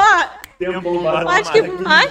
Tempo 0.59 1.09
Acho 1.29 1.53
que 1.53 1.63
mais- 1.63 2.11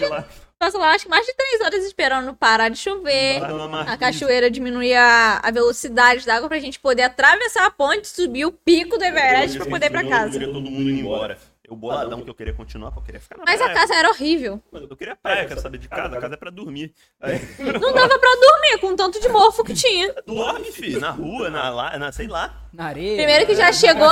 passou 0.60 0.80
lá, 0.80 0.91
acho 0.91 1.06
que 1.06 1.10
mais 1.10 1.26
de 1.26 1.34
três 1.34 1.62
horas 1.62 1.84
esperando 1.84 2.34
parar 2.36 2.70
de 2.70 2.78
chover. 2.78 3.41
A 3.88 3.97
cachoeira 3.97 4.52
diminuir 4.52 4.93
a, 4.93 5.39
a 5.41 5.50
velocidade 5.52 6.26
da 6.26 6.36
água 6.36 6.47
pra 6.47 6.60
gente 6.60 6.80
poder 6.80 7.04
atravessar 7.04 7.66
a 7.66 7.72
ponte, 7.72 8.08
subir 8.08 8.45
o 8.45 8.52
pico 8.52 8.97
do 8.97 9.04
Everest 9.04 9.58
pra 9.58 9.66
poder 9.68 9.88
ir 9.88 9.89
pra 9.91 10.04
casa. 10.08 10.39
todo 10.39 10.62
mundo 10.62 10.89
indo 10.89 11.00
embora. 11.00 11.38
Eu 11.70 11.76
boladão 11.76 12.22
que 12.22 12.30
eu 12.30 12.34
queria 12.34 12.53
continuar, 12.53 12.91
porque 12.91 12.99
eu 13.01 13.05
queria 13.05 13.22
ficar 13.22 13.38
na 13.38 13.43
Mas 13.45 13.61
a 13.61 13.65
praia. 13.65 13.80
casa 13.80 13.93
era 13.95 14.09
horrível. 14.09 14.61
Mano, 14.72 14.88
Eu 14.89 14.97
queria 14.97 15.15
praia, 15.15 15.45
quero 15.47 15.61
saber 15.61 15.78
de 15.78 15.88
casa. 15.88 16.17
A 16.17 16.22
casa 16.22 16.34
é 16.36 16.38
pra 16.38 16.49
dormir. 16.49 16.93
Aí, 17.22 17.39
Não 17.59 17.93
dava 17.93 18.17
pra 18.20 18.30
dormir 18.36 18.80
com 18.82 18.88
o 18.88 18.95
tanto 18.95 19.20
de 19.22 19.30
mofo 19.30 19.63
que 19.63 19.74
tinha. 19.74 20.13
dorme, 20.26 20.72
filho, 20.72 20.99
na 20.99 21.11
rua, 21.11 21.49
na, 21.49 21.70
lá, 21.70 21.97
na, 21.97 22.11
sei 22.11 22.28
lá. 22.28 22.67
Na 22.74 22.86
areia. 22.86 23.17
Primeiro 23.17 23.45
que 23.45 23.55
já 23.55 23.65
na 23.65 23.74
chegou-. 23.74 24.09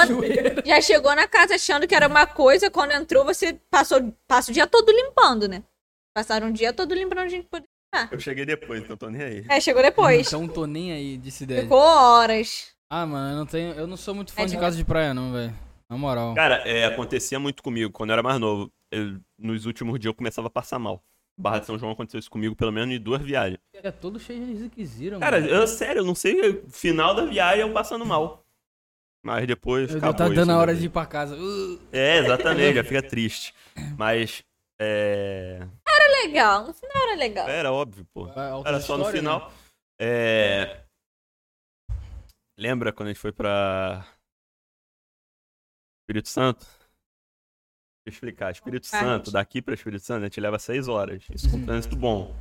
Já 0.66 0.82
chegou 0.82 1.16
na 1.16 1.28
casa 1.28 1.56
achando 1.56 1.88
que 1.88 1.96
era 1.96 2.08
uma 2.08 2.26
coisa, 2.28 2.70
quando 2.70 2.92
entrou 2.92 3.26
você 3.26 3.54
passou 3.70 4.14
passa 4.28 4.52
o 4.52 4.54
dia 4.54 4.68
todo 4.68 4.92
limpando, 4.92 5.48
né? 5.48 5.64
Passaram 6.16 6.50
o 6.50 6.54
dia 6.54 6.74
todo 6.74 6.94
limpando 6.94 7.20
a 7.20 7.28
gente 7.28 7.48
poder. 7.48 7.66
Eu 8.12 8.20
cheguei 8.20 8.46
depois, 8.46 8.84
então 8.84 8.98
tô 8.98 9.10
nem 9.10 9.22
aí. 9.22 9.46
É, 9.50 9.60
chegou 9.62 9.82
depois. 9.82 10.28
Então 10.28 10.48
tô 10.48 10.66
nem 10.68 10.92
aí, 10.92 11.18
disse 11.18 11.46
dele. 11.46 11.62
Ficou 11.64 11.80
horas. 11.80 12.68
Ah, 12.90 13.06
mano, 13.06 13.32
eu 13.34 13.38
não 13.38 13.46
tenho. 13.46 13.74
Eu 13.74 13.88
não 13.88 13.98
sou 13.98 14.14
muito 14.14 14.32
fã 14.34 14.42
É 14.42 14.46
de 14.46 14.52
de- 14.52 14.58
casa 14.58 14.76
de 14.78 14.84
praia, 14.86 15.14
não, 15.14 15.32
velho. 15.34 15.54
Na 15.90 15.98
moral. 15.98 16.34
Cara, 16.36 16.56
é, 16.68 16.86
acontecia 16.86 17.40
muito 17.40 17.64
comigo 17.64 17.92
quando 17.92 18.10
eu 18.10 18.14
era 18.14 18.24
mais 18.24 18.40
novo. 18.40 18.72
Eu- 18.92 19.20
nos 19.38 19.66
últimos 19.66 20.00
dias 20.00 20.12
eu 20.12 20.16
começava 20.16 20.48
a 20.48 20.52
passar 20.52 20.80
mal. 20.80 21.04
Barra 21.40 21.60
de 21.60 21.66
São 21.68 21.78
João 21.78 21.92
aconteceu 21.92 22.20
isso 22.20 22.32
comigo 22.32 22.56
pelo 22.56 22.72
menos 22.72 22.94
em 22.96 23.00
duas 23.00 23.22
viagens. 23.22 23.60
É 23.74 23.92
todo 23.92 24.20
cheio 24.20 24.44
de 24.46 24.56
ziquezira, 24.56 25.20
Cara, 25.20 25.40
mano. 25.40 25.52
eu, 25.54 25.68
sério, 25.68 26.00
eu 26.00 26.06
não 26.06 26.16
sei, 26.16 26.64
final 26.68 27.14
da 27.14 27.26
viagem 27.26 27.62
eu 27.62 27.72
passando 27.72 28.06
mal. 28.06 28.44
Mas 29.24 29.46
depois 29.46 29.92
Eu 29.92 29.98
acabou 29.98 30.16
tá 30.16 30.28
dando 30.30 30.52
a 30.52 30.56
né, 30.56 30.60
hora 30.60 30.76
de 30.76 30.86
ir 30.86 30.90
pra 30.90 31.06
casa. 31.06 31.36
Uh, 31.36 31.80
É, 31.92 32.18
exatamente, 32.20 32.76
já 32.76 32.84
fica 32.84 33.02
triste. 33.04 33.54
Mas, 33.98 34.44
é... 34.80 35.68
Legal, 36.24 36.66
no 36.66 36.74
final 36.74 37.04
era 37.04 37.16
legal. 37.16 37.48
Era 37.48 37.72
óbvio, 37.72 38.06
pô. 38.14 38.28
é 38.28 38.32
Era 38.66 38.80
só 38.82 38.98
no 38.98 39.04
história, 39.04 39.20
final. 39.20 39.48
né? 39.50 39.56
É... 40.00 40.84
Lembra 42.58 42.92
quando 42.92 43.10
a 43.10 43.12
gente 43.14 43.22
foi 43.22 43.32
pra 43.32 44.06
Espírito 46.08 46.30
Santo? 46.30 46.66
Deixa 48.06 48.08
eu 48.08 48.12
explicar. 48.12 48.52
Espírito 48.54 48.86
Ah, 48.94 49.00
Santo, 49.00 49.26
gente. 49.26 49.34
daqui 49.34 49.62
pra 49.62 49.74
Espírito 49.74 50.04
Santo, 50.06 50.22
a 50.22 50.26
gente 50.28 50.40
leva 50.40 50.58
seis 50.58 50.88
horas. 50.88 51.22
Isso 51.30 51.50
com 51.50 51.58
Uhum. 51.58 51.66
trânsito 51.66 51.96
bom. 51.98 52.34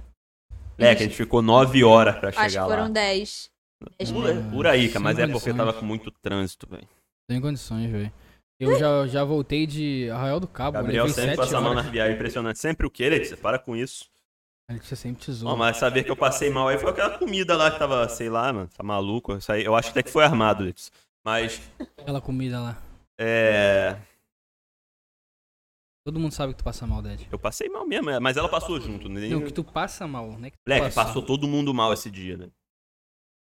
É, 0.78 0.94
que 0.94 1.02
a 1.02 1.06
gente 1.06 1.16
ficou 1.16 1.42
nove 1.42 1.82
horas 1.82 2.16
pra 2.18 2.28
Acho 2.28 2.38
que 2.38 2.48
chegar 2.50 2.64
foram 2.66 2.82
lá. 2.84 2.88
10. 2.90 3.50
dez 3.98 4.12
Por, 4.12 4.50
por 4.52 4.66
aí, 4.68 4.88
cara, 4.88 5.00
mas 5.00 5.16
Sem 5.16 5.24
é 5.24 5.28
porque 5.28 5.52
tava 5.52 5.72
com 5.72 5.84
muito 5.84 6.10
trânsito, 6.22 6.68
velho. 6.68 6.88
Tem 7.28 7.40
condições, 7.40 7.90
velho. 7.90 8.12
Eu 8.60 8.78
já, 8.78 9.06
já 9.06 9.24
voltei 9.24 9.66
de 9.66 10.08
Arraial 10.10 10.38
do 10.40 10.46
Cabo, 10.46 10.78
Gabriel 10.78 11.08
sempre 11.08 11.36
passa 11.36 11.58
a 11.58 11.60
mão 11.60 11.74
na 11.74 11.82
viagem, 11.82 12.14
impressionante. 12.14 12.58
Sempre 12.58 12.86
o 12.86 12.90
quê, 12.90 13.08
Letícia? 13.08 13.36
Para 13.36 13.58
com 13.58 13.74
isso. 13.76 14.08
A 14.70 14.74
Letícia 14.74 14.96
sempre 14.96 15.22
Ó, 15.22 15.24
tesouro. 15.26 15.56
mas 15.58 15.76
saber 15.76 16.04
que 16.04 16.10
eu 16.10 16.16
passei 16.16 16.48
mal 16.50 16.68
aí 16.68 16.78
foi 16.78 16.90
aquela 16.90 17.18
comida 17.18 17.56
lá 17.56 17.70
que 17.70 17.78
tava, 17.78 18.08
sei 18.08 18.28
lá, 18.30 18.52
mano, 18.52 18.68
tá 18.68 18.82
maluco. 18.82 19.36
Isso 19.36 19.50
aí, 19.50 19.64
eu 19.64 19.74
acho 19.74 19.90
até 19.90 20.02
que 20.02 20.10
foi 20.10 20.24
armado, 20.24 20.62
Letícia. 20.64 20.92
Mas, 21.24 21.60
Aquela 21.98 22.20
comida 22.20 22.60
lá. 22.60 22.82
É... 23.18 23.96
Todo 26.04 26.20
mundo 26.20 26.32
sabe 26.32 26.52
que 26.52 26.58
tu 26.58 26.64
passa 26.64 26.86
mal, 26.86 27.02
Dad. 27.02 27.20
Eu 27.32 27.38
passei 27.38 27.68
mal 27.68 27.84
mesmo, 27.84 28.10
é, 28.10 28.20
mas 28.20 28.36
ela 28.36 28.48
passou 28.48 28.80
junto. 28.80 29.08
né? 29.08 29.28
Não, 29.28 29.44
que 29.44 29.52
tu 29.52 29.64
passa 29.64 30.06
mal, 30.06 30.38
né? 30.38 30.50
Que 30.50 30.58
Moleque, 30.64 30.94
passou 30.94 31.20
todo 31.20 31.48
mundo 31.48 31.74
mal 31.74 31.92
esse 31.92 32.08
dia, 32.08 32.36
né? 32.36 32.48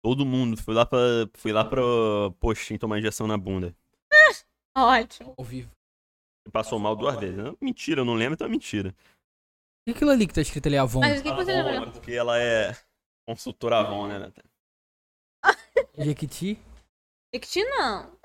Todo 0.02 0.26
mundo. 0.26 0.56
Fui 0.60 0.74
lá 0.74 0.84
pra, 0.84 0.98
fui 1.34 1.52
lá 1.52 1.64
pro 1.64 2.34
postinho 2.40 2.78
tomar 2.78 2.98
injeção 2.98 3.28
na 3.28 3.38
bunda. 3.38 3.72
Ótimo. 4.76 5.34
Ao 5.38 5.44
vivo. 5.44 5.70
Passou 6.52 6.78
mal 6.78 6.96
duas 6.96 7.18
vezes. 7.20 7.36
Não, 7.36 7.56
mentira, 7.60 8.00
eu 8.00 8.04
não 8.04 8.14
lembro, 8.14 8.34
então 8.34 8.46
é 8.46 8.50
mentira. 8.50 8.88
O 8.88 9.84
que 9.84 9.90
é 9.90 9.92
aquilo 9.92 10.10
ali 10.10 10.26
que 10.26 10.34
tá 10.34 10.40
escrito 10.40 10.66
ali, 10.66 10.76
Avon? 10.76 11.00
Mas 11.00 11.20
o 11.20 11.22
que, 11.22 11.30
que 11.30 11.36
você 11.36 11.52
Avon, 11.52 11.68
é 11.70 11.90
Porque 11.90 12.12
ela 12.12 12.36
é 12.38 12.76
consultora 13.28 13.78
Avon, 13.78 14.08
né, 14.08 14.18
Nathan? 14.18 14.42
Jequiti? 15.98 16.58
Jequiti 17.32 17.62
não. 17.62 18.18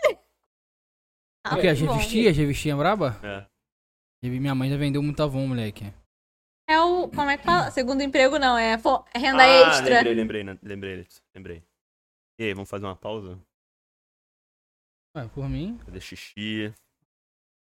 Ah, 1.47 1.55
o 1.55 1.61
que? 1.61 1.67
A 1.67 1.73
bom. 1.73 1.77
Gevesti? 1.77 2.27
A 2.27 2.33
Gevesti 2.33 2.71
é 2.71 2.75
braba? 2.75 3.19
É. 3.23 3.45
Minha 4.27 4.55
mãe 4.55 4.67
já 4.67 4.77
vendeu 4.77 5.03
muito 5.03 5.21
Avon, 5.21 5.45
moleque. 5.47 5.85
É 6.67 6.81
o. 6.81 7.07
Como 7.09 7.29
é 7.29 7.37
que 7.37 7.43
fala? 7.43 7.69
Segundo 7.69 8.01
emprego 8.01 8.39
não, 8.39 8.57
é 8.57 8.79
fo- 8.79 9.05
renda 9.15 9.43
ah, 9.43 9.69
extra. 9.69 9.97
lembrei, 9.97 10.13
lembrei, 10.15 10.43
né? 10.43 10.59
lembrei, 10.63 11.07
lembrei. 11.35 11.63
E 12.39 12.45
aí, 12.45 12.53
vamos 12.55 12.67
fazer 12.67 12.85
uma 12.85 12.95
pausa? 12.95 13.39
Ué, 15.15 15.27
por 15.30 15.47
mim. 15.47 15.77
Fazer 15.85 16.01
xixi. 16.01 16.73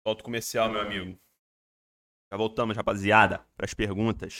Volta 0.05 0.21
o 0.21 0.23
comercial, 0.23 0.71
meu 0.71 0.79
amigo. 0.79 1.19
Já 2.31 2.37
voltamos, 2.37 2.77
rapaziada, 2.77 3.45
para 3.57 3.65
as 3.65 3.73
perguntas. 3.73 4.39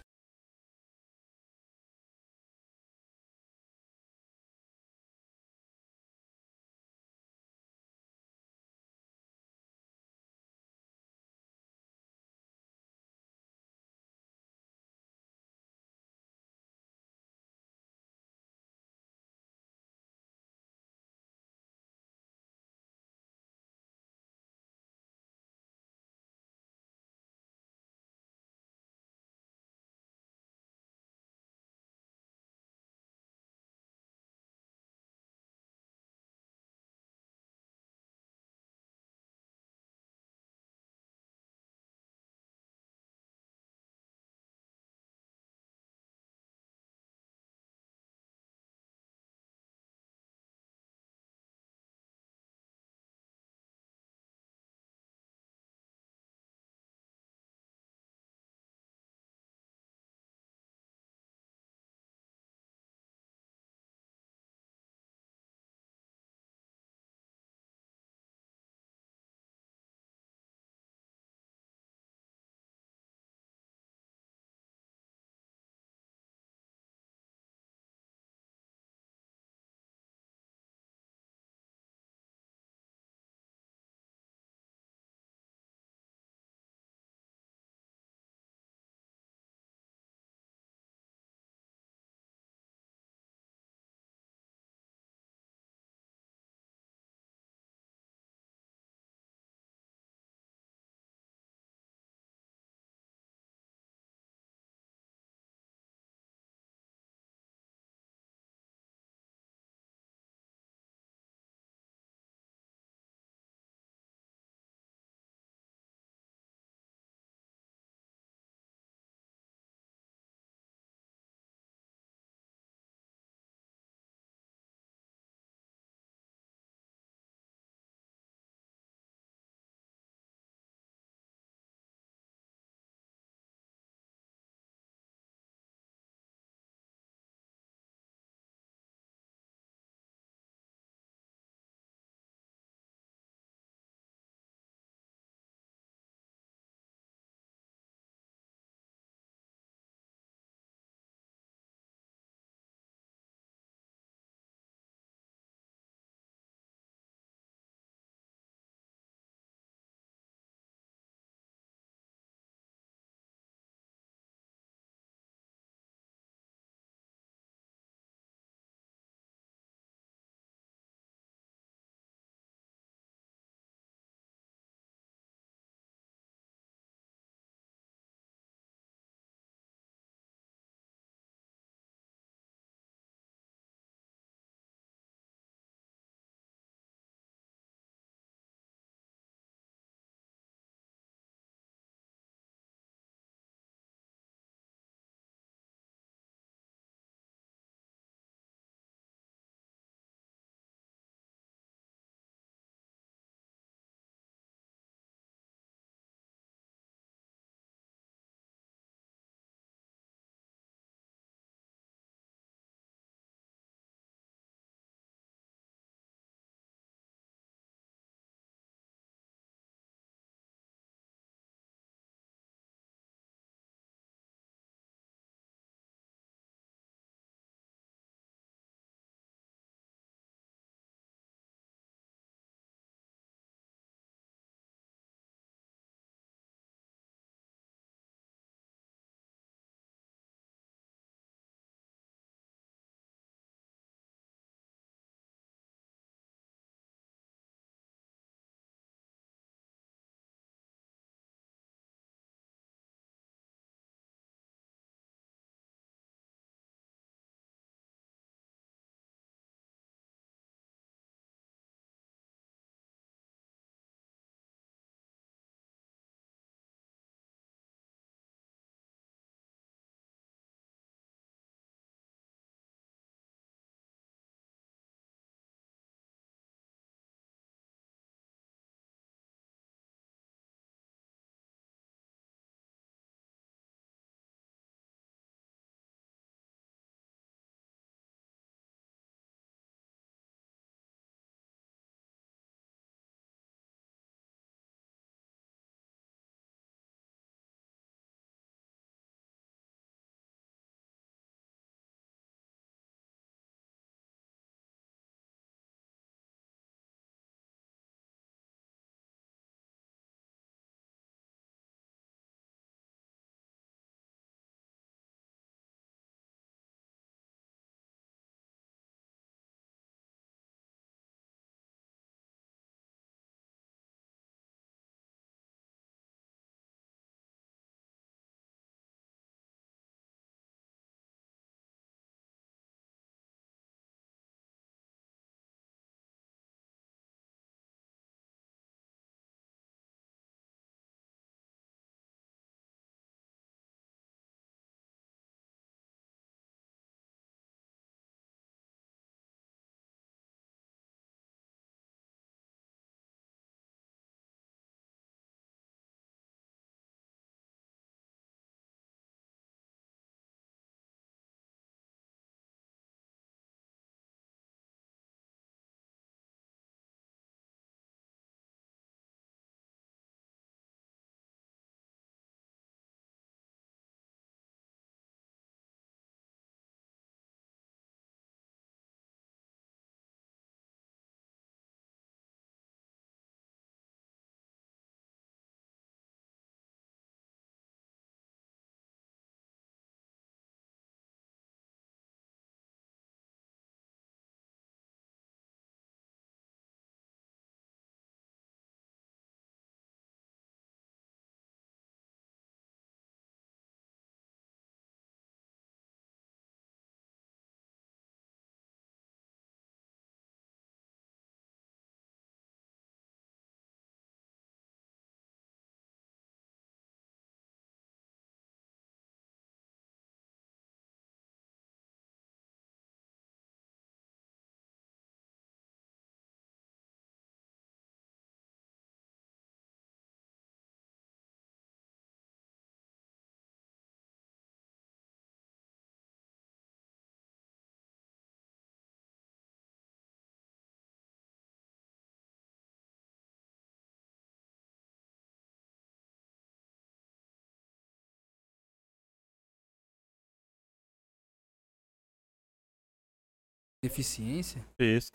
Deficiência? 453.83 454.63
Isso. 454.79 455.11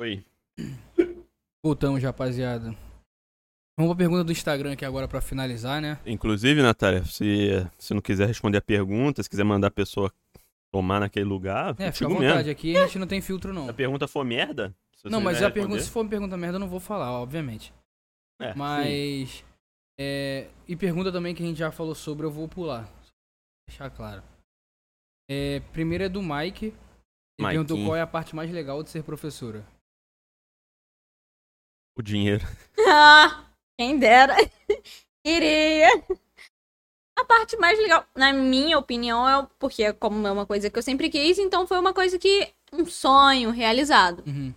Oi. 0.00 0.24
Voltamos, 1.64 2.02
rapaziada. 2.02 2.70
Vamos 3.78 3.94
pra 3.94 3.96
pergunta 3.96 4.24
do 4.24 4.32
Instagram 4.32 4.72
aqui 4.72 4.84
agora 4.84 5.06
pra 5.08 5.20
finalizar, 5.20 5.80
né? 5.80 6.00
Inclusive, 6.06 6.62
Natália, 6.62 7.04
se, 7.04 7.48
se 7.78 7.94
não 7.94 8.00
quiser 8.00 8.26
responder 8.26 8.58
a 8.58 8.62
pergunta, 8.62 9.22
se 9.22 9.30
quiser 9.30 9.44
mandar 9.44 9.68
a 9.68 9.70
pessoa 9.72 10.12
tomar 10.72 11.00
naquele 11.00 11.24
lugar, 11.24 11.74
É, 11.78 11.90
fica 11.92 12.06
à 12.06 12.08
vontade. 12.08 12.36
mesmo. 12.36 12.50
Aqui 12.50 12.76
a 12.76 12.86
gente 12.86 12.98
não 12.98 13.06
tem 13.06 13.20
filtro, 13.20 13.52
não. 13.52 13.64
Se 13.64 13.70
a 13.70 13.74
pergunta 13.74 14.06
for 14.08 14.24
merda, 14.24 14.74
Não, 15.04 15.20
mas 15.20 15.42
a 15.42 15.50
pergunta, 15.50 15.80
se 15.80 15.90
for 15.90 16.00
uma 16.00 16.10
pergunta 16.10 16.36
merda, 16.36 16.56
eu 16.56 16.60
não 16.60 16.68
vou 16.68 16.80
falar, 16.80 17.10
obviamente. 17.12 17.72
É. 18.40 18.54
Mas. 18.54 19.44
é, 19.98 20.48
e 20.66 20.76
pergunta 20.76 21.10
também 21.10 21.34
que 21.34 21.42
a 21.42 21.46
gente 21.46 21.58
já 21.58 21.70
falou 21.72 21.94
sobre, 21.94 22.26
eu 22.26 22.30
vou 22.30 22.48
pular. 22.48 22.88
Deixar 23.68 23.90
claro. 23.90 24.22
É, 25.30 25.60
primeiro 25.72 26.04
é 26.04 26.08
do 26.08 26.22
Mike. 26.22 26.72
Ele 27.38 27.48
perguntou 27.48 27.84
qual 27.84 27.96
é 27.96 28.00
a 28.00 28.06
parte 28.06 28.34
mais 28.34 28.50
legal 28.50 28.82
de 28.82 28.90
ser 28.90 29.02
professora. 29.04 29.64
O 31.96 32.02
dinheiro. 32.02 32.44
Ah, 32.88 33.44
quem 33.78 33.98
dera. 33.98 34.34
Queria. 35.24 35.88
A 37.18 37.24
parte 37.24 37.56
mais 37.56 37.78
legal, 37.78 38.06
na 38.14 38.32
minha 38.32 38.78
opinião, 38.78 39.28
é 39.28 39.38
o- 39.38 39.46
porque 39.58 39.92
como 39.94 40.26
é 40.26 40.30
uma 40.32 40.46
coisa 40.46 40.70
que 40.70 40.78
eu 40.78 40.82
sempre 40.82 41.10
quis, 41.10 41.38
então 41.38 41.66
foi 41.66 41.78
uma 41.78 41.92
coisa 41.92 42.18
que 42.18 42.52
um 42.72 42.86
sonho 42.86 43.50
realizado. 43.50 44.22
Uhum. 44.26 44.54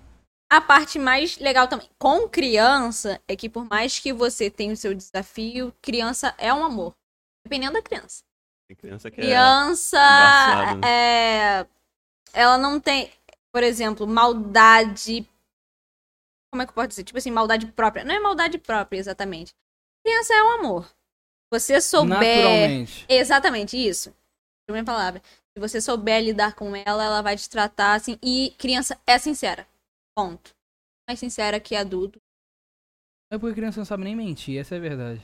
A 0.51 0.61
parte 0.61 0.99
mais 0.99 1.37
legal 1.37 1.67
também 1.67 1.89
com 1.97 2.27
criança 2.29 3.21
é 3.27 3.35
que 3.35 3.49
por 3.49 3.65
mais 3.69 3.99
que 3.99 4.11
você 4.13 4.49
tenha 4.49 4.73
o 4.73 4.77
seu 4.77 4.93
desafio, 4.93 5.73
criança 5.81 6.35
é 6.37 6.53
um 6.53 6.63
amor. 6.63 6.93
Dependendo 7.45 7.73
da 7.73 7.81
criança. 7.81 8.21
Tem 8.67 8.77
criança 8.77 9.09
que 9.09 9.19
é. 9.19 9.23
Criança 9.23 9.97
né? 10.77 10.87
é 10.87 11.67
ela 12.33 12.57
não 12.57 12.79
tem, 12.79 13.11
por 13.53 13.63
exemplo, 13.63 14.07
maldade 14.07 15.27
como 16.51 16.61
é 16.61 16.65
que 16.65 16.71
eu 16.71 16.75
posso 16.75 16.89
dizer? 16.89 17.03
Tipo 17.05 17.17
assim, 17.17 17.31
maldade 17.31 17.65
própria. 17.67 18.03
Não 18.03 18.13
é 18.13 18.19
maldade 18.19 18.57
própria 18.57 18.99
exatamente. 18.99 19.55
Criança 20.05 20.33
é 20.33 20.43
um 20.43 20.49
amor. 20.59 20.93
Você 21.51 21.79
souber 21.79 22.19
Naturalmente. 22.19 23.05
Exatamente, 23.07 23.77
isso. 23.77 24.13
A 24.69 24.73
minha 24.73 24.83
palavra. 24.83 25.21
Se 25.53 25.59
você 25.59 25.79
souber 25.79 26.21
lidar 26.21 26.55
com 26.55 26.75
ela, 26.75 27.03
ela 27.03 27.21
vai 27.21 27.37
te 27.37 27.49
tratar 27.49 27.93
assim. 27.93 28.17
E 28.21 28.53
criança 28.57 28.99
é 29.07 29.17
sincera. 29.17 29.65
Ponto. 30.15 30.51
Mais 31.07 31.19
sincera 31.19 31.59
que 31.59 31.75
adulto. 31.75 32.19
É 33.31 33.37
porque 33.37 33.55
criança 33.55 33.79
não 33.79 33.85
sabe 33.85 34.03
nem 34.03 34.15
mentir, 34.15 34.59
essa 34.59 34.75
é 34.75 34.77
a 34.77 34.81
verdade. 34.81 35.21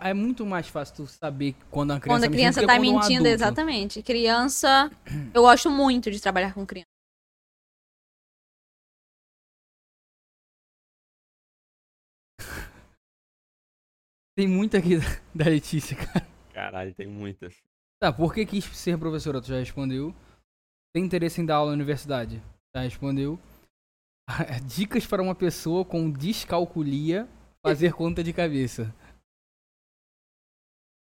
É 0.00 0.12
muito 0.12 0.44
mais 0.44 0.68
fácil 0.68 0.96
tu 0.96 1.06
saber 1.06 1.54
quando 1.70 1.92
a 1.92 2.00
criança 2.00 2.20
quando 2.20 2.24
a 2.24 2.26
tá 2.26 2.32
criança 2.32 2.60
mentindo 2.60 2.72
tá 2.72 2.78
um 2.78 2.82
mentindo, 2.82 3.14
adulto. 3.20 3.28
exatamente. 3.28 4.02
Criança. 4.02 4.90
Eu 5.32 5.42
gosto 5.42 5.70
muito 5.70 6.10
de 6.10 6.20
trabalhar 6.20 6.52
com 6.52 6.66
criança. 6.66 6.86
Tem 14.36 14.48
muito 14.48 14.76
aqui 14.76 14.96
da 15.34 15.44
Letícia, 15.44 15.96
cara. 15.96 16.26
Caralho, 16.52 16.94
tem 16.94 17.06
muitas. 17.06 17.54
Tá, 18.00 18.12
por 18.12 18.34
que 18.34 18.44
quis 18.44 18.64
ser 18.64 18.98
professora? 18.98 19.40
Tu 19.40 19.48
já 19.48 19.58
respondeu. 19.58 20.14
Tem 20.94 21.04
interesse 21.04 21.40
em 21.40 21.46
dar 21.46 21.56
aula 21.56 21.70
na 21.70 21.74
universidade? 21.76 22.42
Já 22.74 22.82
respondeu. 22.82 23.38
Dicas 24.66 25.06
para 25.06 25.22
uma 25.22 25.34
pessoa 25.34 25.84
com 25.84 26.10
descalculia 26.10 27.28
fazer 27.64 27.92
conta 27.92 28.24
de 28.24 28.32
cabeça. 28.32 28.94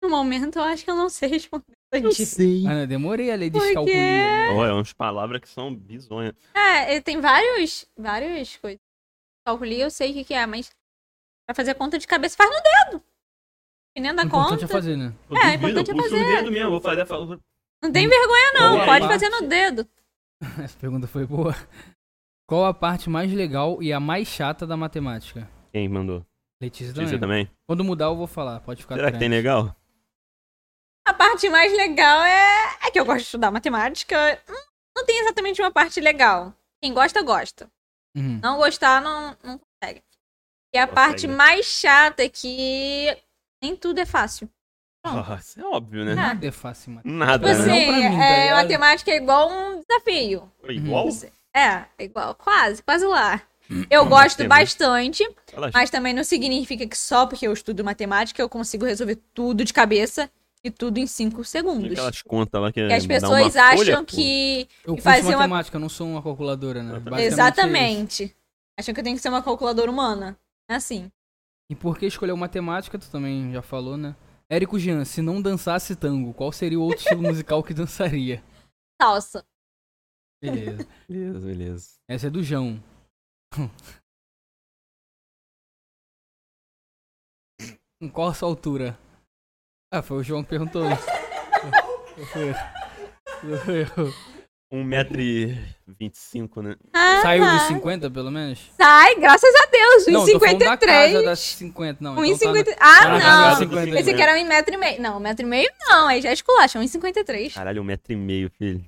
No 0.08 0.16
momento, 0.16 0.58
eu 0.58 0.64
acho 0.64 0.86
que 0.86 0.90
eu 0.90 0.96
não 0.96 1.10
sei 1.10 1.28
responder 1.30 1.66
disso. 2.02 2.36
sei. 2.38 2.66
Ana, 2.66 2.88
demorei 2.88 3.30
a 3.30 3.36
ler 3.36 3.52
Por 3.52 3.60
quê? 3.60 3.66
descalculia. 3.68 4.52
Olha, 4.54 4.70
é 4.70 4.74
umas 4.74 4.94
palavras 4.94 5.42
que 5.42 5.50
são 5.50 5.76
bizonhas. 5.76 6.34
É, 6.56 7.02
tem 7.02 7.20
vários. 7.20 7.86
Várias 7.98 8.56
coisas. 8.56 8.80
Calculei, 9.46 9.84
eu 9.84 9.90
sei 9.92 10.12
o 10.12 10.14
que, 10.14 10.24
que 10.24 10.34
é, 10.34 10.46
mas. 10.46 10.70
Pra 11.46 11.54
fazer 11.56 11.74
conta 11.76 11.98
de 11.98 12.08
cabeça, 12.08 12.38
faz 12.38 12.50
no 12.50 12.56
dedo. 12.56 13.04
Dependendo 13.96 14.18
da 14.18 14.24
importante 14.24 14.62
conta. 14.62 14.66
é 14.66 14.68
fazer, 14.68 14.96
né? 14.96 15.14
Eu 15.30 15.38
É, 15.38 15.58
duvido, 15.58 15.58
importante 15.80 15.90
é 15.90 15.92
eu 15.92 15.98
puxo 15.98 16.10
fazer. 16.10 16.24
o 16.24 16.36
dedo 16.38 16.52
mesmo, 16.52 16.70
vou 16.72 16.82
fazer 16.82 17.02
a 17.02 17.06
Não 17.84 17.92
tem 17.92 18.08
vergonha, 18.08 18.52
não. 18.54 18.76
Qual 18.76 18.86
Pode 18.86 19.08
fazer 19.08 19.30
no 19.30 19.42
dedo. 19.48 19.88
Essa 20.64 20.78
pergunta 20.80 21.08
foi 21.08 21.26
boa. 21.26 21.54
Qual 22.48 22.64
a 22.66 22.74
parte 22.74 23.10
mais 23.10 23.32
legal 23.34 23.84
e 23.84 23.92
a 23.92 24.00
mais 24.00 24.28
chata 24.28 24.66
da 24.66 24.78
matemática? 24.78 25.50
Quem 25.74 25.90
mandou? 25.90 26.26
Letícia 26.62 26.94
Você 26.94 27.04
também. 27.18 27.20
também? 27.20 27.52
Quando 27.68 27.84
mudar 27.84 28.06
eu 28.06 28.16
vou 28.16 28.26
falar, 28.28 28.60
pode 28.62 28.82
ficar 28.82 28.96
Será 28.96 29.12
que 29.12 29.20
tem 29.20 29.30
legal? 29.30 29.76
A 31.08 31.14
parte 31.14 31.50
mais 31.50 31.72
legal 31.72 32.24
é, 32.24 32.76
é 32.86 32.92
que 32.92 33.00
eu 33.00 33.06
gosto 33.06 33.20
de 33.20 33.24
estudar 33.26 33.50
matemática. 33.52 34.40
Não, 34.48 34.58
não 34.98 35.06
tem 35.06 35.20
exatamente 35.22 35.62
uma 35.62 35.72
parte 35.72 36.00
legal. 36.02 36.54
Quem 36.82 36.94
gosta, 36.94 37.22
gosta. 37.22 37.70
Uhum. 38.16 38.40
Não 38.44 38.58
gostar, 38.58 39.02
não, 39.02 39.36
não 39.44 39.58
consegue. 39.60 40.04
E 40.74 40.78
a 40.78 40.86
Consegue, 40.86 40.96
parte 40.96 41.28
né? 41.28 41.36
mais 41.36 41.66
chata 41.66 42.24
é 42.24 42.30
que 42.30 43.18
nem 43.64 43.76
tudo 43.76 44.00
é 44.00 44.06
fácil. 44.06 44.50
Nossa, 45.06 45.62
é 45.62 45.64
óbvio, 45.64 46.04
né? 46.04 46.14
Nada 46.14 46.46
é 46.46 46.52
fácil, 46.52 46.92
mano. 46.92 47.02
Nada, 47.10 47.48
Tipo 47.48 47.62
Não, 47.62 47.68
né? 47.68 47.74
assim, 47.78 47.86
pra 47.88 48.10
mim, 48.10 48.18
tá 48.18 48.24
é, 48.26 48.54
matemática 48.54 49.12
é 49.12 49.16
igual 49.16 49.50
um 49.50 49.82
desafio. 49.88 50.52
Foi 50.60 50.76
Igual? 50.76 51.06
Você- 51.10 51.32
É, 51.56 51.86
é 51.98 52.04
igual, 52.04 52.36
quase, 52.36 52.84
quase 52.84 53.06
lá. 53.06 53.42
Eu 53.90 54.06
gosto 54.06 54.40
Matemática. 54.40 54.48
bastante, 54.48 55.36
mas 55.74 55.90
também 55.90 56.14
não 56.14 56.24
significa 56.24 56.86
que 56.88 56.98
só 56.98 57.26
porque 57.26 57.48
eu 57.48 57.52
estudo 57.54 57.84
matemática 57.84 58.42
eu 58.42 58.48
consigo 58.50 58.86
resolver 58.86 59.18
tudo 59.34 59.64
de 59.66 59.74
cabeça 59.74 60.30
e 60.68 60.72
tudo 60.72 60.98
em 61.00 61.08
cinco 61.08 61.44
segundos. 61.44 61.92
Aquelas 61.92 62.22
contas 62.22 62.62
lá 62.62 62.72
que, 62.72 62.80
E 62.82 62.94
as 62.94 63.06
pessoas 63.08 63.54
folha, 63.54 63.64
acham 63.64 64.06
pô. 64.06 64.12
que. 64.12 64.68
Eu 64.84 64.94
E 64.94 64.98
curso 64.98 65.02
fazer 65.04 65.30
uma- 65.30 65.38
matemática, 65.40 65.76
eu 65.78 65.82
não 65.82 65.90
sou 65.90 66.08
uma 66.08 66.22
calculadora, 66.22 66.84
né? 66.84 66.96
É 66.96 67.00
isso. 67.26 67.34
Exatamente. 67.34 68.36
Acham 68.80 68.94
que 68.94 69.00
eu 69.00 69.04
tenho 69.04 69.16
que 69.16 69.22
ser 69.22 69.30
uma 69.30 69.42
calculadora 69.42 69.90
humana. 69.90 70.38
É 70.70 70.76
assim. 70.76 71.12
E 71.70 71.76
por 71.76 71.98
que 71.98 72.06
escolheu 72.06 72.38
matemática, 72.38 72.98
tu 73.00 73.10
também 73.10 73.52
já 73.52 73.62
falou, 73.62 73.98
né? 73.98 74.16
Érico 74.50 74.80
Jean, 74.80 75.04
se 75.04 75.22
não 75.22 75.42
dançasse 75.42 75.96
tango, 75.96 76.34
qual 76.34 76.52
seria 76.52 76.80
o 76.80 76.84
outro 76.84 77.00
estilo 77.00 77.22
musical 77.44 77.62
que 77.64 77.74
dançaria? 77.74 78.42
Salsa. 79.02 79.44
Beleza. 80.42 80.88
Beleza, 81.10 81.40
beleza. 81.48 81.90
Essa 82.08 82.28
é 82.28 82.30
do 82.30 82.42
João. 82.44 82.82
Com 88.00 88.10
qual 88.12 88.28
a 88.30 88.34
sua 88.34 88.48
altura? 88.48 88.98
Ah, 89.92 90.02
foi 90.02 90.18
o 90.18 90.24
João 90.24 90.44
que 90.44 90.50
perguntou 90.50 90.86
isso. 90.92 91.06
Foi 92.34 92.50
eu. 92.50 92.56
Foi 93.60 93.82
eu. 93.84 94.14
1,25m, 94.74 96.62
né? 96.62 96.76
Ah, 96.94 97.22
Saiu 97.22 97.46
tá. 97.46 97.54
dos 97.54 97.62
50, 97.68 98.12
pelo 98.12 98.30
menos? 98.30 98.60
Sai, 98.76 99.16
graças 99.16 99.50
a 99.56 99.66
Deus. 99.72 100.08
Não, 100.08 100.26
tô 100.26 100.40
falando 100.40 100.60
da 100.60 100.76
casa 100.76 101.20
1,53. 101.20 101.24
das 101.24 101.40
50, 101.40 101.98
não. 102.04 102.26
então 102.26 102.54
tá 102.54 102.60
1,50. 102.60 102.70
na- 102.70 102.76
tá 102.76 103.08
na 103.10 103.18
Ah, 103.18 103.22
casa 103.22 103.50
não. 103.52 103.58
50. 103.72 103.92
Pensei 103.96 104.14
que 104.14 104.22
era 104.22 104.34
1,5m. 104.38 105.00
Não, 105.00 105.20
1,5m 105.22 105.66
não. 105.88 106.08
Aí 106.10 106.22
já 106.22 106.30
é 106.30 106.34
esculacha. 106.34 106.80
1,53. 106.80 107.54
Caralho, 107.54 107.82
1,5m, 107.82 108.52
filho. 108.58 108.84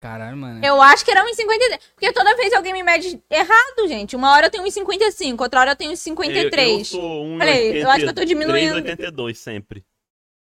Caralho, 0.00 0.36
mano. 0.36 0.64
Eu 0.64 0.80
acho 0.80 1.04
que 1.04 1.10
era 1.10 1.24
1,53. 1.24 1.80
Porque 1.94 2.12
toda 2.12 2.36
vez 2.36 2.52
alguém 2.52 2.72
me 2.72 2.82
mede 2.82 3.22
errado, 3.30 3.88
gente. 3.88 4.14
Uma 4.14 4.32
hora 4.32 4.46
eu 4.46 4.50
tenho 4.50 4.64
1,55, 4.64 5.40
outra 5.40 5.60
hora 5.60 5.70
eu 5.72 5.76
tenho 5.76 5.92
1,53. 5.92 6.58
Eu, 6.58 6.78
eu 6.78 6.84
sou 6.84 7.24
1,83, 7.24 7.40
Olha 7.40 7.52
aí, 7.52 7.78
eu 7.78 7.90
acho 7.90 8.04
que 8.04 8.10
eu 8.10 8.14
tô 8.14 8.24
diminuindo. 8.24 8.74
82 8.74 9.38
sempre. 9.38 9.84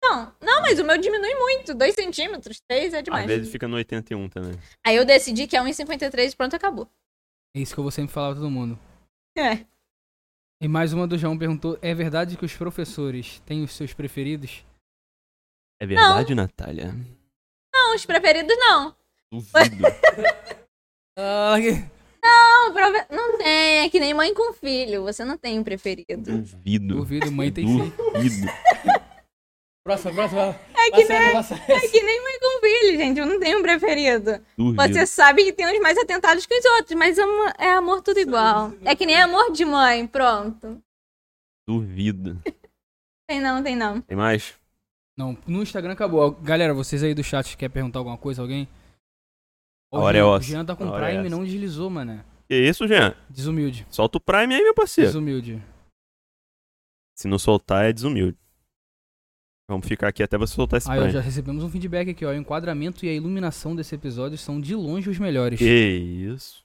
Não, 0.02 0.32
não, 0.40 0.62
mas 0.62 0.78
o 0.78 0.84
meu 0.84 0.96
diminui 0.98 1.34
muito. 1.34 1.74
2 1.74 1.94
centímetros, 1.94 2.60
3 2.68 2.94
é 2.94 3.02
demais. 3.02 3.24
Às 3.24 3.28
vezes 3.28 3.52
fica 3.52 3.66
no 3.66 3.76
81 3.76 4.28
também. 4.28 4.58
Aí 4.84 4.96
eu 4.96 5.04
decidi 5.04 5.46
que 5.46 5.56
é 5.56 5.60
1,53 5.60 6.32
e 6.32 6.36
pronto, 6.36 6.54
acabou. 6.56 6.88
É 7.54 7.60
isso 7.60 7.74
que 7.74 7.80
eu 7.80 7.84
vou 7.84 7.90
sempre 7.90 8.12
falar 8.12 8.32
pra 8.32 8.40
todo 8.40 8.50
mundo. 8.50 8.78
É. 9.36 9.64
E 10.60 10.68
mais 10.68 10.92
uma 10.92 11.06
do 11.06 11.18
João 11.18 11.36
perguntou: 11.36 11.78
é 11.82 11.94
verdade 11.94 12.36
que 12.36 12.44
os 12.44 12.54
professores 12.54 13.40
têm 13.40 13.62
os 13.62 13.72
seus 13.72 13.92
preferidos? 13.92 14.64
É 15.80 15.86
verdade, 15.86 16.34
Natália? 16.34 16.94
Não, 17.74 17.94
os 17.94 18.06
preferidos 18.06 18.56
não. 18.56 18.96
Duvido. 19.32 19.84
Ah, 21.18 21.54
Não, 22.22 22.72
profe- 22.74 23.06
não 23.10 23.38
tem. 23.38 23.78
É 23.78 23.88
que 23.88 23.98
nem 23.98 24.12
mãe 24.12 24.34
com 24.34 24.52
filho. 24.52 25.02
Você 25.04 25.24
não 25.24 25.38
tem 25.38 25.58
um 25.58 25.64
preferido. 25.64 26.14
Duvido. 26.42 26.94
Duvido, 26.96 27.32
mãe 27.32 27.50
tem 27.50 27.66
sim. 27.66 27.90
Duvido. 27.96 28.46
Próxima, 29.82 30.12
próxima. 30.12 30.60
É 30.76 30.90
que, 30.90 31.04
nem, 31.04 31.18
é 31.18 31.88
que 31.88 32.02
nem 32.02 32.22
mãe 32.22 32.38
com 32.38 32.60
filho, 32.60 32.96
gente. 32.98 33.18
Eu 33.20 33.24
não 33.26 33.40
tenho 33.40 33.60
um 33.60 33.62
preferido. 33.62 34.44
Duvido. 34.58 34.82
Você 34.82 35.06
sabe 35.06 35.42
que 35.44 35.52
tem 35.54 35.66
uns 35.66 35.80
mais 35.80 35.96
atentados 35.96 36.44
que 36.44 36.54
os 36.54 36.64
outros, 36.76 36.98
mas 36.98 37.16
é 37.58 37.70
amor 37.70 38.02
tudo 38.02 38.20
igual. 38.20 38.72
É 38.84 38.94
que 38.94 39.06
nem 39.06 39.16
amor 39.16 39.52
de 39.52 39.64
mãe, 39.64 40.06
pronto. 40.06 40.82
Duvido. 41.66 42.38
Tem 43.26 43.40
não, 43.40 43.62
tem 43.62 43.74
não. 43.74 44.02
Tem 44.02 44.16
mais? 44.16 44.54
Não, 45.16 45.36
no 45.46 45.62
Instagram 45.62 45.92
acabou. 45.94 46.32
Galera, 46.32 46.74
vocês 46.74 47.02
aí 47.02 47.14
do 47.14 47.24
chat 47.24 47.56
quer 47.56 47.70
perguntar 47.70 48.00
alguma 48.00 48.18
coisa, 48.18 48.42
alguém? 48.42 48.68
O 49.96 50.00
hora 50.02 50.16
é 50.18 50.20
Jean- 50.20 50.26
ossa. 50.28 50.44
O 50.46 50.48
Jean 50.50 50.64
tá 50.64 50.76
com 50.76 50.84
é 50.88 50.98
Prime 51.00 51.22
e 51.22 51.26
essa. 51.26 51.28
não 51.36 51.44
deslizou, 51.44 51.90
mano. 51.90 52.24
Que 52.48 52.54
isso, 52.54 52.86
Jean? 52.86 53.14
Desumilde. 53.28 53.86
Solta 53.90 54.18
o 54.18 54.20
Prime 54.20 54.54
aí, 54.54 54.62
meu 54.62 54.74
parceiro. 54.74 55.08
Desumilde. 55.08 55.62
Se 57.16 57.26
não 57.28 57.38
soltar, 57.38 57.86
é 57.86 57.92
desumilde. 57.92 58.38
Vamos 59.68 59.88
ficar 59.88 60.08
aqui 60.08 60.22
até 60.22 60.38
você 60.38 60.54
soltar 60.54 60.78
esse 60.78 60.88
ó, 60.88 60.94
punch. 60.94 61.10
já 61.12 61.20
recebemos 61.20 61.64
um 61.64 61.68
feedback 61.70 62.10
aqui, 62.10 62.24
ó. 62.24 62.30
O 62.30 62.34
enquadramento 62.34 63.04
e 63.04 63.08
a 63.08 63.12
iluminação 63.12 63.74
desse 63.74 63.94
episódio 63.96 64.38
são 64.38 64.60
de 64.60 64.76
longe 64.76 65.10
os 65.10 65.18
melhores. 65.18 65.58
Que 65.58 65.64
isso. 65.64 66.64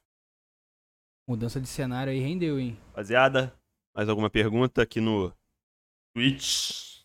Mudança 1.27 1.59
de 1.59 1.67
cenário 1.67 2.11
aí 2.11 2.19
rendeu, 2.19 2.59
hein? 2.59 2.77
Rapaziada, 2.87 3.55
mais 3.95 4.07
alguma 4.07 4.29
pergunta 4.29 4.81
aqui 4.83 4.99
no 5.01 5.33
Twitch? 6.13 7.01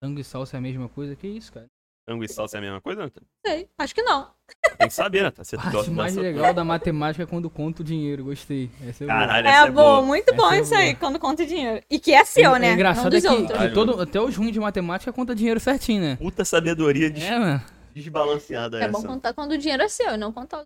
Tango 0.00 0.20
e 0.20 0.24
salsa 0.24 0.56
é 0.56 0.58
a 0.58 0.62
mesma 0.62 0.88
coisa? 0.88 1.14
Que 1.16 1.26
isso, 1.26 1.52
cara? 1.52 1.66
Tango 2.06 2.22
e 2.22 2.28
salsa 2.28 2.56
é 2.56 2.58
a 2.58 2.60
mesma 2.60 2.80
coisa, 2.82 3.02
Nathan? 3.02 3.22
Sei, 3.46 3.66
acho 3.78 3.94
que 3.94 4.02
não. 4.02 4.30
Tem 4.78 4.88
que 4.88 4.92
saber, 4.94 5.22
Nathan. 5.22 5.42
Você 5.42 5.56
A 5.56 5.58
parte 5.60 5.74
gosta 5.76 5.90
mais 5.90 6.14
legal 6.14 6.52
da 6.52 6.62
matemática 6.62 7.22
é 7.22 7.26
quando 7.26 7.48
conta 7.48 7.80
o 7.80 7.84
dinheiro. 7.84 8.24
Gostei. 8.24 8.70
Essa 8.86 9.04
é 9.04 9.06
boa. 9.06 9.18
Caralho, 9.20 9.46
É, 9.46 9.50
essa 9.50 9.66
é 9.66 9.70
bom, 9.70 9.74
boa. 9.82 10.02
muito 10.02 10.34
bom 10.34 10.46
Essa 10.46 10.54
é 10.56 10.60
isso 10.60 10.74
aí, 10.74 10.86
boa. 10.88 10.96
quando 11.00 11.18
conta 11.18 11.46
dinheiro. 11.46 11.82
E 11.88 11.98
que 11.98 12.12
é 12.12 12.22
seu, 12.24 12.54
É- 12.54 12.58
né? 12.58 12.68
É 12.68 12.72
engraçado 12.74 13.10
não 13.10 13.18
é 13.18 13.20
que, 13.46 13.68
que 13.68 13.74
todo, 13.74 14.00
até 14.02 14.20
os 14.20 14.36
ruins 14.36 14.52
de 14.52 14.60
matemática 14.60 15.10
conta 15.14 15.34
dinheiro 15.34 15.58
certinho, 15.58 16.02
né? 16.02 16.16
Puta 16.16 16.44
sabedoria 16.44 17.08
des- 17.10 17.22
É, 17.24 17.38
mano. 17.38 17.62
desbalanceada 17.94 18.78
É 18.78 18.84
essa. 18.84 18.92
bom 18.92 19.02
contar 19.02 19.32
quando 19.32 19.52
o 19.52 19.58
dinheiro 19.58 19.82
é 19.82 19.88
seu, 19.88 20.12
e 20.12 20.16
não 20.18 20.30
contar 20.30 20.60
o 20.60 20.64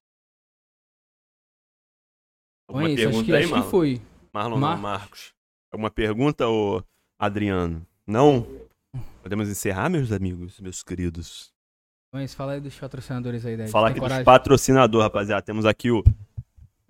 Alguma 2.69 2.89
Bom, 2.89 2.95
isso, 2.95 3.01
acho 3.01 3.09
pergunta 3.09 3.25
que, 3.25 3.33
aí, 3.33 3.39
acho 3.39 3.49
que 3.49 3.55
Marlon? 3.55 3.71
foi. 3.71 4.03
Marlon 4.33 4.51
não, 4.59 4.61
Mar- 4.69 4.79
Marcos. 4.79 5.33
Alguma 5.73 5.91
pergunta, 5.91 6.49
ô 6.49 6.83
Adriano? 7.19 7.87
Não? 8.07 8.47
Podemos 9.29 9.51
encerrar, 9.51 9.91
meus 9.91 10.11
amigos, 10.11 10.59
meus 10.59 10.83
queridos? 10.83 11.53
Mas 12.11 12.33
fala 12.33 12.53
aí 12.53 12.63
dos 12.63 12.75
patrocinadores 12.75 13.45
aí, 13.45 13.59
Dad. 13.59 13.69
Falar 13.69 13.89
Tem 13.89 13.91
aqui 13.91 14.01
coragem? 14.01 14.21
dos 14.21 14.25
patrocinadores, 14.25 15.05
rapaziada. 15.05 15.43
Temos 15.43 15.67
aqui 15.67 15.91
o 15.91 16.03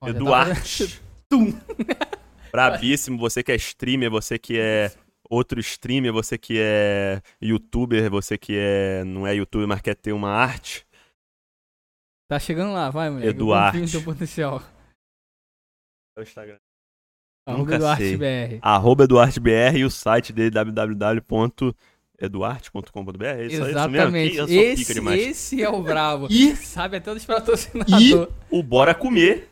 Ó, 0.00 0.06
tá 0.06 0.10
Eduarte. 0.10 1.02
Brabíssimo. 2.52 3.18
Você 3.18 3.42
que 3.42 3.50
é 3.50 3.56
streamer, 3.56 4.08
você 4.08 4.38
que 4.38 4.56
é 4.56 4.92
outro 5.28 5.58
streamer, 5.58 6.12
você 6.12 6.38
que 6.38 6.60
é 6.60 7.20
youtuber, 7.42 8.08
você 8.08 8.38
que 8.38 8.56
é 8.56 9.02
não 9.02 9.26
é 9.26 9.34
youtuber, 9.34 9.66
mas 9.66 9.80
quer 9.80 9.96
ter 9.96 10.12
uma 10.12 10.30
arte. 10.30 10.86
Tá 12.28 12.38
chegando 12.38 12.72
lá, 12.72 12.88
vai, 12.88 13.10
moleque. 13.10 13.36
Eu 13.36 13.80
no 13.80 13.90
teu 13.90 14.04
potencial. 14.04 14.62
É 16.16 16.20
o 16.20 16.22
Instagram. 16.22 16.60
Arroba 17.44 17.78
Nunca 17.78 17.96
sei. 17.96 18.16
BR. 18.16 18.58
Arroba 18.62 19.02
EduardeBR 19.02 19.78
e 19.78 19.84
o 19.84 19.90
site 19.90 20.32
dele 20.32 20.52
www.eduarte.com.br. 20.52 21.97
É 23.40 23.46
isso, 23.46 23.64
é 23.64 23.70
isso 23.70 23.88
mesmo? 23.88 24.16
Exatamente. 24.16 24.36
Sou 24.36 24.46
pica 24.46 24.60
esse, 24.92 25.28
esse 25.30 25.62
é 25.62 25.68
o 25.68 25.80
bravo. 25.82 26.26
E- 26.30 26.56
Sabe 26.56 26.96
até 26.96 27.14
dos 27.14 27.24
patrocinadores. 27.24 28.28
o 28.50 28.62
Bora 28.62 28.94
Comer. 28.94 29.48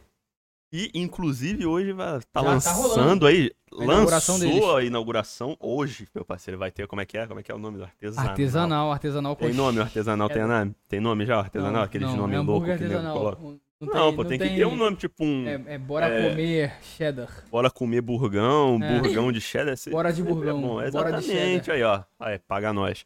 E, 0.73 0.91
inclusive, 0.95 1.65
hoje 1.65 1.93
vai 1.93 2.07
tá 2.07 2.19
Já 2.19 2.23
tá 2.33 2.43
lançando 2.43 2.77
rolando. 2.83 3.27
aí. 3.27 3.51
A 3.79 3.85
lançou 3.85 4.39
deles. 4.39 4.65
a 4.65 4.83
inauguração 4.83 5.57
hoje, 5.61 6.09
meu 6.15 6.25
parceiro. 6.25 6.59
Vai 6.59 6.71
ter, 6.71 6.87
como 6.87 7.01
é 7.01 7.07
que 7.07 7.17
é? 7.17 7.27
Como 7.27 7.39
é 7.39 7.43
que 7.43 7.53
é 7.53 7.55
o 7.55 7.59
nome 7.59 7.79
do 7.79 7.85
artesanal? 7.85 8.31
Artesanal, 8.31 8.93
artesanal 8.93 9.37
Tem 9.37 9.53
nome 9.53 9.79
o 9.79 9.83
artesanal? 9.83 10.29
Tem, 10.29 10.43
nome? 10.43 10.75
tem 10.89 11.01
nome 11.01 11.25
já? 11.25 11.39
Artesanal? 11.39 11.73
Não, 11.73 11.83
Aqueles 11.83 12.09
não, 12.09 12.17
nomes 12.17 12.37
é 12.37 12.41
loucos 12.41 12.77
que 12.77 12.85
nego 12.85 13.13
coloca. 13.13 13.39
Não, 13.79 13.93
Não, 13.93 14.17
pô, 14.17 14.25
tem, 14.25 14.39
que 14.39 14.49
ter 14.49 14.67
um 14.67 14.75
nome 14.75 14.97
tipo 14.97 15.23
um. 15.23 15.47
É, 15.47 15.75
é 15.75 15.79
bora 15.79 16.07
É. 16.09 16.31
comer 16.31 16.81
cheddar. 16.83 17.45
Bora 17.51 17.71
comer 17.71 18.01
burgão, 18.01 18.79
É. 18.83 19.01
burgão 19.01 19.31
de 19.31 19.39
cheddar. 19.41 19.75
esse- 19.75 19.91
Bora 19.91 20.11
de 20.11 20.17
sempre 20.19 20.33
burgão, 20.33 20.59
É 20.81 20.91
bom. 20.91 20.93
bora 20.93 21.13
de 21.13 21.19
Exatamente, 21.27 21.71
aí 21.71 21.83
ó. 21.83 22.03
Aí, 22.19 22.39
paga 22.39 22.73
nós. 22.73 23.05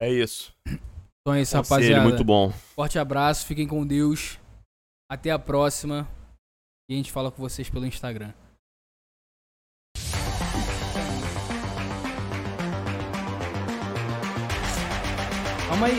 É 0.00 0.10
isso. 0.10 0.54
Então 0.66 1.34
é 1.34 1.42
isso, 1.42 1.54
Conselho 1.56 1.80
rapaziada. 1.80 2.02
muito 2.08 2.24
bom. 2.24 2.50
Forte 2.50 2.98
abraço, 2.98 3.46
fiquem 3.46 3.66
com 3.68 3.86
Deus. 3.86 4.38
Até 5.10 5.30
a 5.30 5.38
próxima. 5.38 6.08
E 6.88 6.94
a 6.94 6.96
gente 6.96 7.12
fala 7.12 7.30
com 7.30 7.42
vocês 7.42 7.68
pelo 7.68 7.84
Instagram. 7.84 8.32
Calma 15.68 15.86
aí. 15.86 15.98